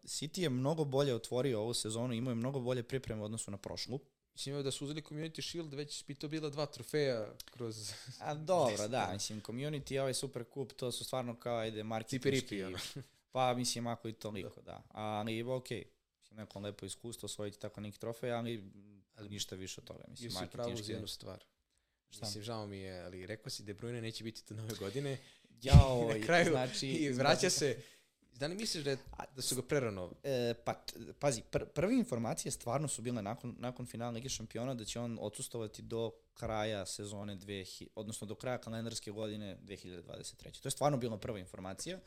City 0.04 0.42
je 0.42 0.50
mnogo 0.50 0.86
bolje 0.86 1.16
otvorio 1.16 1.62
ovu 1.62 1.74
sezonu, 1.74 2.14
imao 2.14 2.32
je 2.32 2.36
mnogo 2.36 2.60
bolje 2.60 2.84
pripreme 2.84 3.22
u 3.22 3.26
odnosu 3.26 3.52
na 3.52 3.58
prošlu. 3.58 4.00
Mislim 4.34 4.64
da 4.64 4.72
su 4.72 4.86
uzeli 4.86 5.02
Community 5.02 5.50
Shield, 5.50 5.74
već 5.74 6.06
bi 6.06 6.16
to 6.16 6.28
bila 6.28 6.50
dva 6.50 6.66
trofeja 6.66 7.34
kroz 7.52 7.94
A 8.20 8.34
dobro, 8.34 8.88
da, 8.98 9.10
mislim, 9.14 9.42
community 9.42 9.94
i 9.94 10.00
ovaj 10.00 10.14
super 10.14 10.44
kup, 10.44 10.74
to 10.74 10.92
su 10.92 11.04
stvarno 11.04 11.36
kao, 11.40 11.58
ajde, 11.58 11.84
marketinški. 11.84 12.64
Ono. 12.64 12.78
Pa, 13.32 13.54
mislim, 13.54 13.88
ako 13.88 14.08
i 14.10 14.14
toliko, 14.14 14.62
da. 14.62 14.84
Ali, 14.90 15.44
okej, 15.44 15.84
mislim, 16.22 16.38
neko 16.38 16.60
lepo 16.60 16.86
iskustvo 16.86 17.26
osvojiti 17.26 17.60
tako 17.60 17.82
neki 17.82 18.00
trofej, 18.00 18.32
ali 18.32 18.64
ništa 19.30 19.56
više 19.56 19.82
od 19.82 19.88
toga, 19.88 20.04
mislim, 20.08 20.26
Ju 20.26 20.32
si 20.32 20.52
pravo 20.52 20.74
uz 20.74 20.90
jednu 20.90 21.08
stvar. 21.08 21.44
Šta? 22.10 22.26
Mislim, 22.26 22.44
žao 22.44 22.68
mi 22.68 22.78
je, 22.78 23.02
ali 23.02 23.26
rekao 23.26 23.50
si 23.50 23.64
De 23.64 23.74
Bruyne 23.74 24.02
neće 24.02 24.24
biti 24.24 24.42
do 24.50 24.62
nove 24.62 24.76
godine. 24.80 25.18
Jao, 25.62 26.08
na 26.14 26.26
kraju 26.26 26.52
znači... 26.52 26.88
I 26.88 27.10
vraća 27.10 27.50
se. 27.50 27.82
Da 28.40 28.48
li 28.48 28.56
misliš 28.56 28.84
da, 28.84 28.90
je, 28.90 28.98
da 29.36 29.42
su 29.42 29.56
ga 29.56 29.62
prerano? 29.62 30.12
E, 30.24 30.54
pa, 30.66 30.74
pazi, 31.20 31.42
pr 31.52 31.66
prve 31.66 31.96
informacije 31.96 32.52
stvarno 32.52 32.88
su 32.88 33.02
bile 33.02 33.22
nakon, 33.22 33.56
nakon 33.60 33.86
finala 33.86 34.12
Lige 34.12 34.30
šampiona 34.30 34.74
da 34.74 34.86
će 34.86 35.00
on 35.00 35.18
odsustovati 35.22 35.82
do 35.82 36.12
kraja 36.34 36.86
sezone, 36.86 37.36
2000, 37.36 37.88
odnosno 37.96 38.28
do 38.28 38.36
kraja 38.36 38.58
kalendarske 38.58 39.12
godine 39.12 39.58
2023. 39.64 40.62
To 40.62 40.68
je 40.68 40.72
stvarno 40.72 40.98
bila 40.98 41.18
prva 41.18 41.40
informacija. 41.40 42.00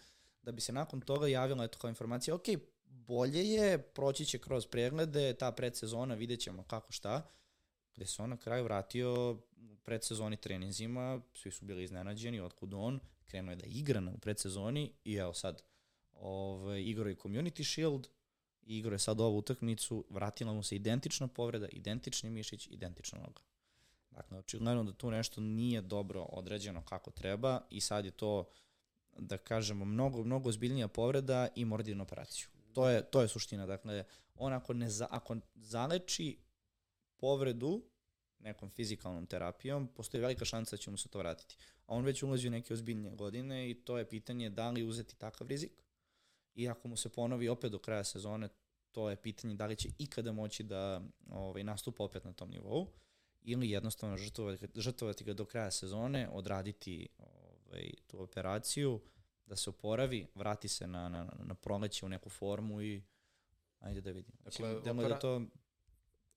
Da 0.43 0.53
bi 0.53 0.61
se 0.61 0.73
nakon 0.73 1.01
toga 1.01 1.29
javila 1.29 1.65
eto 1.65 1.79
kao 1.79 1.89
informacija, 1.89 2.35
ok, 2.35 2.47
bolje 2.85 3.45
je, 3.45 3.79
proći 3.79 4.25
će 4.25 4.39
kroz 4.39 4.67
preglede, 4.67 5.35
ta 5.35 5.53
predsezona, 5.53 6.15
vidjet 6.15 6.41
ćemo 6.41 6.63
kako 6.63 6.93
šta, 6.93 7.29
gde 7.95 8.07
se 8.07 8.23
on 8.23 8.31
na 8.31 8.37
kraju 8.37 8.65
vratio 8.65 9.33
u 9.57 9.77
predsezoni 9.85 10.37
treninzima, 10.37 11.21
svi 11.35 11.51
su 11.51 11.65
bili 11.65 11.85
iznenađeni, 11.85 12.41
otkud 12.41 12.75
on, 12.75 13.01
krenuo 13.25 13.53
je 13.53 13.57
da 13.57 13.67
igra 13.67 14.01
na, 14.01 14.13
u 14.13 14.19
predsezoni 14.19 14.93
i 15.05 15.15
evo 15.15 15.35
sad, 15.35 15.63
ovaj, 16.23 16.83
igrao 16.83 17.09
je 17.09 17.17
Community 17.17 17.73
Shield, 17.73 18.09
i 18.67 18.79
igrao 18.79 18.95
je 18.95 18.99
sad 18.99 19.21
ovu 19.21 19.39
utakmicu, 19.39 20.05
vratila 20.11 20.53
mu 20.53 20.63
se 20.63 20.77
identična 20.77 21.29
povreda, 21.29 21.69
identični 21.69 22.31
mišić, 22.31 22.67
identična 22.71 23.19
noga. 23.19 23.41
Dakle, 24.11 24.39
očigledno 24.39 24.85
da 24.85 24.93
tu 24.93 25.11
nešto 25.11 25.41
nije 25.41 25.83
dobro 25.83 26.23
određeno 26.23 26.85
kako 26.85 27.11
treba 27.11 27.61
i 27.71 27.81
sad 27.81 28.05
je 28.05 28.11
to, 28.11 28.49
da 29.19 29.39
kažemo, 29.39 29.85
mnogo, 29.85 30.25
mnogo 30.25 30.49
ozbiljnija 30.49 30.89
povreda 30.89 31.49
i 31.55 31.65
mora 31.65 31.83
da 31.83 32.03
operaciju. 32.03 32.47
To 32.73 32.89
je, 32.89 33.03
to 33.03 33.23
je 33.23 33.29
suština. 33.29 33.67
Dakle, 33.67 34.05
on 34.35 34.53
ako, 34.53 34.73
ne 34.73 34.91
za, 34.91 35.07
ako 35.11 35.37
zaleči 35.55 36.39
povredu 37.17 37.83
nekom 38.39 38.71
fizikalnom 38.71 39.27
terapijom, 39.27 39.89
postoji 39.89 40.21
velika 40.21 40.45
šansa 40.45 40.77
da 40.77 40.83
će 40.83 40.91
mu 40.91 40.97
se 40.97 41.09
to 41.09 41.19
vratiti. 41.19 41.57
A 41.87 41.95
on 41.95 42.05
već 42.05 42.23
ulazi 42.23 42.49
u 42.49 42.51
neke 42.51 42.75
ozbiljnije 42.75 43.15
godine 43.15 43.71
i 43.71 43.75
to 43.75 43.99
je 43.99 44.09
pitanje 44.09 44.51
da 44.51 44.71
li 44.71 44.83
uzeti 44.83 45.17
takav 45.17 45.47
rizik 45.47 45.73
i 46.55 46.69
ako 46.69 46.89
mu 46.89 46.97
se 46.97 47.09
ponovi 47.09 47.49
opet 47.49 47.73
do 47.73 47.79
kraja 47.79 48.05
sezone, 48.05 48.49
to 48.93 49.11
je 49.11 49.17
pitanje 49.17 49.55
da 49.55 49.67
li 49.67 49.77
će 49.77 49.89
ikada 49.99 50.33
moći 50.33 50.63
da 50.63 51.01
ovaj, 51.31 51.65
nastupa 51.65 52.05
opet 52.05 52.25
na 52.25 52.33
tom 52.33 52.51
nivou 52.51 52.87
ili 53.43 53.71
jednostavno 53.71 54.17
žrtvovati, 54.17 54.67
žrtvovati 54.75 55.25
ga 55.25 55.35
do 55.35 55.45
kraja 55.45 55.71
sezone, 55.71 56.29
odraditi 56.33 57.09
ovaj, 57.19 57.91
tu 58.07 58.23
operaciju, 58.23 59.01
da 59.47 59.57
se 59.57 59.71
oporavi, 59.71 60.27
vrati 60.35 60.69
se 60.69 60.87
na, 60.87 61.09
na, 61.09 61.33
na 61.39 61.55
proleće 61.55 62.07
u 62.07 62.09
neku 62.09 62.31
formu 62.31 62.83
i 62.83 63.03
ajde 63.79 64.01
da 64.01 64.11
vidimo. 64.11 64.39
Dakle, 64.45 64.69
Dakle, 64.75 64.81
dakle 64.93 65.05
opera- 65.05 65.09
da 65.15 65.19
to, 65.19 65.43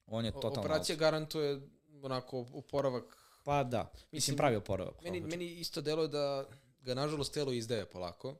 on 0.05 0.25
je 0.25 0.31
totalno 0.31 0.59
Operacija 0.59 0.93
out. 0.93 0.99
garantuje 0.99 1.61
onako 2.01 2.45
oporavak. 2.53 3.17
Pa 3.43 3.63
da, 3.63 3.91
mislim, 3.93 4.07
Mislim, 4.11 4.37
pravi 4.37 4.55
oporavak. 4.55 5.01
Meni, 5.03 5.21
meni 5.21 5.45
isto 5.45 5.81
deluje 5.81 6.07
da 6.07 6.45
ga 6.79 6.93
nažalost 6.93 7.33
telo 7.33 7.51
izdaje 7.51 7.85
polako. 7.89 8.35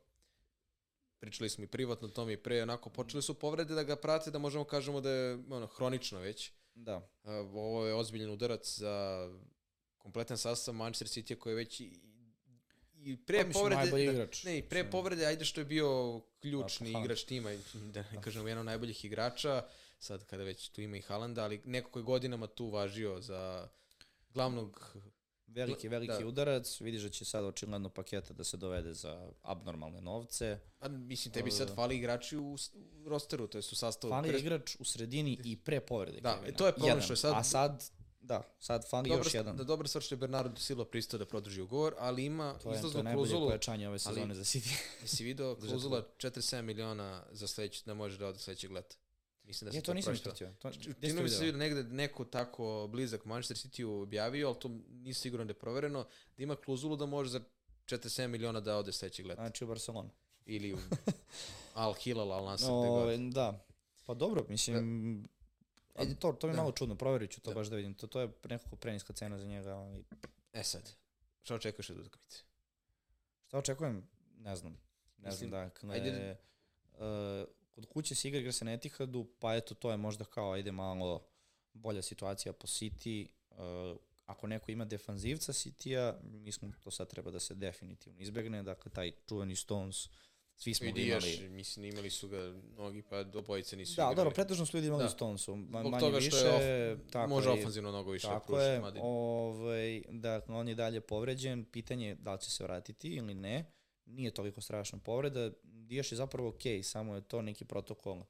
Pričali 1.19 1.49
smo 1.49 1.63
i 1.63 1.67
privatno 1.67 2.07
o 2.07 2.11
tome 2.11 2.33
i 2.33 2.37
pre, 2.37 2.63
onako, 2.63 2.89
počeli 2.89 3.23
su 3.23 3.33
povrede 3.33 3.73
da 3.75 3.83
ga 3.83 3.95
prate, 3.95 4.31
da 4.31 4.37
možemo 4.39 4.63
kažemo 4.63 5.01
da 5.01 5.09
je 5.09 5.33
ono, 5.49 5.67
hronično 5.67 6.19
već. 6.19 6.51
Da. 6.75 6.97
Uh, 6.97 7.29
ovo 7.53 7.85
je 7.85 7.93
ozbiljan 7.93 8.29
udarac 8.29 8.77
za 8.77 9.27
kompletan 9.97 10.37
sastav 10.37 10.73
Manchester 10.73 11.07
City 11.07 11.37
koji 11.37 11.51
je 11.51 11.55
već 11.55 11.79
i, 11.79 11.99
i 13.03 13.17
pre 13.17 13.43
Pa, 13.43 13.49
povrede 13.53 13.91
da, 13.91 13.99
igrač. 13.99 14.43
ne, 14.43 14.57
i 14.57 14.61
pre 14.61 14.79
Mislim. 14.79 14.91
povrede 14.91 15.25
ajde 15.25 15.45
što 15.45 15.61
je 15.61 15.65
bio 15.65 16.21
ključni 16.41 16.87
Haaland. 16.87 17.05
igrač 17.05 17.23
tima 17.23 17.49
da 17.93 18.03
ne 18.11 18.21
kažemo 18.21 18.47
jedan 18.47 18.59
od 18.59 18.65
najboljih 18.65 19.05
igrača 19.05 19.63
sad 19.99 20.25
kada 20.25 20.43
već 20.43 20.69
tu 20.69 20.81
ima 20.81 20.97
i 20.97 21.01
Haalanda 21.01 21.43
ali 21.43 21.61
neko 21.65 21.91
koji 21.91 22.03
godinama 22.03 22.47
tu 22.47 22.69
važio 22.69 23.21
za 23.21 23.67
glavnog 24.33 24.95
Veliki, 25.47 25.87
veliki 25.87 26.13
Da. 26.19 26.27
udarac. 26.27 26.81
Vidiš 26.81 27.01
da 27.01 27.09
će 27.09 27.25
sad 27.25 27.45
očigledno 27.45 27.89
paketa 27.89 28.33
da 28.33 28.43
se 28.43 28.57
dovede 28.57 28.93
za 28.93 29.29
abnormalne 29.41 30.01
novce. 30.01 30.59
a 30.79 30.87
mislim 30.89 31.33
tebi 31.33 31.51
sad 31.51 31.75
fali 31.75 31.95
igrači 31.95 32.37
u, 32.37 32.55
u 32.95 33.09
rosteru 33.09 33.47
to 33.47 33.57
jest 33.57 33.71
u 33.71 33.75
sastavu 33.75 34.11
Fali 34.11 34.29
Pre- 34.29 34.39
igrač 34.39 34.75
u 34.79 34.85
sredini 34.85 35.39
i 35.43 35.57
pre 35.57 35.79
povrede 35.79 36.21
Da, 36.21 36.33
Kevina. 36.33 36.47
e, 36.47 36.53
to 36.53 36.65
je 36.65 36.73
problem 36.73 37.01
što 37.01 37.13
je 37.13 37.17
sad- 37.17 37.33
A 37.35 37.43
sad, 37.43 37.83
da, 38.21 38.43
sad 38.59 38.89
fali 38.89 39.09
Dobra, 39.09 39.19
još 39.19 39.33
jedan. 39.33 39.57
da 39.57 39.63
dobra 39.63 39.87
stvar 39.87 40.01
što 40.01 40.15
je 40.15 40.19
Bernardo 40.19 40.55
Silva 40.57 40.85
pristao 40.85 41.17
da 41.17 41.25
produži 41.25 41.61
ugovor, 41.61 41.95
ali 41.97 42.25
ima 42.25 42.53
To 42.53 42.57
je, 42.59 42.63
to 42.63 42.69
je 42.69 42.77
izlaznu 42.77 43.03
najbolje 43.03 43.31
pojačanje 43.31 43.87
ove 43.87 43.99
sezone 43.99 44.35
za 44.35 44.43
City. 44.43 44.77
Jesi 45.01 45.23
video 45.23 45.53
Držati 45.55 45.69
klauzula 45.69 46.03
47 46.17 46.61
miliona 46.61 47.23
za 47.31 47.47
sledeći, 47.47 47.83
da 47.85 47.93
može 47.93 48.17
da 48.17 48.27
ode 48.27 48.39
sledećeg 48.39 48.71
leta? 48.71 48.95
Mislim 49.45 49.65
da 49.65 49.71
se 49.71 49.77
Ja 49.77 49.81
to 49.81 49.93
nisam 49.93 50.13
pročitao. 50.15 50.51
To, 50.51 50.69
gde 50.69 50.79
si 50.79 50.83
Čini 51.01 51.15
to 51.15 51.23
mi 51.23 51.29
se 51.29 51.39
video? 51.39 51.57
negde 51.57 51.83
neko 51.85 52.25
tako 52.25 52.87
blizak 52.87 53.25
Manchester 53.25 53.57
City 53.59 53.83
objavio, 54.01 54.47
ali 54.47 54.59
to 54.59 54.69
nisam 54.89 55.21
siguran 55.21 55.47
da 55.47 55.51
je 55.51 55.55
provereno, 55.55 56.03
da 56.37 56.43
ima 56.43 56.55
klauzulu 56.55 56.95
da 56.95 57.05
može 57.05 57.29
za 57.29 57.41
47 57.85 58.27
miliona 58.27 58.59
da 58.59 58.77
ode 58.77 58.91
sledećeg 58.91 59.25
leta. 59.25 59.41
Znači 59.41 59.63
u 59.63 59.67
Barcelonu. 59.67 60.09
Ili 60.45 60.73
u 60.73 60.77
Al 61.73 61.93
Hilal, 61.93 62.31
Al 62.33 62.45
Nasr, 62.45 62.65
No, 62.65 62.81
gde 62.81 63.17
god. 63.17 63.33
da. 63.33 63.65
Pa 64.05 64.13
dobro, 64.13 64.45
mislim, 64.49 65.23
a 65.95 66.03
to, 66.11 66.31
to 66.31 66.47
mi 66.47 66.51
je 66.51 66.55
Da. 66.55 66.61
malo 66.61 66.71
čudno, 66.71 66.95
proverit 66.95 67.31
ću 67.31 67.41
to 67.41 67.49
Da. 67.49 67.55
baš 67.55 67.67
da 67.67 67.75
vidim. 67.75 67.93
To, 67.93 68.07
to 68.07 68.21
je 68.21 68.29
nekako 68.43 68.75
preniska 68.75 69.13
cena 69.13 69.37
za 69.37 69.45
njega, 69.45 69.69
ali 69.71 70.03
E 70.53 70.63
sad, 70.63 70.91
šta 71.41 71.55
očekuješ 71.55 71.89
od 71.89 71.99
utakmice? 71.99 72.37
šta 73.43 73.57
očekujem? 73.57 74.07
Ne 74.37 74.55
znam. 74.55 74.71
Ne 75.17 75.29
Mislim, 75.29 75.49
znam, 75.49 75.63
dakle, 75.63 75.89
ajde- 75.91 76.37
uh, 76.91 76.99
kod 77.75 77.85
kuće 77.85 78.15
se 78.15 78.27
igra, 78.27 78.39
igra 78.39 78.51
se 78.51 78.65
na 78.65 78.73
Etihadu, 78.73 79.27
pa 79.39 79.55
eto, 79.55 79.75
to 79.75 79.91
je 79.91 79.97
možda 79.97 80.25
kao, 80.25 80.51
ajde 80.51 80.71
malo 80.71 81.27
bolja 81.73 82.01
situacija 82.01 82.53
po 82.53 82.67
City. 82.67 83.27
Uh, 83.51 83.97
ako 84.25 84.47
neko 84.47 84.71
ima 84.71 84.85
defanzivca 84.85 85.53
City-a, 85.53 86.13
mislim 86.23 86.71
to 86.71 86.91
sad 86.91 87.09
treba 87.09 87.31
da 87.31 87.39
se 87.39 87.55
definitivno 87.55 88.21
izbegne, 88.21 88.63
dakle, 88.63 88.91
taj 88.91 89.11
čuveni 89.29 89.55
Stones, 89.55 90.09
svi 90.55 90.73
smo 90.73 90.91
ga 90.91 91.01
imali. 91.01 91.49
mislim, 91.49 91.85
imali 91.85 92.09
su 92.09 92.27
ga 92.27 92.53
mnogi, 92.73 93.01
pa 93.01 93.19
obojice 93.35 93.75
nisu 93.75 93.95
Da, 93.95 94.01
igrali. 94.01 94.15
dobro, 94.15 94.31
pretežno 94.33 94.65
su 94.65 94.77
ljudi 94.77 94.87
imali 94.87 95.03
Da. 95.03 95.09
Stonesu, 95.09 95.55
ma, 95.55 95.83
manje 95.83 95.99
toga 95.99 96.21
što 96.21 96.35
više. 96.35 96.47
je 96.47 96.97
tako 97.11 97.29
Može 97.29 97.49
ofanzivno 97.49 97.89
mnogo 97.89 98.11
više 98.11 98.27
Tako 98.27 98.59
je, 98.59 98.81
ovaj, 99.01 100.01
dakle, 100.09 100.55
on 100.55 100.67
je 100.67 100.75
dalje 100.75 101.01
povređen, 101.01 101.65
pitanje 101.65 102.07
je 102.07 102.15
da 102.15 102.33
li 102.33 102.41
će 102.41 102.51
se 102.51 102.63
vratiti 102.63 103.09
ili 103.09 103.33
ne, 103.33 103.71
nije 104.05 104.31
toliko 104.31 104.61
strašna 104.61 104.99
povreda, 104.99 105.51
Dijaš 105.63 106.11
je 106.11 106.15
zapravo 106.15 106.49
okej, 106.49 106.83
samo 106.83 107.15
je 107.15 107.21
to 107.21 107.41
neki 107.41 107.65
protokol 107.65 108.23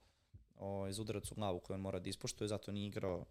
ovaj, 0.55 0.89
iz 0.89 0.99
udarac 0.99 1.31
u 1.31 1.35
glavu 1.35 1.59
koji 1.59 1.75
on 1.75 1.81
mora 1.81 1.99
da 1.99 2.09
ispoštuje, 2.09 2.47
zato 2.47 2.71
nije 2.71 2.87
igrao 2.87 3.25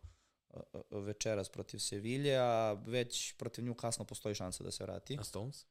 uh, 0.48 0.62
uh, 0.72 1.04
večeras 1.04 1.48
protiv 1.48 1.78
Sevilje, 1.78 2.36
a 2.38 2.72
već 2.72 3.32
protiv 3.32 3.64
nju 3.64 3.74
kasno 3.74 4.04
postoji 4.04 4.34
šansa 4.34 4.64
da 4.64 4.70
se 4.70 4.84
vrati. 4.84 5.16
A 5.20 5.24
Stones? 5.24 5.66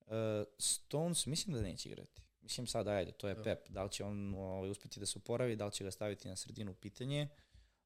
Uh, 0.00 0.12
Stones 0.58 1.26
mislim 1.26 1.56
da 1.56 1.62
neće 1.62 1.88
igrati. 1.88 2.22
Mislim 2.40 2.66
sad, 2.66 2.88
ajde, 2.88 3.12
to 3.12 3.28
je 3.28 3.34
Da. 3.34 3.42
Pep. 3.42 3.68
Da 3.68 3.82
li 3.82 3.90
će 3.90 4.04
on 4.04 4.34
ovaj, 4.34 4.70
uspeti 4.70 5.00
da 5.00 5.06
se 5.06 5.18
oporavi, 5.18 5.56
da 5.56 5.66
li 5.66 5.72
će 5.72 5.84
ga 5.84 5.90
staviti 5.90 6.28
na 6.28 6.36
sredinu, 6.36 6.74
pitanje. 6.74 7.28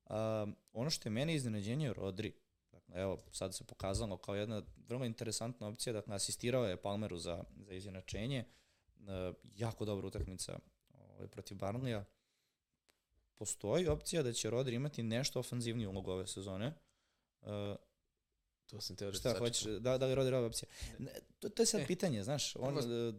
Um, 0.05 0.57
ono 0.73 0.91
što 0.91 1.09
je 1.09 1.11
meni 1.11 1.35
iznenađenje 1.35 1.87
je 1.87 1.93
Rodri. 1.93 2.33
Evo, 2.95 3.23
sad 3.33 3.55
se 3.55 3.65
pokazalo 3.65 4.17
kao 4.17 4.35
jedna 4.35 4.63
vrlo 4.89 5.05
interesantna 5.05 5.67
opcija. 5.69 5.93
Dakle, 5.93 6.15
asistirao 6.15 6.65
je 6.65 6.83
Palmeru 6.83 7.19
za, 7.19 7.45
za 7.57 7.75
izjednačenje. 7.75 8.45
Uh, 8.97 9.07
jako 9.55 9.85
dobra 9.85 10.07
utakmica 10.07 10.59
ovaj, 10.91 11.29
protiv 11.29 11.57
Barnlija. 11.57 12.05
Postoji 13.35 13.89
opcija 13.89 14.23
da 14.23 14.33
će 14.33 14.51
Rodri 14.51 14.75
imati 14.77 15.03
nešto 15.03 15.39
ofanzivniju 15.41 15.91
ulogu 15.91 16.11
ove 16.11 16.27
sezone. 16.27 16.75
Uh, 17.41 17.49
To 18.67 18.81
sam 18.81 18.97
teo 18.97 19.11
da 19.11 19.19
šta 19.19 19.39
hoćeš, 19.39 19.63
da, 19.65 19.99
da 19.99 20.07
li 20.07 20.15
Rodri 20.15 20.35
ova 20.35 20.47
opcija? 20.47 20.69
Ne, 20.99 21.11
to, 21.39 21.49
to 21.49 21.63
je 21.63 21.67
sad 21.67 21.81
E, 21.81 21.87
pitanje, 21.87 22.23
znaš. 22.23 22.57
On, 22.57 22.75
prva- 22.75 23.09
uh, 23.09 23.15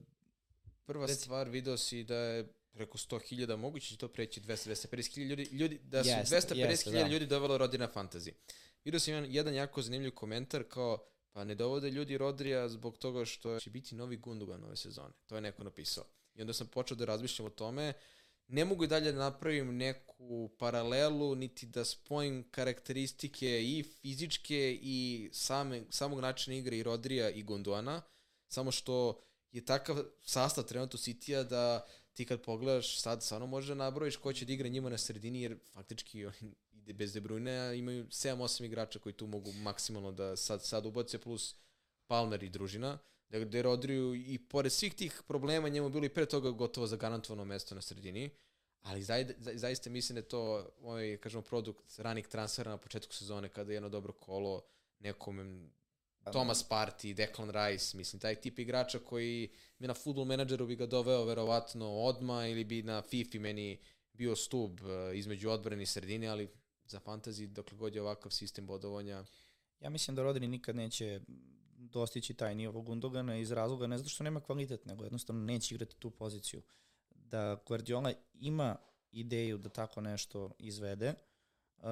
Prva 0.85 1.05
Reci. 1.05 1.21
stvar, 1.21 1.49
video 1.49 1.77
si 1.77 2.03
da 2.03 2.15
je 2.15 2.47
preko 2.71 2.97
100.000, 2.97 3.55
moguće 3.55 3.87
će 3.87 3.97
to 3.97 4.07
preći 4.07 4.41
200-250.000 4.41 5.27
ljudi, 5.27 5.43
ljudi, 5.43 5.79
da 5.83 6.03
su 6.03 6.09
Jeste, 6.09 6.35
250.000 6.35 6.69
jeste, 6.69 6.91
da. 6.91 7.07
ljudi 7.07 7.25
dovelo 7.25 7.57
Rodina 7.57 7.89
fantasy. 7.95 8.31
Video 8.85 8.99
sam 8.99 9.13
jedan, 9.13 9.31
jedan 9.31 9.53
jako 9.53 9.81
zanimljiv 9.81 10.11
komentar 10.11 10.63
kao, 10.63 11.03
pa 11.31 11.43
ne 11.43 11.55
dovode 11.55 11.91
ljudi 11.91 12.17
Rodrija 12.17 12.69
zbog 12.69 12.97
toga 12.97 13.25
što 13.25 13.59
će 13.59 13.69
biti 13.69 13.95
novi 13.95 14.17
Gundogan 14.17 14.63
ove 14.63 14.75
sezone. 14.75 15.13
To 15.27 15.35
je 15.35 15.41
neko 15.41 15.63
napisao. 15.63 16.03
I 16.35 16.41
onda 16.41 16.53
sam 16.53 16.67
počeo 16.67 16.97
da 16.97 17.05
razmišljam 17.05 17.45
o 17.45 17.49
tome. 17.49 17.93
Ne 18.47 18.65
mogu 18.65 18.83
i 18.83 18.87
dalje 18.87 19.11
da 19.11 19.19
napravim 19.19 19.77
neku 19.77 20.49
paralelu, 20.59 21.35
niti 21.35 21.65
da 21.65 21.85
spojim 21.85 22.43
karakteristike 22.51 23.63
i 23.63 23.83
fizičke 23.83 24.79
i 24.81 25.29
same, 25.33 25.83
samog 25.89 26.19
načina 26.19 26.57
igre 26.57 26.77
i 26.77 26.83
Rodrija 26.83 27.29
i 27.29 27.43
Gundoana, 27.43 28.01
samo 28.47 28.71
što 28.71 29.21
je 29.51 29.65
takav 29.65 30.03
sastav 30.21 30.63
trenutno 30.63 30.99
City-a 30.99 31.43
da 31.43 31.85
ti 32.13 32.25
kad 32.25 32.41
pogledaš 32.41 33.01
sad 33.01 33.23
stvarno 33.23 33.47
možeš 33.47 33.67
da 33.67 33.75
nabrojiš 33.75 34.15
ko 34.15 34.33
će 34.33 34.45
da 34.45 34.53
igra 34.53 34.69
njima 34.69 34.89
na 34.89 34.97
sredini 34.97 35.41
jer 35.41 35.57
faktički 35.71 36.25
oni 36.25 36.55
ide 36.83 36.93
bez 36.93 37.13
De 37.13 37.21
Bruyne 37.21 37.79
imaju 37.79 38.05
7-8 38.05 38.65
igrača 38.65 38.99
koji 38.99 39.13
tu 39.13 39.27
mogu 39.27 39.51
maksimalno 39.51 40.11
da 40.11 40.35
sad, 40.35 40.63
sad 40.63 40.85
ubace 40.85 41.17
plus 41.17 41.55
Palmer 42.07 42.43
i 42.43 42.49
družina. 42.49 42.97
Da 43.29 43.39
gde 43.39 43.61
Rodriju 43.61 44.15
i 44.15 44.39
pored 44.39 44.71
svih 44.71 44.93
tih 44.93 45.21
problema 45.27 45.69
njemu 45.69 45.89
bilo 45.89 46.05
i 46.05 46.09
pre 46.09 46.25
toga 46.25 46.51
gotovo 46.51 46.87
zagarantovano 46.87 47.45
mesto 47.45 47.75
na 47.75 47.81
sredini 47.81 48.29
ali 48.83 49.03
zaj, 49.03 49.25
za, 49.37 49.51
zaista 49.55 49.89
mislim 49.89 50.13
da 50.13 50.19
je 50.19 50.27
to 50.27 50.69
ovaj, 50.81 51.17
kažemo, 51.17 51.41
produkt 51.41 51.99
ranih 51.99 52.27
transfera 52.27 52.71
na 52.71 52.77
početku 52.77 53.13
sezone 53.13 53.49
kada 53.49 53.71
je 53.71 53.75
jedno 53.75 53.89
dobro 53.89 54.13
kolo 54.13 54.61
nekom 54.99 55.69
Thomas 56.31 56.69
Partey, 56.69 57.13
Declan 57.13 57.49
Rice, 57.49 57.97
mislim, 57.97 58.19
taj 58.19 58.35
tip 58.35 58.59
igrača 58.59 58.99
koji 58.99 59.51
bi 59.79 59.87
na 59.87 59.93
football 59.93 60.25
menadžeru 60.25 60.67
bi 60.67 60.75
ga 60.75 60.85
doveo 60.85 61.25
verovatno 61.25 61.91
odma 61.91 62.47
ili 62.47 62.63
bi 62.63 62.83
na 62.83 63.01
FIFA 63.01 63.39
meni 63.39 63.79
bio 64.13 64.35
stub 64.35 64.81
uh, 64.81 64.89
između 65.17 65.49
odbrane 65.49 65.83
i 65.83 65.85
sredine, 65.85 66.27
ali 66.27 66.47
za 66.85 66.99
fantasy, 66.99 67.47
dokle 67.47 67.77
god 67.77 67.95
je 67.95 68.01
ovakav 68.01 68.31
sistem 68.31 68.67
bodovanja, 68.67 69.23
Ja 69.83 69.89
mislim 69.89 70.15
da 70.15 70.23
Rodri 70.23 70.47
nikad 70.47 70.75
neće 70.75 71.21
dostići 71.77 72.33
taj 72.33 72.55
nivo 72.55 72.81
Gundogana 72.81 73.37
iz 73.37 73.51
razloga 73.51 73.87
ne 73.87 73.97
zato 73.97 74.09
što 74.09 74.23
nema 74.23 74.39
kvalitet, 74.39 74.85
nego 74.85 75.03
jednostavno 75.03 75.43
neće 75.43 75.75
igrati 75.75 75.95
tu 75.95 76.09
poziciju. 76.09 76.61
Da 77.09 77.63
Guardiola 77.67 78.11
ima 78.33 78.75
ideju 79.11 79.57
da 79.57 79.69
tako 79.69 80.01
nešto 80.01 80.51
izvede, 80.59 81.13
uh, 81.77 81.83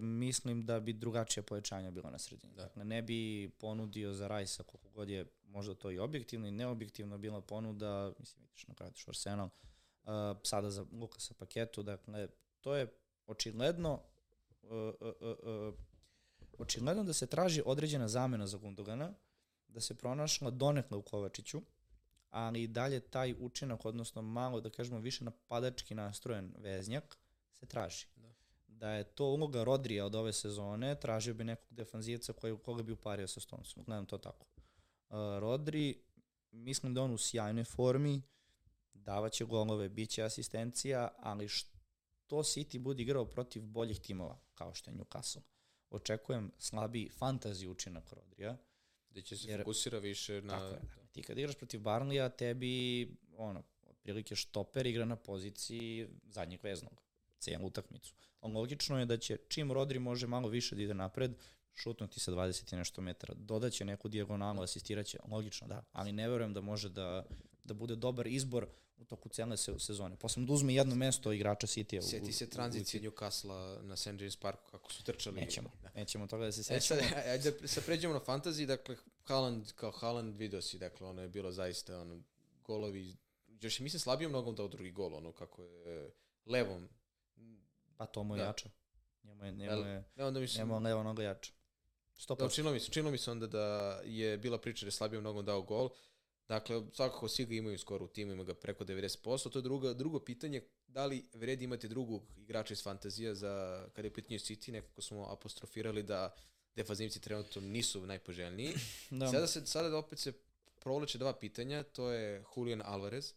mislim 0.00 0.66
da 0.66 0.80
bi 0.80 0.92
drugačija 0.92 1.42
pojačanja 1.42 1.90
bila 1.90 2.10
na 2.10 2.18
sredini. 2.18 2.54
Da. 2.54 2.62
Dakle, 2.62 2.84
ne 2.84 3.02
bi 3.02 3.50
ponudio 3.58 4.12
za 4.12 4.28
Rajsa 4.28 4.62
koliko 4.62 4.88
god 4.88 5.08
je 5.08 5.26
možda 5.44 5.74
to 5.74 5.90
i 5.90 5.98
objektivno 5.98 6.46
i 6.46 6.50
neobjektivno 6.50 7.18
bila 7.18 7.40
ponuda, 7.40 8.12
mislim, 8.18 8.42
vidiš 8.42 8.68
na 8.68 8.74
kraju 8.74 8.92
Arsenal, 9.08 9.46
uh, 9.46 10.10
sada 10.42 10.70
za 10.70 10.86
Lukasa 10.92 11.34
paketu, 11.34 11.82
dakle, 11.82 12.28
to 12.60 12.74
je 12.74 12.86
očigledno 13.26 14.02
uh, 14.70 14.94
uh, 15.00 15.12
uh, 15.20 15.36
uh, 15.68 15.74
očigledno 16.58 17.04
da 17.04 17.12
se 17.12 17.26
traži 17.26 17.62
određena 17.66 18.08
zamena 18.08 18.46
za 18.46 18.58
Gundogana, 18.58 19.14
da 19.68 19.80
se 19.80 19.94
pronašla 19.94 20.50
donekle 20.50 20.96
u 20.96 21.02
Kovačiću, 21.02 21.62
ali 22.30 22.62
i 22.62 22.66
dalje 22.66 23.00
taj 23.00 23.34
učinak, 23.38 23.84
odnosno 23.84 24.22
malo, 24.22 24.60
da 24.60 24.70
kažemo, 24.70 24.98
više 24.98 25.24
napadački 25.24 25.94
nastrojen 25.94 26.54
veznjak, 26.58 27.18
se 27.52 27.66
traži. 27.66 28.06
Da. 28.16 28.32
Da 28.66 28.90
je 28.90 29.04
to 29.04 29.24
uloga 29.24 29.64
Rodrija 29.64 30.06
od 30.06 30.14
ove 30.14 30.32
sezone, 30.32 31.00
tražio 31.00 31.34
bi 31.34 31.44
nekog 31.44 31.68
defanzivca 31.70 32.32
koji, 32.32 32.58
koga 32.58 32.82
bi 32.82 32.92
upario 32.92 33.28
sa 33.28 33.40
Stonesom. 33.40 33.84
Gledam 33.84 34.06
to 34.06 34.18
tako. 34.18 34.46
Uh, 35.08 35.16
Rodri, 35.38 36.02
mislim 36.50 36.94
da 36.94 37.02
on 37.02 37.14
u 37.14 37.18
sjajnoj 37.18 37.64
formi, 37.64 38.22
davaće 38.94 39.44
golove, 39.44 39.88
bit 39.88 40.10
će 40.10 40.22
asistencija, 40.22 41.08
ali 41.18 41.48
što 41.48 41.75
City 42.34 42.78
bude 42.78 43.02
igrao 43.02 43.24
protiv 43.24 43.62
boljih 43.62 44.00
timova, 44.00 44.38
kao 44.54 44.74
što 44.74 44.90
je 44.90 44.96
Newcastle, 44.96 45.40
očekujem 45.90 46.52
slabiji 46.58 47.10
fantasy 47.20 47.68
učinak 47.68 48.12
Rodrija. 48.12 48.56
gde 49.10 49.22
će 49.22 49.36
se 49.36 49.48
Jer- 49.48 49.60
fokusira 49.60 49.98
više 49.98 50.42
na... 50.42 50.52
Tako 50.52 50.74
je. 50.74 50.80
Dakle, 50.80 51.02
ti 51.12 51.22
kad 51.22 51.38
igraš 51.38 51.56
protiv 51.56 51.80
Barnlija, 51.80 52.28
tebi, 52.28 53.16
ono, 53.36 53.62
otprilike 53.82 54.36
štoper 54.36 54.86
igra 54.86 55.04
na 55.04 55.16
poziciji 55.16 56.08
zadnjeg 56.28 56.60
veznog, 56.62 57.02
cijelu 57.38 57.66
utakmicu. 57.66 58.14
On 58.40 58.52
logično 58.52 58.98
je 58.98 59.06
da 59.06 59.16
će, 59.16 59.38
čim 59.48 59.72
Rodri 59.72 59.98
može 59.98 60.26
malo 60.26 60.48
više 60.48 60.76
da 60.76 60.82
ide 60.82 60.94
napred, 60.94 61.36
šutnuti 61.74 62.20
sa 62.20 62.32
20 62.32 62.72
i 62.72 62.76
nešto 62.76 63.00
metara, 63.00 63.34
dodaće 63.34 63.84
neku 63.84 64.08
dijagonalu, 64.08 64.62
asistiraće, 64.62 65.18
logično, 65.28 65.68
da, 65.68 65.84
ali 65.92 66.12
ne 66.12 66.28
verujem 66.28 66.52
da 66.52 66.60
može 66.60 66.88
da, 66.88 67.26
da 67.64 67.74
bude 67.74 67.96
dobar 67.96 68.26
izbor 68.26 68.68
u 68.98 69.04
toku 69.04 69.28
cijele 69.28 69.56
se, 69.56 69.78
sezone. 69.78 70.16
Posebno 70.16 70.46
da 70.46 70.52
uzme 70.52 70.74
jedno 70.74 70.94
mesto 70.94 71.32
igrača 71.32 71.66
City-a. 71.66 72.02
Sjeti 72.02 72.32
se 72.32 72.50
tranzicije 72.50 73.02
Newcastle 73.02 73.82
na 73.82 73.96
St. 73.96 74.06
James 74.06 74.36
Parku 74.36 74.70
kako 74.70 74.92
su 74.92 75.04
trčali. 75.04 75.40
Nećemo, 75.40 75.70
nećemo 75.94 76.26
toga 76.26 76.44
da 76.44 76.52
se 76.52 76.60
E 76.60 76.64
sad, 76.64 76.82
sećamo. 76.82 77.00
ajde 77.26 77.50
da 77.50 77.68
se 77.68 77.80
pređemo 77.80 78.14
na 78.14 78.20
fantasy, 78.20 78.66
dakle, 78.66 78.96
Haaland, 79.24 79.72
kao 79.72 79.90
Haaland 79.90 80.36
video 80.36 80.62
si, 80.62 80.78
dakle, 80.78 81.06
ono 81.06 81.22
je 81.22 81.28
bilo 81.28 81.52
zaista, 81.52 82.00
ono, 82.00 82.22
golovi, 82.64 83.16
još 83.60 83.80
je, 83.80 83.84
mislim, 83.84 84.00
slabijom 84.00 84.32
nogom 84.32 84.54
dao 84.54 84.68
drugi 84.68 84.90
gol, 84.90 85.14
ono, 85.14 85.32
kako 85.32 85.62
je 85.62 86.10
levom, 86.46 86.88
Pa 87.96 88.06
to 88.06 88.22
mu 88.24 88.34
je 88.36 88.38
Da. 88.38 88.44
jače. 88.44 88.70
Njemu 89.24 89.44
je, 89.44 89.52
njemu 89.52 89.86
je, 89.86 90.04
ne, 90.16 90.24
onda 90.24 90.40
mislim, 90.40 90.58
njemu 90.60 90.74
je 90.74 90.80
leva 90.80 91.02
noga 91.02 91.22
jače. 91.22 91.52
Da, 92.28 92.34
100%. 92.34 92.54
činilo 92.54 92.72
mi 92.72 92.80
se, 92.80 92.90
činilo 92.90 93.10
mi 93.10 93.18
se 93.18 93.30
onda 93.30 93.46
da 93.46 93.64
je 94.04 94.38
bila 94.38 94.58
priča 94.58 94.84
da 94.86 94.88
je 94.88 94.92
slabijom 94.92 95.24
nogom 95.24 95.44
dao 95.44 95.62
gol. 95.62 95.90
Dakle, 96.48 96.82
svakako 96.92 97.28
svi 97.28 97.44
ga 97.44 97.54
imaju 97.54 97.78
skoro 97.78 98.04
u 98.04 98.08
timu, 98.08 98.32
ima 98.32 98.44
ga 98.44 98.54
preko 98.54 98.84
90%. 98.84 99.50
To 99.50 99.58
je 99.58 99.62
drugo, 99.62 99.94
drugo 99.94 100.20
pitanje, 100.20 100.62
da 100.88 101.06
li 101.06 101.24
vredi 101.34 101.64
imati 101.64 101.88
drugog 101.88 102.22
igrača 102.36 102.72
iz 102.72 102.82
fantazija 102.82 103.34
za, 103.34 103.84
kada 103.94 104.06
je 104.06 104.10
u 104.10 104.14
pitanju 104.14 104.38
City, 104.38 104.72
nekako 104.72 105.02
smo 105.02 105.24
apostrofirali 105.24 106.02
da 106.02 106.34
defanzivci 106.76 107.20
trenutno 107.20 107.62
nisu 107.62 108.06
najpoželjniji. 108.06 108.72
Da. 109.10 109.28
Sada 109.28 109.46
se 109.46 109.66
sada 109.66 109.98
opet 109.98 110.18
se 110.18 110.32
provlače 110.80 111.18
dva 111.18 111.32
pitanja, 111.32 111.82
to 111.82 112.10
je 112.10 112.44
Julian 112.56 112.82
Alvarez 112.84 113.32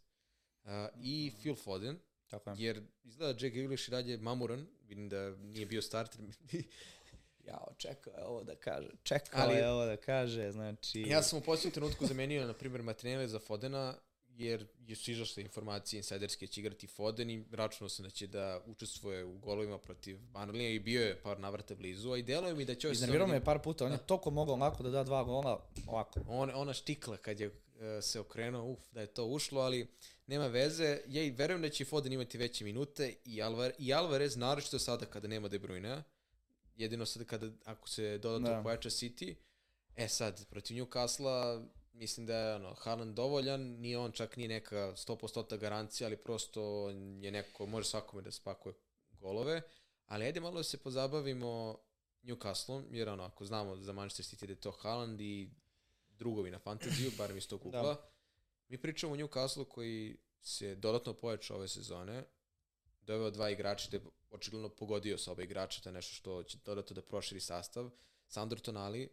uh, 0.64 0.72
i 1.02 1.32
Phil 1.40 1.56
Foden, 1.56 2.00
Tako 2.28 2.50
je. 2.50 2.56
jer 2.58 2.84
izgleda 3.04 3.46
Jack 3.46 3.56
Grealish 3.56 3.88
i 3.88 3.92
dalje 3.92 4.18
mamuran, 4.18 4.68
vidim 4.88 5.10
da 5.10 5.36
nije 5.36 5.66
bio 5.66 5.82
starter. 5.82 6.22
Ja, 7.50 7.68
čekao 7.78 8.14
je 8.18 8.26
ovo 8.26 8.44
da 8.44 8.56
kaže. 8.56 8.90
Čekao 9.04 9.42
Ali- 9.42 9.56
je 9.56 9.70
ovo 9.70 9.86
da 9.86 9.98
kaže, 9.98 10.52
znači... 10.52 11.02
Ja 11.02 11.24
sam 11.24 11.40
u 11.40 11.42
posljednjem 11.42 11.74
trenutku 11.74 12.06
zamenio, 12.06 12.48
na 12.48 12.54
primjer, 12.54 12.84
Martinelli 12.84 13.28
za 13.28 13.40
Fodena, 13.40 13.96
jer 14.28 14.68
je 14.88 14.96
su 14.96 15.12
izašle 15.12 15.44
informacije 15.44 15.98
insajderske 15.98 16.46
da 16.46 16.52
će 16.52 16.62
igrati 16.62 16.88
Foden 16.88 17.30
i 17.30 17.46
računao 17.52 17.90
sam 17.90 18.04
da 18.04 18.10
će 18.10 18.28
da 18.28 18.62
učestvuje 18.66 19.26
u 19.26 19.38
golovima 19.38 19.78
protiv 19.78 20.18
Banlija 20.18 20.70
i 20.70 20.80
bio 20.80 21.06
je 21.06 21.22
par 21.22 21.40
navrata 21.40 21.76
blizu, 21.76 22.12
a 22.12 22.18
i 22.18 22.24
deluje 22.24 22.54
mi 22.56 22.66
da 22.66 22.76
će... 22.76 22.90
Iznervirao 22.92 23.28
me 23.28 23.36
je 23.36 23.44
par 23.44 23.60
puta, 23.60 23.86
on 23.86 23.92
je 23.92 23.98
toliko 23.98 24.32
mogao 24.32 24.56
lako 24.56 24.84
da 24.84 24.90
da 24.90 25.04
dva 25.04 25.24
gola, 25.24 25.68
ovako. 25.88 26.20
On, 26.28 26.52
ona 26.54 26.74
štikla 26.74 27.18
kad 27.18 27.40
je 27.40 27.52
e, 27.80 28.02
se 28.02 28.20
okrenuo, 28.20 28.64
uf, 28.64 28.80
da 28.92 29.02
je 29.02 29.08
to 29.08 29.26
ušlo, 29.26 29.62
ali 29.62 29.88
nema 30.28 30.48
veze. 30.48 31.00
Ja 31.08 31.24
i 31.24 31.32
verujem 31.32 31.62
da 31.62 31.70
će 31.70 31.86
Foden 31.86 32.14
imati 32.14 32.38
veće 32.38 32.66
minute 32.66 33.16
i, 33.26 33.42
Alvar, 33.42 33.72
i 33.78 33.94
Alvarez, 33.94 34.38
naročito 34.38 34.80
sada 34.80 35.06
kada 35.06 35.28
nema 35.28 35.48
De 35.48 35.60
Bruyne, 35.60 36.02
jedino 36.80 37.06
sad 37.06 37.26
kada, 37.26 37.52
ako 37.66 37.90
se 37.90 38.18
dodatno 38.18 38.50
Da. 38.50 38.64
pojača 38.64 38.90
City, 38.90 39.36
e 39.96 40.08
sad, 40.08 40.48
protiv 40.50 40.78
Newcastle 40.78 41.66
mislim 41.94 42.26
da 42.26 42.36
je 42.36 42.56
ono, 42.56 42.74
Haaland 42.74 43.16
dovoljan, 43.16 43.62
nije 43.62 43.98
on 43.98 44.12
čak 44.12 44.38
ni 44.38 44.48
neka 44.48 44.94
100% 44.96 45.58
garancija, 45.58 46.08
ali 46.08 46.18
prosto 46.18 46.90
je 47.22 47.32
neko, 47.32 47.66
može 47.66 47.88
svakome 47.88 48.22
da 48.22 48.32
spakuje 48.32 48.74
golove, 49.12 49.62
ali 50.06 50.26
ajde 50.26 50.40
malo 50.40 50.58
da 50.58 50.64
se 50.64 50.78
pozabavimo 50.78 51.78
Newcastlom, 52.24 52.84
jer 52.92 53.10
ono, 53.10 53.24
ako 53.24 53.46
znamo 53.46 53.76
za 53.76 53.94
Manchester 53.94 54.26
City 54.26 54.46
da 54.46 54.52
je 54.52 54.60
to 54.60 54.72
Haaland 54.72 55.22
i 55.22 55.50
drugovi 56.18 56.52
na 56.52 56.60
fantaziju, 56.60 57.12
barem 57.18 57.38
iz 57.38 57.48
tog 57.48 57.66
ugla. 57.66 57.82
Da. 57.82 58.10
Mi 58.68 58.78
pričamo 58.78 59.14
o 59.14 59.16
Newcastle 59.16 59.66
koji 59.66 60.18
se 60.42 60.76
dodatno 60.76 61.14
pojačao 61.14 61.58
ove 61.58 61.68
sezone, 61.68 62.24
doveo 63.10 63.32
dva 63.32 63.50
igrača, 63.50 63.90
te 63.90 64.00
očigledno 64.30 64.70
pogodio 64.70 65.18
sa 65.18 65.32
oba 65.32 65.44
igrača, 65.44 65.82
to 65.82 65.90
je 65.90 65.94
nešto 65.94 66.16
što 66.16 66.44
će 66.44 66.58
dodatno 66.66 66.94
da 66.94 67.02
proširi 67.02 67.42
sastav. 67.42 67.90
Sandro 68.28 68.60
Tonali, 68.60 69.10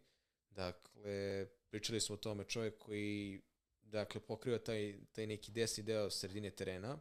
dakle, 0.49 1.47
pričali 1.69 2.01
smo 2.01 2.15
o 2.15 2.17
tome, 2.17 2.43
čovjek 2.43 2.77
koji 2.77 3.41
dakle, 3.81 4.21
pokriva 4.21 4.59
taj, 4.59 4.95
taj 5.11 5.27
neki 5.27 5.51
desni 5.51 5.83
deo 5.83 6.09
sredine 6.09 6.51
terena, 6.51 6.99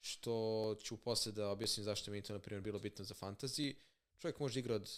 što 0.00 0.76
ću 0.82 0.96
posle 0.96 1.32
da 1.32 1.50
objasnim 1.50 1.84
zašto 1.84 2.10
mi 2.10 2.18
je 2.18 2.22
to, 2.22 2.32
na 2.32 2.38
primjer, 2.38 2.62
bilo 2.62 2.78
bitno 2.78 3.04
za 3.04 3.14
fantasy. 3.14 3.74
Čovjek 4.18 4.38
može 4.38 4.60
igra 4.60 4.74
od, 4.74 4.90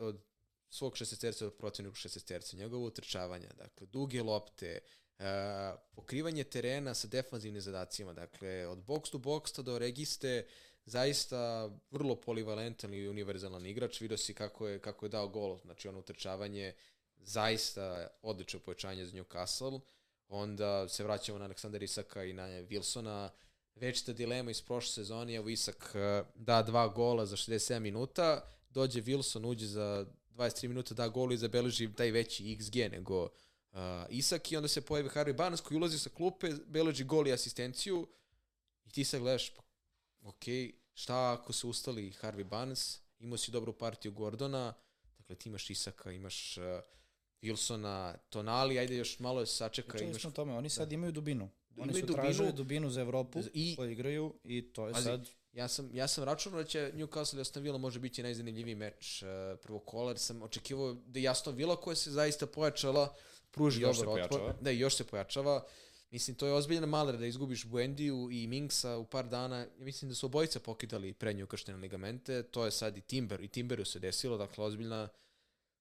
od 0.00 0.20
svog 0.68 0.96
šestesterca 0.96 1.44
do 1.44 1.50
protivnog 1.50 1.96
šestesterca, 1.96 2.56
njegovo 2.56 2.86
utrčavanja, 2.86 3.48
dakle, 3.58 3.86
duge 3.86 4.22
lopte, 4.22 4.80
uh, 4.82 5.01
pokrivanje 5.94 6.44
terena 6.44 6.94
sa 6.94 7.08
defanzivnim 7.08 7.60
zadacima, 7.60 8.12
dakle, 8.12 8.66
od 8.66 8.78
box 8.78 9.10
to 9.10 9.18
box 9.18 9.62
do 9.62 9.78
registe, 9.78 10.46
zaista 10.86 11.70
vrlo 11.90 12.16
polivalentan 12.16 12.94
i 12.94 13.08
univerzalan 13.08 13.66
igrač, 13.66 14.00
vidio 14.00 14.16
si 14.16 14.34
kako 14.34 14.68
je, 14.68 14.78
kako 14.78 15.06
je 15.06 15.10
dao 15.10 15.28
gol, 15.28 15.58
znači 15.58 15.88
ono 15.88 15.98
utrčavanje, 15.98 16.74
zaista 17.18 18.08
odlično 18.22 18.60
pojačanje 18.60 19.06
za 19.06 19.12
Newcastle, 19.12 19.80
onda 20.28 20.88
se 20.88 21.04
vraćamo 21.04 21.38
na 21.38 21.44
Aleksandar 21.44 21.82
Isaka 21.82 22.24
i 22.24 22.32
na 22.32 22.42
Wilsona, 22.42 23.28
već 23.74 24.02
ta 24.02 24.12
dilema 24.12 24.50
iz 24.50 24.62
prošle 24.62 24.92
sezone, 24.92 25.34
evo 25.34 25.48
Isak 25.48 25.92
eh, 25.94 26.24
da 26.34 26.62
dva 26.62 26.88
gola 26.88 27.26
za 27.26 27.36
67 27.36 27.78
minuta, 27.78 28.40
dođe 28.70 29.02
Wilson, 29.02 29.50
uđe 29.50 29.66
za 29.66 30.06
23 30.30 30.68
minuta, 30.68 30.94
da 30.94 31.08
gol 31.08 31.32
i 31.32 31.36
zabeleži 31.36 31.92
taj 31.92 32.10
veći 32.10 32.44
XG 32.44 32.90
nego 32.90 33.28
uh, 33.72 33.78
Isak 34.08 34.52
i 34.52 34.56
onda 34.56 34.68
se 34.68 34.80
pojavi 34.80 35.08
Harvey 35.08 35.32
Barnes 35.36 35.60
koji 35.60 35.76
ulazi 35.78 35.98
sa 35.98 36.10
klupe, 36.10 36.50
beleži 36.66 37.04
gol 37.04 37.26
i 37.28 37.32
asistenciju 37.32 38.06
i 38.84 38.90
ti 38.90 39.04
sad 39.04 39.20
gledaš, 39.20 39.50
pa, 39.50 39.62
ok, 40.20 40.44
šta 40.94 41.32
ako 41.32 41.52
se 41.52 41.66
ustali 41.66 42.12
Harvey 42.12 42.44
Barnes, 42.44 42.98
imao 43.18 43.38
si 43.38 43.50
dobru 43.50 43.72
partiju 43.72 44.12
Gordona, 44.12 44.74
dakle 45.18 45.36
ti 45.36 45.48
imaš 45.48 45.70
Isaka, 45.70 46.12
imaš 46.12 46.56
uh, 46.56 46.64
Wilsona, 47.42 48.14
Tonali, 48.30 48.78
ajde 48.78 48.96
još 48.96 49.18
malo 49.18 49.40
je 49.40 49.46
sačeka, 49.46 49.88
Pričali 49.88 50.10
imaš 50.10 50.22
smo 50.22 50.30
tome, 50.30 50.54
oni 50.54 50.70
sad 50.70 50.92
imaju 50.92 51.12
dubinu. 51.12 51.50
Oni 51.76 51.82
Imaju 51.88 52.00
su 52.00 52.06
dubinu. 52.06 52.22
tražili 52.22 52.52
dubinu 52.52 52.90
za 52.90 53.00
Evropu 53.00 53.40
I- 53.54 53.76
koji 53.76 53.92
igraju 53.92 54.34
i 54.44 54.72
to 54.72 54.86
je 54.86 54.92
Pazi, 54.92 55.04
sad... 55.04 55.28
Ja 55.52 55.68
sam, 55.68 55.90
ja 55.94 56.08
sam 56.08 56.24
računao 56.24 56.62
da 56.62 56.68
će 56.68 56.92
Newcastle 56.94 57.38
i 57.38 57.40
Aston 57.40 57.62
Villa 57.62 57.78
može 57.78 58.00
biti 58.00 58.22
najzanimljiviji 58.22 58.74
meč 58.74 59.22
uh, 59.22 59.28
prvog 59.62 59.84
kola, 59.84 60.10
jer 60.10 60.18
sam 60.18 60.42
očekivao 60.42 60.94
da 60.94 61.20
i 61.20 61.28
Aston 61.28 61.54
Villa 61.54 61.76
koja 61.76 61.96
se 61.96 62.10
zaista 62.10 62.46
pojačala, 62.46 63.14
pruži 63.52 63.80
Još 63.82 63.98
dobar 63.98 64.22
se 64.22 64.24
otpor. 64.24 64.54
Da, 64.60 64.70
još 64.70 64.94
se 64.94 65.04
pojačava. 65.04 65.64
Mislim, 66.10 66.36
to 66.36 66.46
je 66.46 66.52
ozbiljan 66.52 66.88
maler 66.88 67.18
da 67.18 67.26
izgubiš 67.26 67.64
Buendiju 67.64 68.28
i 68.32 68.46
Minksa 68.46 68.96
u 68.96 69.04
par 69.04 69.28
dana. 69.28 69.66
Mislim 69.78 70.08
da 70.08 70.14
su 70.14 70.26
obojica 70.26 70.60
pokidali 70.60 71.12
prednje 71.12 71.44
ukrštene 71.44 71.78
ligamente. 71.78 72.42
To 72.42 72.64
je 72.64 72.70
sad 72.70 72.96
i 72.96 73.00
Timber, 73.00 73.40
i 73.40 73.48
Timberu 73.48 73.84
se 73.84 73.98
desilo, 73.98 74.36
dakle 74.36 74.64
ozbiljna, 74.64 75.08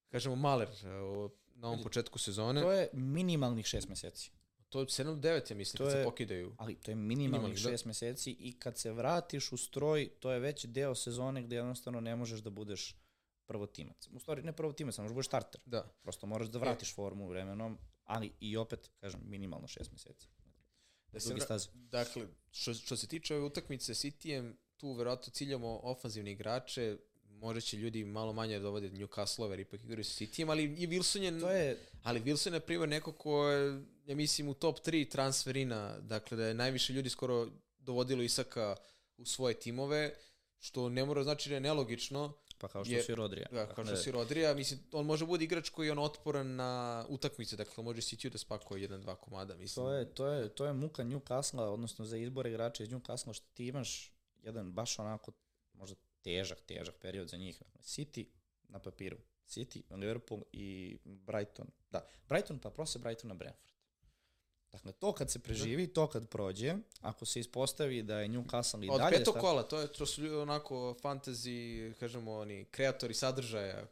kažemo, 0.10 0.36
maler 0.36 0.68
uh, 0.68 1.32
na 1.56 1.68
ovom 1.68 1.84
početku 1.84 2.20
sezone. 2.20 2.62
To 2.62 2.72
je 2.72 2.90
minimalnih 2.94 3.66
šest 3.66 3.90
meseci. 3.90 4.32
To 4.70 4.80
je 4.80 4.86
7 4.86 5.04
do 5.06 5.30
9, 5.30 5.52
ja 5.52 5.58
mislim, 5.58 5.78
To 5.78 5.84
kad 5.84 5.92
se 5.92 5.98
je- 5.98 6.04
pokidaju. 6.04 6.56
Ali 6.58 6.76
to 6.76 6.92
je 6.92 6.96
minimalnih 6.96 7.18
Minimalnih, 7.32 7.64
da. 7.64 7.70
šest 7.70 7.86
meseci 7.86 8.32
i 8.32 8.60
kad 8.60 8.78
se 8.78 8.92
vratiš 8.92 9.52
u 9.52 9.58
stroj, 9.58 10.10
to 10.20 10.32
je 10.32 10.40
već 10.40 10.66
deo 10.66 10.96
sezone 10.96 11.44
gde 11.44 11.56
jednostavno 11.56 12.00
ne 12.02 12.16
možeš 12.16 12.40
da 12.40 12.50
budeš 12.50 12.96
prvotimac. 13.52 14.08
U 14.14 14.20
stvari 14.20 14.44
ne 14.44 14.54
prvotimac, 14.54 14.96
samo 14.96 15.04
možeš 15.04 15.12
da 15.12 15.16
budeš 15.16 15.28
starter. 15.28 15.62
Da. 15.66 15.82
Prosto 16.02 16.28
moraš 16.28 16.48
da 16.48 16.60
vratiš 16.60 16.96
formu 16.96 17.28
vremenom, 17.28 17.78
ali 18.06 18.32
i 18.40 18.58
opet, 18.58 18.90
kažem, 19.00 19.22
minimalno 19.26 19.68
šest 19.68 19.92
meseci. 19.92 20.28
Da 21.12 21.20
se 21.20 21.34
vra- 21.34 21.44
staze. 21.44 21.70
Dakle, 21.74 22.28
što, 22.52 22.74
što 22.74 22.98
se 22.98 23.08
tiče 23.08 23.36
ove 23.36 23.46
utakmice 23.46 23.94
sa 23.94 24.08
Cityjem, 24.08 24.54
tu 24.78 24.94
verovatno 24.94 25.34
ciljamo 25.34 25.80
ofanzivne 25.84 26.32
igrače, 26.32 26.98
možda 27.24 27.62
će 27.62 27.78
ljudi 27.78 28.06
malo 28.06 28.34
manje 28.34 28.60
da 28.60 28.64
dovode 28.64 28.90
Newcastle, 28.90 29.50
jer 29.50 29.60
ipak 29.60 29.84
igraju 29.84 30.04
sa 30.04 30.24
Cityjem, 30.24 30.50
ali 30.50 30.64
i 30.64 30.88
Wilson 30.88 31.22
je, 31.22 31.40
To 31.40 31.52
je, 31.52 31.78
ali 32.04 32.22
Wilson 32.22 32.48
je, 32.48 32.52
na 32.52 32.60
primjer, 32.60 32.90
neko 32.90 33.12
ko 33.12 33.48
je, 33.50 33.84
ja 34.06 34.16
mislim, 34.16 34.50
u 34.50 34.54
top 34.54 34.80
3 34.80 35.10
transferina, 35.12 36.00
dakle, 36.00 36.38
da 36.38 36.46
je 36.46 36.54
najviše 36.54 36.94
ljudi 36.94 37.10
skoro 37.10 37.48
dovodilo 37.80 38.24
Isaka 38.24 38.76
u 39.18 39.26
svoje 39.26 39.60
timove, 39.60 40.14
što 40.60 40.90
ne 40.90 41.06
mora 41.06 41.24
znači 41.24 41.50
da 41.50 41.56
je 41.56 41.62
nelogično, 41.62 42.34
pa 42.62 42.68
kao 42.68 42.86
što 42.86 42.94
Je- 42.94 43.04
si 43.04 43.16
Rodrija. 43.16 43.48
Da, 43.52 43.74
kao 43.74 43.86
što 43.86 43.96
si 43.96 44.12
Rodrija, 44.12 44.54
mislim, 44.54 44.80
on 44.92 45.06
može 45.06 45.26
bude 45.26 45.44
igrač 45.44 45.70
koji 45.70 45.88
je 45.88 45.92
on 45.92 46.00
otporan 46.00 46.56
na 46.56 47.06
utakmice, 47.10 47.56
dakle, 47.56 47.84
može 47.84 48.02
City 48.02 48.30
da 48.30 48.38
spakuje 48.38 48.82
jedan, 48.82 49.02
dva 49.02 49.16
komada, 49.16 49.56
mislim. 49.56 49.86
To 49.86 49.94
je, 49.94 50.06
to 50.14 50.28
je, 50.28 50.50
to 50.50 50.66
je 50.66 50.74
muka 50.74 51.04
Newcastle, 51.04 51.62
odnosno 51.62 52.06
za 52.06 52.18
izbor 52.18 52.48
igrača 52.48 52.84
iz 52.84 52.90
Newcastle, 52.90 53.34
što 53.34 53.46
ti 53.54 53.68
imaš 53.68 54.12
jedan 54.44 54.72
baš 54.74 55.00
onako 55.00 55.32
možda 55.74 55.96
težak, 56.22 56.62
težak 56.62 56.96
period 57.02 57.30
za 57.30 57.38
njih. 57.38 57.60
Dakle, 57.60 57.82
City 57.82 58.26
na 58.68 58.80
papiru, 58.80 59.18
City, 59.48 59.96
Liverpool 59.96 60.42
i 60.52 60.98
Brighton. 61.06 61.68
Da, 61.92 62.08
Brighton 62.30 62.60
pa 62.60 62.70
prose 62.70 63.00
Brighton 63.00 63.28
na 63.28 63.34
Brentford. 63.34 63.81
Dakle, 64.74 64.92
to 64.94 65.12
kad 65.12 65.32
se 65.32 65.40
preživi, 65.40 65.88
to 65.88 66.08
kad 66.08 66.28
prođe, 66.28 66.76
ako 67.02 67.26
se 67.26 67.40
ispostavi 67.40 68.04
da 68.04 68.20
je 68.20 68.30
Newcastle 68.30 68.86
i 68.86 68.90
Od 68.90 68.98
dalje... 68.98 69.18
petog 69.18 69.34
sta- 69.34 69.42
kola, 69.42 69.64
to, 69.64 69.80
je, 69.80 69.88
to 69.88 70.06
su 70.06 70.22
onako 70.34 70.96
fantasy, 70.96 71.50
kažemo, 71.94 72.34
oni 72.34 72.66
kreatori 72.66 73.14
sadržaja 73.14 73.88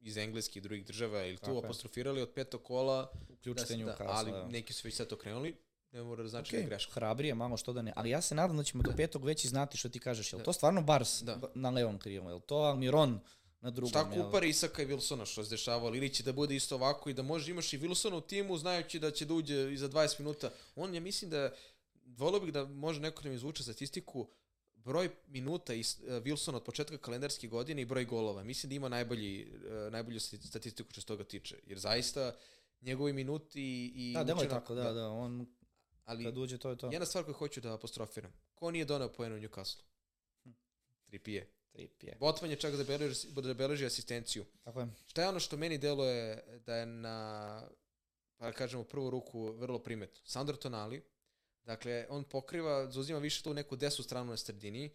iz 0.00 0.16
engleskih 0.16 0.56
i 0.56 0.60
drugih 0.60 0.86
država 0.86 1.24
ili 1.24 1.36
tu 1.36 1.58
apostrofirali 1.58 2.22
od 2.22 2.30
petog 2.30 2.62
kola, 2.62 3.10
uključite 3.30 3.66
se- 3.66 3.76
Newcastle. 3.76 4.06
ali 4.08 4.30
da. 4.32 4.46
neki 4.46 4.72
su 4.72 4.88
već 4.88 4.94
sad 4.94 5.06
to 5.06 5.16
krenuli, 5.16 5.56
ne 5.92 6.02
mora 6.02 6.22
da 6.22 6.28
znači 6.28 6.52
da 6.52 6.56
je 6.56 6.62
Ok, 6.62 6.68
greška. 6.68 6.92
hrabrije 6.92 7.34
malo 7.34 7.56
što 7.56 7.72
da 7.72 7.82
ne. 7.82 7.92
Ali 7.96 8.10
ja 8.10 8.20
se 8.20 8.34
nadam 8.34 8.56
da 8.56 8.62
ćemo 8.62 8.82
do 8.82 8.92
petog 8.96 9.24
već 9.24 9.44
i 9.44 9.48
znati 9.48 9.76
što 9.76 9.88
ti 9.88 9.98
kažeš. 9.98 10.32
Jel 10.32 10.42
to 10.42 10.52
stvarno 10.52 10.82
Bars 10.82 11.22
Da. 11.22 11.38
na 11.54 11.70
levom 11.70 11.98
krilu? 11.98 12.28
Jel 12.28 12.40
to 12.40 12.56
Almiron 12.56 13.20
na 13.64 13.70
drugom? 13.70 13.90
Šta 13.90 14.10
jel? 14.12 14.24
kupari 14.24 14.48
Isaka 14.48 14.82
i 14.82 14.86
Wilsona 14.86 15.26
što 15.26 15.44
se 15.44 15.50
dešavalo, 15.50 15.96
ili 15.96 16.14
će 16.14 16.22
da 16.22 16.32
bude 16.32 16.56
isto 16.56 16.74
ovako 16.74 17.10
i 17.10 17.14
da 17.14 17.22
može 17.22 17.50
imaš 17.50 17.72
i 17.72 17.78
Wilsona 17.78 18.14
u 18.14 18.20
timu 18.20 18.58
znajući 18.58 18.98
da 18.98 19.10
će 19.10 19.24
da 19.24 19.34
uđe 19.34 19.72
i 19.72 19.76
za 19.76 19.88
20 19.88 20.20
minuta. 20.20 20.50
On, 20.76 20.94
ja 20.94 21.00
mislim 21.00 21.30
da 21.30 21.52
volio 22.06 22.40
bih 22.40 22.52
da 22.52 22.64
može 22.64 23.00
neko 23.00 23.22
da 23.22 23.28
mi 23.28 23.34
izvuče 23.34 23.62
statistiku 23.62 24.28
broj 24.74 25.10
minuta 25.26 25.74
iz 25.74 25.96
uh, 26.00 26.08
Wilsona 26.08 26.56
od 26.56 26.64
početka 26.64 26.98
kalendarske 26.98 27.48
godine 27.48 27.82
i 27.82 27.84
broj 27.84 28.04
golova. 28.04 28.44
Mislim 28.44 28.70
da 28.70 28.74
ima 28.74 28.88
najbolji, 28.88 29.46
uh, 29.46 29.92
najbolju 29.92 30.20
statistiku 30.20 30.90
što 30.92 31.00
se 31.00 31.06
toga 31.06 31.24
tiče. 31.24 31.56
Jer 31.66 31.78
zaista 31.78 32.34
njegovi 32.80 33.12
minuti 33.12 33.92
i... 33.94 34.12
Da, 34.14 34.24
delo 34.24 34.42
je 34.42 34.48
tako, 34.48 34.74
da, 34.74 34.92
da, 34.92 35.08
on 35.08 35.46
ali 36.04 36.24
kad 36.24 36.38
uđe 36.38 36.58
to 36.58 36.70
je 36.70 36.76
to. 36.76 36.92
Jedna 36.92 37.06
stvar 37.06 37.24
koju 37.24 37.34
hoću 37.34 37.60
da 37.60 37.74
apostrofiram. 37.74 38.32
Ko 38.54 38.70
nije 38.70 38.84
donao 38.84 39.12
poenu 39.12 39.36
u 39.36 39.38
Newcastle? 39.38 39.82
Hm. 40.44 40.50
Tripije. 41.06 41.53
Tripije. 41.74 42.16
Botman 42.20 42.50
je 42.50 42.56
čak 42.56 42.76
da 42.76 42.84
beleži, 42.84 43.28
da 43.28 43.54
beleži 43.54 43.86
asistenciju. 43.86 44.44
Tako 44.64 44.80
je. 44.80 44.86
Šta 45.06 45.22
je 45.22 45.28
ono 45.28 45.40
što 45.40 45.56
meni 45.56 45.78
deluje 45.78 46.44
da 46.66 46.76
je 46.76 46.86
na, 46.86 47.68
pa 48.36 48.46
da 48.46 48.52
kažemo, 48.52 48.84
prvu 48.84 49.10
ruku 49.10 49.52
vrlo 49.52 49.78
primetno? 49.78 50.20
Sandro 50.24 50.56
Tonali, 50.56 51.02
dakle, 51.64 52.06
on 52.10 52.24
pokriva, 52.24 52.90
zauzima 52.90 53.18
više 53.18 53.42
tu 53.42 53.54
neku 53.54 53.76
desnu 53.76 54.04
stranu 54.04 54.30
na 54.30 54.36
sredini 54.36 54.90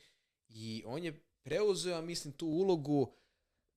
i 0.49 0.83
on 0.85 1.03
je 1.03 1.19
preuzeo, 1.43 1.95
ja 1.95 2.01
mislim, 2.01 2.33
tu 2.33 2.47
ulogu 2.47 3.13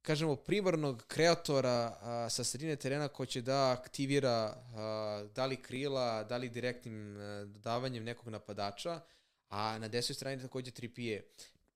kažemo, 0.03 0.37
primarnog 0.37 1.05
kreatora 1.07 1.99
a, 2.01 2.31
sa 2.31 2.45
sredine 2.45 2.77
terena 2.77 3.09
ko 3.09 3.27
će 3.27 3.43
da 3.43 3.71
aktivira 3.71 4.55
a, 4.75 5.27
da 5.35 5.47
li 5.47 5.57
krila, 5.57 6.25
da 6.25 6.37
li 6.37 6.49
direktnim 6.49 7.17
a, 7.17 7.45
dodavanjem 7.45 8.05
nekog 8.05 8.29
napadača, 8.29 9.01
a 9.49 9.79
na 9.79 9.89
desnoj 9.89 10.15
strani 10.15 10.43
takođe 10.43 10.71
Tripije. 10.71 11.29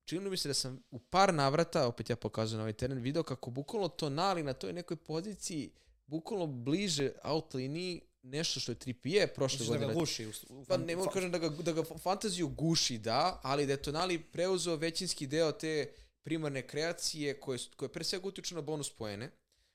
Činilo 0.06 0.30
mi 0.30 0.36
se 0.36 0.48
da 0.48 0.54
sam 0.54 0.82
u 0.90 0.98
par 0.98 1.34
navrata, 1.34 1.86
opet 1.86 2.10
ja 2.10 2.16
pokazujem 2.16 2.58
na 2.58 2.62
ovaj 2.62 2.72
teren, 2.72 2.98
video 2.98 3.22
kako 3.22 3.50
bukvalno 3.50 3.88
to 3.88 4.10
nali 4.10 4.42
na 4.42 4.52
toj 4.52 4.72
nekoj 4.72 4.96
poziciji, 4.96 5.70
bukvalno 6.06 6.46
bliže 6.46 7.12
out 7.24 7.54
liniji, 7.54 8.00
nešto 8.22 8.60
što 8.60 8.72
je 8.72 8.78
Tripije 8.78 9.26
prošle 9.26 9.66
godine. 9.66 9.86
da 9.86 9.92
ga 9.92 9.98
guši. 9.98 10.26
U, 10.26 10.30
u, 10.48 10.64
pa 10.64 10.76
ne 10.76 10.96
mogu 10.96 11.10
kažem 11.10 11.30
da 11.30 11.38
ga, 11.38 11.48
da 11.48 11.72
ga 11.72 11.82
fantaziju 12.02 12.48
guši, 12.48 12.98
da, 12.98 13.40
ali 13.42 13.66
da 13.66 13.72
je 13.72 13.82
Tonali 13.82 14.22
preuzeo 14.22 14.76
većinski 14.76 15.26
deo 15.26 15.52
te 15.52 15.92
primarne 16.22 16.66
kreacije 16.66 17.40
koje, 17.40 17.58
koje 17.76 17.88
pre 17.88 18.04
svega 18.04 18.28
utiču 18.28 18.54
na 18.54 18.60
bonus 18.60 18.90
poene. 18.90 19.30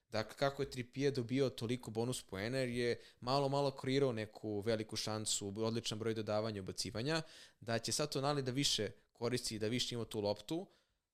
Dakle, 0.09 0.37
kako 0.37 0.61
je 0.61 0.69
Tripije 0.69 1.11
dobio 1.11 1.49
toliko 1.49 1.91
bonus 1.91 2.23
poena, 2.23 2.57
jer 2.57 2.69
je 2.69 2.99
malo, 3.19 3.49
malo 3.49 3.71
kreirao 3.71 4.11
neku 4.11 4.59
veliku 4.61 4.95
šansu, 4.95 5.53
odličan 5.57 5.99
broj 5.99 6.13
dodavanja, 6.13 6.61
ubacivanja, 6.61 7.21
da 7.59 7.79
će 7.79 7.91
sad 7.91 8.11
Tonali 8.11 8.41
da 8.41 8.51
više 8.51 8.91
koristi, 9.21 9.59
da 9.59 9.67
više 9.67 9.95
ima 9.95 10.05
tu 10.05 10.21
loptu, 10.21 10.67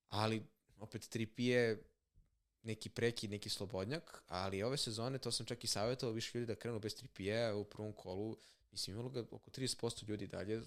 ali 0.09 0.43
opet 0.79 1.09
Tripije 1.09 1.83
neki 2.63 2.89
prekid, 2.89 3.31
neki 3.31 3.49
slobodnjak, 3.49 4.23
ali 4.27 4.63
ove 4.63 4.77
sezone, 4.77 5.17
to 5.17 5.31
sam 5.31 5.45
čak 5.45 5.63
i 5.63 5.67
savjetovao 5.67 6.13
više 6.13 6.37
ljudi 6.37 6.47
da 6.47 6.55
krenu 6.55 6.79
bez 6.79 6.95
Tripije 6.95 7.53
u 7.53 7.63
prvom 7.63 7.91
kolu, 7.93 8.37
mislim 8.71 8.95
imalo 8.95 9.09
ga 9.09 9.25
oko 9.31 9.51
30% 9.51 10.07
ljudi 10.09 10.27
dalje, 10.27 10.61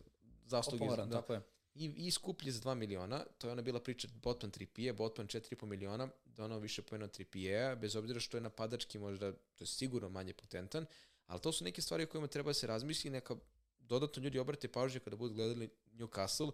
zaslugi. 0.45 0.85
Opomoran, 0.85 1.09
da, 1.09 1.21
tako 1.21 1.35
je. 1.35 1.41
I, 1.75 1.85
i 1.97 2.11
skuplje 2.11 2.53
za 2.53 2.61
2 2.61 2.75
miliona, 2.75 3.25
to 3.39 3.49
je 3.49 3.53
ona 3.53 3.62
bila 3.62 3.81
priča 3.81 4.09
Botman 4.23 4.53
3 4.53 4.67
pije, 4.67 4.93
Botman 4.93 5.29
4,5 5.29 5.67
miliona, 5.67 6.09
donao 6.25 6.59
više 6.59 6.83
pojena 6.83 7.09
3 7.09 7.25
pije, 7.25 7.77
bez 7.77 7.97
obzira 7.97 8.21
što 8.21 8.37
je 8.37 8.41
napadački 8.41 8.99
možda, 8.99 9.33
to 9.33 9.65
je 9.65 9.67
sigurno 9.67 10.09
manje 10.09 10.33
potentan, 10.33 10.87
ali 11.27 11.41
to 11.41 11.53
su 11.53 11.65
neke 11.65 11.83
stvari 11.83 12.05
o 12.05 12.07
kojima 12.07 12.27
treba 12.27 12.51
da 12.51 12.55
se 12.55 12.67
razmisli, 12.67 13.11
neka 13.11 13.37
dodatno 13.79 14.23
ljudi 14.23 14.39
obrate 14.39 14.69
pažnje 14.69 15.01
kada 15.01 15.17
budu 15.17 15.35
gledali 15.35 15.71
Newcastle, 15.93 16.53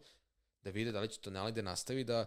da 0.66 0.70
vide 0.70 0.92
da 0.92 1.00
li 1.00 1.08
će 1.08 1.20
to 1.20 1.30
nalide 1.30 1.62
nastavi 1.62 2.04
da 2.04 2.26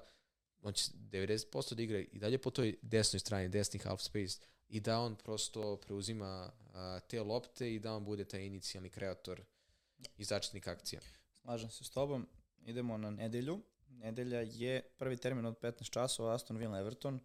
on 0.62 0.74
će 0.74 0.92
90% 0.92 1.74
da 1.74 1.82
igra 1.82 2.00
i 2.00 2.20
dalje 2.20 2.38
po 2.38 2.50
toj 2.50 2.76
desnoj 2.82 3.20
strani, 3.20 3.50
desni 3.50 3.80
half 3.80 4.02
space, 4.02 4.40
i 4.68 4.80
da 4.80 5.00
on 5.00 5.16
prosto 5.16 5.78
preuzima 5.78 6.52
a, 6.74 7.00
te 7.00 7.22
lopte 7.22 7.74
i 7.74 7.80
da 7.80 7.94
on 7.94 8.06
bude 8.06 8.26
taj 8.26 8.46
inicijalni 8.46 8.90
kreator 8.90 9.42
i 10.18 10.24
začetnik 10.24 10.68
akcija. 10.68 11.02
Slažem 11.42 11.70
se 11.70 11.84
s 11.84 11.90
tobom 11.90 12.28
idemo 12.66 12.98
na 12.98 13.12
nedelju. 13.12 13.62
Nedelja 13.88 14.40
je 14.40 14.82
prvi 14.98 15.18
termin 15.18 15.46
od 15.46 15.60
15 15.60 15.90
časova, 15.90 16.36
Aston 16.36 16.58
Villa 16.58 16.80
Everton. 16.80 17.20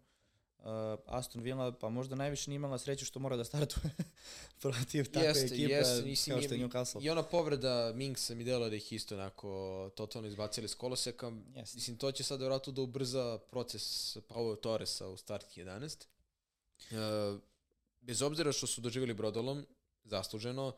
Uh, 0.65 0.71
Aston 1.05 1.41
Villa 1.41 1.71
pa 1.71 1.89
možda 1.89 2.15
najviše 2.15 2.49
nije 2.49 2.55
imala 2.55 2.77
sreću 2.77 3.05
što 3.05 3.19
mora 3.19 3.37
da 3.37 3.43
startuje 3.43 3.91
protiv 4.61 5.05
takve 5.05 5.27
jeste, 5.27 5.45
ekipe 5.45 5.73
jeste, 5.73 6.01
mislim, 6.05 6.35
kao 6.35 6.43
što 6.43 6.53
je 6.53 6.59
Newcastle. 6.59 7.03
I 7.03 7.09
ona 7.09 7.23
povreda 7.23 7.91
Minksa 7.95 8.35
mi 8.35 8.43
delo 8.43 8.69
da 8.69 8.75
ih 8.75 8.93
isto 8.93 9.15
onako 9.15 9.89
totalno 9.95 10.27
izbacili 10.27 10.67
s 10.67 10.73
koloseka. 10.75 11.31
Jeste. 11.55 11.75
Mislim, 11.75 11.97
to 11.97 12.11
će 12.11 12.23
sad 12.23 12.39
vjerojatno 12.39 12.73
da 12.73 12.81
ubrza 12.81 13.39
proces 13.51 14.17
Paulo 14.27 14.55
Torresa 14.55 15.07
u 15.07 15.17
start 15.17 15.45
11. 15.57 16.05
Uh, 16.91 17.39
bez 18.01 18.21
obzira 18.21 18.51
što 18.51 18.67
su 18.67 18.81
doživjeli 18.81 19.13
brodolom, 19.13 19.65
zasluženo, 20.03 20.73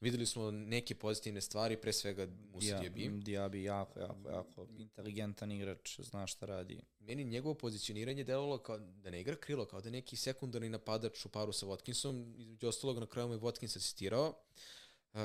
Videli 0.00 0.26
smo 0.26 0.50
neke 0.50 0.94
pozitivne 0.94 1.40
stvari, 1.40 1.76
pre 1.76 1.92
svega 1.92 2.28
Musa 2.52 2.66
ja, 2.66 2.80
Diaby. 2.80 3.22
Diaby 3.22 3.56
jako, 3.56 4.00
jako, 4.00 4.30
jako 4.30 4.66
inteligentan 4.78 5.52
igrač, 5.52 6.00
zna 6.00 6.26
šta 6.26 6.46
radi. 6.46 6.80
Meni 6.98 7.24
njegovo 7.24 7.54
pozicioniranje 7.54 8.24
delovalo 8.24 8.58
kao 8.58 8.78
da 8.78 9.10
ne 9.10 9.20
igra 9.20 9.36
krilo, 9.36 9.64
kao 9.64 9.80
da 9.80 9.90
neki 9.90 10.16
sekundarni 10.16 10.68
napadač 10.68 11.24
u 11.24 11.28
paru 11.28 11.52
sa 11.52 11.66
Watkinsom, 11.66 12.34
između 12.36 12.68
ostalog 12.68 12.98
na 12.98 13.06
kraju 13.06 13.28
mu 13.28 13.34
je 13.34 13.40
Watkins 13.40 13.76
asistirao. 13.76 14.34
Uh, 15.12 15.20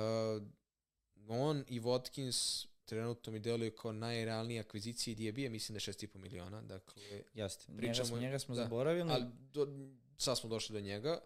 on 1.28 1.64
i 1.68 1.82
Watkins 1.82 2.68
trenutno 2.86 3.34
mi 3.34 3.40
deluju 3.40 3.76
kao 3.76 3.92
najrealnije 3.92 4.60
akvizicije 4.60 5.16
Diaby, 5.16 5.50
mislim 5.50 5.74
da 5.74 5.78
je 5.78 5.94
6,5 5.94 6.18
miliona. 6.18 6.62
Dakle, 6.62 7.04
Jeste, 7.34 7.66
pričamo, 7.78 7.88
njega 7.88 8.06
smo, 8.06 8.18
njega 8.18 8.40
smo 8.40 8.56
da, 8.56 8.64
zaboravili. 8.64 9.12
Ali 9.12 9.26
do, 9.54 9.68
sad 10.18 10.40
smo 10.40 10.50
došli 10.50 10.74
do 10.74 10.80
njega. 10.82 11.22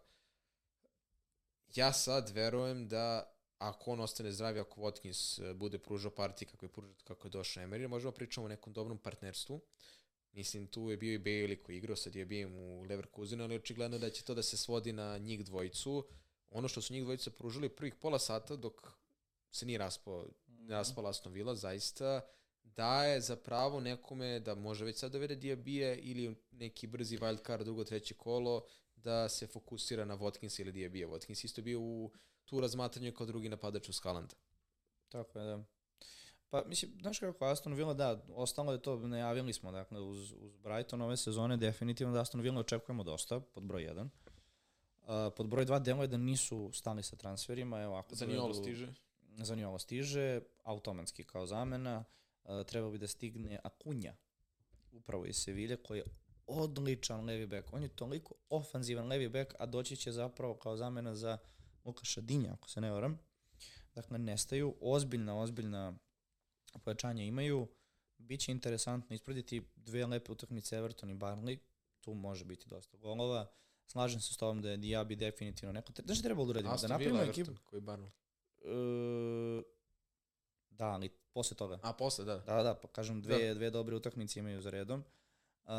Ja 1.75 1.93
sad 1.93 2.29
verujem 2.29 2.87
da 2.87 3.34
ako 3.57 3.91
on 3.91 3.99
ostane 3.99 4.31
zdravi, 4.31 4.59
ako 4.59 4.81
Watkins 4.81 5.49
e, 5.49 5.53
bude 5.53 5.77
pružao 5.77 6.11
partije 6.11 6.47
kako 6.47 6.65
je 6.65 6.69
pružao, 6.69 6.95
kako 7.03 7.27
je 7.27 7.31
došao 7.31 7.63
Emery, 7.63 7.87
možemo 7.87 8.11
pričamo 8.11 8.45
o 8.45 8.49
nekom 8.49 8.73
dobrom 8.73 8.97
partnerstvu. 8.97 9.61
Mislim, 10.31 10.67
tu 10.67 10.91
je 10.91 10.97
bio 10.97 11.13
i 11.13 11.19
Bailey 11.19 11.61
koji 11.63 11.77
igrao 11.77 11.95
sa 11.95 12.09
Diabijem 12.09 12.55
u 12.55 12.83
Leverkusenu, 12.83 13.43
ali 13.43 13.55
očigledno 13.55 13.97
da 13.97 14.09
će 14.09 14.23
to 14.23 14.33
da 14.33 14.43
se 14.43 14.57
svodi 14.57 14.93
na 14.93 15.17
njih 15.17 15.45
dvojicu. 15.45 16.07
Ono 16.51 16.67
što 16.67 16.81
su 16.81 16.93
njih 16.93 17.03
dvojica 17.03 17.31
pružili 17.31 17.69
prvih 17.69 17.95
pola 17.95 18.19
sata 18.19 18.55
dok 18.55 18.91
se 19.51 19.65
nije 19.65 19.77
raspao, 19.77 20.25
mm. 20.47 20.69
raspala 20.69 21.09
Aston 21.09 21.33
Villa, 21.33 21.55
zaista 21.55 22.21
daje 22.63 23.21
za 23.21 23.35
pravo 23.35 23.79
nekome 23.79 24.39
da 24.39 24.55
može 24.55 24.85
već 24.85 24.97
sad 24.97 25.11
dovede 25.11 25.35
Diabije 25.35 25.97
ili 25.97 26.35
neki 26.51 26.87
brzi 26.87 27.17
wild 27.17 27.45
card, 27.45 27.65
drugo, 27.65 27.83
treće 27.83 28.13
kolo, 28.13 28.65
da 28.95 29.29
se 29.29 29.47
fokusira 29.47 30.05
na 30.05 30.17
Watkins 30.17 30.61
ili 30.61 30.71
Diabije. 30.71 31.07
Watkins 31.07 31.45
isto 31.45 31.61
bio 31.61 31.79
u 31.81 32.11
tu 32.45 32.59
razmatranje 32.59 33.11
kao 33.11 33.25
drugi 33.25 33.49
napadač 33.49 33.89
uz 33.89 33.99
Haalanda. 34.03 34.35
Tako 35.09 35.39
je, 35.39 35.45
da. 35.45 35.63
Pa, 36.49 36.63
mislim, 36.67 36.91
znaš 37.01 37.19
kako 37.19 37.45
Aston 37.45 37.73
Villa, 37.73 37.93
da, 37.93 38.25
ostalo 38.35 38.71
je 38.71 38.81
to, 38.81 38.97
najavili 38.97 39.53
smo, 39.53 39.71
dakle, 39.71 40.01
uz, 40.01 40.31
uz 40.31 40.57
Brighton 40.57 41.01
ove 41.01 41.17
sezone, 41.17 41.57
definitivno 41.57 42.13
da 42.13 42.21
Aston 42.21 42.41
Villa 42.41 42.59
očekujemo 42.59 43.03
dosta, 43.03 43.39
pod 43.39 43.63
broj 43.63 43.83
1. 43.83 44.01
Uh, 44.01 45.33
pod 45.37 45.47
broj 45.47 45.65
2 45.65 45.79
delo 45.81 46.01
je 46.01 46.07
da 46.07 46.17
nisu 46.17 46.71
stali 46.73 47.03
sa 47.03 47.15
transferima, 47.15 47.81
evo 47.81 47.95
ako... 47.95 48.15
Za 48.15 48.25
Nijolo 48.25 48.53
stiže. 48.53 48.93
Za 49.37 49.55
Nijolo 49.55 49.79
stiže, 49.79 50.41
automatski 50.63 51.23
kao 51.23 51.45
zamena, 51.47 52.03
uh, 52.43 52.65
treba 52.65 52.89
bi 52.89 52.97
da 52.97 53.07
stigne 53.07 53.59
Akunja, 53.63 54.15
upravo 54.91 55.25
iz 55.25 55.35
Sevilje, 55.35 55.77
koji 55.77 55.97
je 55.97 56.05
odličan 56.47 57.25
levi 57.25 57.47
bek. 57.47 57.73
On 57.73 57.83
je 57.83 57.89
toliko 57.89 58.33
ofanzivan 58.49 59.07
levi 59.07 59.29
bek, 59.29 59.55
a 59.59 59.65
doći 59.65 59.95
će 59.95 60.11
zapravo 60.11 60.53
kao 60.53 60.77
zamena 60.77 61.15
za 61.15 61.37
uh, 61.41 61.54
Lukaša 61.85 62.21
Dinja, 62.21 62.53
ako 62.53 62.69
se 62.69 62.81
ne 62.81 62.91
varam. 62.91 63.19
Dakle, 63.95 64.19
nestaju, 64.19 64.75
ozbiljna, 64.81 65.39
ozbiljna 65.39 65.93
pojačanja 66.83 67.23
imaju. 67.23 67.67
Biće 68.17 68.51
interesantno 68.51 69.13
isprediti 69.13 69.61
dve 69.75 70.05
lepe 70.05 70.31
utakmice 70.31 70.77
Everton 70.77 71.09
i 71.09 71.15
Barnley. 71.15 71.57
Tu 72.01 72.13
može 72.13 72.45
biti 72.45 72.69
dosta 72.69 72.97
golova. 72.97 73.51
Slažem 73.85 74.21
se 74.21 74.33
s 74.33 74.37
tobom 74.37 74.61
da 74.61 74.69
je 74.69 74.77
Diaby 74.77 75.15
definitivno 75.15 75.73
neko... 75.73 75.93
Znaš 76.05 76.17
šta 76.17 76.27
trebalo 76.27 76.45
da 76.45 76.49
uradimo? 76.49 76.73
Aston 76.73 76.87
da 76.87 76.93
napravimo 76.93 77.21
ekipu. 77.21 77.51
Koji 77.63 77.81
Barnley? 77.81 78.09
E, 78.63 79.63
da, 80.69 80.85
ali 80.85 81.09
posle 81.09 81.57
toga. 81.57 81.79
A, 81.83 81.93
posle, 81.93 82.25
da. 82.25 82.37
Da, 82.37 82.63
da, 82.63 82.75
pa 82.75 82.87
kažem, 82.87 83.21
dve, 83.21 83.47
da. 83.47 83.53
dve 83.53 83.69
dobre 83.69 83.95
utakmice 83.95 84.39
imaju 84.39 84.61
za 84.61 84.69
redom. 84.69 85.03
Uh, 85.63 85.71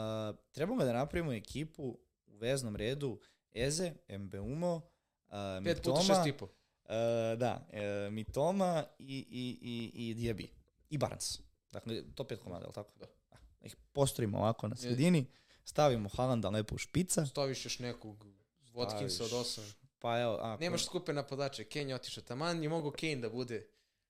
trebamo 0.53 0.85
da 0.85 0.93
napravimo 0.93 1.33
ekipu 1.33 1.99
u 2.27 2.37
veznom 2.37 2.77
redu 2.77 3.21
Eze, 3.53 3.93
Mbeumo, 4.19 4.81
Uh, 5.29 5.65
Pet 5.65 5.83
puta 5.83 6.01
šest 6.01 6.27
i 6.27 6.33
po. 6.33 6.45
Uh, 6.45 6.91
da, 7.39 7.67
uh, 7.73 8.13
Mitoma 8.13 8.85
i, 8.99 9.27
i, 9.31 9.59
i, 9.63 10.11
i 10.11 10.15
Diaby. 10.15 10.49
I 10.91 10.99
Barnes. 10.99 11.41
Dakle, 11.73 12.03
to 12.15 12.25
pet 12.25 12.41
komada, 12.43 12.65
je 12.65 12.67
li 12.67 12.75
tako? 12.75 12.93
Da. 12.99 13.07
da. 13.31 13.37
Ih 13.63 13.77
postrojimo 13.93 14.39
ovako 14.39 14.69
na 14.69 14.77
sredini, 14.77 15.27
stavimo 15.65 16.09
Haalanda 16.09 16.49
lepo 16.49 16.75
u 16.75 16.79
špica. 16.79 17.27
Staviš 17.27 17.65
još 17.65 17.79
nekog 17.79 18.27
Watkinsa 18.75 19.25
od 19.25 19.33
osam. 19.33 19.65
Pa 19.99 20.21
evo, 20.21 20.35
ako... 20.35 20.61
Nemaš 20.61 20.85
skupe 20.85 21.13
napadače, 21.13 21.65
Kane 21.65 21.89
je 21.89 21.95
otišao. 21.95 22.25
Taman 22.25 22.63
je 22.63 22.69
mogo 22.69 22.91
Kane 22.91 23.17
da 23.17 23.31
bude 23.31 23.69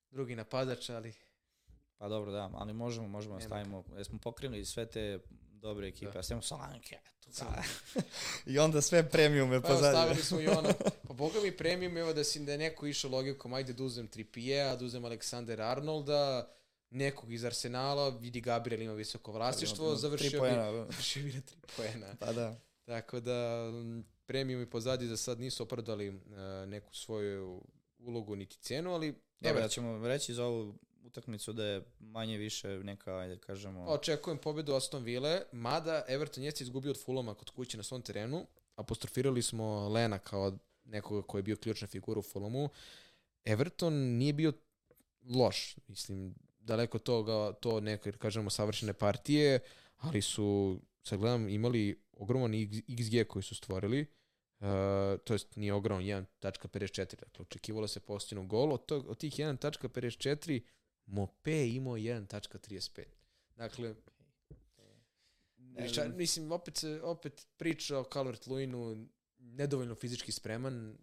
drugi 0.09 0.35
napadač, 0.35 0.89
ali... 0.89 1.13
Pa 1.97 2.07
dobro, 2.07 2.31
da, 2.31 2.49
ali 2.53 2.73
možemo, 2.73 3.07
možemo 3.07 3.35
da 3.35 3.41
stavimo, 3.41 3.83
jer 3.95 4.05
smo 4.05 4.19
pokrili 4.19 4.65
sve 4.65 4.85
te 4.85 5.19
ekipe, 5.87 6.05
Da. 6.05 6.11
da. 6.11 6.23
samo 6.23 6.41
Solanke, 6.41 6.95
eto, 6.95 7.29
da. 7.39 7.63
I 8.51 8.59
onda 8.59 8.81
sve 8.81 9.09
premiume 9.09 9.61
Pa 9.61 9.67
pozadnje. 9.67 9.91
stavili 9.91 10.23
smo 10.23 10.39
i 10.39 10.47
ono, 10.47 10.69
pa 11.07 11.13
boga 11.13 11.39
mi 11.43 11.57
premium, 11.57 11.97
evo 11.97 12.13
da 12.13 12.23
si 12.23 12.39
da 12.39 12.51
je 12.51 12.57
neko 12.57 12.87
išao 12.87 13.11
logikom, 13.11 13.53
ajde 13.53 13.73
da 13.73 13.83
uzem 13.83 14.07
Trippier, 14.07 14.77
da 14.77 14.85
uzem 14.85 15.05
Aleksandra 15.05 15.65
Arnolda, 15.65 16.51
nekog 16.89 17.33
iz 17.33 17.45
Arsenala, 17.45 18.09
vidi 18.09 18.41
Gabriel 18.41 18.81
ima 18.81 18.93
visoko 18.93 19.31
vlasništvo, 19.31 19.91
Tri 19.91 19.99
završio 20.01 20.41
bi, 20.41 20.49
da. 20.49 20.71
završio 20.71 21.23
bi 21.23 21.33
na 21.33 21.41
tri 21.41 21.57
poena. 21.75 22.07
Pa 22.19 22.33
da. 22.33 22.55
Tako 22.85 23.19
da, 23.19 23.71
premium 24.25 24.61
i 24.61 24.69
pozadi 24.69 25.07
za 25.07 25.17
sad 25.17 25.39
nisu 25.39 25.63
opravdali 25.63 26.09
uh, 26.09 26.17
neku 26.67 26.95
svoju 26.95 27.61
ulogu 27.99 28.35
niti 28.35 28.57
cenu, 28.57 28.93
ali 28.93 29.11
Dobro, 29.11 29.49
Everton. 29.49 29.63
ja 29.63 29.67
ćemo 29.67 30.07
reći 30.07 30.33
za 30.33 30.45
ovu 30.45 30.75
utakmicu 31.07 31.53
da 31.53 31.63
je 31.63 31.83
manje 31.99 32.37
više 32.37 32.67
neka, 32.67 33.17
ajde 33.17 33.35
da 33.35 33.41
kažemo, 33.41 33.85
Očekujem 33.87 34.37
pobedu 34.37 34.73
Aston 34.73 35.03
Ville, 35.03 35.41
mada 35.51 36.03
Everton 36.07 36.43
jeste 36.43 36.63
izgubio 36.63 36.91
od 36.91 37.03
Fulama 37.05 37.33
kod 37.33 37.49
kuće 37.49 37.77
na 37.77 37.83
svom 37.83 38.01
terenu. 38.01 38.45
Apostrofirali 38.75 39.41
smo 39.41 39.89
Lena 39.89 40.19
kao 40.19 40.57
nekoga 40.85 41.27
koji 41.27 41.39
je 41.39 41.43
bio 41.43 41.55
ključna 41.55 41.87
figura 41.87 42.19
u 42.19 42.23
Fulamu. 42.23 42.69
Everton 43.45 43.93
nije 43.93 44.33
bio 44.33 44.53
loš, 45.29 45.75
mislim, 45.87 46.35
daleko 46.59 46.99
toga, 46.99 47.53
to 47.53 47.79
neke, 47.79 48.11
kažemo, 48.11 48.49
savršene 48.49 48.93
partije, 48.93 49.59
ali 49.97 50.21
su, 50.21 50.79
sad 51.03 51.19
gledam, 51.19 51.49
imali 51.49 52.03
ogroman 52.11 52.51
XG 52.51 53.23
koji 53.23 53.43
su 53.43 53.55
stvorili, 53.55 54.01
uh, 54.59 54.67
to 55.23 55.33
jest 55.33 55.55
nije 55.55 55.73
ogroman, 55.73 56.03
1.54, 56.03 56.95
dakle, 56.95 57.41
očekivalo 57.41 57.87
se 57.87 57.99
postinu 57.99 58.47
gol, 58.47 58.73
od, 58.73 58.85
tog, 58.85 59.09
od 59.09 59.17
tih 59.17 59.33
1.54 59.33 60.61
Mope 61.07 61.67
imao 61.69 61.93
1.35. 61.93 63.03
Dakle, 63.55 63.95
Ništa, 65.57 66.07
mislim, 66.07 66.51
opet, 66.51 66.83
opet 67.03 67.47
priča 67.57 67.99
o 67.99 68.05
Calvert 68.13 68.47
Luinu 68.47 69.07
nedovoljno 69.39 69.95
fizički 69.95 70.31
spreman. 70.31 70.97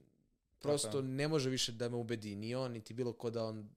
Prosto 0.58 0.88
Tako 0.88 1.02
ne 1.02 1.28
može 1.28 1.50
više 1.50 1.72
da 1.72 1.88
me 1.88 1.96
ubedi 1.96 2.34
ni 2.34 2.54
on, 2.54 2.72
niti 2.72 2.94
bilo 2.94 3.12
ko 3.12 3.30
da 3.30 3.44
on 3.44 3.70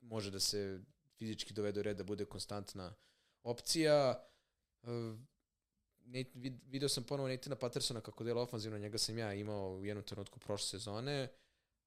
može 0.00 0.30
da 0.30 0.40
se 0.40 0.80
fizički 1.18 1.54
dovede 1.54 1.80
u 1.80 1.82
red, 1.82 1.96
da 1.96 2.04
bude 2.04 2.24
konstantna 2.24 2.94
opcija. 3.42 4.24
Ne, 6.04 6.24
vid, 6.34 6.60
video 6.66 6.88
sam 6.88 7.04
ponovo 7.04 7.28
Natana 7.28 7.56
Pattersona 7.56 8.00
kako 8.00 8.24
dela 8.24 8.42
ofanzivno, 8.42 8.78
njega 8.78 8.98
sam 8.98 9.18
ja 9.18 9.34
imao 9.34 9.76
u 9.76 9.84
jednom 9.84 10.04
trenutku 10.04 10.40
prošle 10.40 10.66
sezone, 10.68 11.28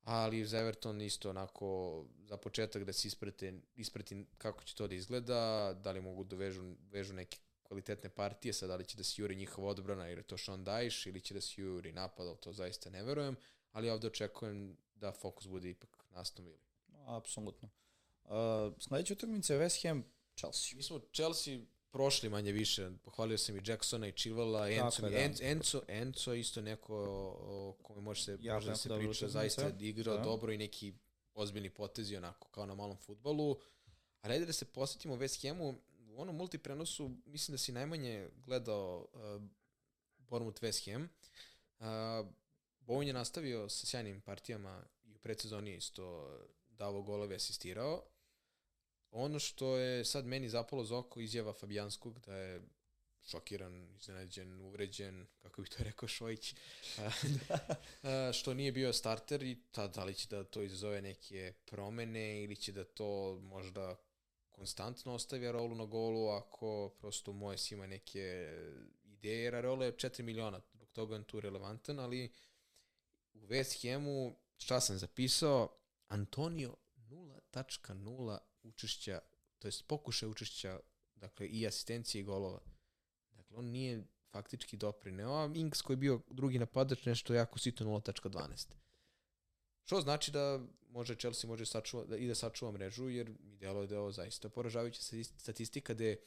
ali 0.06 0.46
za 0.46 0.60
Everton 0.60 1.02
isto 1.02 1.30
onako 1.30 2.06
za 2.24 2.38
početak 2.38 2.84
da 2.84 2.94
se 2.94 3.08
isprate, 3.08 3.54
isprati 3.76 4.26
kako 4.38 4.64
će 4.64 4.76
to 4.76 4.88
da 4.88 4.96
izgleda, 4.96 5.74
da 5.74 5.92
li 5.92 6.02
mogu 6.02 6.24
da 6.24 6.36
vežu, 6.36 6.76
vežu 6.92 7.14
neke 7.14 7.38
kvalitetne 7.64 8.10
partije, 8.10 8.54
sad 8.54 8.70
da 8.70 8.76
li 8.76 8.86
će 8.86 8.98
da 8.98 9.04
se 9.04 9.22
juri 9.22 9.36
njihova 9.36 9.68
odbrana 9.68 10.08
jer 10.08 10.18
je 10.18 10.24
to 10.24 10.38
Sean 10.38 10.66
Dyche 10.66 11.10
ili 11.10 11.22
će 11.22 11.34
da 11.34 11.42
se 11.42 11.62
juri 11.62 11.92
napad, 11.92 12.28
ali 12.28 12.38
to 12.38 12.54
zaista 12.54 12.90
ne 12.90 13.04
verujem, 13.04 13.36
ali 13.72 13.90
ovde 13.90 14.08
očekujem 14.08 14.78
da 14.96 15.12
fokus 15.12 15.48
bude 15.48 15.70
ipak 15.70 16.06
na 16.12 16.22
Aston 16.22 16.46
Villa. 16.46 16.60
apsolutno. 17.06 17.70
Uh, 18.24 18.32
sledeća 18.80 19.14
utakmica 19.14 19.54
je 19.54 19.60
West 19.60 19.88
Ham 19.88 20.04
Chelsea. 20.38 20.78
Mi 20.78 20.84
smo 20.84 21.00
Chelsea 21.14 21.60
prošli 21.96 22.30
manje 22.30 22.52
više, 22.52 22.92
pohvalio 23.04 23.38
sam 23.38 23.58
i 23.58 23.62
Jacksona 23.66 24.08
i 24.08 24.12
Tako 24.12 25.06
je, 25.06 25.30
da. 25.30 25.46
Enzo, 25.46 25.82
Enzo 25.88 26.34
je 26.34 26.40
isto 26.40 26.62
neko 26.62 26.96
o, 27.42 27.76
kome 27.82 28.02
može 28.02 28.24
se, 28.24 28.38
Jako, 28.42 28.56
može 28.56 28.70
da 28.70 28.76
se 28.76 28.90
priča, 28.98 29.28
zaista 29.28 29.62
je 29.62 29.90
igrao 29.90 30.18
da. 30.18 30.24
dobro 30.24 30.52
i 30.52 30.58
neki 30.58 30.94
ozbiljni 31.34 31.70
potezi 31.70 32.16
onako 32.16 32.50
kao 32.50 32.66
na 32.66 32.76
malom 32.76 32.98
futbolu. 32.98 33.58
Ali 34.22 34.34
ajde 34.34 34.46
da 34.46 34.54
se 34.54 34.66
posjetimo 34.66 35.16
West 35.16 35.48
Hamu, 35.48 35.76
u 36.08 36.22
onom 36.22 36.36
multiprenosu 36.36 37.12
mislim 37.26 37.54
da 37.54 37.58
si 37.58 37.72
najmanje 37.72 38.30
gledao 38.46 39.08
uh, 39.14 39.42
Bournemouth 40.18 40.64
West 40.64 40.92
Ham. 40.92 41.10
Uh, 41.80 42.28
Bowen 42.80 43.08
je 43.08 43.14
nastavio 43.14 43.70
sa 43.70 43.86
sjajnim 43.86 44.22
partijama 44.22 44.84
i 45.04 45.14
u 45.14 45.18
predsezoni 45.18 45.76
isto 45.76 46.30
davo 46.70 47.02
golove, 47.02 47.36
asistirao. 47.36 48.04
Ono 49.18 49.40
što 49.40 49.78
je 49.78 50.06
sad 50.06 50.26
meni 50.26 50.50
zapalo 50.50 50.84
za 50.84 50.98
oko 50.98 51.20
izjava 51.20 51.54
Fabijanskog 51.54 52.20
da 52.20 52.36
je 52.36 52.62
šokiran, 53.28 53.96
iznenađen, 53.96 54.62
uvređen, 54.62 55.26
kako 55.42 55.62
bih 55.62 55.72
to 55.72 55.84
rekao 55.84 56.08
Šojić, 56.08 56.56
što 58.40 58.54
nije 58.54 58.72
bio 58.72 58.94
starter 58.94 59.44
i 59.44 59.58
ta, 59.72 59.88
da 59.88 60.04
li 60.04 60.14
će 60.14 60.28
da 60.28 60.44
to 60.44 60.62
izazove 60.62 61.02
neke 61.02 61.54
promene 61.66 62.44
ili 62.44 62.56
će 62.56 62.72
da 62.72 62.84
to 62.84 63.40
možda 63.42 63.96
konstantno 64.52 65.14
ostavi 65.14 65.52
rolu 65.52 65.76
na 65.76 65.86
golu 65.86 66.30
ako 66.30 66.90
prosto 67.00 67.34
Mojes 67.34 67.72
ima 67.72 67.88
neke 67.88 68.54
ideje, 69.04 69.44
jer 69.44 69.56
Areola 69.56 69.86
je 69.86 69.92
4 69.92 70.22
miliona, 70.22 70.62
zbog 70.74 70.90
toga 70.92 71.16
je 71.16 71.24
tu 71.24 71.40
relevantan, 71.40 72.00
ali 72.00 72.32
u 73.34 73.48
West 73.48 73.92
Hamu, 73.92 74.36
šta 74.58 74.82
sam 74.82 74.98
zapisao, 74.98 75.78
Antonio 76.08 76.76
0.0 76.98 78.38
učešća, 78.66 79.20
to 79.60 79.68
jest 79.68 79.88
pokušaj 79.88 80.30
učešća, 80.30 80.80
dakle 81.16 81.48
i 81.48 81.68
asistencije 81.68 82.20
i 82.20 82.24
golova. 82.24 82.60
Dakle, 83.32 83.58
on 83.58 83.66
nije 83.66 84.04
faktički 84.32 84.78
doprineo, 84.78 85.34
a 85.34 85.52
Inks 85.56 85.82
koji 85.82 85.94
je 85.94 85.98
bio 85.98 86.22
drugi 86.30 86.60
napadač 86.60 87.06
nešto 87.06 87.34
jako 87.34 87.60
sitno 87.60 87.86
0.12. 87.86 88.68
Što 89.84 90.02
znači 90.02 90.32
da 90.32 90.60
može 90.90 91.16
Chelsea 91.16 91.48
može 91.48 91.66
sačuva, 91.66 92.06
da 92.06 92.18
i 92.18 92.28
da 92.28 92.36
sačuva 92.36 92.72
mrežu, 92.72 93.10
jer 93.10 93.30
mi 93.40 93.58
delo 93.58 93.82
je 93.82 93.88
da 93.88 93.96
je 93.96 94.00
ovo 94.00 94.12
zaista 94.12 94.50
poražavajuća 94.50 95.02
stati- 95.02 95.24
statistika 95.24 95.94
gde 95.94 96.18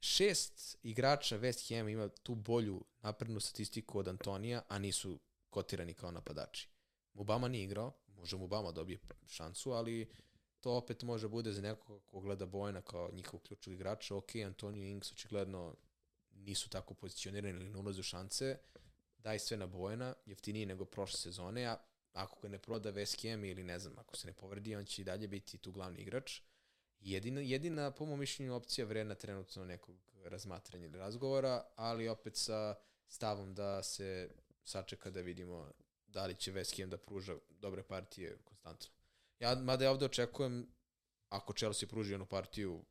šest 0.00 0.76
igrača 0.82 1.38
West 1.38 1.76
Ham 1.76 1.88
ima 1.88 2.08
tu 2.08 2.34
bolju 2.34 2.84
naprednu 3.02 3.40
statistiku 3.40 3.98
od 3.98 4.08
Antonija, 4.08 4.62
a 4.68 4.78
nisu 4.78 5.20
kotirani 5.50 5.94
kao 5.94 6.10
napadači. 6.10 6.68
Mubama 7.12 7.48
nije 7.48 7.64
igrao, 7.64 7.92
može 8.06 8.36
Mubama 8.36 8.72
dobije 8.72 8.98
šansu, 9.26 9.72
ali 9.72 10.10
to 10.60 10.72
opet 10.72 11.02
može 11.02 11.28
bude 11.28 11.52
za 11.52 11.62
nekog 11.62 12.02
ko 12.06 12.20
gleda 12.20 12.46
Bojana 12.46 12.82
kao 12.82 13.10
njihov 13.12 13.40
ključnog 13.40 13.74
igrača. 13.74 14.16
Ok, 14.16 14.36
Antonio 14.46 14.84
i 14.84 14.90
Inks 14.90 15.12
očigledno 15.12 15.74
nisu 16.32 16.68
tako 16.68 16.94
pozicionirani 16.94 17.60
ili 17.60 17.70
ne 17.70 17.78
ulaze 17.78 18.00
u 18.00 18.02
šanse. 18.02 18.58
Daj 19.18 19.38
sve 19.38 19.56
na 19.56 19.66
Bojana, 19.66 20.14
jeftiniji 20.26 20.66
nego 20.66 20.84
prošle 20.84 21.18
sezone, 21.18 21.66
a 21.66 21.76
ako 22.12 22.40
ga 22.40 22.48
ne 22.48 22.58
proda 22.58 22.92
Ham 23.22 23.44
ili 23.44 23.64
ne 23.64 23.78
znam, 23.78 23.98
ako 23.98 24.16
se 24.16 24.26
ne 24.26 24.32
povredi, 24.32 24.76
on 24.76 24.84
će 24.84 25.02
i 25.02 25.04
dalje 25.04 25.28
biti 25.28 25.58
tu 25.58 25.72
glavni 25.72 26.00
igrač. 26.00 26.40
Jedina, 27.00 27.40
jedina 27.40 27.90
po 27.90 28.06
mom 28.06 28.18
mišljenju, 28.18 28.54
opcija 28.54 28.86
vredna 28.86 29.14
trenutno 29.14 29.64
nekog 29.64 29.96
razmatranja 30.24 30.86
ili 30.86 30.98
razgovora, 30.98 31.64
ali 31.76 32.08
opet 32.08 32.36
sa 32.36 32.74
stavom 33.08 33.54
da 33.54 33.82
se 33.82 34.30
sačeka 34.64 35.10
da 35.10 35.20
vidimo 35.20 35.70
da 36.06 36.26
li 36.26 36.34
će 36.34 36.52
West 36.52 36.80
Ham 36.80 36.90
da 36.90 36.98
pruža 36.98 37.36
dobre 37.48 37.82
partije 37.82 38.38
konstantno. 38.44 38.99
Ja, 39.40 39.54
mada 39.54 39.84
ja 39.84 39.90
ovde 39.90 40.04
očekujem, 40.04 40.66
ako 41.28 41.52
Chelsea 41.52 41.88
pruži 41.88 42.12
jednu 42.12 42.26
partiju 42.26 42.84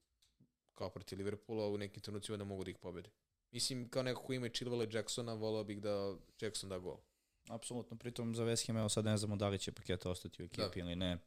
kao 0.74 0.90
protiv 0.90 1.18
Liverpoola, 1.18 1.68
u 1.68 1.78
nekim 1.78 2.02
trenucima 2.02 2.38
da 2.38 2.44
mogu 2.44 2.64
da 2.64 2.70
ih 2.70 2.78
pobede. 2.78 3.10
Mislim, 3.52 3.90
kao 3.90 4.04
neko 4.04 4.24
ko 4.24 4.34
ima 4.34 4.48
i 4.48 4.50
Chilwell 4.50 4.94
i 4.94 4.96
Jacksona, 4.96 5.34
volao 5.34 5.64
bih 5.64 5.82
da 5.82 6.16
Jackson 6.42 6.70
da 6.70 6.78
gol. 6.78 6.98
Apsolutno, 7.50 7.98
pritom 7.98 8.36
za 8.36 8.44
West 8.44 8.68
Ham, 8.68 8.78
evo 8.78 8.90
sad 8.90 9.06
ne 9.06 9.18
znamo 9.18 9.36
da 9.36 9.50
li 9.50 9.60
će 9.60 9.72
paketa 9.72 10.10
ostati 10.10 10.44
u 10.44 10.46
ekipi 10.46 10.80
ili 10.80 10.96
ne. 10.96 11.18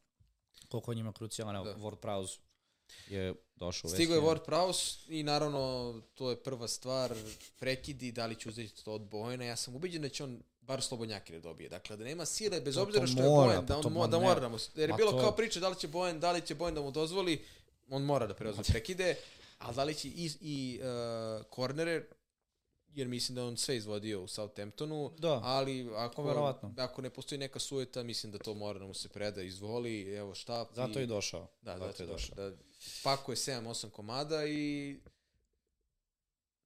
Koliko 0.69 0.91
on 0.91 0.99
ima 0.99 1.13
krucijalan, 1.13 1.57
evo, 1.57 1.65
Da. 1.65 1.75
Ward 1.77 1.97
Prowse 1.97 2.39
je 3.09 3.35
došao 3.57 3.89
u 3.89 3.91
West 3.91 3.95
Stigo 3.95 4.15
je. 4.15 4.21
Ward 4.21 4.45
Prowse 4.47 5.05
i 5.09 5.23
naravno 5.23 5.95
to 6.15 6.31
je 6.31 6.43
prva 6.43 6.69
stvar, 6.69 7.15
prekidi, 7.59 8.13
da 8.13 8.27
li 8.27 8.35
će 8.35 8.49
uzeti 8.49 8.85
to 8.85 8.93
od 8.93 9.03
Bojena. 9.03 9.45
Ja 9.45 9.57
sam 9.57 9.77
ubeđen 9.77 10.03
da 10.03 10.09
će 10.09 10.25
on 10.25 10.43
bar 10.63 10.83
slobodnjake 10.83 11.33
da 11.33 11.41
dobije. 11.41 11.69
Dakle, 11.69 11.97
da 11.97 12.05
nema 12.05 12.25
sile, 12.27 12.61
bez 12.61 12.75
To- 12.75 12.83
obzira 12.83 13.01
to 13.01 13.07
što 13.07 13.23
je 13.23 13.29
mora, 13.29 13.47
Bojen, 13.47 13.67
da 13.67 13.75
pa 13.75 13.79
on 13.79 13.93
mo, 13.93 14.01
ma 14.01 14.07
da 14.07 14.19
ne. 14.19 14.25
mora 14.25 14.41
da 14.41 14.49
mu... 14.49 14.57
Jer 14.75 14.91
je 14.91 14.97
bilo 14.97 15.13
to- 15.13 15.19
kao 15.19 15.33
priča 15.33 15.61
da 15.61 15.69
li 15.69 15.77
će 15.77 15.89
Bojen, 15.89 16.21
da 16.21 16.33
li 16.33 16.41
će 16.41 16.55
Bojen 16.55 16.75
da 16.75 16.83
mu 16.83 16.91
dozvoli, 16.91 17.45
on 17.91 18.03
mora 18.03 18.27
da 18.27 18.35
preuzme 18.35 18.63
prekide, 18.65 19.17
a 19.59 19.73
da 19.73 19.85
li 19.85 19.95
će 19.95 20.09
i, 20.09 20.31
i 20.41 20.81
uh, 20.81 20.87
kornere, 21.47 22.07
jer 22.89 23.09
mislim 23.09 23.37
da 23.37 23.45
on 23.45 23.57
sve 23.57 23.77
izvodio 23.77 24.23
u 24.23 24.29
Southamptonu, 24.29 25.13
Da, 25.19 25.41
ali 25.43 25.91
ako, 25.97 26.23
verovatno. 26.23 26.75
ako 26.79 27.03
ne 27.03 27.11
postoji 27.11 27.39
neka 27.39 27.59
sueta, 27.59 28.03
mislim 28.03 28.33
da 28.33 28.39
to 28.39 28.55
mora 28.55 28.79
da 28.79 28.87
mu 28.87 28.95
se 28.95 29.09
preda, 29.09 29.43
izvoli, 29.43 30.13
evo 30.13 30.35
šta. 30.35 30.67
zato 30.73 30.99
je 30.99 31.07
došao. 31.07 31.49
Da, 31.63 31.73
zato 31.73 31.87
zato 31.87 32.03
je 32.03 32.07
je 32.07 32.13
došao. 32.13 32.35
Da 32.37 32.57
pakuje 33.05 33.37
7-8 33.37 33.91
komada 33.91 34.47
i 34.47 34.97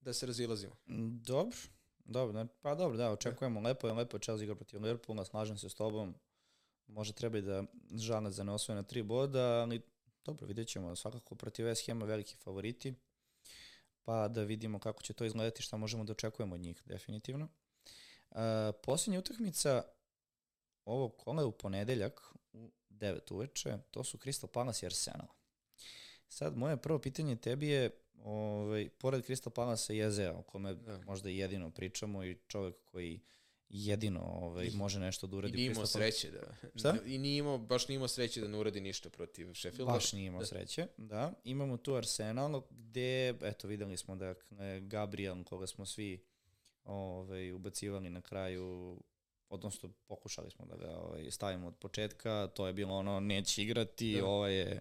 da 0.01 0.12
se 0.12 0.27
razilazimo. 0.27 0.74
Mm, 0.86 1.16
Dobro, 1.18 1.56
dobro, 2.06 2.38
ne- 2.38 2.48
pa 2.60 2.74
dobro, 2.74 2.96
da, 2.96 3.12
očekujemo, 3.12 3.60
lepo 3.60 3.86
je, 3.86 3.92
lepo 3.92 4.16
je 4.16 4.20
Chelsea 4.20 4.44
igra 4.44 4.54
protiv 4.54 4.82
Liverpoola, 4.82 5.24
slažem 5.24 5.58
se 5.58 5.68
s 5.68 5.74
tobom, 5.74 6.14
možda 6.86 7.14
treba 7.14 7.38
i 7.38 7.42
da 7.42 7.64
žana 7.94 8.30
za 8.30 8.44
ne 8.44 8.52
osvoje 8.52 8.76
na 8.76 8.82
tri 8.82 9.02
boda, 9.02 9.62
ali 9.62 9.82
dobro, 10.24 10.46
vidjet 10.46 10.68
ćemo, 10.68 10.96
svakako 10.96 11.34
protiv 11.34 11.66
West 11.66 11.86
Hama 11.86 12.04
veliki 12.04 12.36
favoriti, 12.36 12.94
pa 14.02 14.28
da 14.28 14.42
vidimo 14.42 14.78
kako 14.78 15.02
će 15.02 15.12
to 15.12 15.24
izgledati, 15.24 15.62
šta 15.62 15.76
možemo 15.76 16.04
da 16.04 16.12
očekujemo 16.12 16.54
od 16.54 16.60
njih, 16.60 16.82
definitivno. 16.84 17.48
Uh, 18.30 18.38
posljednja 18.82 19.18
utakmica 19.18 19.82
ovog 20.84 21.16
kola 21.16 21.42
je 21.42 21.46
u 21.46 21.52
ponedeljak 21.52 22.34
u 22.52 22.70
9 22.90 23.32
uveče, 23.32 23.78
to 23.90 24.04
su 24.04 24.18
Crystal 24.18 24.46
Palace 24.46 24.86
i 24.86 24.88
Arsenal. 24.88 25.26
Sad, 26.28 26.56
moje 26.56 26.76
prvo 26.76 26.98
pitanje 26.98 27.36
tebi 27.36 27.68
je, 27.68 28.05
ovaj, 28.24 28.88
pored 28.88 29.24
Crystal 29.24 29.51
Palace 29.51 29.97
je 29.97 30.06
Ezea, 30.06 30.32
o 30.34 30.43
kome 30.43 30.74
Da. 30.74 30.98
možda 31.06 31.30
i 31.30 31.38
jedino 31.38 31.70
pričamo 31.70 32.24
i 32.24 32.36
čovek 32.48 32.74
koji 32.84 33.20
jedino 33.68 34.20
ovaj, 34.22 34.70
može 34.74 35.01
nešto 35.01 35.26
da 35.26 35.36
I 35.36 35.38
uradi. 35.38 35.56
nije 35.56 35.70
u 35.70 35.72
imao 35.72 35.86
sreće 35.86 36.30
da... 36.30 36.40
Šta? 36.74 36.97
I 37.06 37.18
nije 37.18 37.38
imao, 37.38 37.59
baš 37.59 37.88
nije 37.88 37.97
imao 37.97 38.09
sreće 38.09 38.40
da 38.40 38.48
ne 38.48 38.59
uradi 38.59 38.80
ništa 38.80 39.10
protiv 39.10 39.55
Sheffielda. 39.55 39.93
Baš 39.93 40.12
nije 40.12 40.26
imao 40.26 40.40
Da. 40.40 40.47
sreće, 40.47 40.86
da. 40.97 41.32
Imamo 41.44 41.76
tu 41.76 41.94
Arsenal 41.94 42.62
gde, 42.70 43.28
eto, 43.43 43.68
videli 43.68 43.97
smo 43.97 44.16
da 44.16 44.34
Gabriel, 44.80 45.44
koga 45.44 45.66
smo 45.66 45.86
svi 45.86 46.24
ovaj, 46.84 47.52
ubacivali 47.52 48.10
na 48.10 48.20
kraju, 48.20 48.97
odnosno 49.48 49.90
pokušali 50.06 50.51
smo 50.51 50.66
da 50.66 50.77
ga 50.77 50.90
ovaj, 50.90 51.31
stavimo 51.31 51.66
od 51.66 51.77
početka, 51.77 52.48
to 52.48 52.66
je 52.66 52.73
bilo 52.73 52.94
ono, 52.94 53.20
neće 53.20 53.62
igrati, 53.62 54.16
Da. 54.16 54.27
ovo 54.27 54.47
je 54.47 54.81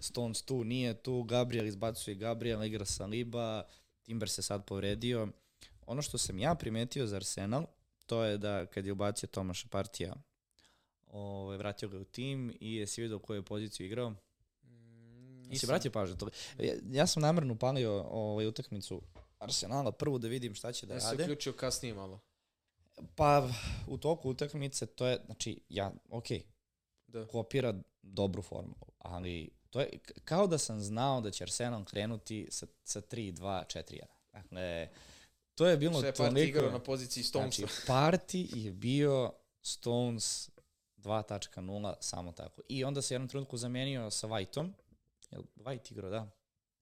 Stones 0.00 0.42
tu, 0.42 0.64
nije 0.64 0.94
tu, 0.94 1.22
Gabriel 1.22 1.66
izbacuje 1.66 2.14
Gabriel, 2.14 2.64
igra 2.64 2.84
Saliba, 2.84 3.64
Timber 4.02 4.28
se 4.28 4.42
sad 4.42 4.64
povredio. 4.64 5.28
Ono 5.86 6.02
što 6.02 6.18
sam 6.18 6.38
ja 6.38 6.54
primetio 6.54 7.06
za 7.06 7.16
Arsenal, 7.16 7.66
to 8.06 8.24
je 8.24 8.38
da 8.38 8.66
kad 8.66 8.86
je 8.86 8.92
ubacio 8.92 9.26
Tomaša 9.28 9.68
Partija, 9.68 10.14
ovaj, 11.06 11.56
vratio 11.56 11.88
ga 11.88 11.98
u 11.98 12.04
tim 12.04 12.56
i 12.60 12.74
jesi 12.74 13.02
vidio 13.02 13.18
koju 13.18 13.36
je 13.36 13.42
poziciju 13.42 13.86
igrao? 13.86 14.10
Mm, 14.10 14.16
Jesi 15.38 15.48
nisam. 15.48 15.68
vratio 15.68 15.90
pažnju 15.90 16.16
to? 16.16 16.28
Ja, 16.58 16.74
ja 16.84 17.06
sam 17.06 17.22
namjerno 17.22 17.52
upalio 17.54 18.02
ovaj, 18.02 18.46
utakmicu 18.46 19.02
Arsenala, 19.38 19.92
prvo 19.92 20.18
da 20.18 20.28
vidim 20.28 20.54
šta 20.54 20.72
će 20.72 20.86
da 20.86 20.94
Ja 20.94 21.00
se 21.00 21.06
rade. 21.06 21.22
uključio 21.22 21.52
kasnije 21.52 21.94
malo. 21.94 22.20
Pa 23.14 23.48
u 23.86 23.98
toku 23.98 24.30
utakmice 24.30 24.86
to 24.86 25.06
je, 25.06 25.18
znači, 25.26 25.60
ja, 25.68 25.92
ok, 26.10 26.26
Da. 27.06 27.26
kopira 27.26 27.74
dobru 28.02 28.42
formulu, 28.42 28.86
ali 28.98 29.50
to 29.70 29.80
je 29.80 29.98
kao 30.24 30.46
da 30.46 30.58
sam 30.58 30.80
znao 30.80 31.20
da 31.20 31.30
će 31.30 31.44
Arsenal 31.44 31.84
krenuti 31.84 32.46
sa, 32.50 32.66
sa 32.84 33.00
3-2-4-1. 33.00 34.00
Dakle, 34.32 34.88
to 35.54 35.66
je 35.66 35.76
bilo 35.76 36.00
Sve 36.00 36.08
je 36.08 36.12
toliko... 36.12 36.34
parti 36.34 36.48
igrao 36.48 36.70
na 36.70 36.78
poziciji 36.78 37.24
Stonesa. 37.24 37.56
Znači, 37.66 37.74
party 37.86 38.56
je 38.64 38.72
bio 38.72 39.32
Stones 39.62 40.50
2.0, 40.96 41.94
samo 42.00 42.32
tako. 42.32 42.62
I 42.68 42.84
onda 42.84 43.02
se 43.02 43.14
jednom 43.14 43.28
trenutku 43.28 43.56
zamenio 43.56 44.10
sa 44.10 44.28
Whiteom. 44.28 44.72
Jel 45.30 45.42
White 45.56 45.92
igrao, 45.92 46.10
da? 46.10 46.30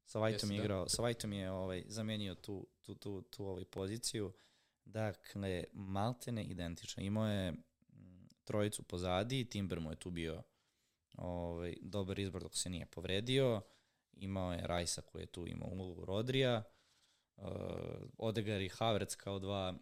Sa 0.04 0.18
Whiteom 0.18 0.32
Jeste, 0.32 0.46
je 0.46 0.58
da. 0.58 0.64
igrao, 0.64 0.88
sa 0.88 1.02
Whiteom 1.02 1.32
je 1.32 1.50
ovaj, 1.50 1.84
zamenio 1.88 2.34
tu, 2.34 2.66
tu, 2.82 2.94
tu, 2.94 3.22
tu 3.22 3.46
ovaj 3.46 3.64
poziciju. 3.64 4.32
Dakle, 4.84 5.64
maltene 5.72 6.44
identično. 6.44 7.02
Imao 7.02 7.26
je 7.26 7.54
trojicu 8.44 8.82
pozadi, 8.82 9.44
Timber 9.44 9.80
mu 9.80 9.90
je 9.90 9.96
tu 9.96 10.10
bio 10.10 10.42
ovaj, 11.16 11.76
dobar 11.82 12.18
izbor 12.18 12.42
dok 12.42 12.56
se 12.56 12.70
nije 12.70 12.86
povredio. 12.86 13.62
Imao 14.12 14.52
je 14.52 14.66
Rajsa 14.66 15.02
koji 15.02 15.22
je 15.22 15.26
tu 15.32 15.46
imao 15.46 15.68
ulogu 15.68 16.04
Rodrija. 16.04 16.62
Uh, 17.36 17.46
Odegar 18.18 18.60
i 18.60 18.68
Havertz 18.68 19.16
kao 19.16 19.38
dva 19.38 19.74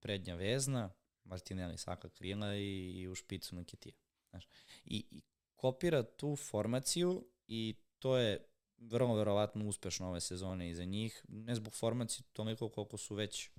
prednja 0.00 0.34
vezna, 0.34 0.90
Martinelli 1.24 1.78
Saka 1.78 2.08
krila 2.08 2.56
i, 2.56 2.92
i 3.00 3.08
u 3.08 3.14
špicu 3.14 3.56
Nketija. 3.56 3.94
Znaš. 4.30 4.48
I, 4.84 5.06
I 5.10 5.22
kopira 5.54 6.02
tu 6.02 6.36
formaciju 6.36 7.28
i 7.46 7.74
to 7.98 8.16
je 8.16 8.48
vrlo 8.78 9.14
verovatno 9.14 9.68
uspešno 9.68 10.08
ove 10.08 10.20
sezone 10.20 10.70
iza 10.70 10.84
njih, 10.84 11.24
ne 11.28 11.54
zbog 11.54 11.74
formacije 11.74 12.24
toliko 12.32 12.68
koliko 12.68 12.96
su 12.96 13.14
već 13.14 13.50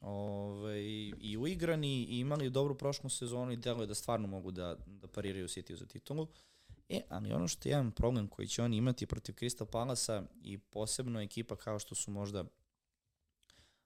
ovaj, 0.00 0.82
i 1.20 1.36
uigrani 1.40 2.04
i 2.04 2.18
imali 2.18 2.50
dobru 2.50 2.78
prošlu 2.78 3.10
sezonu 3.10 3.52
i 3.52 3.56
deluje 3.56 3.86
da 3.86 3.94
stvarno 3.94 4.28
mogu 4.28 4.50
da, 4.50 4.76
da 4.86 5.08
pariraju 5.08 5.48
City 5.48 5.74
za 5.74 5.86
titulu. 5.86 6.28
E, 6.88 7.00
ali 7.08 7.32
ono 7.32 7.48
što 7.48 7.68
je 7.68 7.70
jedan 7.70 7.92
problem 7.92 8.28
koji 8.28 8.48
će 8.48 8.62
oni 8.62 8.76
imati 8.76 9.06
protiv 9.06 9.32
Crystal 9.32 9.64
Palasa 9.64 10.22
i 10.42 10.58
posebno 10.58 11.20
ekipa 11.20 11.56
kao 11.56 11.78
što 11.78 11.94
su 11.94 12.10
možda 12.10 12.40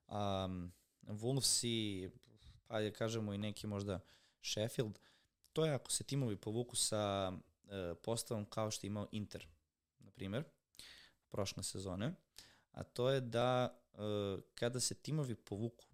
um, 0.08 0.72
Wolves 1.02 1.66
i 1.66 2.10
pa 2.66 2.80
je 2.80 2.92
kažemo 2.92 3.34
i 3.34 3.38
neki 3.38 3.66
možda 3.66 4.00
Sheffield, 4.42 4.98
to 5.52 5.64
je 5.64 5.74
ako 5.74 5.90
se 5.92 6.04
timovi 6.04 6.36
povuku 6.36 6.76
sa 6.76 7.32
uh, 7.32 7.70
postavom 8.02 8.44
kao 8.44 8.70
što 8.70 8.86
je 8.86 8.88
imao 8.88 9.08
Inter, 9.12 9.46
na 9.98 10.10
primjer, 10.10 10.44
prošle 11.28 11.62
sezone, 11.62 12.14
a 12.70 12.82
to 12.82 13.10
je 13.10 13.20
da 13.20 13.80
uh, 13.92 13.98
kada 14.54 14.80
se 14.80 14.94
timovi 14.94 15.34
povuku 15.34 15.84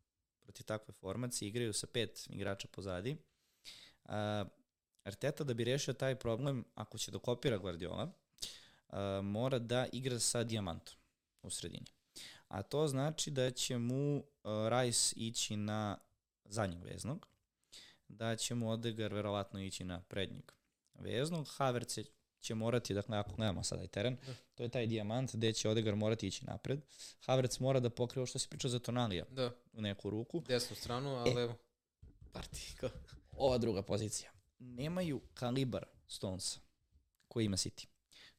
protiv 0.54 0.66
takve 0.66 0.94
formacije, 0.94 1.48
igraju 1.48 1.72
sa 1.72 1.86
pet 1.86 2.26
igrača 2.30 2.68
pozadi, 2.68 3.16
uh, 4.04 4.12
Arteta 5.04 5.44
da 5.44 5.54
bi 5.54 5.64
rešio 5.64 5.94
taj 5.94 6.14
problem, 6.14 6.64
ako 6.74 6.98
će 6.98 7.10
da 7.10 7.18
kopira 7.18 7.58
Guardiola, 7.58 8.04
uh, 8.88 8.96
mora 9.22 9.58
da 9.58 9.86
igra 9.92 10.18
sa 10.18 10.44
dijamantom 10.44 10.94
u 11.42 11.50
sredini. 11.50 11.86
A 12.48 12.62
to 12.62 12.86
znači 12.86 13.30
da 13.30 13.50
će 13.50 13.78
mu 13.78 14.16
uh, 14.16 14.24
Rice 14.70 15.14
ići 15.16 15.56
na 15.56 15.98
zadnjeg 16.44 16.84
veznog, 16.84 17.28
da 18.08 18.36
će 18.36 18.54
mu 18.54 18.70
Odegar 18.70 19.14
verovatno 19.14 19.60
ići 19.60 19.84
na 19.84 20.00
prednjeg 20.00 20.52
veznog, 20.94 21.48
Havertz 21.48 21.98
će 22.44 22.54
morati, 22.54 22.94
dakle 22.94 23.18
ako 23.18 23.32
gledamo 23.32 23.62
sada 23.62 23.82
i 23.82 23.88
teren, 23.88 24.16
Da. 24.26 24.34
to 24.54 24.62
je 24.62 24.68
taj 24.68 24.86
dijamant 24.86 25.34
gde 25.34 25.52
će 25.52 25.68
Odegar 25.68 25.96
morati 25.96 26.26
ići 26.26 26.44
napred. 26.44 26.80
Havertz 27.20 27.60
mora 27.60 27.80
da 27.80 27.90
pokrije 27.90 28.20
ovo 28.20 28.26
što 28.26 28.38
si 28.38 28.48
pričao 28.48 28.70
za 28.70 28.78
Tonalija 28.78 29.24
Da, 29.30 29.50
u 29.72 29.80
neku 29.80 30.10
ruku. 30.10 30.40
desnu 30.40 30.76
stranu, 30.76 31.10
ali 31.10 31.42
evo. 31.42 31.54
Parti. 32.32 32.74
kao- 32.76 32.90
Ova 33.32 33.58
druga 33.58 33.82
pozicija. 33.82 34.30
Nemaju 34.58 35.20
kalibar 35.34 35.84
Stonesa 36.08 36.60
koji 37.28 37.44
ima 37.44 37.56
City. 37.56 37.86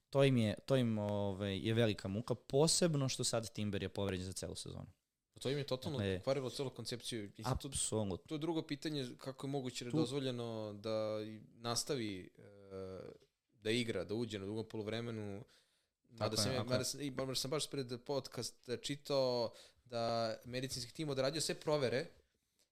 To 0.09 0.23
im 0.23 0.37
je, 0.37 0.55
to 0.65 0.75
im 0.75 0.97
ovaj, 0.97 1.57
je 1.57 1.73
velika 1.73 2.07
muka, 2.07 2.35
posebno 2.35 3.09
što 3.09 3.23
sad 3.23 3.53
Timber 3.53 3.83
je 3.83 3.89
povređen 3.89 4.25
za 4.25 4.33
celu 4.33 4.55
sezonu. 4.55 4.85
To 5.35 5.49
im 5.49 5.57
je 5.57 5.63
totalno 5.65 5.97
Dakle, 5.97 6.17
pokvarilo 6.17 6.49
celu 6.49 6.69
koncepciju. 6.69 7.23
Mislim, 7.27 7.57
to, 7.57 7.67
Apsolutno. 7.67 8.17
to 8.19 8.35
je 8.35 8.39
drugo 8.39 8.61
pitanje 8.61 9.07
kako 9.17 9.47
je 9.47 9.51
moguće 9.51 9.85
Tu- 9.85 9.97
dozvoljeno 9.97 10.73
da 10.73 11.17
nastavi 11.53 12.29
e, 12.37 12.41
da 13.65 13.71
igra, 13.71 14.03
da 14.03 14.13
uđe 14.15 14.39
na 14.39 14.45
drugom 14.45 14.65
polovremenu. 14.65 15.43
Mada 16.11 16.33
je, 16.33 16.37
sam, 16.37 16.55
ako- 16.55 16.69
mada 16.69 16.83
sam, 16.83 17.01
i 17.01 17.11
mada 17.11 17.35
sam 17.35 17.51
baš 17.51 17.69
pred 17.69 17.99
podcast 18.05 18.55
čitao 18.81 19.53
da 19.85 20.01
medicinski 20.45 20.93
tim 20.93 21.09
odradio 21.09 21.41
sve 21.41 21.55
provere 21.55 22.05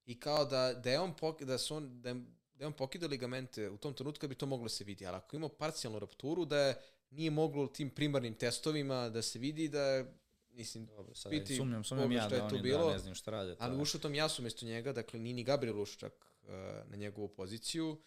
i 0.06 0.20
kao 0.20 0.46
da, 0.46 0.74
da 0.76 0.92
je 0.92 1.00
on 1.00 1.14
pok, 1.14 1.42
da 1.44 1.58
su 1.58 1.76
on, 1.76 2.02
da 2.02 2.10
je, 2.10 2.16
da 2.56 2.64
je 2.64 2.68
on 2.68 2.74
pokidao 2.74 3.10
ligamente 3.10 3.70
u 3.70 3.78
tom 3.78 3.94
trenutku 3.94 4.22
kad 4.22 4.30
bi 4.30 4.36
to 4.36 4.46
moglo 4.46 4.70
se 4.70 4.84
vidi. 4.84 5.06
Ali 5.06 5.18
ako 5.18 5.36
ima 5.36 5.50
parcijalnu 5.50 6.00
rapturu, 6.00 6.46
da 6.46 6.58
je, 6.60 6.76
nije 7.12 7.32
moglo 7.32 7.68
tim 7.68 7.90
primarnim 7.90 8.34
testovima 8.36 9.10
da 9.10 9.22
se 9.22 9.40
vidi 9.40 9.68
da 9.68 9.82
je, 9.82 10.14
mislim, 10.52 10.86
Dobro, 10.88 11.16
sad 11.16 11.30
Piti 11.32 11.56
sumnjam, 11.56 11.84
sumnjam 11.84 12.12
ja 12.12 12.24
je 12.24 12.30
da 12.30 12.46
oni 12.46 12.62
bilo, 12.62 12.88
da 12.88 12.94
ne 12.94 13.00
znam 13.00 13.16
šta 13.16 13.32
rade. 13.32 13.56
to 13.56 13.64
ali 13.64 13.76
je- 13.76 13.82
ušao 13.82 14.02
tom 14.02 14.16
jasu 14.16 14.42
mesto 14.44 14.66
njega, 14.66 14.94
dakle 14.94 15.20
nije 15.20 15.34
ni 15.34 15.44
Gabriel 15.44 15.82
ušao 15.82 16.00
čak 16.00 16.14
uh, 16.44 16.50
na 16.86 16.96
njegovu 16.96 17.28
poziciju. 17.30 17.98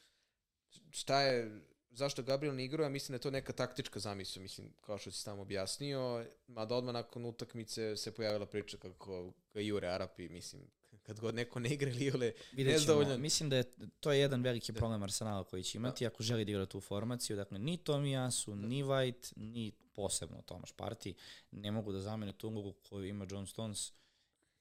Šta 0.91 1.21
je, 1.21 1.61
zašto 1.91 2.23
Gabriel 2.23 2.55
ne 2.55 2.65
igrao, 2.65 2.85
ja 2.85 2.89
mislim 2.89 3.13
da 3.13 3.17
je 3.17 3.21
to 3.23 3.31
neka 3.31 3.53
taktička 3.53 3.99
zamisla, 4.01 4.43
mislim, 4.43 4.73
kao 4.81 4.99
što 4.99 5.11
si 5.11 5.25
tamo 5.25 5.43
objasnio, 5.43 6.27
mada 6.47 6.75
odmah 6.75 6.95
nakon 6.95 7.25
utakmice 7.25 7.97
se 7.97 8.15
pojavila 8.15 8.47
priča 8.47 8.77
kako 8.77 9.33
ga 9.55 9.61
jure 9.61 9.89
Arapi, 9.89 10.29
mislim, 10.29 10.63
kad 11.03 11.21
god 11.21 11.35
neko 11.35 11.61
ne 11.61 11.69
igra 11.75 11.93
ćemo. 11.93 12.25
nezadovoljan. 12.53 13.21
Mislim 13.21 13.51
da 13.51 13.57
je 13.57 13.65
to 14.01 14.13
je 14.13 14.21
jedan 14.21 14.43
veliki 14.43 14.73
Da. 14.73 14.79
problem 14.79 15.03
Arsenala 15.03 15.45
koji 15.45 15.63
će 15.63 15.79
imati 15.79 16.07
ako 16.07 16.23
želi 16.23 16.45
da 16.45 16.51
igra 16.51 16.67
tu 16.67 16.81
formaciju. 16.81 17.37
Dakle, 17.37 17.59
ni 17.59 17.77
Tomijasu, 17.77 18.57
ni 18.57 18.83
White, 18.85 19.33
ni 19.37 19.73
posebno 19.95 20.43
Tomaš 20.43 20.73
Parti 20.73 21.15
ne 21.51 21.71
mogu 21.71 21.93
da 21.93 22.01
zamene 22.01 22.33
tu 22.33 22.49
ulogu 22.49 22.73
koju 22.73 23.07
ima 23.07 23.27
John 23.31 23.47
Stones 23.47 23.93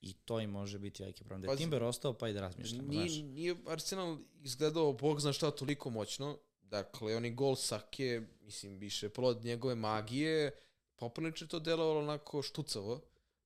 i 0.02 0.14
to 0.14 0.40
im 0.40 0.50
može 0.50 0.80
biti 0.80 1.04
veliki 1.04 1.24
problem. 1.24 1.42
Da 1.42 1.52
je 1.52 1.58
Timber 1.58 1.84
ostao 1.84 2.14
pa 2.14 2.30
i 2.30 2.34
da 2.34 2.42
razmišljamo. 2.42 2.88
Nije, 2.90 3.10
znaš. 3.10 3.22
nije 3.24 3.56
Arsenal 3.68 4.18
izgledao, 4.42 4.94
bog 4.94 5.22
zna 5.22 5.34
šta, 5.34 5.52
toliko 5.52 5.90
moćno. 5.90 6.38
Dakle, 6.70 7.16
oni 7.16 7.32
gol 7.32 7.56
Sake, 7.56 8.22
mislim, 8.42 8.78
više 8.78 9.10
plod 9.10 9.46
njegove 9.46 9.76
magije, 9.76 10.52
poprilično 10.96 11.48
to 11.48 11.60
delovalo 11.60 12.00
onako 12.00 12.42
štucavo. 12.42 13.02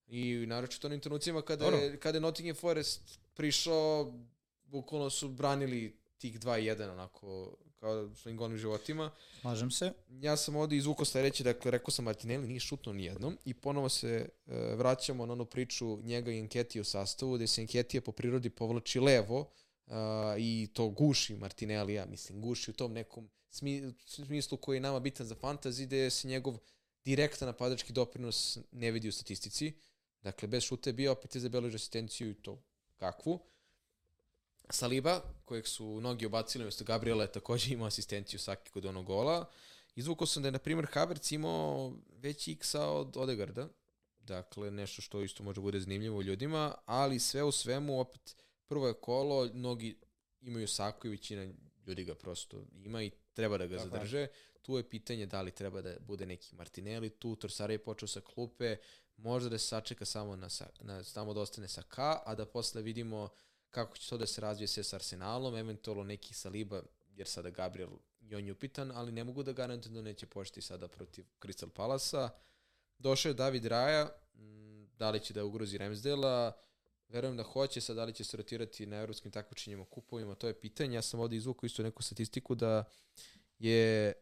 I 0.08 0.46
naročito 0.48 0.88
onim 0.88 1.00
trenucima 1.00 1.42
kada 1.42 1.66
je, 1.66 2.00
kada 2.00 2.18
je 2.18 2.22
Nottingham 2.22 2.56
Forest 2.56 3.20
prišao, 3.34 4.14
bukvalno 4.64 5.10
su 5.10 5.30
branili 5.30 5.98
tih 6.18 6.40
2-1 6.40 6.92
onako 6.92 7.58
kao 7.80 8.16
svojim 8.16 8.38
golnim 8.38 8.58
životima. 8.58 9.12
Slažem 9.42 9.72
se. 9.72 9.92
Ja 10.10 10.38
sam 10.38 10.56
ovde 10.56 10.76
izvukao 10.76 11.06
sledeće, 11.06 11.44
dakle, 11.44 11.72
rekao 11.72 11.92
sam 11.92 12.06
Martinelli 12.06 12.48
nije 12.48 12.60
šutno 12.60 12.94
nijednom 12.94 13.38
i 13.46 13.54
ponovo 13.54 13.90
se 13.90 14.30
e, 14.48 14.76
vraćamo 14.76 15.26
na 15.26 15.34
onu 15.34 15.46
priču 15.46 15.98
njega 16.04 16.32
i 16.32 16.40
Enketija 16.40 16.82
u 16.82 16.86
sastavu, 16.86 17.36
gde 17.36 17.48
se 17.48 17.62
Enketija 17.62 18.02
po 18.02 18.12
prirodi 18.12 18.50
povlači 18.50 19.00
levo 19.00 19.52
a, 19.90 20.36
i 20.38 20.68
to 20.74 20.90
guši 20.90 21.36
Martinellija, 21.36 22.06
mislim, 22.06 22.42
guši 22.42 22.72
u 22.72 22.74
tom 22.74 22.94
nekom 22.94 23.30
smi, 23.50 23.94
smislu 24.06 24.58
koji 24.58 24.78
je 24.78 24.82
nama 24.82 25.00
bitan 25.00 25.28
za 25.28 25.36
fantasy, 25.36 25.86
gde 25.86 26.10
se 26.10 26.28
njegov 26.28 26.58
direktan 27.06 27.48
napadački 27.48 27.94
doprinos 27.94 28.58
ne 28.72 28.92
vidi 28.92 29.10
u 29.10 29.12
statistici. 29.12 29.74
Dakle, 30.22 30.48
bez 30.48 30.64
šuta 30.64 30.90
je 30.90 30.94
bio, 30.94 31.12
opet 31.12 31.36
je 31.36 31.42
zabeležio 31.42 31.76
asistenciju 31.76 32.30
i 32.30 32.34
to 32.34 32.62
kakvu. 32.98 33.40
Saliba, 34.70 35.22
kojeg 35.46 35.68
su 35.68 35.86
mnogi 35.86 36.26
obacili 36.26 36.64
umjesto 36.64 36.84
Gabriela, 36.84 37.24
je 37.24 37.32
takođe 37.32 37.74
imao 37.74 37.88
asistenciju 37.88 38.40
Saki 38.40 38.72
kod 38.72 38.86
onog 38.86 39.06
gola. 39.06 39.50
Izvukao 39.96 40.28
sam 40.28 40.44
da 40.44 40.48
je, 40.48 40.52
na 40.52 40.60
primjer, 40.60 40.88
Havertz 40.94 41.32
imao 41.32 41.94
veći 42.10 42.52
x 42.52 42.76
od 42.76 43.18
Odegarda. 43.18 43.68
dakle 44.20 44.72
nešto 44.72 45.02
što 45.02 45.22
isto 45.22 45.44
može 45.44 45.62
bude 45.62 45.80
zanimljivo 45.80 46.22
ljudima, 46.22 46.76
ali 46.86 47.20
sve 47.20 47.44
u 47.44 47.52
svemu 47.52 48.00
opet 48.00 48.36
prvo 48.70 48.88
je 48.88 48.94
kolo, 48.94 49.50
mnogi 49.54 49.98
imaju 50.42 50.68
Sako 50.68 51.08
i 51.08 51.10
većina 51.10 51.54
ljudi 51.88 52.04
ga 52.04 52.16
prosto 52.16 52.64
ima 52.84 53.04
i 53.04 53.12
treba 53.34 53.58
da 53.58 53.68
ga 53.68 53.78
Tako 53.78 53.90
zadrže. 53.90 54.20
Je. 54.20 54.32
Tu 54.62 54.78
je 54.78 54.90
pitanje 54.90 55.26
da 55.26 55.42
li 55.42 55.52
treba 55.52 55.82
da 55.82 55.96
bude 56.00 56.26
neki 56.26 56.56
Martinelli 56.56 57.10
tu, 57.10 57.36
Torsara 57.36 57.74
je 57.74 57.84
počeo 57.84 58.08
sa 58.08 58.22
klupe, 58.22 58.78
možda 59.18 59.50
da 59.50 59.58
se 59.58 59.68
sačeka 59.68 60.06
samo 60.06 60.36
na, 60.36 60.48
na 60.82 61.04
samo 61.04 61.34
da 61.34 61.42
ostane 61.42 61.68
sa 61.68 61.82
K, 61.82 61.98
a 62.26 62.36
da 62.36 62.46
posle 62.46 62.82
vidimo 62.82 63.30
kako 63.70 63.98
će 63.98 64.10
to 64.10 64.18
da 64.18 64.26
se 64.26 64.42
razvije 64.42 64.68
sve 64.68 64.84
s 64.84 64.94
Arsenalom, 64.94 65.56
eventualno 65.56 66.04
neki 66.04 66.34
Saliba, 66.34 66.82
jer 67.16 67.28
sada 67.28 67.50
Gabriel 67.50 67.90
i 68.22 68.36
on 68.36 68.46
je 68.46 68.52
upitan, 68.52 68.92
ali 68.96 69.12
ne 69.12 69.24
mogu 69.24 69.44
da 69.44 69.54
garantujem 69.54 69.96
da 69.96 70.02
neće 70.02 70.26
početi 70.26 70.62
sada 70.62 70.88
protiv 70.88 71.26
Crystal 71.42 71.70
Palasa. 71.70 72.30
Došao 72.98 73.30
je 73.30 73.34
David 73.34 73.66
Raja, 73.66 74.10
da 74.98 75.10
li 75.10 75.20
će 75.20 75.34
da 75.34 75.46
ugrozi 75.46 75.78
Ramsdela, 75.78 76.54
verujem 77.10 77.38
da 77.38 77.44
hoće, 77.44 77.82
sad 77.82 77.96
da 77.96 78.04
li 78.04 78.14
će 78.14 78.24
se 78.24 78.38
rotirati 78.38 78.86
na 78.86 78.98
evropskim 78.98 79.32
takmičenjima, 79.32 79.86
kupovima, 79.86 80.36
to 80.36 80.48
je 80.48 80.60
pitanje. 80.60 80.96
Ja 80.96 81.02
sam 81.02 81.20
ovde 81.20 81.36
izvukao 81.36 81.66
isto 81.66 81.84
neku 81.84 82.04
statistiku 82.04 82.56
da 82.56 82.84
je 83.60 84.14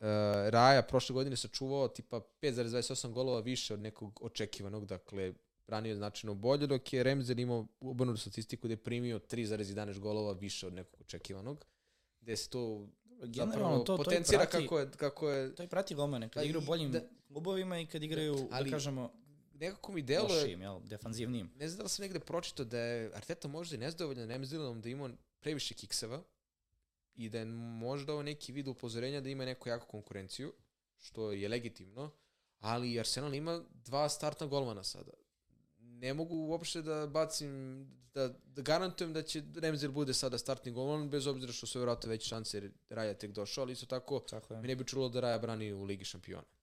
uh, 0.00 0.06
Raja 0.48 0.82
prošle 0.82 1.14
godine 1.14 1.36
sačuvao 1.36 1.88
tipa 1.88 2.20
5,28 2.42 3.12
golova 3.12 3.40
više 3.40 3.74
od 3.74 3.80
nekog 3.80 4.20
očekivanog, 4.22 4.86
dakle 4.86 5.32
ranije 5.66 5.96
značajno 5.96 6.34
bolje, 6.34 6.66
dok 6.66 6.92
je 6.92 7.02
Remzer 7.02 7.38
imao 7.38 7.66
obrnutu 7.80 8.20
statistiku 8.20 8.68
da 8.68 8.72
je 8.72 8.76
primio 8.76 9.18
3,11 9.18 9.98
golova 9.98 10.32
više 10.32 10.66
od 10.66 10.72
nekog 10.72 11.00
očekivanog, 11.00 11.64
gde 12.20 12.36
se 12.36 12.50
to 12.50 12.88
generalno 13.24 13.78
to, 13.78 13.96
potencira 13.96 14.44
to 14.44 14.50
prati, 14.50 14.66
kako 14.66 14.78
je, 14.78 14.90
kako 14.90 15.30
je... 15.30 15.54
To 15.54 15.62
i 15.62 15.68
prati 15.68 15.94
golmane, 15.94 16.28
kad 16.28 16.42
pa 16.42 16.44
igraju 16.44 16.66
boljim 16.66 16.92
da, 16.92 17.00
klubovima 17.28 17.80
i 17.80 17.86
kad 17.86 18.02
igraju, 18.02 18.34
da, 18.34 18.46
ali, 18.50 18.70
da 18.70 18.76
kažemo, 18.76 19.12
nekako 19.60 19.92
mi 19.92 20.02
deluje... 20.02 20.42
Lošim, 20.42 20.62
jel, 20.62 20.80
defanzivnim. 20.84 21.50
Ne 21.56 21.68
znam 21.68 21.78
da 21.78 21.82
li 21.82 21.88
sam 21.88 22.02
negde 22.02 22.20
pročitao 22.20 22.64
da 22.64 22.78
je 22.78 23.10
Arteta 23.14 23.48
možda 23.48 23.76
i 23.76 23.78
nezdovoljan 23.78 24.28
Nemzilom 24.28 24.80
da 24.80 24.88
ima 24.88 25.10
previše 25.40 25.74
kikseva 25.74 26.22
i 27.14 27.28
da 27.28 27.38
je 27.38 27.44
možda 27.44 28.12
ovo 28.12 28.22
neki 28.22 28.52
vid 28.52 28.68
upozorenja 28.68 29.20
da 29.20 29.28
ima 29.28 29.44
neku 29.44 29.68
jaku 29.68 29.86
konkurenciju, 29.86 30.52
što 30.96 31.32
je 31.32 31.48
legitimno, 31.48 32.10
ali 32.58 33.00
Arsenal 33.00 33.34
ima 33.34 33.62
dva 33.72 34.08
startna 34.08 34.46
golmana 34.46 34.84
sada. 34.84 35.12
Ne 35.78 36.14
mogu 36.14 36.36
uopšte 36.36 36.82
da 36.82 37.06
bacim, 37.06 37.50
da, 38.14 38.28
da 38.28 38.62
garantujem 38.62 39.12
da 39.12 39.22
će 39.22 39.42
Remzil 39.56 39.92
bude 39.92 40.14
sada 40.14 40.38
startni 40.38 40.72
golman, 40.72 41.10
bez 41.10 41.26
obzira 41.26 41.52
što 41.52 41.66
su 41.66 41.78
vjerojatno 41.78 42.10
veće 42.10 42.28
šanse 42.28 42.56
jer 42.56 42.70
Raja 42.88 43.14
tek 43.14 43.32
došao, 43.32 43.62
ali 43.62 43.72
isto 43.72 43.86
tako, 43.86 44.20
tako 44.20 44.56
mi 44.56 44.68
ne 44.68 44.76
bi 44.76 44.86
čulo 44.86 45.08
da 45.08 45.20
Raja 45.20 45.38
brani 45.38 45.72
u 45.72 45.84
Ligi 45.84 46.04
šampiona. 46.04 46.59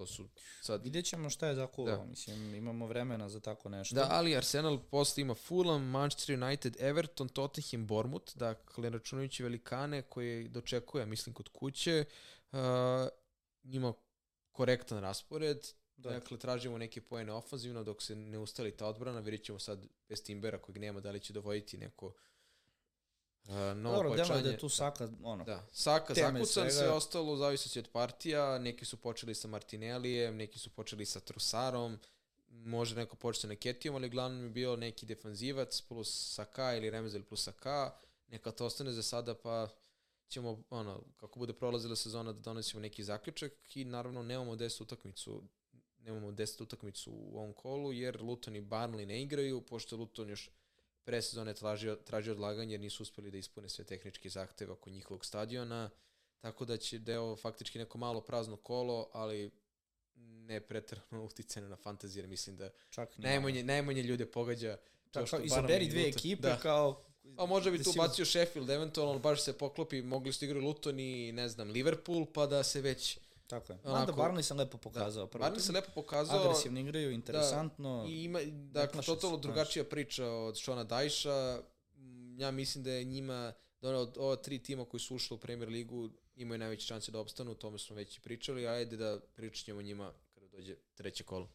To 0.00 0.06
su 0.06 0.28
sad... 0.60 0.84
Vidjet 0.84 1.04
ćemo 1.04 1.30
šta 1.30 1.46
je 1.46 1.54
zakuvao, 1.54 1.96
da. 1.96 2.04
mislim, 2.04 2.54
imamo 2.54 2.86
vremena 2.86 3.28
za 3.28 3.40
tako 3.40 3.68
nešto. 3.68 3.94
Da, 3.94 4.06
ali 4.10 4.36
Arsenal 4.36 4.78
posle 4.90 5.20
ima 5.20 5.34
Fulham, 5.34 5.82
Manchester 5.82 6.42
United, 6.42 6.76
Everton, 6.80 7.28
Tottenham, 7.28 7.86
Bournemouth, 7.86 8.36
dakle, 8.36 8.90
računajući 8.90 9.42
velikane 9.42 10.02
koje 10.02 10.48
dočekuje, 10.48 11.06
mislim, 11.06 11.34
kod 11.34 11.48
kuće, 11.48 12.04
uh, 12.52 12.58
ima 13.62 13.92
korektan 14.52 15.00
raspored, 15.00 15.66
da. 15.96 16.10
dakle, 16.10 16.38
tražimo 16.38 16.78
neke 16.78 17.00
pojene 17.00 17.32
ofanzivno, 17.32 17.84
dok 17.84 18.02
se 18.02 18.16
ne 18.16 18.38
ustali 18.38 18.76
ta 18.76 18.86
odbrana, 18.86 19.20
vidjet 19.20 19.44
ćemo 19.44 19.58
sad 19.58 19.86
bez 20.08 20.22
Timbera 20.22 20.58
kojeg 20.58 20.78
nema, 20.78 21.00
da 21.00 21.10
li 21.10 21.20
će 21.20 21.32
dovoditi 21.32 21.78
neko 21.78 22.12
Uh, 23.44 23.54
novo 23.76 23.96
Dobro, 23.96 24.10
pojačanje. 24.10 24.42
da 24.42 24.50
je 24.50 24.58
tu 24.58 24.68
Saka, 24.68 25.08
ono, 25.22 25.44
da. 25.44 25.66
Saka 25.72 26.14
zakucan, 26.14 26.70
sve 26.70 26.90
ostalo 26.90 27.36
zavisi 27.36 27.78
od 27.78 27.88
partija, 27.92 28.58
neki 28.58 28.84
su 28.84 28.96
počeli 28.96 29.34
sa 29.34 29.48
Martinellijem, 29.48 30.36
neki 30.36 30.58
su 30.58 30.70
počeli 30.70 31.06
sa 31.06 31.20
Trusarom, 31.20 31.98
može 32.48 32.94
neko 32.94 33.16
početi 33.16 33.40
sa 33.40 33.48
Neketijom, 33.48 33.94
ali 33.94 34.08
glavno 34.08 34.44
je 34.44 34.50
bio 34.50 34.76
neki 34.76 35.06
defanzivac 35.06 35.80
plus 35.80 36.34
Saka 36.34 36.76
ili 36.76 36.90
Remzel 36.90 37.22
plus 37.22 37.44
Saka, 37.44 37.94
neka 38.28 38.50
to 38.50 38.66
ostane 38.66 38.92
za 38.92 39.02
sada, 39.02 39.34
pa 39.34 39.68
ćemo, 40.28 40.62
ono, 40.70 41.02
kako 41.16 41.38
bude 41.38 41.52
prolazila 41.52 41.96
sezona 41.96 42.32
da 42.32 42.40
donesemo 42.40 42.80
neki 42.80 43.04
zaključak 43.04 43.52
i 43.76 43.84
naravno 43.84 44.22
nemamo 44.22 44.54
10 44.54 44.82
utakmicu 44.82 45.42
nemamo 46.04 46.30
10 46.30 46.62
utakmicu 46.62 47.10
u 47.12 47.38
ovom 47.38 47.52
kolu, 47.52 47.92
jer 47.92 48.22
Luton 48.22 48.56
i 48.56 48.60
Barnley 48.60 49.06
ne 49.06 49.22
igraju, 49.22 49.60
pošto 49.60 49.96
Luton 49.96 50.28
još 50.28 50.50
pre 51.04 51.22
sezone 51.22 51.54
tražio, 51.54 51.96
tražio 51.96 52.32
odlaganje 52.32 52.74
jer 52.74 52.80
nisu 52.80 53.02
uspeli 53.02 53.30
da 53.30 53.38
ispune 53.38 53.68
sve 53.68 53.84
tehničke 53.84 54.28
zahteve 54.28 54.72
oko 54.72 54.90
njihovog 54.90 55.24
stadiona, 55.24 55.90
tako 56.38 56.64
da 56.64 56.76
će 56.76 56.98
deo 56.98 57.36
faktički 57.36 57.78
neko 57.78 57.98
malo 57.98 58.20
prazno 58.20 58.56
kolo, 58.56 59.10
ali 59.12 59.50
ne 60.16 60.60
pretrano 60.60 61.24
uticene 61.30 61.68
na 61.68 61.76
fantazije, 61.76 62.20
jer 62.20 62.28
mislim 62.28 62.56
da 62.56 62.70
Čak 62.90 63.18
najmanje, 63.18 63.62
najmanje 63.62 64.02
ljude 64.02 64.26
pogađa 64.26 64.76
to 65.10 65.26
što 65.26 65.40
izaberi 65.40 65.88
dve 65.88 66.08
ekipe 66.08 66.48
da. 66.48 66.58
kao 66.58 67.04
A 67.36 67.46
može 67.46 67.70
bi 67.70 67.82
tu 67.82 67.92
bacio 67.96 68.24
Sheffield, 68.24 68.70
eventualno 68.70 69.18
baš 69.18 69.44
se 69.44 69.58
poklopi, 69.58 70.02
mogli 70.02 70.32
su 70.32 70.44
igrati 70.44 70.64
Luton 70.64 71.00
i 71.00 71.32
ne 71.32 71.48
znam, 71.48 71.70
Liverpool, 71.70 72.26
pa 72.32 72.46
da 72.46 72.62
se 72.62 72.80
već 72.80 73.18
Tako 73.50 73.72
je. 73.72 73.78
Mada 73.84 74.12
Barney 74.12 74.42
sam 74.42 74.58
lepo 74.58 74.78
pokazao. 74.78 75.26
Da, 75.26 75.38
Barney 75.38 75.58
sam 75.58 75.74
lepo 75.74 75.90
pokazao. 75.94 76.40
Agresivno 76.40 76.80
igraju, 76.80 77.08
da. 77.08 77.14
interesantno. 77.14 78.02
Da, 78.02 78.08
I 78.08 78.24
ima, 78.24 78.38
dakle, 78.72 79.02
totalno 79.02 79.36
drugačija 79.36 79.84
priča 79.84 80.26
od 80.26 80.56
Šona 80.56 80.84
Dajša. 80.84 81.62
Ja 82.38 82.50
mislim 82.50 82.84
da 82.84 82.90
je 82.90 83.04
njima, 83.04 83.52
da 83.80 83.96
od 83.96 84.18
ova 84.18 84.36
tri 84.36 84.58
tima 84.58 84.84
koji 84.84 85.00
su 85.00 85.14
ušli 85.14 85.34
u 85.34 85.38
Premier 85.38 85.68
ligu, 85.68 86.10
imaju 86.36 86.58
najveće 86.58 86.86
šanse 86.86 87.12
da 87.12 87.20
opstanu, 87.20 87.50
o 87.50 87.54
tome 87.54 87.78
smo 87.78 87.96
već 87.96 88.18
i 88.18 88.20
pričali, 88.20 88.68
ajde 88.68 88.96
da 88.96 89.20
pričat 89.34 89.64
ćemo 89.64 89.82
njima 89.82 90.12
kada 90.34 90.46
dođe 90.46 90.76
treće 90.94 91.24
kolo. 91.24 91.48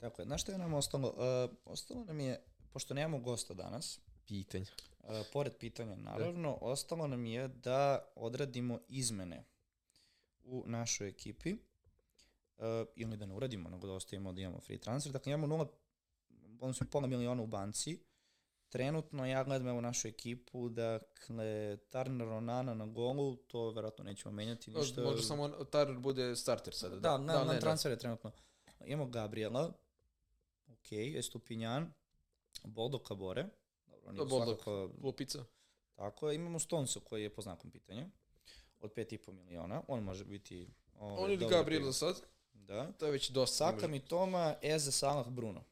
Tako 0.00 0.22
je. 0.22 0.26
Znaš 0.26 0.42
što 0.42 0.52
je 0.52 0.58
nam 0.58 0.74
ostalo? 0.74 1.08
Uh, 1.08 1.56
ostalo 1.64 2.04
nam 2.04 2.20
je, 2.20 2.42
pošto 2.72 2.94
nemamo 2.94 3.18
gosta 3.18 3.54
danas, 3.54 4.00
pitanja. 4.26 4.66
Uh, 5.00 5.10
pored 5.32 5.52
pitanja, 5.56 5.96
naravno, 5.96 6.58
da. 6.60 6.66
ostalo 6.66 7.06
nam 7.06 7.26
je 7.26 7.48
da 7.48 8.12
odradimo 8.14 8.80
izmene 8.88 9.44
u 10.46 10.62
našoj 10.66 11.08
ekipi 11.08 11.52
uh, 11.52 12.64
ili 12.96 13.16
da 13.16 13.26
ne 13.26 13.34
uradimo, 13.34 13.70
nego 13.70 13.86
da 13.86 13.92
ostavimo 13.92 14.32
da 14.32 14.40
imamo 14.40 14.60
free 14.60 14.78
transfer. 14.78 15.12
Dakle, 15.12 15.32
imamo 15.32 15.46
nula, 15.46 15.68
odnosno 16.60 16.86
pola 16.90 17.06
miliona 17.06 17.42
u 17.42 17.46
banci. 17.46 18.00
Trenutno 18.68 19.26
ja 19.26 19.44
gledam 19.44 19.68
evo 19.68 19.80
našu 19.80 20.08
ekipu, 20.08 20.68
dakle, 20.68 21.76
Turner 21.90 22.28
Onana 22.28 22.74
na 22.74 22.86
golu, 22.86 23.36
to 23.36 23.70
verovatno 23.70 24.04
nećemo 24.04 24.34
menjati 24.34 24.70
ništa. 24.70 25.02
Možda 25.02 25.22
samo 25.22 25.48
Turner 25.48 25.98
bude 25.98 26.36
starter 26.36 26.74
sada. 26.74 26.94
Da, 26.94 27.00
da, 27.00 27.18
na, 27.18 27.32
da, 27.32 27.44
na 27.44 27.52
ne, 27.52 27.60
transfer 27.60 27.92
je 27.92 27.98
trenutno. 27.98 28.30
Imamo 28.84 29.10
Gabriela, 29.10 29.72
ok, 30.68 30.92
Estupinjan, 30.92 31.92
Boldo 32.64 32.98
Cabore, 33.08 33.46
dobro, 33.86 34.12
nije 34.12 34.26
Boldo, 34.26 34.46
svakako... 34.46 34.90
Lupica. 35.02 35.44
Tako 35.94 36.28
je, 36.28 36.34
imamo 36.34 36.58
Stonsa 36.58 37.00
koji 37.00 37.22
je 37.22 37.34
po 37.34 37.42
znakom 37.42 37.70
pitanja 37.70 38.08
od 38.86 38.94
5,5 38.94 39.32
miliona. 39.32 39.82
On 39.88 40.02
može 40.02 40.24
biti... 40.24 40.68
Ovaj, 40.98 41.24
On 41.24 41.32
ili 41.32 41.46
Gabriel 41.46 41.82
za 41.82 41.92
sad? 41.92 42.22
Da. 42.52 42.92
To 42.92 43.06
je 43.06 43.12
već 43.12 43.30
dosta. 43.30 43.56
Saka 43.56 43.88
mi 43.88 44.00
Toma, 44.00 44.54
Eze, 44.62 44.92
Salah, 44.92 45.28
Bruno. 45.28 45.64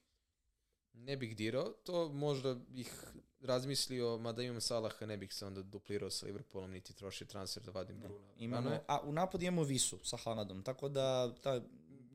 Ne 0.92 1.16
bih 1.16 1.36
dirao, 1.36 1.68
to 1.68 2.08
možda 2.08 2.54
bih 2.54 3.14
razmislio, 3.40 4.18
mada 4.18 4.42
imam 4.42 4.60
Salaha, 4.60 5.06
ne 5.06 5.16
bih 5.16 5.34
se 5.34 5.46
onda 5.46 5.62
duplirao 5.62 6.10
sa 6.10 6.26
Liverpoolom, 6.26 6.70
niti 6.70 6.96
trošio 6.96 7.26
transfer 7.26 7.62
da 7.62 7.70
vadim 7.70 8.00
Bruno. 8.00 8.28
Imamo, 8.38 8.78
a 8.86 9.00
u 9.00 9.12
napad 9.12 9.42
imamo 9.42 9.62
Visu 9.62 9.98
sa 10.04 10.16
Haladom, 10.16 10.62
tako 10.62 10.88
da 10.88 11.34
ta, 11.34 11.60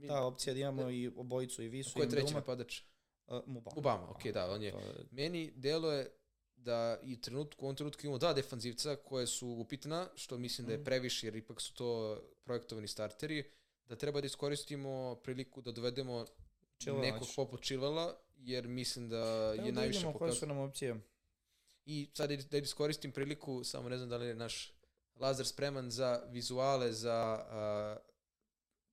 ta 0.07 0.23
opcija 0.23 0.53
da 0.53 0.59
imamo 0.59 0.89
i 0.89 1.07
obojicu 1.07 1.63
i 1.63 1.67
Visu. 1.67 1.93
Ko 1.93 2.01
je 2.01 2.09
treći 2.09 2.33
napadač? 2.33 2.81
Uh, 3.27 3.41
Mubama. 3.45 3.75
Mubama, 3.75 4.09
ok, 4.09 4.23
da, 4.33 4.51
on 4.51 4.63
je. 4.63 4.67
je... 4.67 5.05
Meni 5.11 5.51
delo 5.55 5.91
je 5.91 6.18
da 6.63 6.99
i 7.03 7.21
trenutku, 7.21 7.65
u 7.65 7.67
ovom 7.67 7.75
trenutku 7.75 8.05
imamo 8.05 8.17
dva 8.17 8.33
defanzivca 8.33 8.95
koje 8.95 9.27
su 9.27 9.47
upitna, 9.47 10.07
što 10.15 10.37
mislim 10.37 10.67
da 10.67 10.73
je 10.73 10.77
mhm. 10.77 10.85
previše, 10.85 11.27
jer 11.27 11.35
ipak 11.35 11.61
su 11.61 11.73
to 11.73 12.21
projektovani 12.43 12.87
starteri, 12.87 13.51
da 13.85 13.95
treba 13.95 14.21
da 14.21 14.25
iskoristimo 14.25 15.15
priliku 15.23 15.61
da 15.61 15.71
dovedemo 15.71 16.25
Čilvać. 16.77 17.01
nekog 17.01 17.27
poput 17.35 17.61
Čilvala, 17.61 18.17
jer 18.37 18.67
mislim 18.67 19.09
da 19.09 19.53
je 19.53 19.71
da 19.71 19.79
najviše 19.79 19.99
pokazano. 19.99 20.19
koje 20.19 20.31
su 20.31 20.47
nam 20.47 20.57
opcije. 20.57 20.95
I 21.85 22.09
sad 22.13 22.31
da 22.31 22.57
iskoristim 22.57 23.11
priliku, 23.11 23.63
samo 23.63 23.89
ne 23.89 23.97
znam 23.97 24.09
da 24.09 24.17
li 24.17 24.27
je 24.27 24.35
naš 24.35 24.73
Lazar 25.15 25.45
spreman 25.45 25.91
za 25.91 26.23
vizuale, 26.29 26.93
za 26.93 27.45
uh, 27.97 28.09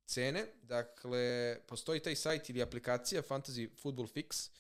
cene. 0.06 0.47
Dakle, 0.62 1.56
postoji 1.66 2.01
taj 2.01 2.16
sajt 2.16 2.51
ili 2.51 2.62
aplikacija 2.62 3.22
Fantasy 3.22 3.68
Football 3.82 4.09
Fix, 4.09 4.51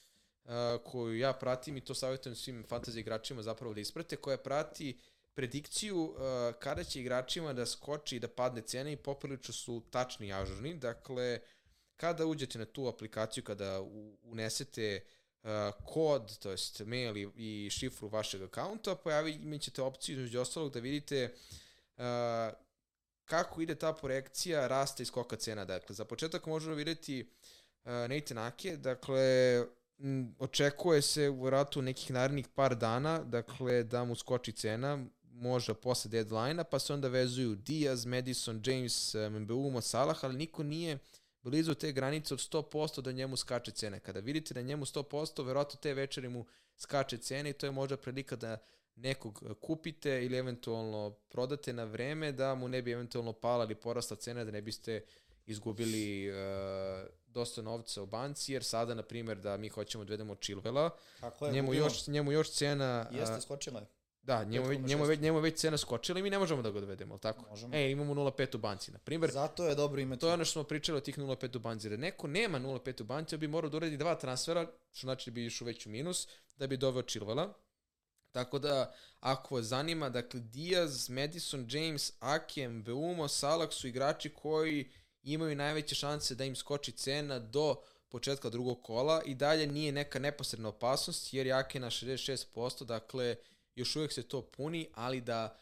koju 0.84 1.18
ja 1.18 1.32
pratim 1.32 1.76
i 1.76 1.84
to 1.84 1.94
savjetujem 1.94 2.36
svim 2.36 2.64
fantasy 2.64 2.98
igračima 2.98 3.42
zapravo 3.42 3.74
da 3.74 3.80
isprate, 3.80 4.16
koja 4.16 4.36
prati 4.36 4.98
predikciju 5.34 6.14
kada 6.58 6.84
će 6.84 7.00
igračima 7.00 7.52
da 7.52 7.66
skoči 7.66 8.16
i 8.16 8.20
da 8.20 8.28
padne 8.28 8.62
cena 8.62 8.90
i 8.90 8.96
poprilično 8.96 9.54
su 9.54 9.82
tačni 9.90 10.26
i 10.26 10.32
ažurni. 10.32 10.74
Dakle, 10.74 11.40
kada 11.96 12.26
uđete 12.26 12.58
na 12.58 12.64
tu 12.64 12.88
aplikaciju, 12.88 13.44
kada 13.44 13.80
unesete 14.22 15.00
kod, 15.84 16.38
to 16.38 16.50
jest 16.50 16.80
mail 16.80 17.16
i, 17.36 17.70
šifru 17.70 18.08
vašeg 18.08 18.42
akaunta, 18.42 18.94
pojavi, 18.94 19.32
imat 19.32 19.60
ćete 19.60 19.82
opciju 19.82 20.16
između 20.16 20.40
ostalog 20.40 20.72
da 20.72 20.80
vidite 20.80 21.34
kako 23.24 23.60
ide 23.60 23.74
ta 23.74 23.92
projekcija 23.92 24.66
rasta 24.66 25.02
i 25.02 25.06
skoka 25.06 25.36
cena. 25.36 25.64
Dakle, 25.64 25.94
za 25.94 26.04
početak 26.04 26.46
možemo 26.46 26.74
vidjeti 26.74 27.30
Nathan 27.84 28.38
Ake, 28.38 28.76
dakle, 28.76 29.64
očekuje 30.38 31.02
se 31.02 31.28
u 31.30 31.50
ratu 31.50 31.82
nekih 31.82 32.10
narednih 32.10 32.48
par 32.54 32.76
dana, 32.76 33.18
dakle, 33.18 33.82
da 33.82 34.04
mu 34.04 34.14
skoči 34.14 34.52
cena, 34.52 35.06
možda 35.22 35.74
posle 35.74 36.10
deadline-a, 36.10 36.64
pa 36.64 36.78
se 36.78 36.92
onda 36.94 37.08
vezuju 37.08 37.54
Diaz, 37.54 38.06
Madison, 38.06 38.62
James, 38.64 39.14
Mbeumo, 39.30 39.80
Salah, 39.80 40.24
ali 40.24 40.36
niko 40.36 40.62
nije 40.62 40.98
blizu 41.42 41.74
te 41.74 41.92
granice 41.92 42.34
od 42.34 42.40
100% 42.40 43.00
da 43.00 43.12
njemu 43.12 43.36
skače 43.36 43.70
cene. 43.70 44.00
Kada 44.00 44.20
vidite 44.20 44.54
da 44.54 44.62
njemu 44.62 44.84
100%, 44.84 45.44
verovatno 45.46 45.80
te 45.82 45.94
večeri 45.94 46.28
mu 46.28 46.46
skače 46.76 47.18
cene 47.18 47.50
i 47.50 47.52
to 47.52 47.66
je 47.66 47.72
možda 47.72 47.96
prilika 47.96 48.36
da 48.36 48.58
nekog 48.96 49.42
kupite 49.60 50.24
ili 50.24 50.36
eventualno 50.36 51.10
prodate 51.28 51.72
na 51.72 51.84
vreme 51.84 52.32
da 52.32 52.54
mu 52.54 52.68
ne 52.68 52.82
bi 52.82 52.92
eventualno 52.92 53.32
pala 53.32 53.64
ili 53.64 53.74
porasla 53.74 54.16
cena 54.16 54.44
da 54.44 54.50
ne 54.50 54.62
biste 54.62 55.04
izgubili 55.46 56.30
uh, 56.30 56.36
dosta 57.36 57.62
novca 57.62 58.02
u 58.02 58.06
banci, 58.06 58.52
jer 58.52 58.64
sada, 58.64 58.94
na 58.94 59.02
primjer, 59.02 59.38
da 59.38 59.56
mi 59.56 59.68
hoćemo 59.68 60.04
da 60.04 60.10
vedemo 60.10 60.34
Chilvela, 60.34 60.90
Kako 61.20 61.46
je 61.46 61.52
njemu 61.52 61.74
još, 61.74 62.06
njemu 62.06 62.32
još 62.32 62.50
cena... 62.50 63.08
Jeste, 63.12 63.40
skočila 63.40 63.80
je. 63.80 63.86
Da, 64.22 64.44
njemu, 64.44 64.72
njemu, 64.74 65.04
5,6. 65.04 65.08
već, 65.08 65.20
njemu 65.20 65.38
već 65.38 65.58
cena 65.60 65.78
skočila 65.78 66.18
i 66.18 66.22
mi 66.22 66.30
ne 66.30 66.38
možemo 66.38 66.62
da 66.62 66.70
ga 66.70 66.80
dovedemo, 66.80 67.14
ali 67.14 67.20
tako? 67.20 67.44
Možemo. 67.50 67.76
E, 67.76 67.90
imamo 67.90 68.14
0,5 68.14 68.56
u 68.56 68.58
banci, 68.58 68.92
na 68.92 68.98
primjer. 68.98 69.30
Zato 69.30 69.66
je 69.68 69.74
dobro 69.74 70.00
imati. 70.00 70.20
To 70.20 70.28
je 70.28 70.34
ono 70.34 70.44
što 70.44 70.52
smo 70.52 70.64
pričali 70.64 70.98
o 70.98 71.00
tih 71.00 71.18
0,5 71.18 71.56
u 71.56 71.60
banci. 71.60 71.88
Da 71.88 71.96
neko 71.96 72.26
nema 72.26 72.60
0,5 72.60 73.02
u 73.02 73.04
banci, 73.04 73.34
on 73.34 73.40
bi 73.40 73.48
morao 73.48 73.70
da 73.70 73.76
uradi 73.76 73.96
dva 73.96 74.14
transfera, 74.14 74.66
što 74.92 75.06
znači 75.06 75.30
da 75.30 75.34
bi 75.34 75.46
išao 75.46 75.66
već 75.66 75.86
u 75.86 75.90
minus, 75.90 76.28
da 76.56 76.66
bi 76.66 76.76
doveo 76.76 77.02
Chilvela. 77.02 77.52
Tako 78.32 78.58
da, 78.58 78.94
ako 79.20 79.54
vas 79.54 79.64
zanima, 79.64 80.08
dakle, 80.10 80.40
Diaz, 80.40 81.08
Madison, 81.08 81.66
James, 81.70 82.12
Akem, 82.20 82.82
Beumo, 82.82 83.28
Salah 83.28 83.72
su 83.72 83.88
igrači 83.88 84.34
koji 84.34 84.90
imaju 85.32 85.56
najveće 85.56 85.94
šanse 85.94 86.34
da 86.34 86.44
im 86.44 86.56
skoči 86.56 86.92
cena 86.92 87.38
do 87.38 87.76
početka 88.08 88.50
drugog 88.50 88.82
kola 88.82 89.22
i 89.24 89.34
dalje 89.34 89.66
nije 89.66 89.92
neka 89.92 90.18
neposredna 90.18 90.68
opasnost 90.68 91.34
jer 91.34 91.46
je 91.46 91.52
Ake 91.52 91.80
na 91.80 91.90
66%, 91.90 92.84
dakle 92.84 93.36
još 93.74 93.96
uvijek 93.96 94.12
se 94.12 94.22
to 94.22 94.42
puni, 94.42 94.88
ali 94.94 95.20
da 95.20 95.56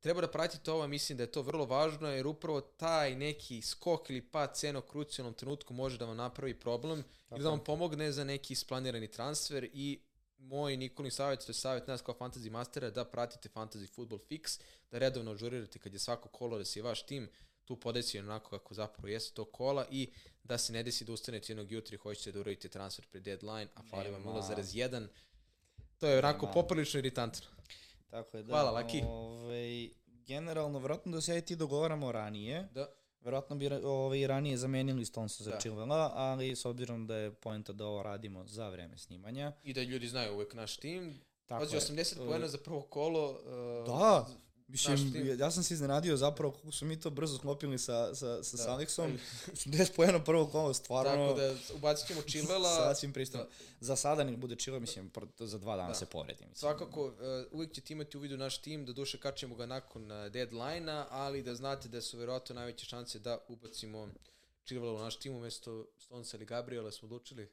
treba 0.00 0.20
da 0.20 0.30
pratite 0.30 0.72
ovo, 0.72 0.86
mislim 0.86 1.18
da 1.18 1.24
je 1.24 1.32
to 1.32 1.42
vrlo 1.42 1.64
važno 1.64 2.08
jer 2.08 2.26
upravo 2.26 2.60
taj 2.60 3.14
neki 3.14 3.62
skok 3.62 4.10
ili 4.10 4.22
pad 4.22 4.56
cena 4.56 4.78
u 4.78 4.82
krucijalnom 4.82 5.34
trenutku 5.34 5.74
može 5.74 5.98
da 5.98 6.04
vam 6.04 6.16
napravi 6.16 6.54
problem 6.60 7.04
ili 7.30 7.42
da 7.42 7.50
vam 7.50 7.64
pomogne 7.64 8.12
za 8.12 8.24
neki 8.24 8.52
isplanirani 8.52 9.08
transfer 9.10 9.68
i 9.72 10.00
moj 10.38 10.76
Nikolin 10.76 11.10
savjet, 11.10 11.40
to 11.40 11.50
je 11.50 11.54
savjet 11.54 11.86
nas 11.86 12.02
kao 12.02 12.14
fantasy 12.14 12.50
mastera, 12.50 12.90
da 12.90 13.04
pratite 13.04 13.48
fantasy 13.48 13.94
football 13.94 14.20
fix, 14.30 14.60
da 14.90 14.98
redovno 14.98 15.30
ažurirate 15.30 15.78
kad 15.78 15.92
je 15.92 15.98
svako 15.98 16.28
kolo 16.28 16.58
da 16.58 16.64
se 16.64 16.82
vaš 16.82 17.06
tim 17.06 17.28
tu 17.66 17.76
podesi 17.80 18.18
onako 18.18 18.50
kako 18.50 18.74
zapravo 18.74 19.08
jeste 19.08 19.34
to 19.34 19.44
kola 19.44 19.86
i 19.90 20.10
da 20.44 20.58
se 20.58 20.72
ne 20.72 20.82
desi 20.82 21.04
da 21.04 21.12
ustanete 21.12 21.52
jednog 21.52 21.72
jutra 21.72 21.94
i 21.94 21.98
hoćete 21.98 22.32
da 22.32 22.40
uradite 22.40 22.68
transfer 22.68 23.06
pre 23.10 23.20
deadline, 23.20 23.68
a 23.74 23.82
fali 23.90 24.10
vam 24.10 24.22
Nema. 24.22 24.40
0,1. 24.40 25.06
To 25.98 26.06
je 26.08 26.18
onako 26.18 26.46
Nema. 26.46 26.52
poprilično 26.54 26.98
iritantno. 26.98 27.46
Tako 28.10 28.36
je, 28.36 28.42
da. 28.42 28.52
Hvala, 28.52 28.70
Laki. 28.70 29.02
Ovaj, 29.06 29.88
generalno, 30.26 30.78
verovatno 30.78 31.12
da 31.12 31.20
se 31.20 31.32
ja 31.32 31.38
i 31.38 31.42
ti 31.42 31.56
dogovaramo 31.56 32.12
ranije. 32.12 32.68
Da. 32.74 32.88
Verovatno 33.20 33.56
bi 33.56 33.66
ovaj, 33.68 34.26
ranije 34.26 34.56
zamenili 34.56 35.04
Stonesa 35.04 35.44
za 35.44 35.50
Da. 35.50 35.58
Chilvela, 35.58 36.12
ali 36.14 36.56
s 36.56 36.64
obzirom 36.64 37.06
da 37.06 37.16
je 37.16 37.34
poenta 37.34 37.72
da 37.72 37.86
ovo 37.86 38.02
radimo 38.02 38.46
za 38.46 38.68
vreme 38.68 38.98
snimanja. 38.98 39.52
I 39.62 39.72
da 39.72 39.82
ljudi 39.82 40.06
znaju 40.08 40.34
uvek 40.34 40.54
naš 40.54 40.76
tim. 40.76 41.20
Tako 41.46 41.60
Pazi, 41.64 41.76
je. 41.76 41.80
80 41.80 42.20
Uh, 42.20 42.26
poena 42.28 42.48
za 42.48 42.58
prvo 42.58 42.82
kolo. 42.82 43.30
Uh, 43.30 43.86
Da, 43.86 44.26
Mislim, 44.68 45.12
tim. 45.12 45.40
ja 45.40 45.50
sam 45.50 45.62
se 45.62 45.74
iznenadio 45.74 46.16
zapravo 46.16 46.52
kako 46.52 46.72
su 46.72 46.84
mi 46.84 47.00
to 47.00 47.10
brzo 47.10 47.38
sklopili 47.38 47.78
sa, 47.78 48.14
sa, 48.14 48.42
sa 48.44 48.56
Da. 48.56 48.62
Salixom. 48.62 49.18
10 49.46 49.92
pojena 49.96 50.24
prvo 50.24 50.46
kolo, 50.46 50.74
stvarno. 50.74 51.28
Tako 51.28 51.40
da 51.40 51.54
ubacit 51.74 52.06
ćemo 52.08 52.22
Chilvela. 52.22 52.76
Sasvim 52.76 53.12
pristojno. 53.12 53.46
Za 53.80 53.96
sada 53.96 54.24
nek 54.24 54.36
bude 54.36 54.54
Chilwell, 54.54 54.80
mislim, 54.80 55.10
za 55.38 55.58
dva 55.58 55.76
dana 55.76 55.88
Da. 55.88 55.94
se 55.94 56.06
povredi. 56.06 56.40
Mislim. 56.40 56.54
Svakako, 56.54 57.06
uh, 57.06 57.12
uvijek 57.50 57.72
ćete 57.72 57.92
imati 57.92 58.16
u 58.16 58.20
vidu 58.20 58.36
naš 58.36 58.58
tim, 58.58 58.86
da 58.86 58.92
duše 58.92 59.18
kačemo 59.18 59.54
ga 59.54 59.66
nakon 59.66 60.10
uh, 60.10 60.26
deadline-a, 60.32 61.06
ali 61.10 61.42
da 61.42 61.54
znate 61.54 61.88
da 61.88 62.00
su 62.00 62.18
verovatno 62.18 62.54
najveće 62.54 62.86
šanse 62.86 63.18
da 63.18 63.38
ubacimo 63.48 64.08
Chilvela 64.64 64.92
u 64.92 64.98
naš 64.98 65.16
tim 65.16 65.36
umesto 65.36 65.86
Stonesa 65.98 66.36
ili 66.36 66.46
Gabriela 66.46 66.90
smo 66.90 67.06
odlučili. 67.06 67.48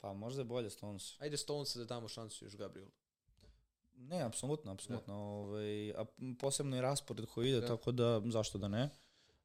Pa 0.00 0.12
možda 0.12 0.40
je 0.40 0.44
bolje 0.44 0.70
Stones. 0.70 1.20
Ajde 1.20 1.36
Stonesa 1.36 1.78
da 1.78 1.84
damo 1.84 2.08
šansu 2.08 2.44
još 2.44 2.56
Gabrielu. 2.56 2.90
Ne, 4.00 4.22
apsolutno, 4.22 4.72
apsolutno. 4.72 5.14
Ovaj, 5.14 5.90
a 5.90 6.04
posebno 6.38 6.76
i 6.76 6.80
raspored 6.80 7.26
koji 7.26 7.48
ide, 7.48 7.60
Da. 7.60 7.66
tako 7.66 7.92
da 7.92 8.22
zašto 8.24 8.58
da 8.58 8.68
ne. 8.68 8.82
mi. 8.82 8.90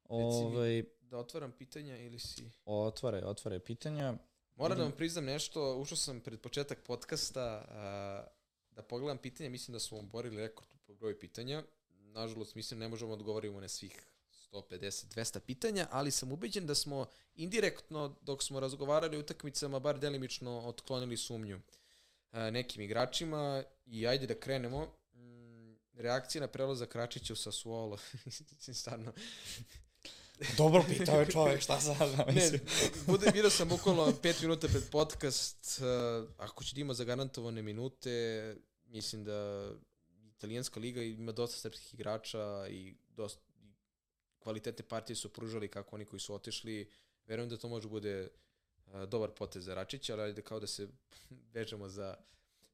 Ovaj, 0.08 0.84
Da 1.00 1.18
otvaram 1.18 1.52
pitanja 1.52 1.96
ili 1.96 2.18
si... 2.18 2.50
otvaraj, 2.64 3.22
otvaraj 3.22 3.58
pitanja. 3.58 4.14
Moram 4.56 4.78
da 4.78 4.82
vam 4.84 4.92
priznam 4.92 5.24
nešto, 5.24 5.76
ušao 5.76 5.96
sam 5.96 6.20
pred 6.20 6.40
početak 6.40 6.78
podcasta 6.86 7.42
a, 7.68 8.24
da 8.70 8.82
pogledam 8.82 9.18
pitanja, 9.18 9.50
mislim 9.50 9.72
da 9.72 9.80
smo 9.80 9.98
oborili 9.98 10.36
rekord 10.36 10.68
po 10.86 10.94
broju 10.94 11.18
pitanja. 11.18 11.62
Nažalost, 11.90 12.54
mislim 12.54 12.80
ne 12.80 12.88
možemo 12.88 13.08
da 13.08 13.14
odgovorimo 13.14 13.60
na 13.60 13.68
svih 13.68 14.06
150, 14.52 15.14
200 15.16 15.38
pitanja, 15.40 15.88
ali 15.90 16.10
sam 16.10 16.32
ubeđen 16.32 16.66
da 16.66 16.74
smo 16.74 17.06
indirektno, 17.34 18.16
dok 18.22 18.42
smo 18.42 18.60
razgovarali 18.60 19.16
o 19.16 19.20
utakmicama, 19.20 19.78
bar 19.78 19.98
delimično 19.98 20.58
otklonili 20.58 21.16
sumnju 21.16 21.56
a, 21.56 21.85
nekim 22.50 22.82
igračima 22.82 23.64
i 23.86 24.06
ajde 24.06 24.26
da 24.26 24.34
krenemo. 24.34 24.86
Mm, 25.14 25.76
reakcija 25.94 26.40
na 26.40 26.48
prelazak 26.48 26.94
Račića 26.94 27.32
u 27.32 27.36
Sassuolo. 27.36 27.98
Stvarno, 28.80 29.12
Dobro 30.56 30.84
pitao 30.88 31.20
je 31.20 31.26
čovjek, 31.26 31.60
šta 31.60 31.80
sad? 31.80 31.96
Ne, 32.34 32.50
bude, 33.06 33.30
vidio 33.34 33.50
sam 33.50 33.68
bukvalno 33.68 34.12
pet 34.22 34.40
minuta 34.42 34.68
pred 34.68 34.82
podcast, 34.90 35.80
uh, 35.80 36.28
ako 36.38 36.64
će 36.64 36.74
da 36.74 36.80
ima 36.80 36.94
zagarantovane 36.94 37.62
minute, 37.62 38.56
mislim 38.86 39.24
da 39.24 39.70
italijanska 40.36 40.80
liga 40.80 41.02
ima 41.02 41.32
dosta 41.32 41.58
srpskih 41.58 41.94
igrača 41.94 42.66
i 42.70 42.94
dosta 43.08 43.42
i 43.62 43.74
kvalitetne 44.38 44.84
partije 44.88 45.16
su 45.16 45.32
pružali 45.32 45.68
kako 45.68 45.96
oni 45.96 46.04
koji 46.04 46.20
su 46.20 46.34
otišli. 46.34 46.90
Verujem 47.26 47.48
da 47.48 47.56
to 47.56 47.68
može 47.68 47.88
bude 47.88 48.28
dobar 49.08 49.30
potez 49.30 49.64
za 49.64 49.74
Račića, 49.74 50.12
ali 50.12 50.22
ajde 50.22 50.42
kao 50.42 50.60
da 50.60 50.66
se 50.66 50.88
vežemo 51.54 51.88
za 51.88 52.16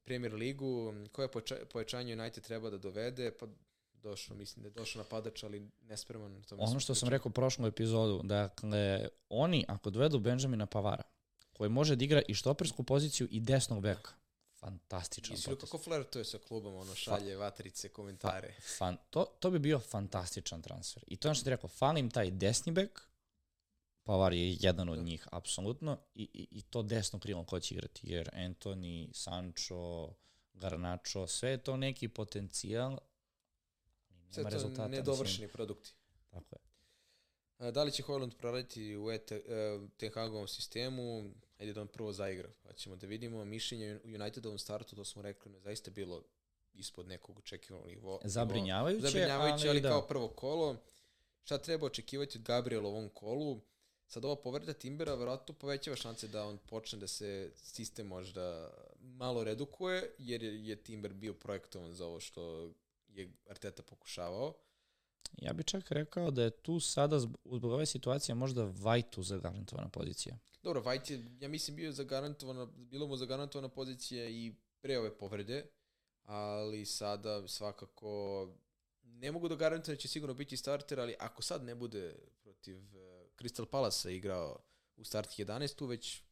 Premier 0.03 0.33
ligu. 0.33 0.93
Koje 1.11 1.27
pojačanje 1.71 2.13
United 2.13 2.43
treba 2.43 2.69
da 2.69 2.77
dovede? 2.77 3.31
Pa 3.31 3.47
došao, 4.03 4.37
mislim 4.37 4.63
da 4.63 4.67
je 4.67 4.73
došao 4.73 5.03
napadač, 5.03 5.43
ali 5.43 5.69
nespreman. 5.81 6.37
O 6.37 6.41
tome 6.41 6.63
Ono 6.63 6.79
što 6.79 6.95
sam 6.95 7.09
rekao 7.09 7.29
u 7.29 7.33
prošlom 7.33 7.67
epizodu, 7.67 8.21
dakle, 8.23 9.07
oni 9.29 9.65
ako 9.67 9.89
dovedu 9.89 10.19
Benjamina 10.19 10.65
Pavara, 10.65 11.03
koji 11.53 11.69
može 11.69 11.95
da 11.95 12.03
igra 12.03 12.21
i 12.27 12.33
štopersku 12.33 12.83
poziciju 12.83 13.27
i 13.31 13.39
desnog 13.39 13.81
beka, 13.81 14.11
fantastičan 14.59 15.33
Mislim 15.33 15.55
potez. 15.55 15.69
kako 15.69 15.83
flertuje 15.83 16.25
sa 16.25 16.37
klubom, 16.37 16.75
ono 16.75 16.95
šalje 16.95 17.35
vatrice, 17.37 17.89
komentare. 17.89 18.55
Fan, 18.77 18.97
to, 19.09 19.25
to 19.39 19.51
bi 19.51 19.59
bio 19.59 19.79
fantastičan 19.79 20.61
transfer. 20.61 21.03
I 21.07 21.17
to 21.17 21.27
je 21.27 21.29
ono 21.29 21.35
što 21.35 21.43
ti 21.43 21.49
rekao, 21.49 21.69
falim 21.69 22.09
taj 22.09 22.31
desni 22.31 22.71
bek, 22.71 23.01
Pavar 24.03 24.33
je 24.33 24.57
jedan 24.59 24.89
od 24.89 24.97
Da. 24.97 25.03
njih, 25.03 25.27
apsolutno, 25.31 25.97
i, 26.15 26.23
i, 26.33 26.47
i 26.51 26.61
to 26.61 26.83
desno 26.83 27.19
krilo 27.19 27.43
ko 27.43 27.59
će 27.59 27.75
igrati, 27.75 28.11
jer 28.11 28.29
Anthony, 28.33 29.13
Sancho, 29.13 30.13
Garnacho, 30.53 31.27
sve 31.27 31.49
je 31.49 31.57
to 31.57 31.77
neki 31.77 32.07
potencijal, 32.07 32.97
ali 34.09 34.33
Sve 34.33 34.43
nema 34.43 34.75
to 34.75 34.87
nedovršeni 34.87 35.47
produkti. 35.47 35.93
Mislim, 36.05 36.29
tako 36.31 36.55
je. 36.55 36.73
A, 37.67 37.71
Da 37.71 37.83
li 37.83 37.91
će 37.91 38.03
Hojland 38.03 38.35
proraditi 38.35 38.97
u 38.97 39.11
ET, 39.11 39.31
Ten 39.97 40.11
Hagovom 40.13 40.47
sistemu? 40.47 41.31
Ajde 41.59 41.73
da 41.73 41.81
on 41.81 41.87
prvo 41.87 42.13
zaigra, 42.13 42.49
pa 42.63 42.73
ćemo 42.73 42.95
da 42.95 43.07
vidimo. 43.07 43.45
Mišljenje 43.45 43.99
u 44.03 44.07
Unitedovom 44.07 44.57
startu, 44.59 44.95
to 44.95 45.05
smo 45.05 45.21
rekli, 45.21 45.51
me 45.51 45.59
zaista 45.59 45.91
bilo 45.91 46.23
ispod 46.73 47.07
nekog 47.07 47.37
očekivanog 47.39 47.87
nivo. 47.87 48.19
Zabrinjavajuće, 48.23 49.01
Zabrinjavajuće, 49.01 49.63
ali, 49.63 49.69
ali 49.69 49.81
da. 49.81 49.89
kao 49.89 50.07
prvo 50.07 50.27
kolo. 50.27 50.75
Šta 51.43 51.57
treba 51.57 51.85
očekivati 51.85 52.37
od 52.37 52.43
Gabriela 52.43 52.89
u 52.89 52.91
ovom 52.91 53.09
kolu? 53.09 53.61
Sad 54.07 54.25
ova 54.25 54.35
povreda 54.35 54.73
Timbera 54.73 55.15
verovatno 55.15 55.53
povećava 55.53 55.95
šanse 55.95 56.27
da 56.27 56.45
on 56.45 56.57
počne 56.57 56.99
da 56.99 57.07
se 57.07 57.51
sistem 57.55 58.07
možda 58.07 58.73
malo 58.99 59.43
redukuje, 59.43 60.15
jer 60.17 60.43
je, 60.43 60.75
Timber 60.75 61.13
bio 61.13 61.33
projektovan 61.33 61.93
za 61.93 62.05
ovo 62.05 62.19
što 62.19 62.71
je 63.07 63.31
Arteta 63.49 63.83
pokušavao. 63.83 64.53
Ja 65.37 65.53
bih 65.53 65.65
čak 65.65 65.91
rekao 65.91 66.31
da 66.31 66.43
je 66.43 66.51
tu 66.51 66.79
sada 66.79 67.19
zb- 67.19 67.55
zbog 67.55 67.71
ove 67.71 67.85
situacije 67.85 68.35
možda 68.35 68.63
Vajtu 68.63 69.23
zagarantovana 69.23 69.89
pozicija. 69.89 70.37
Dobro, 70.63 70.81
Vajt 70.81 71.09
je, 71.09 71.25
ja 71.39 71.47
mislim, 71.47 71.75
bio 71.75 71.91
zagarantovana, 71.91 72.65
bilo 72.65 73.07
mu 73.07 73.17
zagarantovana 73.17 73.69
pozicija 73.69 74.29
i 74.29 74.53
pre 74.81 74.99
ove 74.99 75.17
povrede, 75.17 75.65
ali 76.23 76.85
sada 76.85 77.47
svakako 77.47 78.47
ne 79.03 79.31
mogu 79.31 79.47
da 79.47 79.55
garantujem 79.55 79.95
da 79.95 80.01
će 80.01 80.07
sigurno 80.07 80.33
biti 80.33 80.57
starter, 80.57 80.99
ali 80.99 81.15
ako 81.19 81.41
sad 81.41 81.63
ne 81.63 81.75
bude 81.75 82.15
protiv 82.43 82.77
uh, 82.77 83.22
Crystal 83.43 83.65
Palasa 83.65 84.09
igrao 84.09 84.59
u 84.95 85.03
start 85.03 85.29
11, 85.29 85.75
tu 85.75 85.85
već 85.85 86.23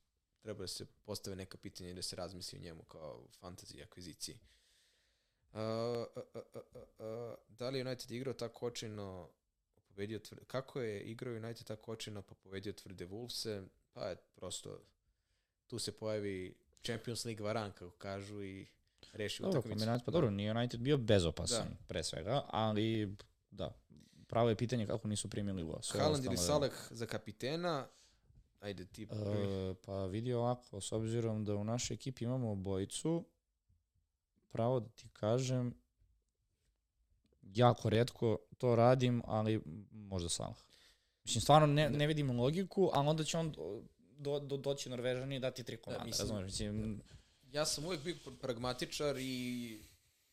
treba 0.41 0.59
da 0.61 0.67
se 0.67 0.85
postave 0.85 1.35
neka 1.35 1.57
pitanja 1.57 1.89
i 1.89 1.93
da 1.93 2.01
se 2.01 2.15
razmisli 2.15 2.59
o 2.59 2.61
njemu 2.61 2.83
kao 2.83 3.27
fantasy 3.41 3.83
akviziciji. 3.83 4.39
Uh, 5.53 5.59
uh, 6.15 6.23
uh, 6.35 6.61
uh, 6.99 7.35
da 7.47 7.69
li 7.69 7.81
United 7.81 8.11
igrao 8.11 8.33
tako 8.33 8.67
očajno 8.67 9.29
pobedio 9.87 10.19
tvrde, 10.19 10.45
kako 10.45 10.81
je 10.81 11.01
igrao 11.01 11.35
United 11.35 11.67
tako 11.67 11.91
očajno 11.91 12.21
pa 12.21 12.35
pobedio 12.35 12.73
tvrde 12.73 13.07
Wolvese, 13.07 13.67
pa 13.93 14.07
je 14.09 14.15
prosto 14.15 14.79
tu 15.67 15.79
se 15.79 15.91
pojavi 15.91 16.55
Champions 16.83 17.25
League 17.25 17.43
varan, 17.45 17.71
kako 17.71 17.91
kažu, 17.91 18.43
i 18.43 18.67
reši 19.13 19.41
Dobro, 19.41 19.59
utakmicu. 19.59 19.73
kombinacija, 19.73 20.05
pa 20.05 20.11
dobro, 20.11 20.29
nije 20.29 20.51
United 20.51 20.79
bio 20.79 20.97
bezopasan 20.97 21.67
Da. 21.69 21.75
pre 21.87 22.03
svega, 22.03 22.45
ali 22.47 23.15
da, 23.51 23.80
pravo 24.31 24.49
je 24.49 24.55
pitanje 24.55 24.87
kako 24.87 25.07
nisu 25.07 25.29
primili. 25.29 25.73
Sve 25.81 25.99
Haaland 25.99 26.25
ili 26.25 26.37
Salah 26.37 26.71
za 26.91 27.05
kapitena, 27.05 27.87
ajde 28.59 28.85
ti 28.85 29.07
prvi. 29.07 29.71
E, 29.71 29.75
pa 29.85 30.05
vidi 30.05 30.33
ovako, 30.33 30.81
s 30.81 30.91
obzirom 30.91 31.45
da 31.45 31.55
u 31.55 31.63
našoj 31.63 31.95
ekipi 31.95 32.23
imamo 32.23 32.51
obojicu, 32.51 33.25
pravo 34.51 34.79
da 34.79 34.89
ti 34.89 35.09
kažem, 35.13 35.73
jako 37.41 37.89
redko 37.89 38.37
to 38.57 38.75
radim, 38.75 39.21
ali 39.25 39.61
možda 39.91 40.29
Salah. 40.29 40.57
Mislim, 41.23 41.41
stvarno 41.41 41.67
ne, 41.67 41.89
ne 41.89 42.07
vidim 42.07 42.39
logiku, 42.39 42.89
ali 42.93 43.07
onda 43.07 43.23
će 43.23 43.37
on 43.37 43.53
do, 44.17 44.39
do, 44.39 44.57
doći 44.57 44.89
Norvežani 44.89 45.35
i 45.35 45.39
dati 45.39 45.63
tri 45.63 45.77
komada, 45.77 46.03
mislim, 46.03 46.27
razumiješ? 46.27 46.51
Mislim, 46.51 47.01
Ja 47.51 47.65
sam 47.65 47.85
uvek 47.85 48.03
bio 48.03 48.15
pr- 48.15 48.37
pragmatičar 48.37 49.17
i 49.17 49.79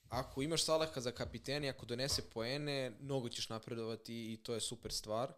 ako 0.09 0.43
imaš 0.43 0.64
Salaha 0.64 1.01
za 1.01 1.10
kapitena 1.10 1.66
i 1.66 1.70
ako 1.70 1.86
donese 1.86 2.22
poene, 2.30 2.93
mnogo 3.01 3.28
ćeš 3.28 3.48
napredovati 3.48 4.32
i 4.32 4.36
to 4.36 4.55
je 4.55 4.60
super 4.60 4.93
stvar. 4.93 5.32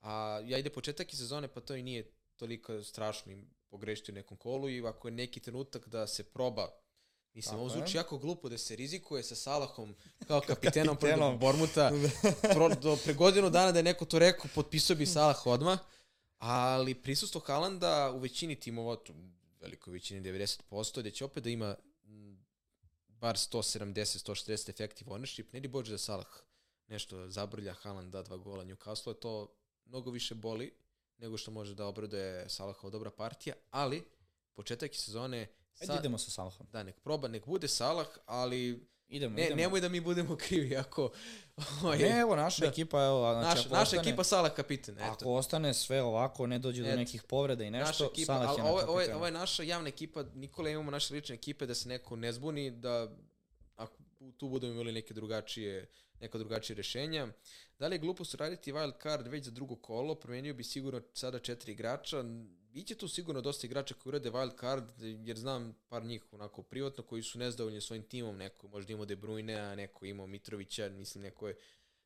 A 0.00 0.40
ja 0.44 0.58
ide 0.58 0.70
početak 0.70 1.12
i 1.12 1.16
sezone, 1.16 1.48
pa 1.48 1.60
to 1.60 1.74
i 1.74 1.82
nije 1.82 2.10
toliko 2.36 2.82
strašno 2.82 3.32
im 3.32 3.50
pogrešiti 3.70 4.12
u 4.12 4.14
nekom 4.14 4.36
kolu 4.36 4.68
i 4.68 4.86
ako 4.86 5.08
je 5.08 5.12
neki 5.12 5.40
trenutak 5.40 5.88
da 5.88 6.06
se 6.06 6.24
proba 6.24 6.68
Mislim, 7.34 7.50
Tako 7.50 7.60
ovo 7.60 7.68
zvuči 7.68 7.96
jako 7.96 8.18
glupo 8.18 8.48
da 8.48 8.58
se 8.58 8.76
rizikuje 8.76 9.22
sa 9.22 9.34
Salahom 9.34 9.94
kao 10.26 10.40
kapitenom 10.48 10.96
Kapitenom. 10.96 11.38
Bormuta. 11.38 11.92
Pro, 12.54 12.68
do 12.68 12.98
pre 13.04 13.14
godinu 13.14 13.50
dana 13.50 13.72
da 13.72 13.78
je 13.78 13.82
neko 13.82 14.04
to 14.04 14.18
rekao, 14.18 14.50
potpisao 14.54 14.96
bi 14.96 15.06
Salah 15.06 15.46
odmah. 15.46 15.78
Ali 16.38 16.94
prisustvo 16.94 17.40
Haalanda 17.40 18.12
u 18.14 18.18
većini 18.18 18.54
timova, 18.54 18.96
velikoj 19.60 19.92
većini 19.92 20.20
90%, 20.20 21.00
gde 21.00 21.10
će 21.10 21.24
opet 21.24 21.44
da 21.44 21.50
ima 21.50 21.76
bar 23.22 23.36
170-140 23.36 24.70
effective 24.70 25.10
ownership, 25.10 25.52
ne 25.52 25.60
di 25.60 25.68
bože 25.68 25.94
da 25.94 25.98
Salah 25.98 26.26
nešto 26.88 27.28
zabrlja, 27.30 27.74
Haaland 27.74 28.12
da 28.12 28.22
dva 28.22 28.36
gola 28.36 28.64
Newcastle, 28.64 29.14
to 29.14 29.54
mnogo 29.84 30.10
više 30.10 30.34
boli 30.34 30.72
nego 31.18 31.38
što 31.38 31.50
može 31.50 31.74
da 31.74 31.86
obraduje 31.86 32.48
Salahova 32.48 32.90
dobra 32.90 33.10
partija, 33.10 33.54
ali 33.70 34.02
početak 34.54 34.94
sezone 34.94 35.46
ajde 35.80 35.94
idemo 35.98 36.18
sa 36.18 36.30
Salahom. 36.30 36.66
da, 36.72 36.82
nek 36.82 37.00
proba, 37.00 37.28
nek 37.28 37.46
bude 37.46 37.68
Salah, 37.68 38.08
ali 38.26 38.88
Idemo, 39.12 39.36
ne, 39.36 39.42
idemo. 39.42 39.56
nemoj 39.56 39.80
da 39.80 39.88
mi 39.88 40.00
budemo 40.00 40.36
krivi 40.36 40.76
ako... 40.76 41.10
ovaj, 41.82 41.98
Ne, 41.98 42.20
evo, 42.20 42.36
naša 42.36 42.64
Da. 42.64 42.70
ekipa, 42.70 43.04
evo, 43.04 43.32
znači, 43.32 43.48
naša, 43.48 43.60
ako 43.60 43.74
naša 43.74 43.82
ostane, 43.82 44.02
ekipa 44.02 44.24
Salah 44.24 44.54
kapiten, 44.54 44.94
eto. 44.98 45.04
Ako 45.04 45.32
ostane 45.32 45.74
sve 45.74 46.02
ovako, 46.02 46.46
ne 46.46 46.58
dođe 46.58 46.82
do 46.82 46.96
nekih 46.96 47.22
povreda 47.22 47.64
i 47.64 47.70
naša 47.70 47.86
nešto, 47.86 48.04
ekipa, 48.04 48.26
Salah 48.26 48.48
ali 48.48 48.58
je 48.58 48.64
na 48.64 48.70
ovo, 48.70 48.80
ovo, 48.80 49.00
ovo 49.14 49.26
je 49.26 49.32
naša 49.32 49.62
javna 49.62 49.88
ekipa, 49.88 50.24
Nikola 50.34 50.70
imamo 50.70 50.90
naše 50.90 51.14
lične 51.14 51.34
ekipe 51.34 51.66
da 51.66 51.74
se 51.74 51.88
neko 51.88 52.16
ne 52.16 52.32
zbuni, 52.32 52.70
da 52.70 53.08
ako 53.76 53.96
tu 54.36 54.48
budemo 54.48 54.72
imali 54.72 54.92
neke 54.92 55.14
drugačije 55.14 55.88
neka 56.22 56.38
drugačije 56.38 56.76
rešenja. 56.76 57.28
Da 57.78 57.86
li 57.86 57.94
je 57.94 57.98
glupost 57.98 58.34
raditi 58.34 58.72
wild 58.72 59.02
card 59.02 59.26
već 59.26 59.44
za 59.44 59.50
drugo 59.50 59.76
kolo? 59.76 60.14
Promenio 60.14 60.54
bi 60.54 60.64
sigurno 60.64 61.00
sada 61.14 61.38
četiri 61.38 61.72
igrača. 61.72 62.24
Biće 62.72 62.94
tu 62.94 63.08
sigurno 63.08 63.40
dosta 63.40 63.66
igrača 63.66 63.94
koji 63.94 64.10
urade 64.10 64.30
wild 64.30 64.60
card, 64.60 64.84
jer 65.00 65.38
znam 65.38 65.76
par 65.88 66.04
njih 66.04 66.32
onako 66.32 66.62
privatno 66.62 67.04
koji 67.04 67.22
su 67.22 67.38
nezadovoljni 67.38 67.80
svojim 67.80 68.02
timom. 68.02 68.36
Neko 68.36 68.68
možda 68.68 68.92
imao 68.92 69.04
De 69.04 69.16
Bruyne, 69.16 69.72
a 69.72 69.74
neko 69.74 70.04
imao 70.06 70.26
Mitrovića, 70.26 70.88
mislim 70.88 71.22
neko 71.22 71.48
je 71.48 71.56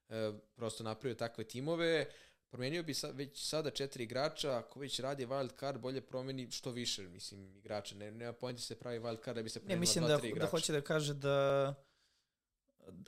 e, 0.08 0.32
prosto 0.54 0.84
napravio 0.84 1.14
takve 1.14 1.44
timove. 1.44 2.06
Promenio 2.48 2.82
bi 2.82 2.94
sa, 2.94 3.10
već 3.10 3.48
sada 3.48 3.70
četiri 3.70 4.04
igrača, 4.04 4.58
ako 4.58 4.80
već 4.80 5.00
radi 5.00 5.26
wild 5.26 5.58
card, 5.60 5.80
bolje 5.80 6.00
promeni 6.00 6.50
što 6.50 6.70
više, 6.70 7.02
mislim, 7.02 7.56
igrača. 7.56 7.94
Ne, 7.94 8.10
nema 8.10 8.32
pojenta 8.32 8.62
se 8.62 8.78
pravi 8.78 8.98
wild 8.98 9.24
card 9.24 9.36
da 9.36 9.42
bi 9.42 9.48
se 9.48 9.58
Ne, 9.58 9.62
promenila 9.62 9.80
mislim 9.80 10.04
dva, 10.04 10.08
da, 10.14 10.18
tri 10.18 10.28
da 10.28 10.36
igrača. 10.36 10.50
hoće 10.50 10.72
da 10.72 10.80
kaže 10.80 11.14
da... 11.14 11.74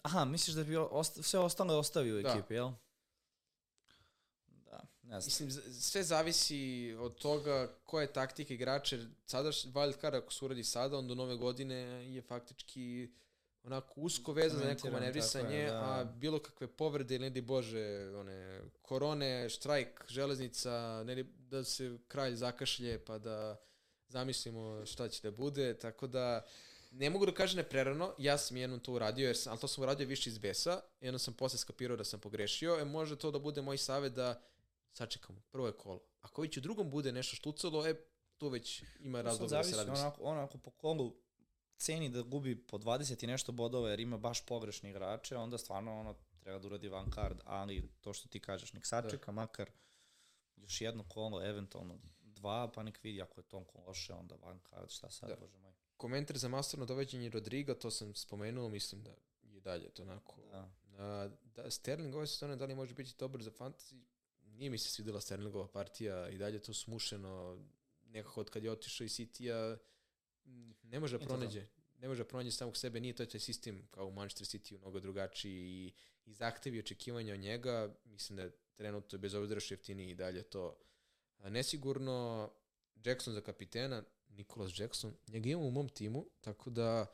Aha, 0.03 0.25
misliš 0.25 0.57
da 0.57 0.65
bi 0.65 0.77
osta, 0.77 1.23
sve 1.23 1.41
ostalo 1.41 1.79
ostavio 1.79 2.19
u 2.19 2.23
Da. 2.23 2.29
ekipi, 2.29 2.55
jel? 2.55 2.71
Ne 5.09 5.21
znam. 5.21 5.49
Mislim, 5.49 5.73
sve 5.73 6.03
zavisi 6.03 6.95
od 6.99 7.15
toga 7.15 7.69
koja 7.85 8.03
je 8.03 8.13
taktika 8.13 8.55
igrača. 8.55 8.97
jer 8.97 9.07
Sada 9.27 9.53
š- 9.53 9.69
wild 9.69 10.01
card 10.01 10.15
ako 10.15 10.33
se 10.33 10.45
uradi 10.45 10.65
sada, 10.65 10.99
onda 10.99 11.15
nove 11.15 11.37
godine 11.37 11.75
je 12.15 12.23
faktički 12.23 13.09
onako 13.63 14.01
usko 14.01 14.33
veza 14.33 14.59
za 14.59 14.65
neko 14.65 14.91
manevrisanje, 14.91 15.57
je, 15.57 15.71
da. 15.71 15.79
a 15.79 16.05
bilo 16.05 16.39
kakve 16.39 16.67
povrede 16.67 17.15
ili 17.15 17.25
ne 17.25 17.31
di 17.31 17.41
bože, 17.41 18.11
one 18.17 18.61
korone, 18.83 19.49
štrajk, 19.49 20.05
železnica, 20.09 21.03
ne 21.07 21.15
di, 21.15 21.25
da 21.51 21.65
se 21.65 21.99
kralj 22.09 22.35
zakašlje 22.35 23.05
pa 23.05 23.19
da 23.19 23.57
zamislimo 24.09 24.87
šta 24.87 25.09
će 25.09 25.23
da 25.23 25.31
bude, 25.31 25.79
tako 25.79 26.07
da 26.07 26.47
ne 26.91 27.11
mogu 27.11 27.27
da 27.27 27.35
kažem 27.35 27.57
neprerano, 27.57 28.15
ja 28.19 28.39
sam 28.39 28.57
jednom 28.57 28.81
to 28.81 28.93
uradio, 28.93 29.27
jer 29.27 29.37
sam, 29.37 29.51
ali 29.51 29.61
to 29.61 29.69
sam 29.69 29.83
uradio 29.83 30.07
više 30.07 30.31
iz 30.31 30.39
besa, 30.39 30.81
jednom 31.01 31.19
sam 31.19 31.35
posle 31.35 31.59
skapirao 31.59 31.97
da 31.97 32.05
sam 32.05 32.21
pogrešio, 32.21 32.79
e 32.81 32.85
može 32.85 33.17
to 33.17 33.31
da 33.31 33.39
bude 33.39 33.63
moj 33.63 33.79
savet 33.79 34.13
da 34.13 34.41
sačekamo, 34.93 35.41
prvo 35.51 35.67
je 35.67 35.73
kolo. 35.73 36.01
Ako 36.21 36.43
već 36.43 36.57
u 36.57 36.61
drugom 36.61 36.91
bude 36.91 37.13
nešto 37.13 37.37
štucalo, 37.37 37.87
e, 37.89 37.95
tu 38.37 38.49
već 38.49 38.83
ima 39.01 39.19
Sad 39.19 39.25
razloga 39.27 39.57
da 39.57 39.65
se 39.65 39.71
zavisi 39.71 39.89
radi. 39.89 40.01
onako, 40.01 40.23
onako 40.23 40.59
po 40.59 40.71
kolu 40.71 41.17
ceni 41.77 42.09
da 42.09 42.23
gubi 42.23 42.67
po 42.67 42.79
20 42.79 43.25
i 43.25 43.27
nešto 43.27 43.53
bodova 43.53 43.91
jer 43.91 44.01
ima 44.01 44.19
baš 44.19 44.47
pogrešne 44.47 44.91
igrače, 44.91 45.37
onda 45.37 45.59
stvarno 45.59 46.01
ono 46.01 46.15
treba 46.39 46.59
da 46.59 46.67
uradi 46.67 46.89
van 46.89 47.11
card, 47.15 47.41
ali 47.45 47.89
to 48.01 48.13
što 48.13 48.29
ti 48.29 48.41
kažeš, 48.41 48.73
nek 48.73 48.87
sačeka 48.87 49.33
makar 49.33 49.71
još 50.57 50.81
jedno 50.81 51.05
kolo, 51.05 51.45
eventualno 51.45 51.99
dva, 52.21 52.71
pa 52.73 52.83
nek 52.83 52.99
vidi 53.03 53.23
ako 53.23 53.41
je 53.41 53.45
Tonko 53.45 53.79
loše, 53.81 54.13
onda 54.15 54.35
van 54.35 54.61
card, 54.71 54.91
šta 54.91 55.11
sad, 55.11 55.29
Da. 55.29 55.37
bože 55.37 55.59
moj. 55.59 55.73
Komentar 55.97 56.39
za 56.39 56.49
masterno 56.49 56.87
doveđenje 56.87 57.31
Rodriga, 57.31 57.75
to 57.75 57.91
sam 57.91 58.15
spomenuo, 58.15 58.69
mislim 58.69 59.03
da 59.03 59.11
je 59.43 59.61
dalje 59.61 59.91
to 59.91 60.03
onako. 60.03 60.37
Da. 60.43 60.71
A, 60.99 61.29
da, 61.45 61.71
Sterling 61.71 62.15
ove 62.15 62.27
sezone 62.27 62.57
da 62.57 62.65
li 62.65 62.75
može 62.75 62.95
biti 62.95 63.15
dobar 63.19 63.43
za 63.43 63.51
fantasy? 63.51 64.01
Nije 64.59 64.71
mi 64.71 64.79
se 64.79 64.91
svidela 64.91 65.21
Sterlingova 65.21 65.69
partija 65.69 66.29
i 66.29 66.39
dalje 66.39 66.57
je 66.57 66.63
to 66.63 66.75
smušeno. 66.75 67.59
Nekako 68.03 68.41
od 68.41 68.51
kad 68.51 68.65
je 68.65 68.71
otišao 68.71 69.05
iz 69.05 69.13
City-a 69.13 69.77
m, 70.45 70.75
ne 70.83 71.01
može 71.01 71.19
da 71.19 71.25
pronađe. 71.25 71.67
Ne 71.99 72.09
može 72.09 72.23
da 72.23 72.29
pronađe 72.29 72.51
samog 72.51 72.77
sebe, 72.77 73.01
nije 73.01 73.15
to 73.15 73.27
taj 73.27 73.41
sistem 73.41 73.87
kao 73.91 74.07
u 74.07 74.13
Manchester 74.13 74.47
City 74.47 74.79
mnogo 74.79 75.01
drugačiji 75.01 75.55
i, 75.55 75.93
i 76.25 76.33
zahtevi 76.33 76.79
očekivanja 76.79 77.35
od 77.35 77.41
njega. 77.41 77.95
Mislim 78.05 78.37
da 78.37 78.43
je 78.43 78.53
trenutno 78.75 79.19
bez 79.19 79.35
obzira 79.35 79.61
što 79.61 79.75
jeftiniji 79.75 80.11
i 80.11 80.15
dalje 80.15 80.43
to 80.43 80.79
a, 81.39 81.51
nesigurno. 81.51 82.51
Jackson 83.05 83.35
za 83.35 83.41
kapitena, 83.41 84.03
Nicholas 84.29 84.79
Jackson, 84.79 85.15
njega 85.29 85.49
imam 85.49 85.65
u 85.65 85.71
mom 85.71 85.89
timu, 85.89 86.27
tako 86.41 86.71
da 86.71 87.07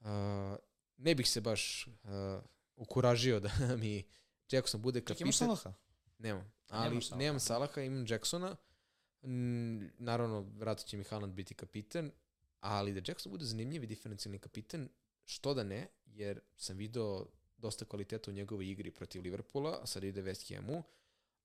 a, 0.00 0.56
ne 0.96 1.14
bih 1.14 1.30
se 1.30 1.40
baš 1.40 1.86
a, 2.04 2.40
ukuražio 2.76 3.40
da 3.40 3.50
mi 3.82 4.04
Jackson 4.50 4.82
bude 4.82 5.00
kapitan. 5.00 5.26
imaš 5.26 5.36
Salaha? 5.36 5.74
Nemam. 6.20 6.52
Ali 6.68 7.02
Salaha, 7.02 7.18
nemam 7.18 7.36
aha. 7.36 7.40
Salaha, 7.40 7.80
imam 7.80 8.04
Jacksona. 8.08 8.56
Mm, 9.22 9.86
naravno, 9.98 10.40
vratit 10.40 10.86
će 10.86 10.96
mi 10.96 11.04
Haaland 11.04 11.34
biti 11.34 11.54
kapiten, 11.54 12.12
ali 12.60 12.92
da 12.92 13.00
Jackson 13.06 13.32
bude 13.32 13.44
zanimljiv 13.44 13.84
i 13.84 13.86
diferencijalni 13.86 14.38
kapiten, 14.38 14.88
što 15.24 15.54
da 15.54 15.64
ne, 15.64 15.88
jer 16.04 16.40
sam 16.56 16.76
video 16.76 17.26
dosta 17.56 17.84
kvaliteta 17.84 18.30
u 18.30 18.34
njegovoj 18.34 18.70
igri 18.70 18.90
protiv 18.90 19.22
Liverpoola, 19.22 19.78
a 19.82 19.86
sad 19.86 20.04
ide 20.04 20.22
West 20.22 20.54
Hamu, 20.54 20.82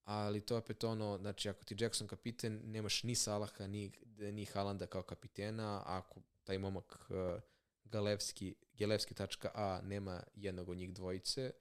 ali 0.03 0.41
to 0.41 0.53
je 0.53 0.57
opet 0.57 0.83
ono, 0.83 1.17
znači 1.17 1.49
ako 1.49 1.63
ti 1.63 1.75
Jackson 1.79 2.07
kapiten, 2.07 2.61
nemaš 2.63 3.03
ni 3.03 3.15
Salaha, 3.15 3.67
ni, 3.67 3.91
ni 4.17 4.45
Haalanda 4.45 4.85
kao 4.85 5.01
kapitena, 5.01 5.77
a 5.77 5.97
ako 5.97 6.21
taj 6.43 6.57
momak 6.57 7.09
uh, 7.09 7.41
Galevski, 7.85 8.55
Gelevski.a 8.73 9.81
nema 9.83 10.23
jednog 10.35 10.69
od 10.69 10.77
njih 10.77 10.93
dvojice, 10.93 11.51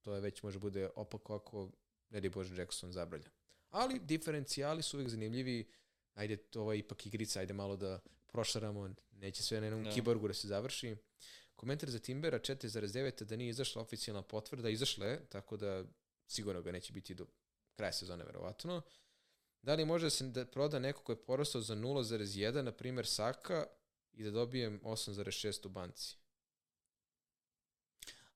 to 0.00 0.14
je 0.14 0.20
već 0.20 0.42
može 0.42 0.58
bude 0.58 0.90
opako 0.96 1.34
ako 1.34 1.70
ne 2.12 2.20
daj 2.20 2.30
Bože 2.30 2.56
Jackson 2.56 2.92
zabralja. 2.92 3.30
Ali 3.70 3.98
diferencijali 3.98 4.82
su 4.82 4.96
uvijek 4.96 5.10
zanimljivi. 5.10 5.68
Ajde, 6.14 6.36
to 6.36 6.72
je 6.72 6.78
ipak 6.78 7.06
igrica, 7.06 7.40
ajde 7.40 7.52
malo 7.52 7.76
da 7.76 8.00
prošaramo, 8.26 8.90
neće 9.12 9.42
sve 9.42 9.60
na 9.60 9.66
jednom 9.66 9.84
Da. 9.84 9.90
kiborgu 9.90 10.28
da 10.28 10.34
se 10.34 10.48
završi. 10.48 10.96
Komentar 11.56 11.90
za 11.90 11.98
Timbera 11.98 12.38
4.9 12.38 13.24
da 13.24 13.36
nije 13.36 13.50
izašla 13.50 13.82
oficijalna 13.82 14.22
potvrda, 14.22 14.68
izašla 14.68 15.06
je, 15.06 15.26
tako 15.28 15.56
da 15.56 15.84
sigurno 16.26 16.62
ga 16.62 16.72
neće 16.72 16.92
biti 16.92 17.14
do 17.14 17.26
kraja 17.76 17.92
sezone 17.92 18.24
verovatno. 18.24 18.82
Da 19.62 19.74
li 19.74 19.84
može 19.84 20.06
da 20.06 20.10
se 20.10 20.24
da 20.24 20.46
proda 20.46 20.78
neko 20.78 21.02
ko 21.02 21.12
je 21.12 21.24
porastao 21.24 21.60
za 21.60 21.74
0.1, 21.76 22.62
na 22.62 22.72
primjer 22.72 23.06
Saka, 23.06 23.66
i 24.12 24.24
da 24.24 24.30
dobijem 24.30 24.80
8.6 24.80 25.66
u 25.66 25.68
banci? 25.68 26.16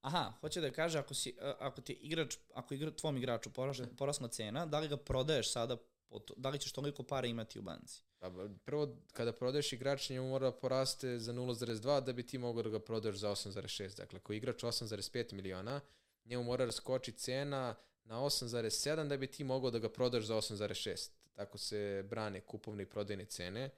Aha, 0.06 0.32
hoće 0.40 0.60
da 0.60 0.70
kaže 0.70 0.98
ako 0.98 1.14
si 1.14 1.36
a, 1.40 1.54
ako 1.58 1.80
ti 1.80 1.92
igrač, 1.92 2.36
ako 2.54 2.74
igra 2.74 2.90
tvom 2.90 3.16
igraču 3.16 3.50
porasla, 3.50 3.86
porasla 3.98 4.28
cena, 4.28 4.66
da 4.66 4.80
li 4.80 4.88
ga 4.88 4.96
prodaješ 4.96 5.52
sada 5.52 5.76
po 6.08 6.20
da 6.36 6.48
li 6.48 6.58
ćeš 6.58 6.72
toliko 6.72 7.02
para 7.02 7.26
imati 7.26 7.58
u 7.58 7.62
banci? 7.62 8.02
Pa, 8.18 8.30
prvo, 8.64 8.96
kada 9.12 9.32
prodaješ 9.32 9.72
igrač, 9.72 10.10
njemu 10.10 10.28
mora 10.28 10.50
da 10.50 10.56
poraste 10.56 11.18
za 11.18 11.32
0,2 11.32 12.00
da 12.00 12.12
bi 12.12 12.26
ti 12.26 12.38
mogao 12.38 12.62
da 12.62 12.68
ga 12.70 12.78
prodaš 12.78 13.14
za 13.14 13.28
8,6. 13.28 13.96
Dakle, 13.96 14.18
ako 14.18 14.32
igrač 14.32 14.62
8,5 14.62 15.32
miliona, 15.32 15.80
njemu 16.24 16.42
mora 16.42 16.66
da 16.66 16.72
skoči 16.72 17.12
cena 17.12 17.74
na 18.04 18.20
8,7 18.20 19.08
da 19.08 19.16
bi 19.16 19.26
ti 19.26 19.44
mogao 19.44 19.70
da 19.70 19.78
ga 19.78 19.88
prodaš 19.88 20.24
za 20.24 20.34
8,6. 20.36 21.10
Tako 21.34 21.58
se 21.58 22.04
brane 22.10 22.40
kupovne 22.40 22.82
i 22.82 22.86
prodajne 22.86 23.24
cene. 23.24 23.70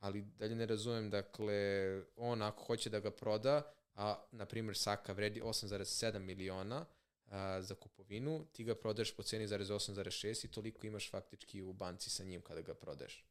ali 0.00 0.22
dalje 0.22 0.54
ne 0.54 0.66
razumem, 0.66 1.10
dakle, 1.10 2.02
on 2.16 2.42
ako 2.42 2.64
hoće 2.64 2.90
da 2.90 3.00
ga 3.00 3.10
proda, 3.10 3.62
a, 3.98 4.26
na 4.32 4.46
primjer, 4.46 4.76
Saka 4.76 5.12
vredi 5.12 5.40
8,7 5.40 6.18
miliona 6.18 6.86
a, 7.30 7.62
za 7.62 7.74
kupovinu, 7.74 8.46
ti 8.52 8.64
ga 8.64 8.74
prodaješ 8.74 9.16
po 9.16 9.22
ceni 9.22 9.46
zarez 9.46 9.68
8,6 9.68 10.44
i 10.44 10.50
toliko 10.50 10.86
imaš 10.86 11.10
faktički 11.10 11.62
u 11.62 11.72
banci 11.72 12.10
sa 12.10 12.24
njim 12.24 12.42
kada 12.42 12.60
ga 12.60 12.74
prodaješ. 12.74 13.24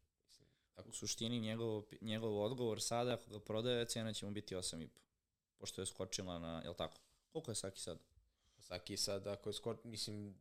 U 0.85 0.91
suštini 0.91 1.39
njegov, 1.39 1.84
njegov 2.02 2.41
odgovor 2.41 2.81
sada, 2.81 3.14
ako 3.14 3.30
ga 3.30 3.39
prodaje, 3.39 3.85
cena 3.85 4.14
će 4.14 4.26
mu 4.26 4.31
biti 4.31 4.56
8,5. 4.56 4.88
Pošto 5.57 5.81
je 5.81 5.85
skočila 5.85 6.39
na, 6.39 6.61
jel 6.64 6.73
tako? 6.73 6.98
Koliko 7.31 7.52
je 7.52 7.56
Saki 7.56 7.80
sad? 7.80 7.99
Saki 8.60 8.98
sad, 8.98 9.27
ako 9.27 9.49
je 9.49 9.53
skor, 9.53 9.77
mislim, 9.84 10.35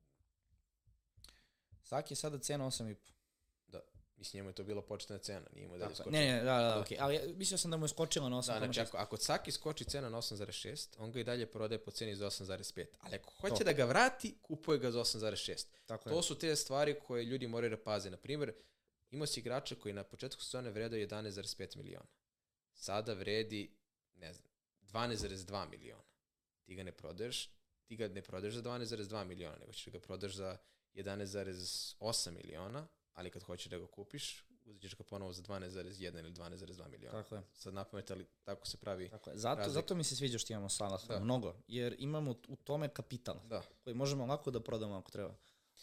Saki 1.82 2.12
je 2.12 2.16
sada 2.16 2.38
cena 2.38 2.66
8,5. 2.66 3.15
Da, 4.16 4.18
mislim, 4.18 4.38
njemu 4.38 4.50
je 4.50 4.54
to 4.54 4.64
bila 4.64 4.82
početna 4.82 5.18
cena, 5.18 5.46
nije 5.54 5.68
mu 5.68 5.78
da 5.78 5.84
je 5.84 5.94
skočila. 5.94 6.12
ne, 6.12 6.32
ne, 6.32 6.44
da, 6.44 6.58
da, 6.58 6.80
okej. 6.80 6.98
Ali 7.00 7.34
mislio 7.36 7.58
sam 7.58 7.70
da 7.70 7.76
mu 7.76 7.84
je 7.84 7.88
skočila 7.88 8.28
na 8.28 8.36
8,6. 8.36 8.46
Da, 8.46 8.58
znači 8.58 8.80
ako, 8.80 8.96
ako 8.96 9.16
Saki 9.16 9.52
skoči 9.52 9.84
cena 9.84 10.08
na 10.08 10.18
8,6, 10.18 10.88
on 10.98 11.12
ga 11.12 11.20
i 11.20 11.24
dalje 11.24 11.46
prodaje 11.46 11.78
po 11.78 11.90
ceni 11.90 12.16
za 12.16 12.26
8,5. 12.26 12.84
Ali 13.00 13.16
ako 13.16 13.32
hoće 13.40 13.58
To. 13.58 13.64
da 13.64 13.72
ga 13.72 13.84
vrati, 13.84 14.34
kupuje 14.42 14.78
ga 14.78 14.90
za 14.90 15.00
8,6. 15.00 15.66
Tako 15.86 16.08
je. 16.08 16.14
To 16.14 16.22
su 16.22 16.38
te 16.38 16.56
stvari 16.56 17.00
koje 17.06 17.24
ljudi 17.24 17.46
moraju 17.46 17.70
da 17.70 17.76
paze. 17.76 18.10
Na 18.10 18.16
primjer, 18.16 18.52
imao 19.10 19.26
si 19.26 19.40
igrača 19.40 19.74
koji 19.74 19.94
na 19.94 20.04
početku 20.04 20.42
sezone 20.42 20.70
vredao 20.70 20.98
11,5 20.98 21.76
miliona. 21.76 22.06
Sada 22.74 23.12
vredi, 23.12 23.76
ne 24.14 24.32
znam, 24.32 24.50
12,2 24.82 25.70
miliona. 25.70 26.02
Ti 26.64 26.74
ga 26.74 26.82
ne 26.82 26.92
prodaješ, 26.92 27.50
ti 27.84 27.96
ga 27.96 28.08
ne 28.08 28.22
prodaješ 28.22 28.54
za 28.54 28.62
12,2 28.62 29.24
miliona, 29.24 29.56
nego 29.56 29.72
ćeš 29.72 29.84
da 29.84 29.90
ga 29.90 30.00
prodaš 30.00 30.32
za 30.32 30.58
11,8 30.94 32.30
miliona, 32.30 32.86
ali 33.16 33.30
kad 33.30 33.42
hoćeš 33.42 33.66
da 33.70 33.78
ga 33.78 33.86
kupiš, 33.86 34.44
uzet 34.64 34.82
ćeš 34.82 34.96
ga 34.96 35.04
ponovo 35.04 35.32
za 35.32 35.42
12,1 35.42 36.18
ili 36.18 36.32
12,2 36.32 36.88
miliona. 36.88 37.22
Tako 37.22 37.34
je. 37.34 37.42
Sad 37.54 37.74
napamet, 37.74 38.10
ali 38.10 38.26
tako 38.44 38.66
se 38.66 38.76
pravi. 38.76 39.08
Tako 39.08 39.30
je. 39.30 39.36
Zato, 39.36 39.56
razlika. 39.56 39.72
zato 39.72 39.94
mi 39.94 40.04
se 40.04 40.16
sviđa 40.16 40.38
što 40.38 40.52
imamo 40.52 40.68
Salaha, 40.68 41.06
Da. 41.08 41.20
mnogo, 41.20 41.54
jer 41.68 41.96
imamo 41.98 42.34
u 42.48 42.56
tome 42.56 42.88
kapital, 42.88 43.36
Da. 43.48 43.62
koji 43.84 43.94
možemo 43.94 44.26
lako 44.26 44.50
da 44.50 44.60
prodamo 44.60 44.96
ako 44.96 45.10
treba. 45.10 45.34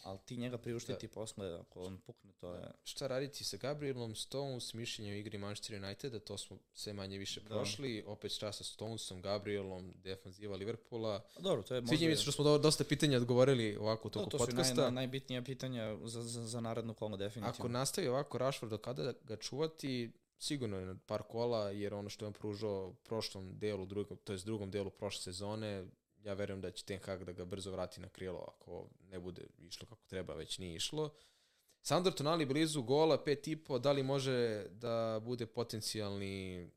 Ali 0.03 0.20
ti 0.26 0.38
njega 0.38 0.57
priuštiti 0.57 1.07
Da. 1.07 1.14
posle, 1.14 1.53
ako 1.60 1.82
on 1.82 1.98
pukne, 1.98 2.32
to 2.32 2.53
je... 2.53 2.72
Šta 2.84 3.07
raditi 3.07 3.44
sa 3.44 3.57
Gabrielom 3.57 4.15
Stones, 4.15 4.74
mišljenje 4.74 5.11
o 5.11 5.15
igri 5.15 5.38
Manchester 5.38 5.84
Uniteda, 5.84 6.20
to 6.20 6.38
smo 6.38 6.57
sve 6.74 6.94
manje 6.94 7.18
više 7.18 7.41
Da. 7.41 7.48
prošli. 7.48 8.03
Opet 8.07 8.32
šta 8.32 8.52
sa 8.52 8.64
Stonesom, 8.64 9.22
Gabrielom, 9.22 9.94
defanziva 9.95 10.56
Liverpoola. 10.56 11.22
Pa 11.36 11.41
dobro, 11.41 11.64
to 11.64 11.76
je 11.76 11.82
možda... 11.82 11.95
Sviđa 11.98 12.10
mi 12.10 12.15
se 12.15 12.22
što 12.22 12.32
smo 12.32 12.44
do- 12.44 12.57
dosta 12.57 12.84
pitanja 12.84 13.18
odgovorili 13.18 13.76
ovako 13.78 14.07
u 14.07 14.11
to, 14.11 14.20
toku 14.20 14.30
to 14.32 14.38
su 14.38 14.44
naj, 14.44 14.48
podcasta. 14.48 14.82
naj, 14.82 14.91
najbitnija 14.91 15.41
pitanja 15.41 15.98
za, 16.03 16.24
za, 16.24 16.45
za 16.45 16.61
narednu 16.61 16.94
kolo, 16.94 17.18
definitivno. 17.18 17.49
Ako 17.60 17.68
nastavi 17.68 18.07
ovako 18.07 18.38
Rashford, 18.38 18.70
do 18.70 18.78
kada 18.78 19.14
ga 19.24 19.36
čuvati, 19.36 20.11
sigurno 20.38 20.78
je 20.80 20.86
na 20.86 20.95
par 21.06 21.24
kola, 21.24 21.72
jer 21.72 21.94
ono 21.94 22.10
što 22.10 22.26
je 22.26 22.28
on 22.28 22.34
pružao 22.34 22.88
u 22.88 22.94
prošlom 22.94 23.60
delu, 23.60 23.86
drugom, 23.86 24.18
to 24.18 24.34
jest 24.34 24.45
drugom 24.45 24.72
delu 24.72 24.90
prošle 24.90 25.22
sezone, 25.22 25.86
ja 26.23 26.33
verujem 26.33 26.61
da 26.61 26.71
će 26.71 26.85
Ten 26.85 26.99
Hag 26.99 27.23
da 27.23 27.31
ga 27.31 27.45
brzo 27.45 27.71
vrati 27.71 28.01
na 28.01 28.09
krilo 28.09 28.45
ako 28.47 28.89
ne 28.99 29.19
bude 29.19 29.47
išlo 29.57 29.87
kako 29.87 30.05
treba, 30.05 30.33
već 30.33 30.57
nije 30.57 30.75
išlo. 30.75 31.15
Sandro 31.81 32.11
Tonali 32.11 32.45
blizu 32.45 32.81
gola, 32.81 33.23
pet 33.23 33.47
i 33.47 33.55
po, 33.55 33.79
da 33.79 33.91
li 33.91 34.03
može 34.03 34.67
da 34.69 35.19
bude 35.23 35.45
potencijalni 35.45 36.71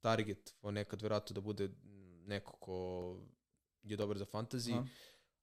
target, 0.00 0.54
nekad 0.62 1.02
verovatno 1.02 1.34
da 1.34 1.40
bude 1.40 1.68
neko 2.26 2.52
ko 2.52 3.16
je 3.82 3.96
dobar 3.96 4.18
za 4.18 4.24
fantasy. 4.24 4.72
Aha. 4.72 4.86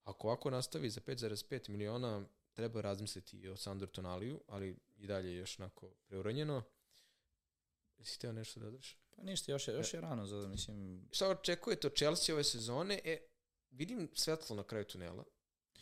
Ako 0.03 0.27
ovako 0.27 0.49
nastavi 0.49 0.89
za 0.89 1.01
5,5 1.01 1.69
miliona, 1.69 2.25
treba 2.53 2.81
razmisliti 2.81 3.37
i 3.37 3.47
o 3.47 3.57
Sandro 3.57 3.87
Tonaliju, 3.87 4.41
ali 4.47 4.77
i 4.95 5.07
dalje 5.07 5.29
je 5.29 5.37
još 5.37 5.59
onako 5.59 5.91
preuranjeno. 6.07 6.63
Jesi 7.97 8.19
teo 8.19 8.31
nešto 8.31 8.59
da 8.59 8.65
dodaš? 8.65 9.04
Pa 9.15 9.23
ništa, 9.23 9.51
još 9.51 9.67
je, 9.67 9.73
još 9.73 9.93
je 9.93 10.01
rano 10.01 10.25
za, 10.25 10.47
mislim... 10.47 11.07
Šta 11.11 11.29
očekujete 11.29 11.87
od 11.87 11.95
Chelsea 11.95 12.35
ove 12.35 12.43
sezone? 12.43 12.99
E, 13.03 13.17
vidim 13.71 14.09
svetlo 14.13 14.55
na 14.55 14.63
kraju 14.63 14.85
tunela. 14.85 15.23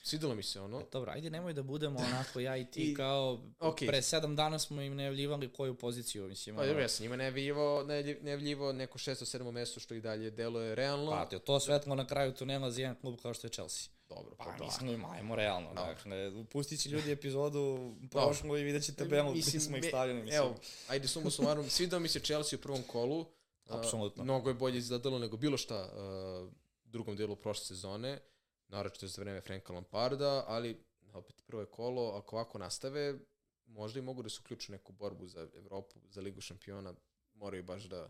Svidelo 0.03 0.35
mi 0.35 0.43
se 0.43 0.61
ono. 0.61 0.83
Dobro, 0.91 1.11
ajde 1.11 1.29
nemoj 1.29 1.53
da 1.53 1.63
budemo 1.63 1.99
onako 1.99 2.39
ja 2.39 2.57
i 2.57 2.65
ti 2.65 2.81
I- 2.81 2.93
kao 2.93 3.39
okej. 3.59 3.87
pre 3.87 4.01
sedam 4.01 4.35
dana 4.35 4.59
smo 4.59 4.81
im 4.81 4.95
najavljivali 4.95 5.49
koju 5.49 5.75
poziciju, 5.75 6.27
mislim. 6.27 6.55
Pa 6.55 6.65
dobro, 6.65 6.81
ja 6.81 6.89
sam 6.89 7.03
njima 7.03 7.15
najavljivao, 7.15 7.83
najavljiv- 7.83 8.23
najavljivao 8.23 8.73
neko 8.73 8.97
šesto, 8.97 9.25
sedmo 9.25 9.51
mesto 9.51 9.79
što 9.79 9.93
i 9.93 10.01
dalje 10.01 10.31
deluje 10.31 10.75
realno. 10.75 11.11
Pa, 11.11 11.39
to 11.39 11.59
svetlo 11.59 11.95
na 11.95 12.07
kraju 12.07 12.33
tunela 12.33 12.71
za 12.71 12.81
jedan 12.81 12.95
klub 12.95 13.19
kao 13.21 13.33
što 13.33 13.47
je 13.47 13.51
Chelsea. 13.51 13.92
Dobro, 14.15 14.35
pa, 14.37 14.43
Pa, 14.43 14.57
da. 14.57 14.65
mislim, 14.65 15.05
ajmo 15.05 15.35
realno. 15.35 15.73
Dobro. 15.73 15.93
Dakle, 15.93 16.45
pustit 16.51 16.81
će 16.81 16.89
ljudi 16.89 17.11
epizodu 17.11 17.95
prošlu 18.11 18.57
i 18.57 18.63
vidjet 18.63 18.83
ćete 18.83 18.97
tabelu 19.03 19.31
gdje 19.31 19.59
smo 19.59 19.77
ih 19.77 19.85
stavili. 19.87 20.23
Mislim. 20.23 20.43
Evo, 20.43 20.55
ajde 20.87 21.07
sumo 21.07 21.29
sumarum, 21.29 21.69
svidao 21.69 21.99
mi 21.99 22.07
se 22.07 22.19
Chelsea 22.19 22.59
u 22.59 22.61
prvom 22.61 22.83
kolu. 22.83 23.25
A, 23.69 23.77
Apsolutno. 23.77 24.23
mnogo 24.23 24.49
je 24.49 24.53
bolje 24.53 24.77
izgledalo 24.77 25.19
nego 25.19 25.37
bilo 25.37 25.57
šta 25.57 25.75
a, 25.75 26.47
u 26.85 26.89
drugom 26.89 27.15
delu 27.15 27.35
prošle 27.35 27.65
sezone, 27.65 28.19
naročito 28.67 29.07
za 29.07 29.21
vreme 29.21 29.41
Franka 29.41 29.73
Lamparda, 29.73 30.45
ali 30.47 30.83
opet 31.13 31.41
prvo 31.45 31.61
je 31.61 31.65
kolo, 31.65 32.17
ako 32.17 32.35
ovako 32.35 32.57
nastave, 32.57 33.19
možda 33.65 33.99
i 33.99 34.01
mogu 34.01 34.23
da 34.23 34.29
se 34.29 34.39
uključu 34.43 34.71
neku 34.71 34.93
borbu 34.93 35.27
za 35.27 35.47
Evropu, 35.55 35.99
za 36.09 36.21
Ligu 36.21 36.41
šampiona, 36.41 36.93
moraju 37.33 37.63
baš 37.63 37.83
da 37.83 38.09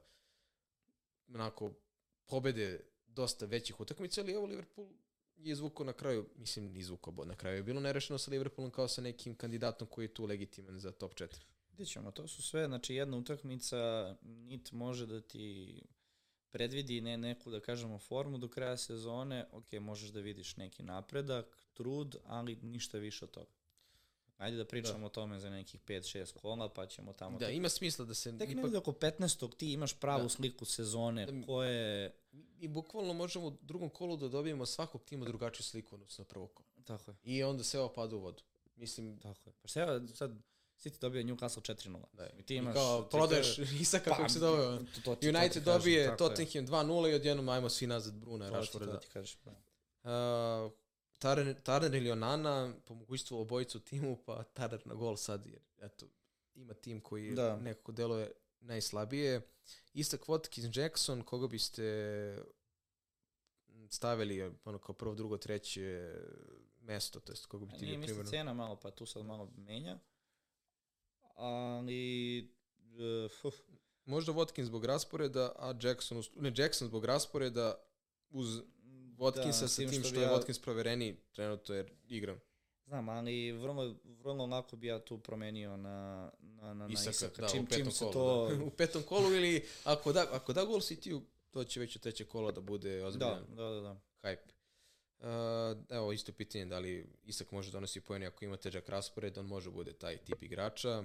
onako 1.34 1.72
pobede 2.26 2.80
dosta 3.08 3.46
većih 3.46 3.80
utakmica, 3.80 4.22
ali 4.22 4.34
evo 4.34 4.46
Liverpool 4.46 4.88
je 5.38 5.52
izvukao 5.52 5.86
na 5.86 5.94
kraju, 5.94 6.30
mislim 6.36 6.76
izvukao 6.76 7.14
bod, 7.14 7.28
na 7.28 7.36
kraju 7.36 7.56
je 7.56 7.64
bilo 7.64 7.82
nerešeno 7.82 8.18
sa 8.20 8.32
Liverpoolom 8.32 8.72
kao 8.72 8.88
sa 8.88 9.02
nekim 9.02 9.36
kandidatom 9.36 9.88
koji 9.88 10.06
je 10.06 10.14
tu 10.14 10.26
legitiman 10.26 10.80
za 10.80 10.92
top 10.92 11.14
4. 11.14 11.28
Vidjet 11.70 11.90
ćemo, 11.90 12.12
to 12.12 12.28
su 12.28 12.42
sve, 12.42 12.66
znači 12.66 12.96
jedna 12.96 13.18
utakmica 13.18 14.16
nit 14.22 14.72
može 14.72 15.06
da 15.06 15.22
ti 15.22 15.82
predvidi 16.52 17.02
ne 17.02 17.18
neku, 17.18 17.52
da 17.52 17.60
kažemo, 17.60 18.00
formu 18.00 18.38
do 18.38 18.48
kraja 18.48 18.78
sezone, 18.78 19.46
ok, 19.52 19.74
možeš 19.74 20.10
da 20.10 20.20
vidiš 20.20 20.58
neki 20.58 20.84
napredak, 20.84 21.58
trud, 21.74 22.16
ali 22.26 22.56
ništa 22.56 22.98
više 22.98 23.26
od 23.26 23.32
toga. 23.32 23.53
Ajde 24.44 24.58
da 24.58 24.66
pričamo 24.66 25.00
da. 25.00 25.06
o 25.06 25.10
tome 25.10 25.40
za 25.40 25.50
nekih 25.50 25.82
5-6 25.82 26.34
kola, 26.34 26.70
pa 26.70 26.86
ćemo 26.86 27.14
tamo... 27.14 27.38
Da, 27.38 27.50
ima 27.50 27.70
smisla 27.70 28.06
da 28.06 28.14
se 28.14 28.32
Tek 28.32 28.50
ipak 28.50 28.64
negde 28.64 28.78
oko 28.78 28.92
15. 28.92 29.56
ti 29.56 29.74
imaš 29.74 29.94
pravu 29.94 30.24
Da. 30.24 30.30
sliku 30.30 30.66
sezone, 30.66 31.26
Da. 31.26 31.46
koje... 31.46 32.16
I 32.60 32.68
bukvalno 32.68 33.14
možemo 33.14 33.48
u 33.48 33.58
drugom 33.62 33.90
kolu 33.90 34.18
da 34.18 34.28
dobijemo 34.28 34.66
svakog 34.66 35.04
tima 35.04 35.26
drugačiju 35.26 35.64
sliku 35.64 35.96
odnosno 35.96 36.22
na 36.22 36.28
prvo 36.28 36.48
kolo. 36.48 36.68
Tako 36.86 37.12
je, 37.12 37.18
I 37.26 37.44
onda 37.44 37.64
sve 37.64 37.80
opada 37.80 38.16
u 38.16 38.20
vodu. 38.20 38.44
Mislim, 38.76 39.20
tako 39.20 39.50
je. 39.50 39.54
Pa 39.62 39.68
šta 39.68 39.80
evo, 39.82 40.08
sad 40.08 40.32
City 40.78 41.00
dobio 41.00 41.24
Newcastle 41.24 41.62
4-0. 41.88 42.04
da. 42.14 42.30
I 42.30 42.44
ti 42.44 42.54
I 42.54 42.58
imaš... 42.58 42.74
kao, 42.74 43.02
ti 43.02 43.08
prodaješ 43.12 43.58
Isaka 43.58 44.10
Pa, 44.10 44.16
kako 44.16 44.30
se 44.30 44.40
doveo. 44.40 44.78
to- 44.78 44.86
to 44.96 45.16
to 45.16 45.28
United 45.30 45.34
kažem, 45.54 45.64
dobije 45.66 46.02
je. 46.02 46.18
Tottenham 46.18 46.68
2-0 46.68 47.12
i 47.12 47.16
odjednom 47.16 47.50
ajmo 47.50 47.70
svi 47.70 47.88
nazad 47.88 48.14
Bruna, 48.14 48.48
To 48.48 48.54
Rashforda. 48.54 48.92
to 48.92 48.98
ti 48.98 49.08
kažeš. 49.08 49.38
Da. 49.38 49.52
Uh, 50.66 50.72
Tarner, 51.24 51.62
Tarner 51.62 51.96
ili 51.96 52.12
Onana, 52.12 52.74
po 52.86 52.94
mogućstvu 52.94 53.40
obojicu 53.40 53.80
timu, 53.80 54.18
pa 54.26 54.44
Tarner 54.44 54.88
na 54.88 54.94
gol 54.94 55.16
sad, 55.16 55.46
jer 55.46 55.62
eto, 55.82 56.06
ima 56.56 56.74
tim 56.74 57.02
koji 57.02 57.32
Da. 57.32 57.56
nekako 57.58 57.92
deluje 57.92 58.32
najslabije. 58.60 59.42
Istak 59.94 60.22
Watkins 60.22 60.80
Jackson, 60.80 61.24
koga 61.24 61.48
biste 61.48 62.44
stavili 63.90 64.54
ono 64.66 64.78
kao 64.78 64.96
prvo, 64.96 65.16
drugo, 65.16 65.38
treće 65.38 66.14
mesto, 66.82 67.20
to 67.20 67.32
jest 67.32 67.46
koga 67.46 67.66
bi 67.66 67.72
ti 67.80 67.86
Nije 67.86 68.02
primjerno. 68.02 68.32
cena 68.32 68.54
malo, 68.54 68.76
pa 68.76 68.92
tu 68.92 69.06
sad 69.06 69.26
malo 69.26 69.52
menja. 69.58 70.00
Ali... 71.36 72.54
Uh, 73.44 73.54
Možda 74.06 74.32
Watkins 74.32 74.64
zbog 74.64 74.86
rasporeda, 74.86 75.56
a 75.60 75.74
Jackson, 75.82 76.24
ne, 76.36 76.54
Jackson 76.56 76.88
zbog 76.88 77.06
rasporeda 77.06 77.76
uz 78.30 78.62
Watkinsa 79.18 79.62
da, 79.62 79.68
sa 79.68 79.76
tim 79.76 80.04
što, 80.04 80.12
bi 80.12 80.18
je 80.18 80.24
ja- 80.24 80.32
Watkins 80.34 80.62
provereni 80.64 81.18
trenutno 81.32 81.76
jer 81.76 81.92
igram. 82.08 82.40
Znam, 82.86 83.10
ali 83.10 83.52
vrlo, 83.52 83.96
vrlo 84.04 84.46
lako 84.46 84.76
bi 84.76 84.88
ja 84.88 85.00
tu 85.00 85.18
promenio 85.20 85.78
na, 85.78 86.32
na, 86.40 86.74
na, 86.74 86.88
na 86.88 86.94
Isaka, 86.94 87.42
da, 87.42 87.48
čim, 87.48 87.64
u 87.64 87.66
petom 87.66 87.92
čim 87.92 88.00
kolu. 88.00 88.14
to... 88.14 88.50
Da. 88.56 88.64
u 88.68 88.70
petom 88.70 89.04
kolu 89.04 89.34
ili 89.34 89.66
ako 89.84 90.14
da, 90.14 90.28
ako 90.32 90.54
da 90.54 90.64
gol 90.66 90.80
City-u, 90.80 91.22
to 91.52 91.64
će 91.64 91.80
već 91.80 91.96
u 91.96 92.00
treće 92.00 92.26
kola 92.26 92.52
da 92.52 92.62
bude 92.62 93.00
Da, 93.00 93.08
ozbiljan 93.08 93.46
da, 93.50 93.64
da, 93.64 93.82
da. 93.82 94.02
hype. 94.22 94.54
Uh, 95.20 95.28
evo, 95.90 96.14
isto 96.14 96.32
pitanje 96.32 96.66
da 96.66 96.80
li 96.80 97.10
Isak 97.24 97.52
može 97.52 97.72
donosi 97.72 98.02
pojene 98.02 98.26
ako 98.26 98.46
ima 98.46 98.58
težak 98.58 98.90
raspored, 98.90 99.38
on 99.38 99.46
može 99.46 99.72
bude 99.72 99.94
taj 99.94 100.18
tip 100.18 100.44
igrača. 100.44 101.04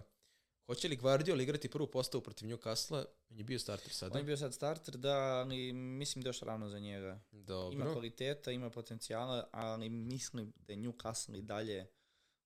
Hoće 0.68 0.88
li 0.88 0.96
Guardiola 0.96 1.42
igrati 1.42 1.68
prvu 1.68 1.86
postavu 1.86 2.22
protiv 2.22 2.48
Newcastle? 2.48 3.04
On 3.30 3.38
je 3.38 3.44
bio 3.44 3.58
starter 3.58 3.92
sada. 3.92 4.12
On 4.12 4.18
je 4.18 4.24
bio 4.24 4.36
sad 4.36 4.54
starter, 4.54 4.96
da, 4.96 5.14
ali 5.16 5.72
mislim 5.72 6.22
da 6.22 6.26
je 6.26 6.30
još 6.30 6.40
rano 6.40 6.68
za 6.68 6.78
njega. 6.78 7.20
Dobro. 7.32 7.74
Ima 7.74 7.92
kvaliteta, 7.92 8.52
ima 8.52 8.70
potencijala, 8.70 9.48
ali 9.52 9.88
mislim 9.88 10.52
da 10.56 10.72
je 10.72 10.78
Newcastle 10.78 11.38
i 11.38 11.42
dalje 11.42 11.86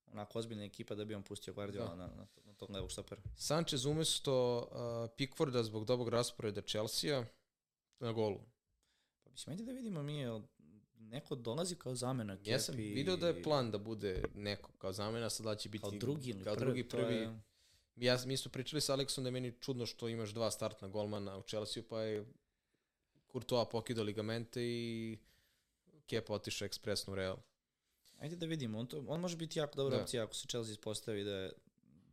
onako 0.07 0.39
ozbiljna 0.39 0.65
ekipa 0.65 0.95
da 0.95 1.05
bi 1.05 1.15
on 1.15 1.23
pustio 1.23 1.55
Guardiola 1.55 1.89
Da. 1.89 1.97
na, 1.97 2.07
na, 2.07 2.27
na 2.45 2.55
tog 2.55 2.71
levog 2.71 2.93
stopera. 2.93 3.23
Sanchez 3.37 3.85
umesto 3.85 4.59
uh, 5.07 5.15
Pickforda 5.17 5.63
zbog 5.63 5.85
dobrog 5.85 6.09
rasporeda 6.09 6.61
Chelsea 6.61 7.25
na 7.99 8.13
golu. 8.13 8.41
Pa 9.25 9.31
mislim, 9.31 9.53
ajde 9.53 9.65
da 9.65 9.73
vidimo 9.73 10.03
mi, 10.03 10.19
jel 10.19 10.43
neko 10.95 11.35
dolazi 11.35 11.77
kao 11.77 11.95
zamena 11.95 12.39
Ja 12.45 12.59
sam 12.59 12.75
video 12.77 13.17
da 13.17 13.27
je 13.29 13.43
plan 13.43 13.71
da 13.71 13.79
bude 13.79 14.25
neko 14.35 14.73
kao 14.73 14.93
zamena, 14.93 15.31
sad 15.31 15.47
da 15.47 15.55
će 15.55 15.69
biti 15.69 15.83
kao 15.83 15.91
drugi 15.91 16.31
ili 16.31 16.45
kao 16.45 16.55
prvi, 16.55 16.65
drugi 16.67 16.89
prvi. 16.89 17.15
je- 17.15 17.41
Ja, 17.97 18.19
mi 18.27 18.37
smo 18.37 18.51
pričali 18.51 18.81
sa 18.81 18.93
Aleksom 18.93 19.25
da 19.25 19.29
je 19.29 19.33
meni 19.33 19.53
čudno 19.61 19.87
što 19.87 20.09
imaš 20.09 20.31
dva 20.31 20.51
startna 20.51 20.89
golmana 20.89 21.39
u 21.39 21.43
Chelsea, 21.43 21.83
pa 21.89 22.01
je 22.01 22.25
Courtois 23.33 23.69
pokidao 23.71 24.05
ligamente 24.05 24.61
i 24.63 25.19
Kepa 26.07 26.35
otišao 26.35 26.67
ekspresno 26.67 27.13
u 27.13 27.17
Real. 27.17 27.37
Ajde 28.19 28.37
da 28.37 28.47
vidimo, 28.47 28.79
on, 28.79 28.87
to, 28.87 29.05
on 29.09 29.21
može 29.21 29.37
biti 29.37 29.59
jako 29.59 29.77
dobra 29.77 29.97
Da. 29.97 30.03
opcija 30.03 30.25
ako 30.25 30.35
se 30.35 30.49
Chelsea 30.49 30.73
ispostavi 30.73 31.25
da, 31.25 31.35
je- 31.35 31.53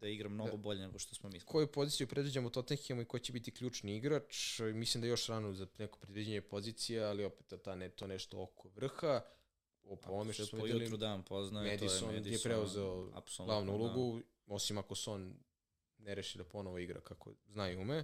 da 0.02 0.08
igra 0.08 0.30
mnogo 0.30 0.52
Da. 0.52 0.58
bolje 0.58 0.82
nego 0.82 1.00
što 1.00 1.16
smo 1.16 1.30
mislili. 1.30 1.46
Koju 1.46 1.68
poziciju 1.68 2.08
predviđamo 2.08 2.50
Tottenhamu 2.50 3.02
i 3.02 3.06
ko 3.06 3.20
će 3.20 3.34
biti 3.34 3.52
ključni 3.52 3.96
igrač? 3.96 4.60
Mislim 4.74 5.02
da 5.02 5.08
je 5.08 5.12
još 5.12 5.28
rano 5.28 5.54
za 5.54 5.68
neko 5.78 6.00
predviđenje 6.00 6.42
pozicija, 6.42 7.10
ali 7.10 7.24
opet 7.26 7.62
ta 7.64 7.76
ne, 7.76 7.90
to 7.90 8.08
nešto 8.08 8.42
oko 8.42 8.70
vrha. 8.70 9.22
O, 9.84 9.96
po 9.96 10.12
ovome 10.12 10.34
što 10.34 10.46
smo 10.46 10.64
videli, 10.64 10.98
dan 10.98 11.24
poznaje, 11.24 11.72
Madison 11.72 12.00
to 12.00 12.06
je 12.06 12.16
je 12.16 12.20
Madison. 12.20 12.44
preuzeo 12.44 13.12
apsolutno, 13.14 13.46
glavnu 13.46 13.72
da. 13.72 13.78
ulogu, 13.78 14.22
osim 14.48 14.78
ako 14.78 14.96
Son 14.96 15.36
ne 16.00 16.16
reši 16.16 16.38
da 16.38 16.44
ponovo 16.44 16.78
igra 16.78 17.02
kako 17.02 17.34
zna 17.48 17.72
i 17.72 17.76
ume. 17.76 18.04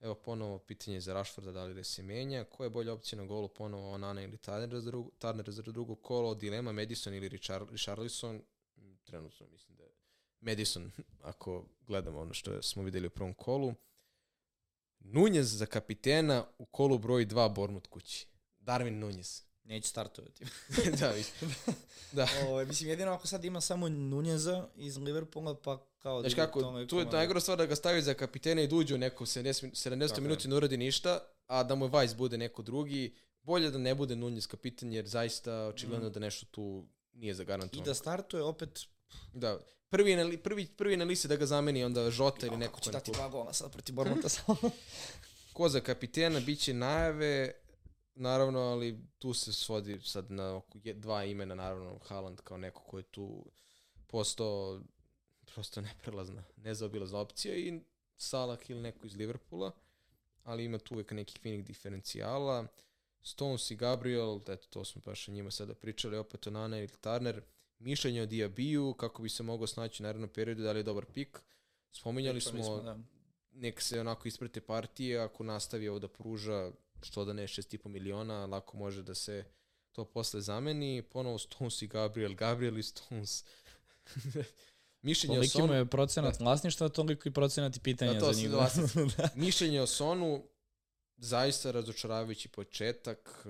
Evo 0.00 0.14
ponovo 0.14 0.58
pitanje 0.58 1.00
za 1.00 1.14
Rashforda, 1.14 1.52
da 1.52 1.64
li 1.64 1.74
da 1.74 1.84
se 1.84 2.02
menja. 2.02 2.44
Koja 2.44 2.66
je 2.66 2.70
bolja 2.70 2.92
opcija 2.92 3.18
na 3.18 3.26
golu 3.26 3.48
ponovo 3.48 3.90
Onana 3.90 4.22
ili 4.22 4.36
Turner 4.36 4.80
za 4.80 4.80
drugo, 4.80 5.10
Turner 5.18 5.50
za 5.50 5.62
drugo 5.62 5.94
kolo? 5.94 6.34
Dilema 6.34 6.72
Madison 6.72 7.14
ili 7.14 7.28
Richar, 7.28 7.66
Richarlison? 7.70 8.42
Mm, 8.76 8.96
Trenutno 9.04 9.46
mislim 9.46 9.76
da 9.76 9.84
je 9.84 9.90
Madison, 10.40 10.90
ako 11.30 11.64
gledamo 11.86 12.20
ono 12.20 12.34
što 12.34 12.62
smo 12.62 12.82
videli 12.82 13.06
u 13.06 13.10
prvom 13.10 13.34
kolu. 13.34 13.74
Nunez 14.98 15.58
za 15.58 15.66
kapitena 15.66 16.46
u 16.58 16.64
kolu 16.64 16.98
broj 16.98 17.26
2 17.26 17.54
Bormut 17.54 17.86
kući. 17.86 18.26
Darwin 18.60 18.98
Nunez. 18.98 19.42
Neće 19.64 19.88
startovati. 19.88 20.44
da, 21.00 21.12
mislim. 21.16 21.54
da. 22.12 22.28
o, 22.48 22.64
mislim, 22.64 22.90
jedino 22.90 23.12
ako 23.12 23.26
sad 23.26 23.44
ima 23.44 23.60
samo 23.60 23.88
Nuneza 23.88 24.68
iz 24.76 24.96
Liverpoola, 24.96 25.60
pa 25.62 25.86
kao... 26.00 26.20
Znaš 26.20 26.32
ide 26.32 26.36
kako, 26.36 26.60
tome 26.60 26.86
tu 26.86 26.98
je 26.98 27.04
najgora 27.06 27.40
stvar 27.40 27.58
da 27.58 27.66
ga 27.66 27.76
stavi 27.76 28.02
za 28.02 28.14
kapitena 28.14 28.62
i 28.62 28.66
da 28.66 28.76
uđe 28.76 28.94
u 28.94 28.98
neko 28.98 29.26
70, 29.26 29.42
min- 29.62 29.72
70 29.72 30.08
Tako 30.08 30.14
je. 30.16 30.22
minuta 30.22 30.42
i 30.44 30.48
ne 30.48 30.56
uradi 30.56 30.76
ništa, 30.76 31.18
a 31.46 31.62
da 31.62 31.74
mu 31.74 31.86
Vajs 31.86 32.14
bude 32.14 32.38
neko 32.38 32.62
drugi. 32.62 33.14
Bolje 33.42 33.70
da 33.70 33.78
ne 33.78 33.94
bude 33.94 34.16
Nunez 34.16 34.46
kapitan, 34.46 34.92
jer 34.92 35.06
zaista 35.06 35.66
očigledno 35.66 36.08
Mm. 36.08 36.12
da 36.12 36.20
nešto 36.20 36.46
tu 36.46 36.84
nije 37.12 37.30
I 37.30 37.34
zagarantovano. 37.34 37.84
da 37.84 37.94
startuje 37.94 38.42
opet... 38.42 38.80
da. 39.32 39.58
Prvi 39.88 40.16
na, 40.16 40.22
li- 40.22 40.38
prvi, 40.38 40.66
prvi 40.68 40.96
na 40.96 41.04
listi 41.04 41.28
da 41.28 41.36
ga 41.36 41.46
zameni 41.46 41.84
onda 41.84 42.10
Žota 42.10 42.46
ili 42.46 42.56
neko 42.56 42.80
će 42.80 42.90
dati 42.90 43.12
dva 43.12 43.28
gola 43.28 43.52
sad 43.52 43.72
protiv 43.72 43.94
Bormuta 43.94 44.28
samo. 44.36 44.56
Ko 45.52 45.68
za 45.68 45.80
kapitena, 45.80 46.40
bit 46.40 46.60
će 46.60 46.74
najave, 46.74 47.52
naravno, 48.14 48.60
ali 48.60 48.98
tu 49.18 49.34
se 49.34 49.52
svodi 49.52 50.00
sad 50.00 50.30
na 50.30 50.56
oko 50.56 50.78
dva 50.94 51.24
imena, 51.24 51.54
naravno, 51.54 51.98
Haaland 51.98 52.40
kao 52.40 52.56
neko 52.56 52.82
ko 52.82 52.98
je 52.98 53.02
tu 53.04 53.44
postao 54.06 54.80
prosto 55.54 55.80
neprelazna, 55.80 56.42
nezaobilazna 56.56 57.18
opcija 57.18 57.56
i 57.56 57.80
Salah 58.16 58.70
ili 58.70 58.80
neko 58.80 59.06
iz 59.06 59.16
Liverpoola, 59.16 59.72
ali 60.44 60.64
ima 60.64 60.78
tu 60.78 60.94
uvek 60.94 61.10
nekih 61.10 61.38
finih 61.42 61.64
diferencijala. 61.64 62.66
Stones 63.22 63.70
i 63.70 63.76
Gabriel, 63.76 64.40
eto, 64.48 64.66
to 64.70 64.84
smo 64.84 65.02
baš 65.04 65.28
o 65.28 65.32
njima 65.32 65.50
sada 65.50 65.74
pričali, 65.74 66.16
opet 66.16 66.46
Onana 66.46 66.78
ili 66.78 66.88
Turner, 66.88 67.42
mišljenje 67.78 68.22
o 68.22 68.26
Diabiju, 68.26 68.94
kako 68.94 69.22
bi 69.22 69.28
se 69.28 69.42
mogao 69.42 69.66
snaći 69.66 70.02
u 70.02 70.04
narednom 70.04 70.28
periodu, 70.30 70.62
da 70.62 70.72
li 70.72 70.78
je 70.78 70.82
dobar 70.82 71.04
pik. 71.04 71.40
Spominjali 71.92 72.40
Pričali 72.40 72.62
smo, 72.62 72.80
da. 72.82 72.98
nek 73.52 73.80
se 73.80 74.00
onako 74.00 74.28
isprate 74.28 74.60
partije, 74.60 75.18
ako 75.18 75.44
nastavi 75.44 75.88
ovo 75.88 75.98
da 75.98 76.08
pruža, 76.08 76.70
što 77.02 77.24
da 77.24 77.32
ne, 77.32 77.42
6,5 77.42 77.88
miliona, 77.88 78.46
lako 78.46 78.76
može 78.76 79.02
da 79.02 79.14
se 79.14 79.44
to 79.92 80.04
posle 80.04 80.40
zameni. 80.40 81.02
Ponovo 81.02 81.38
Stones 81.38 81.82
i 81.82 81.86
Gabriel, 81.86 82.34
Gabriel 82.34 82.78
i 82.78 82.82
Stones. 82.82 83.44
Mišljenje 85.02 85.38
o 85.38 85.44
Sonu, 85.44 85.74
je 85.74 85.86
procenat 85.86 86.40
vlasništva, 86.40 86.88
toliko 86.88 87.28
i 87.28 87.32
procenat 87.32 87.76
i 87.76 87.80
pitanja 87.80 88.12
Da, 88.12 88.20
to 88.20 88.32
za 88.32 88.40
njih. 88.40 88.50
da. 89.16 89.28
mišljenje 89.34 89.80
o 89.80 89.86
Sonu, 89.86 90.42
zaista 91.16 91.70
razočaravajući 91.70 92.48
početak, 92.48 93.46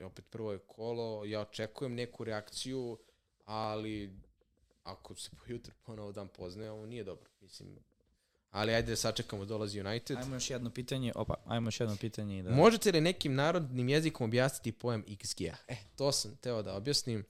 uh, 0.00 0.06
opet 0.06 0.24
prvo 0.30 0.52
je 0.52 0.58
kolo, 0.58 1.24
ja 1.24 1.40
očekujem 1.40 1.94
neku 1.94 2.24
reakciju, 2.24 2.98
ali 3.44 4.20
ako 4.82 5.14
se 5.14 5.30
po 5.30 5.44
jutru 5.46 5.74
ponovo 5.82 6.12
dan 6.12 6.28
poznaje, 6.28 6.70
ovo 6.70 6.86
nije 6.86 7.04
dobro. 7.04 7.30
Mislim, 7.40 7.78
ali 8.50 8.74
ajde 8.74 8.92
da 8.92 8.96
sačekamo, 8.96 9.44
dolazi 9.44 9.80
United. 9.80 10.18
Ajmo 10.18 10.34
još 10.34 10.50
jedno 10.50 10.70
pitanje, 10.70 11.12
opa, 11.14 11.34
ajmo 11.46 11.66
još 11.66 11.80
jedno 11.80 11.96
pitanje 11.96 12.42
da... 12.42 12.50
Možete 12.50 12.92
li 12.92 13.00
nekim 13.00 13.34
narodnim 13.34 13.88
jezikom 13.88 14.24
objasniti 14.24 14.72
pojam 14.72 15.04
XG-a? 15.06 15.56
E, 15.68 15.76
to 15.96 16.12
sam 16.12 16.36
teo 16.36 16.62
da 16.62 16.76
objasnim. 16.76 17.24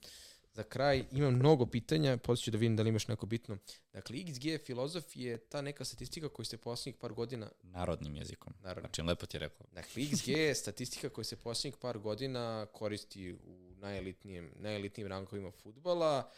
Za 0.53 0.63
kraj 0.63 1.05
imam 1.11 1.33
mnogo 1.33 1.65
pitanja, 1.65 2.17
poslije 2.17 2.51
da 2.51 2.57
vidim 2.57 2.75
da 2.75 2.83
li 2.83 2.89
imaš 2.89 3.07
neko 3.07 3.25
bitno. 3.25 3.57
Dakle, 3.93 4.17
XG 4.17 4.65
filozof 4.65 5.15
je 5.15 5.37
ta 5.37 5.61
neka 5.61 5.85
statistika 5.85 6.29
koju 6.29 6.45
ste 6.45 6.57
posljednjih 6.57 6.99
par 6.99 7.13
godina, 7.13 7.51
Narodnim 7.61 8.15
jezikom. 8.15 8.53
naravno, 8.61 8.81
Znači, 8.81 9.01
lepo 9.01 9.25
ti 9.25 9.37
je 9.37 9.39
rekao. 9.39 9.67
Dakle, 9.71 10.03
XG 10.03 10.27
je 10.27 10.55
statistika 10.55 11.09
koja 11.09 11.25
se 11.25 11.35
posljednjih 11.35 11.77
par 11.77 11.99
godina 11.99 12.67
koristi 12.73 13.33
u 13.33 13.73
najelitnijem, 13.75 14.51
najelitnijim 14.55 15.07
rangovima 15.07 15.51
futbala. 15.51 16.31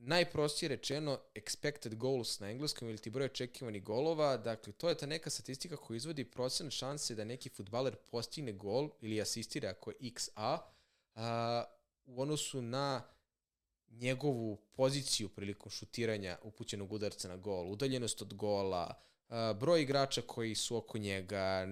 Najprostije 0.00 0.68
rečeno, 0.68 1.18
expected 1.34 1.94
goals 1.94 2.40
na 2.40 2.50
engleskom 2.50 2.88
ili 2.88 2.98
ti 2.98 3.10
broj 3.10 3.26
očekivanih 3.26 3.82
golova. 3.82 4.36
Dakle, 4.36 4.72
to 4.72 4.88
je 4.88 4.94
ta 4.94 5.06
neka 5.06 5.30
statistika 5.30 5.76
koja 5.76 5.96
izvodi 5.96 6.24
procent 6.24 6.72
šanse 6.72 7.14
da 7.14 7.24
neki 7.24 7.48
futbaler 7.48 7.96
postigne 7.96 8.52
gol 8.52 8.90
ili 9.00 9.20
asistira 9.20 9.70
ako 9.70 9.90
je 9.90 9.96
XA 10.00 10.58
a, 11.14 11.64
u 12.08 12.22
odnosu 12.22 12.62
na 12.62 13.02
njegovu 13.90 14.56
poziciju 14.72 15.28
prilikom 15.28 15.70
šutiranja 15.70 16.38
upućenog 16.42 16.92
udarca 16.92 17.28
na 17.28 17.36
gol, 17.36 17.72
udaljenost 17.72 18.22
od 18.22 18.34
gola, 18.34 18.94
broj 19.60 19.82
igrača 19.82 20.22
koji 20.22 20.54
su 20.54 20.76
oko 20.76 20.98
njega, 20.98 21.66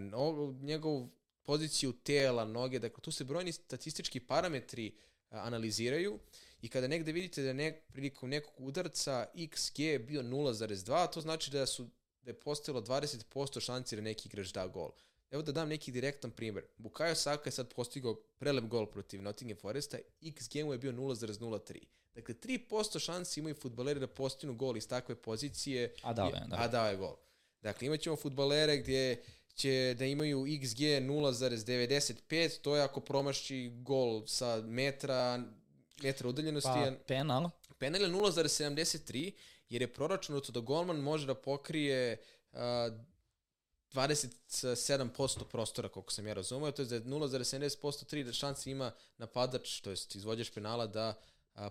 njegovu 0.61 1.11
poziciju 1.43 1.93
tela, 1.93 2.45
noge, 2.45 2.79
dakle 2.79 3.03
tu 3.03 3.13
se 3.13 3.25
brojni 3.25 3.53
statistički 3.53 4.21
parametri 4.21 4.97
analiziraju 5.31 6.19
i 6.63 6.69
kada 6.69 6.89
negde 6.89 7.13
vidite 7.13 7.43
da 7.43 7.53
nek, 7.53 7.83
prilikom 7.93 8.31
nekog 8.31 8.55
udarca 8.59 9.27
XG 9.35 9.81
je 9.81 9.99
bio 9.99 10.23
0,2, 10.23 11.13
to 11.13 11.21
znači 11.21 11.51
da 11.51 11.67
su 11.67 11.89
da 12.23 12.31
je 12.31 12.41
postojalo 12.41 12.83
20% 12.83 13.61
šanci 13.61 13.97
da 13.97 14.03
neki 14.03 14.29
igrač 14.29 14.49
da 14.49 14.67
gol. 14.67 14.91
Evo 15.31 15.43
da 15.43 15.53
dam 15.53 15.69
neki 15.69 15.93
direktan 15.93 16.31
primer. 16.31 16.65
Bukayo 16.79 17.15
Saka 17.15 17.49
je 17.49 17.53
sad 17.53 17.75
postigao 17.75 18.15
prelep 18.15 18.65
gol 18.65 18.87
protiv 18.87 19.23
Nottingham 19.23 19.59
Foresta, 19.59 19.99
XG 20.21 20.65
mu 20.65 20.73
je 20.73 20.79
bio 20.79 20.93
0,03. 20.93 21.79
Dakle, 22.15 22.35
3% 22.35 22.99
šansi 22.99 23.41
imaju 23.41 23.55
futbaleri 23.55 24.01
da 24.01 24.07
postignu 24.07 24.55
gol 24.55 24.77
iz 24.77 24.89
takve 24.89 25.15
pozicije, 25.15 25.95
A 26.03 26.13
dao 26.13 26.27
je, 26.27 26.33
da. 26.47 26.57
a 26.57 26.69
dao 26.69 26.89
je 26.89 26.97
gol. 26.97 27.17
Dakle, 27.63 27.87
imat 27.87 28.01
ćemo 28.01 28.17
futbalere 28.17 28.77
gdje 28.77 29.23
će 29.55 29.95
da 29.99 30.05
imaju 30.05 30.39
XG 30.39 30.81
0,95, 30.81 32.61
to 32.61 32.77
je 32.77 32.83
ako 32.83 33.01
promaši 33.01 33.69
gol 33.83 34.27
sa 34.27 34.63
metra, 34.63 35.45
metra 36.03 36.29
udaljenosti, 36.29 36.69
Pa, 36.69 36.91
pa, 36.91 37.05
penal, 37.07 37.51
penal 37.79 38.03
je 38.03 38.09
0,73, 38.09 39.33
jer 39.69 39.83
je 39.83 39.93
proračunato 39.93 40.53
da 40.53 40.61
golman 40.61 40.97
može 40.97 41.27
da 41.27 41.35
pokrije 41.35 42.17
uh, 42.53 42.59
27% 43.97 45.45
prostora, 45.45 45.89
koliko 45.89 46.13
sam 46.13 46.27
ja 46.27 46.35
razumio, 46.35 46.71
to 46.73 46.83
je 46.83 46.87
da 46.87 47.01
0,70% 47.01 48.15
3 48.15 48.25
da 48.25 48.33
šanse 48.33 48.71
ima 48.71 48.93
napadač, 49.19 49.81
to 49.81 49.91
jest 49.91 50.15
izvođač 50.15 50.51
penala 50.51 50.87
da 50.87 51.15
a, 51.55 51.69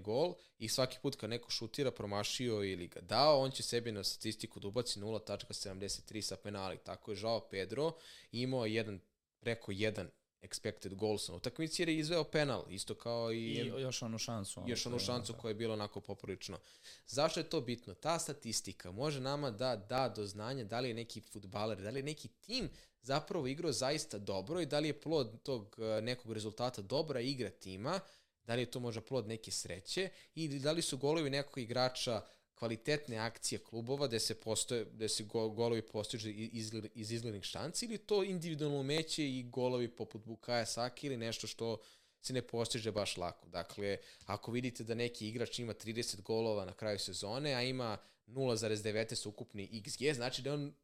gol 0.00 0.34
i 0.58 0.68
svaki 0.68 0.98
put 1.02 1.16
kad 1.16 1.30
neko 1.30 1.50
šutira, 1.50 1.90
promašio 1.90 2.64
ili 2.64 2.88
ga 2.88 3.00
dao, 3.00 3.40
on 3.40 3.50
će 3.50 3.62
sebi 3.62 3.92
na 3.92 4.04
statistiku 4.04 4.60
da 4.60 4.68
ubaci 4.68 5.00
0.73 5.00 6.20
sa 6.20 6.36
penali. 6.36 6.78
Tako 6.84 7.12
je 7.12 7.16
Žao 7.16 7.48
Pedro 7.50 7.92
imao 8.32 8.66
jedan, 8.66 9.00
preko 9.40 9.72
jedan 9.72 10.10
expected 10.44 10.94
goals 10.94 11.28
na 11.28 11.34
utakmici 11.34 11.82
jer 11.82 11.88
je 11.88 11.98
izveo 11.98 12.24
penal, 12.24 12.64
isto 12.70 12.94
kao 12.94 13.32
i, 13.32 13.36
i 13.36 13.66
još 13.66 14.02
onu 14.02 14.18
šansu. 14.18 14.60
ono, 14.60 14.68
još 14.68 14.86
onu 14.86 14.98
šansu 14.98 15.34
koja 15.40 15.50
je 15.50 15.54
bila 15.54 15.74
onako 15.74 16.00
poprilično. 16.00 16.58
Zašto 17.06 17.40
je 17.40 17.50
to 17.50 17.60
bitno? 17.60 17.94
Ta 17.94 18.18
statistika 18.18 18.92
može 18.92 19.20
nama 19.20 19.50
da 19.50 19.76
da 19.76 20.08
do 20.08 20.26
znanja 20.26 20.64
da 20.64 20.80
li 20.80 20.88
je 20.88 20.94
neki 20.94 21.20
futbaler, 21.20 21.82
da 21.82 21.90
li 21.90 21.98
je 21.98 22.02
neki 22.02 22.28
tim 22.28 22.70
zapravo 23.02 23.46
igrao 23.46 23.72
zaista 23.72 24.18
dobro 24.18 24.60
i 24.60 24.66
da 24.66 24.78
li 24.78 24.88
je 24.88 25.00
plod 25.00 25.42
tog 25.42 25.76
eh, 25.78 26.00
nekog 26.00 26.32
rezultata 26.32 26.82
dobra 26.82 27.20
igra 27.20 27.50
tima, 27.50 28.00
da 28.46 28.54
li 28.54 28.62
je 28.62 28.70
to 28.70 28.80
možda 28.80 29.00
plod 29.00 29.26
neke 29.26 29.50
sreće 29.50 30.08
i 30.34 30.58
da 30.58 30.72
li 30.72 30.82
su 30.82 30.98
golovi 30.98 31.30
nekog 31.30 31.58
igrača 31.58 32.22
kvalitetne 32.54 33.18
akcije 33.18 33.58
klubova 33.58 34.06
gde 34.06 34.20
se 34.20 34.34
postoje, 34.34 34.84
gde 34.84 35.08
se 35.08 35.24
go, 35.24 35.48
golovi 35.48 35.82
postižu 35.82 36.28
iz, 36.28 36.72
iz 36.94 37.12
izglednih 37.12 37.44
šanci 37.44 37.84
ili 37.84 37.98
to 37.98 38.24
individualno 38.24 38.78
umeće 38.80 39.28
i 39.28 39.42
golovi 39.42 39.88
poput 39.88 40.24
Bukaja 40.24 40.66
Saki 40.66 41.06
ili 41.06 41.16
nešto 41.16 41.46
što 41.46 41.78
se 42.20 42.32
ne 42.32 42.42
postiže 42.42 42.92
baš 42.92 43.16
lako. 43.16 43.48
Dakle, 43.48 43.98
ako 44.26 44.52
vidite 44.52 44.84
da 44.84 44.94
neki 44.94 45.28
igrač 45.28 45.58
ima 45.58 45.74
30 45.74 46.22
golova 46.22 46.64
na 46.64 46.72
kraju 46.72 46.98
sezone, 46.98 47.54
a 47.54 47.62
ima 47.62 47.98
0,19 48.26 49.28
ukupni 49.28 49.82
XG, 49.84 50.14
znači 50.14 50.42
da 50.42 50.52
on 50.54 50.74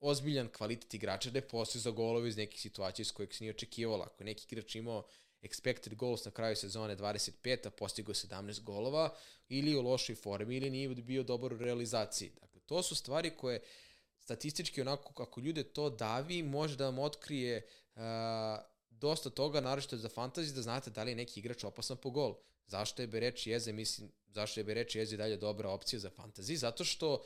ozbiljan 0.00 0.48
kvalitet 0.48 0.94
igrača 0.94 1.30
da 1.30 1.38
je 1.38 1.48
postizao 1.48 1.92
golove 1.92 2.28
iz 2.28 2.36
nekih 2.36 2.60
situacija 2.60 3.02
iz 3.02 3.12
kojeg 3.12 3.34
se 3.34 3.44
nije 3.44 3.54
očekivalo. 3.54 4.04
Ako 4.04 4.24
neki 4.24 4.46
igrač 4.50 4.74
imao 4.74 5.04
expected 5.42 5.94
goals 5.94 6.24
na 6.24 6.30
kraju 6.30 6.56
sezone 6.56 6.96
25, 6.96 7.66
a 7.66 7.70
postigao 7.70 8.14
17 8.14 8.62
golova, 8.62 9.14
ili 9.48 9.76
u 9.76 9.82
lošoj 9.82 10.14
formi, 10.14 10.56
ili 10.56 10.70
nije 10.70 10.88
bio 10.88 11.22
dobar 11.22 11.52
u 11.52 11.58
realizaciji. 11.58 12.30
Dakle, 12.40 12.60
to 12.60 12.82
su 12.82 12.94
stvari 12.94 13.30
koje 13.30 13.60
statistički 14.18 14.80
onako 14.80 15.12
kako 15.12 15.40
ljude 15.40 15.62
to 15.62 15.90
davi, 15.90 16.42
može 16.42 16.76
da 16.76 16.84
vam 16.84 16.98
otkrije 16.98 17.66
uh, 17.94 18.02
dosta 18.90 19.30
toga, 19.30 19.60
naročito 19.60 19.96
za 19.96 20.08
fantasy, 20.08 20.54
da 20.54 20.62
znate 20.62 20.90
da 20.90 21.02
li 21.02 21.10
je 21.10 21.16
neki 21.16 21.40
igrač 21.40 21.64
opasan 21.64 21.96
po 21.96 22.10
gol. 22.10 22.34
Zašto 22.66 23.02
je 23.02 23.08
Bereč 23.08 23.46
Jeze, 23.46 23.72
mislim, 23.72 24.12
zašto 24.28 24.60
je 24.60 24.64
Bereč 24.64 24.94
Jeze 24.94 25.16
dalje 25.16 25.36
dobra 25.36 25.70
opcija 25.70 26.00
za 26.00 26.10
fantasy? 26.10 26.54
Zato 26.54 26.84
što 26.84 27.14
uh, 27.14 27.22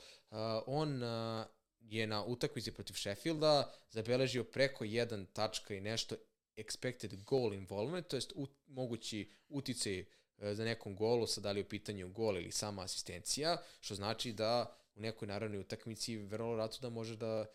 on 0.67 1.03
uh, 1.03 1.47
je 1.81 2.07
na 2.07 2.25
utakmici 2.25 2.73
protiv 2.73 2.95
Sheffielda 2.95 3.73
zabeležio 3.91 4.45
preko 4.45 4.85
jedan 4.85 5.27
tačka 5.27 5.75
i 5.75 5.81
nešto 5.81 6.17
expected 6.57 7.25
goal 7.25 7.55
involvement, 7.55 8.09
to 8.09 8.17
jest 8.17 8.33
u, 8.37 8.47
mogući 8.67 9.31
uticaj 9.49 10.01
uh, 10.01 10.07
za 10.53 10.65
nekom 10.65 10.97
golu, 10.97 11.27
sad 11.27 11.43
da 11.43 11.53
li 11.53 11.61
je 11.61 11.65
u 11.65 11.69
pitanju 11.69 12.09
gol 12.09 12.37
ili 12.37 12.53
sama 12.53 12.83
asistencija, 12.83 13.57
što 13.81 13.95
znači 13.95 14.33
da 14.33 14.77
u 14.95 15.01
nekoj 15.01 15.29
naravnoj 15.29 15.61
utakmici 15.61 16.17
vrlo 16.17 16.57
rato 16.57 16.79
da 16.81 16.91
može 16.91 17.17
da 17.17 17.47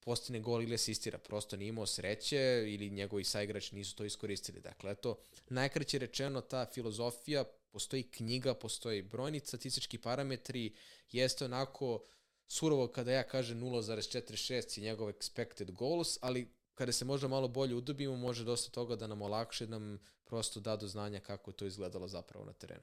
postine 0.00 0.40
gol 0.40 0.62
ili 0.62 0.74
asistira. 0.74 1.18
Prosto 1.18 1.56
nije 1.56 1.68
imao 1.68 1.86
sreće 1.86 2.64
ili 2.66 2.90
njegovi 2.90 3.24
saigrači 3.24 3.74
nisu 3.74 3.96
to 3.96 4.04
iskoristili. 4.04 4.60
Dakle, 4.60 4.90
eto, 4.90 5.18
najkraće 5.48 5.98
rečeno 5.98 6.40
ta 6.40 6.66
filozofija, 6.74 7.44
postoji 7.70 8.02
knjiga, 8.02 8.54
postoji 8.54 9.02
brojni 9.02 9.40
statistički 9.40 9.98
parametri, 9.98 10.74
jeste 11.12 11.44
onako 11.44 12.02
surovo 12.48 12.88
kada 12.88 13.12
ja 13.12 13.22
kažem 13.22 13.60
0,46 13.60 14.78
je 14.78 14.84
njegov 14.84 15.08
expected 15.08 15.70
goals, 15.70 16.18
ali 16.20 16.48
kada 16.74 16.92
se 16.92 17.04
možda 17.04 17.28
malo 17.28 17.48
bolje 17.48 17.74
udobimo, 17.74 18.16
može 18.16 18.44
dosta 18.44 18.70
toga 18.70 18.96
da 18.96 19.06
nam 19.06 19.22
olakše, 19.22 19.66
da 19.66 19.78
nam 19.78 19.98
prosto 20.24 20.60
da 20.60 20.76
do 20.76 20.88
znanja 20.88 21.20
kako 21.20 21.50
je 21.50 21.54
to 21.56 21.66
izgledalo 21.66 22.08
zapravo 22.08 22.44
na 22.44 22.52
terenu. 22.52 22.82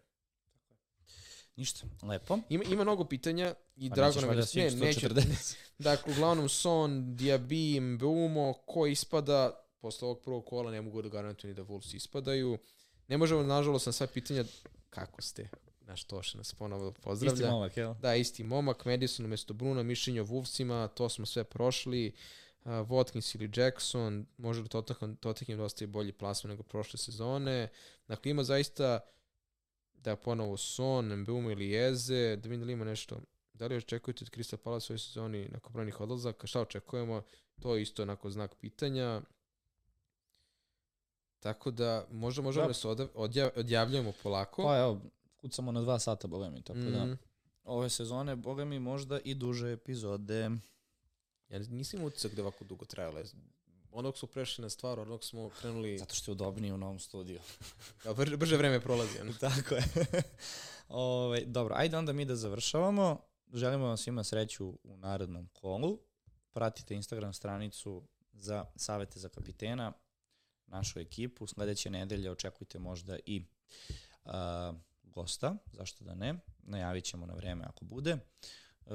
Ništa, 1.55 1.85
lepo. 2.03 2.39
Ima, 2.49 2.63
ima 2.63 2.83
mnogo 2.83 3.05
pitanja 3.05 3.53
i 3.75 3.89
pa 3.89 3.95
drago 3.95 4.21
nam 4.21 4.29
je 4.29 4.35
da 4.35 4.45
ne, 4.55 4.71
neću. 4.71 5.07
dakle, 5.79 6.13
uglavnom 6.13 6.49
Son, 6.49 7.15
Diaby, 7.17 7.81
Mbeumo, 7.81 8.53
ko 8.53 8.87
ispada, 8.87 9.65
posle 9.79 10.05
ovog 10.05 10.21
prvog 10.21 10.45
kola 10.45 10.71
ne 10.71 10.81
mogu 10.81 11.01
da 11.01 11.09
garantuju 11.09 11.49
ni 11.49 11.55
da 11.55 11.63
Wolves 11.63 11.95
ispadaju. 11.95 12.57
Ne 13.07 13.17
možemo, 13.17 13.43
nažalost, 13.43 13.85
na 13.85 13.91
sva 13.91 14.07
pitanja 14.07 14.43
kako 14.89 15.21
ste, 15.21 15.49
naš 15.81 16.03
Toša 16.03 16.37
nas 16.37 16.53
ponovo 16.53 16.91
pozdravlja. 16.91 17.33
Isti 17.33 17.51
momak, 17.51 17.77
jel? 17.77 17.93
Da, 17.93 18.15
isti 18.15 18.43
momak, 18.43 18.85
Madison 18.85 19.25
umesto 19.25 19.53
Bruna, 19.53 19.83
mišljenje 19.83 20.21
o 20.21 20.25
Wolvesima, 20.25 20.87
to 20.87 21.09
smo 21.09 21.25
sve 21.25 21.43
prošli. 21.43 22.07
Uh, 22.07 22.40
Watkins 22.65 23.35
ili 23.35 23.51
Jackson, 23.55 24.25
može 24.37 24.61
li 24.61 24.69
Tottenham, 24.69 25.15
Tottenham 25.15 25.57
da 25.57 25.63
ostaje 25.63 25.87
bolji 25.87 26.11
plasman 26.11 26.49
nego 26.49 26.63
prošle 26.63 26.97
sezone. 26.97 27.69
Dakle, 28.07 28.31
ima 28.31 28.43
zaista 28.43 28.99
da 29.93 30.15
ponovo 30.15 30.57
Son, 30.57 31.15
Mbumo 31.15 31.51
ili 31.51 31.69
Jeze, 31.69 32.35
da 32.35 32.49
vidim 32.49 32.59
da 32.59 32.65
li 32.65 32.73
ima 32.73 32.85
nešto. 32.85 33.21
Da 33.53 33.67
li 33.67 33.75
očekujete 33.75 34.23
od 34.23 34.29
Krista 34.29 34.57
Palace 34.57 34.85
u 34.85 34.93
ovoj 34.93 34.99
sezoni 34.99 35.49
nakon 35.51 35.73
brojnih 35.73 36.01
odlazaka? 36.01 36.47
Šta 36.47 36.61
očekujemo? 36.61 37.21
To 37.61 37.75
je 37.75 37.81
isto 37.81 38.01
onako 38.01 38.29
znak 38.29 38.55
pitanja. 38.55 39.21
Tako 41.39 41.71
da 41.71 42.07
možda 42.11 42.41
možemo 42.41 42.63
da, 42.63 42.67
da 42.67 42.73
se 42.73 42.87
odjav, 43.13 43.49
odjavljujemo 43.55 44.13
polako. 44.23 44.63
Pa 44.63 44.77
evo, 44.77 45.01
kucamo 45.37 45.71
na 45.71 45.81
dva 45.81 45.99
sata, 45.99 46.27
boga 46.27 46.49
mi, 46.49 46.61
tako 46.61 46.79
mm. 46.79 46.91
da 46.91 47.05
mhm. 47.05 47.13
ove 47.63 47.89
sezone, 47.89 48.35
boga 48.35 48.65
mi, 48.65 48.79
možda 48.79 49.19
i 49.19 49.35
duže 49.35 49.71
epizode. 49.71 50.49
Ja 51.51 51.59
nisam 51.59 52.03
utisak 52.03 52.33
da 52.33 52.41
ovako 52.41 52.65
dugo 52.65 52.85
trajale 52.85 53.23
onog 53.91 54.17
su 54.17 54.27
prešli 54.27 54.61
na 54.61 54.69
stvar, 54.69 54.99
onog 54.99 55.23
smo 55.23 55.49
krenuli... 55.49 55.97
Zato 55.97 56.15
što 56.15 56.31
je 56.31 56.33
udobniji 56.33 56.71
u 56.71 56.77
novom 56.77 56.99
studiju. 56.99 57.39
ja, 58.05 58.13
brže, 58.13 58.37
brže 58.37 58.57
vreme 58.57 58.81
prolazi. 58.81 59.19
Ono. 59.19 59.33
Tako 59.49 59.75
je. 59.75 59.83
Ove, 60.89 61.45
dobro, 61.45 61.75
ajde 61.77 61.97
onda 61.97 62.13
mi 62.13 62.25
da 62.25 62.35
završavamo. 62.35 63.21
Želimo 63.53 63.85
vam 63.85 63.97
svima 63.97 64.23
sreću 64.23 64.79
u 64.83 64.97
narednom 64.97 65.47
kolu. 65.47 65.99
Pratite 66.51 66.95
Instagram 66.95 67.33
stranicu 67.33 68.03
za 68.33 68.65
savete 68.75 69.19
za 69.19 69.29
kapitena, 69.29 69.93
našu 70.67 70.99
ekipu. 70.99 71.47
Sledeće 71.47 71.89
nedelje 71.89 72.31
očekujte 72.31 72.79
možda 72.79 73.17
i 73.25 73.45
uh, 74.25 74.31
gosta, 75.03 75.55
zašto 75.73 76.03
da 76.03 76.15
ne. 76.15 76.35
Najavit 76.63 77.03
ćemo 77.03 77.25
na 77.25 77.33
vreme 77.33 77.65
ako 77.67 77.85
bude. 77.85 78.17
Uh, 78.85 78.91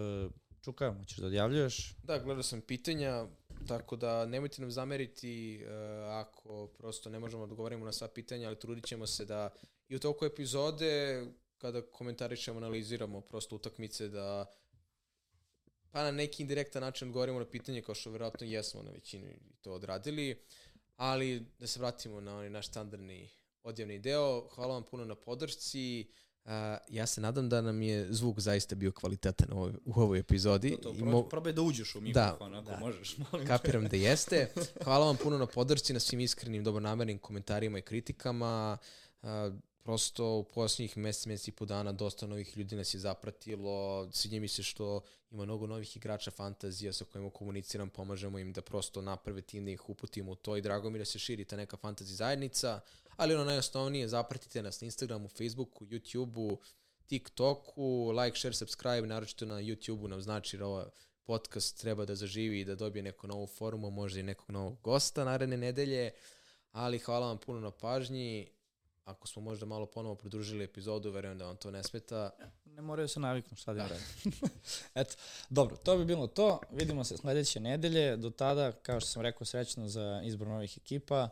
Čuka, 0.67 0.95
hoćeš 0.99 1.19
da 1.19 1.27
odjavljuješ? 1.27 1.95
Da, 2.03 2.19
gledao 2.19 2.43
sam 2.43 2.61
pitanja, 2.61 3.27
tako 3.69 3.97
da 3.97 4.27
nemojte 4.27 4.61
nam 4.61 4.71
zameriti 4.71 5.61
uh, 5.63 5.71
ako 6.11 6.67
prosto 6.67 7.11
ne 7.11 7.19
možemo 7.19 7.47
da 7.47 7.53
odgovorimo 7.53 7.85
na 7.85 7.93
sva 7.93 8.09
pitanja, 8.09 8.47
ali 8.47 8.59
trudit 8.59 8.87
ćemo 8.87 9.07
se 9.07 9.25
da 9.25 9.51
i 9.89 9.97
u 9.97 9.99
toku 9.99 10.25
epizode, 10.25 11.25
kada 11.59 11.83
komentarišemo, 11.83 12.59
analiziramo 12.59 13.21
prosto 13.21 13.57
utakmice, 13.57 14.09
da 14.09 14.47
pa 15.91 16.03
na 16.03 16.11
neki 16.11 16.43
indirektan 16.43 16.83
način 16.83 17.09
odgovorimo 17.09 17.39
na 17.39 17.51
pitanje, 17.51 17.83
kao 17.83 17.95
što 17.95 18.11
verovatno 18.11 18.47
jesmo 18.47 18.83
na 18.83 18.91
većini 18.91 19.39
to 19.61 19.73
odradili, 19.73 20.43
ali 20.97 21.47
da 21.59 21.67
se 21.67 21.79
vratimo 21.79 22.21
na 22.21 22.35
onaj 22.35 22.51
naš 22.51 22.69
standardni 22.69 23.31
odjavni 23.63 23.99
deo. 23.99 24.49
Hvala 24.49 24.75
vam 24.75 24.83
puno 24.83 25.05
na 25.05 25.15
podršci. 25.15 26.07
Uh, 26.47 26.53
ja 26.89 27.07
se 27.07 27.21
nadam 27.21 27.49
da 27.49 27.61
nam 27.61 27.83
je 27.83 28.13
zvuk 28.13 28.41
zaista 28.41 28.75
bio 28.75 28.93
kvalitetan 28.93 29.53
u 29.53 29.57
ovoj, 29.57 29.73
u 29.85 30.01
ovoj 30.01 30.19
epizodi. 30.19 30.71
To, 30.71 30.77
to, 30.77 30.93
probaj, 30.93 31.13
mo... 31.13 31.23
probaj 31.23 31.53
da 31.53 31.63
uđeš 31.63 31.95
u 31.95 32.01
mikrofon 32.01 32.53
da, 32.53 32.59
ako 32.59 32.71
da. 32.71 32.79
možeš. 32.81 33.17
Molim 33.33 33.47
Kapiram 33.47 33.89
da 33.89 33.97
jeste. 33.97 34.53
Hvala 34.85 35.07
vam 35.07 35.17
puno 35.17 35.39
na 35.39 35.47
podršci, 35.47 35.93
na 35.93 36.01
svim 36.01 36.21
iskrenim, 36.21 36.65
dobronamernim 36.65 37.19
komentarima 37.19 37.79
i 37.79 37.83
kritikama. 37.83 38.79
Uh, 39.23 39.29
prosto 39.83 40.27
u 40.27 40.45
posljednjih 40.45 40.97
mesec, 40.97 41.27
mesec 41.27 41.49
i 41.49 41.53
po 41.53 41.65
dana 41.65 41.93
dosta 41.93 42.27
novih 42.27 42.57
ljudi 42.57 42.77
nas 42.77 42.95
je 42.95 43.01
zapratilo. 43.01 44.09
Sviđa 44.13 44.41
mi 44.41 44.49
se 44.49 44.63
što 44.63 45.01
ima 45.31 45.45
mnogo 45.45 45.67
novih 45.67 45.97
igrača 45.97 46.31
fantazija 46.31 46.93
sa 46.93 47.05
kojima 47.05 47.31
komuniciram, 47.31 47.91
pomažemo 47.91 48.39
im 48.39 48.53
da 48.53 48.63
prosto 48.63 49.03
naprave 49.03 49.43
tim 49.43 49.65
da 49.65 49.71
ih 49.71 49.89
uputimo 49.89 50.33
u 50.33 50.35
to 50.35 50.57
i 50.57 50.63
drago 50.63 50.91
mi 50.91 50.99
da 50.99 51.05
se 51.05 51.19
širi 51.19 51.45
ta 51.45 51.57
neka 51.57 51.77
fantasy 51.77 52.15
zajednica. 52.15 52.81
Ali 53.17 53.35
ono 53.35 53.45
najosnovnije, 53.45 54.09
zapratite 54.09 54.63
nas 54.63 54.81
na 54.81 54.85
Instagramu, 54.85 55.29
Facebooku, 55.29 55.85
YouTubeu, 55.85 56.57
TikToku, 57.07 58.13
like, 58.13 58.39
share, 58.39 58.55
subscribe, 58.55 59.07
naročito 59.07 59.47
na 59.47 59.55
YouTubeu 59.55 60.07
nam 60.07 60.23
znači 60.23 60.59
da 60.59 60.67
ovaj 60.67 60.87
podcast 61.25 61.81
treba 61.81 62.05
da 62.05 62.15
zaživi 62.15 62.61
i 62.61 62.65
da 62.65 62.75
dobije 62.75 63.03
neku 63.03 63.27
novu 63.27 63.47
formu, 63.47 63.91
možda 63.91 64.21
i 64.21 64.23
nekog 64.23 64.51
novog 64.51 64.79
gosta 64.83 65.25
naredne 65.25 65.57
nedelje. 65.57 66.11
Ali 66.73 66.99
hvala 66.99 67.27
vam 67.27 67.39
puno 67.39 67.61
na 67.61 67.71
pažnji 67.71 68.57
ako 69.07 69.29
smo 69.29 69.43
možda 69.43 69.67
malo 69.67 69.87
ponovo 69.87 70.15
pridružili 70.15 70.65
epizodu, 70.65 71.11
verujem 71.11 71.39
da 71.39 71.47
vam 71.47 71.57
to 71.57 71.71
ne 71.71 71.83
smeta. 71.83 72.31
Ne 72.65 72.83
moraju 72.83 73.09
se 73.09 73.21
naviknu, 73.21 73.57
šta 73.57 73.75
da 73.75 73.89
im 74.25 74.33
Eto, 74.95 75.15
dobro, 75.51 75.77
to 75.77 75.97
bi 75.99 76.05
bilo 76.05 76.27
to. 76.27 76.61
Vidimo 76.71 77.05
se 77.05 77.17
sledeće 77.17 77.61
nedelje. 77.61 78.17
Do 78.17 78.31
tada, 78.31 78.73
kao 78.73 79.01
što 79.01 79.11
sam 79.11 79.23
rekao, 79.23 79.45
srećno 79.45 79.89
za 79.89 80.21
izbor 80.25 80.49
novih 80.49 80.79
ekipa. 80.79 81.29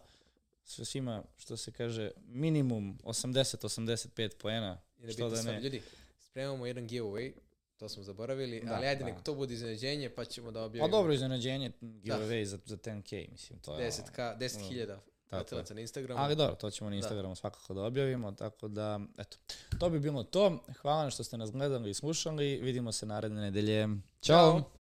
Sve 0.64 0.84
svima, 0.84 1.22
što 1.36 1.56
se 1.56 1.72
kaže, 1.72 2.10
minimum 2.26 2.98
80-85 3.02 4.30
poena. 4.38 4.80
Što 5.12 5.30
da 5.30 5.42
ne. 5.42 5.60
Ljudi, 5.60 5.82
spremamo 6.18 6.66
jedan 6.66 6.88
giveaway, 6.88 7.32
to 7.76 7.88
smo 7.88 8.02
zaboravili, 8.02 8.60
da, 8.60 8.74
ali 8.74 8.86
ajde, 8.86 9.04
da. 9.04 9.10
nek 9.10 9.22
to 9.22 9.34
bude 9.34 9.54
iznenađenje, 9.54 10.10
pa 10.10 10.24
ćemo 10.24 10.50
da 10.50 10.62
objavimo. 10.62 10.86
Pa 10.86 10.96
dobro, 10.96 11.12
iznenađenje, 11.12 11.72
giveaway 11.80 12.38
da. 12.40 12.44
za, 12.44 12.58
za 12.64 12.76
10k, 12.76 13.30
mislim, 13.30 13.58
to 13.58 13.78
je... 13.78 13.90
10k, 13.90 14.38
10.000 14.38 14.96
Tako 15.30 15.74
na 15.74 15.80
Instagramu. 15.80 16.20
Ali 16.20 16.36
dobro, 16.36 16.54
to 16.54 16.70
ćemo 16.70 16.90
na 16.90 16.94
da. 16.94 16.96
Instagramu 16.96 17.32
da. 17.32 17.34
svakako 17.34 17.74
da 17.74 17.82
objavimo, 17.82 18.32
tako 18.32 18.68
da, 18.68 19.00
eto, 19.18 19.36
to 19.78 19.90
bi 19.90 20.00
bilo 20.00 20.22
to. 20.22 20.64
Hvala 20.82 21.10
što 21.10 21.24
ste 21.24 21.38
nas 21.38 21.52
gledali 21.52 21.90
i 21.90 21.94
slušali. 21.94 22.60
Vidimo 22.62 22.92
se 22.92 23.06
naredne 23.06 23.40
nedelje. 23.40 23.88
Ćao! 24.20 24.60
Ćao. 24.60 24.70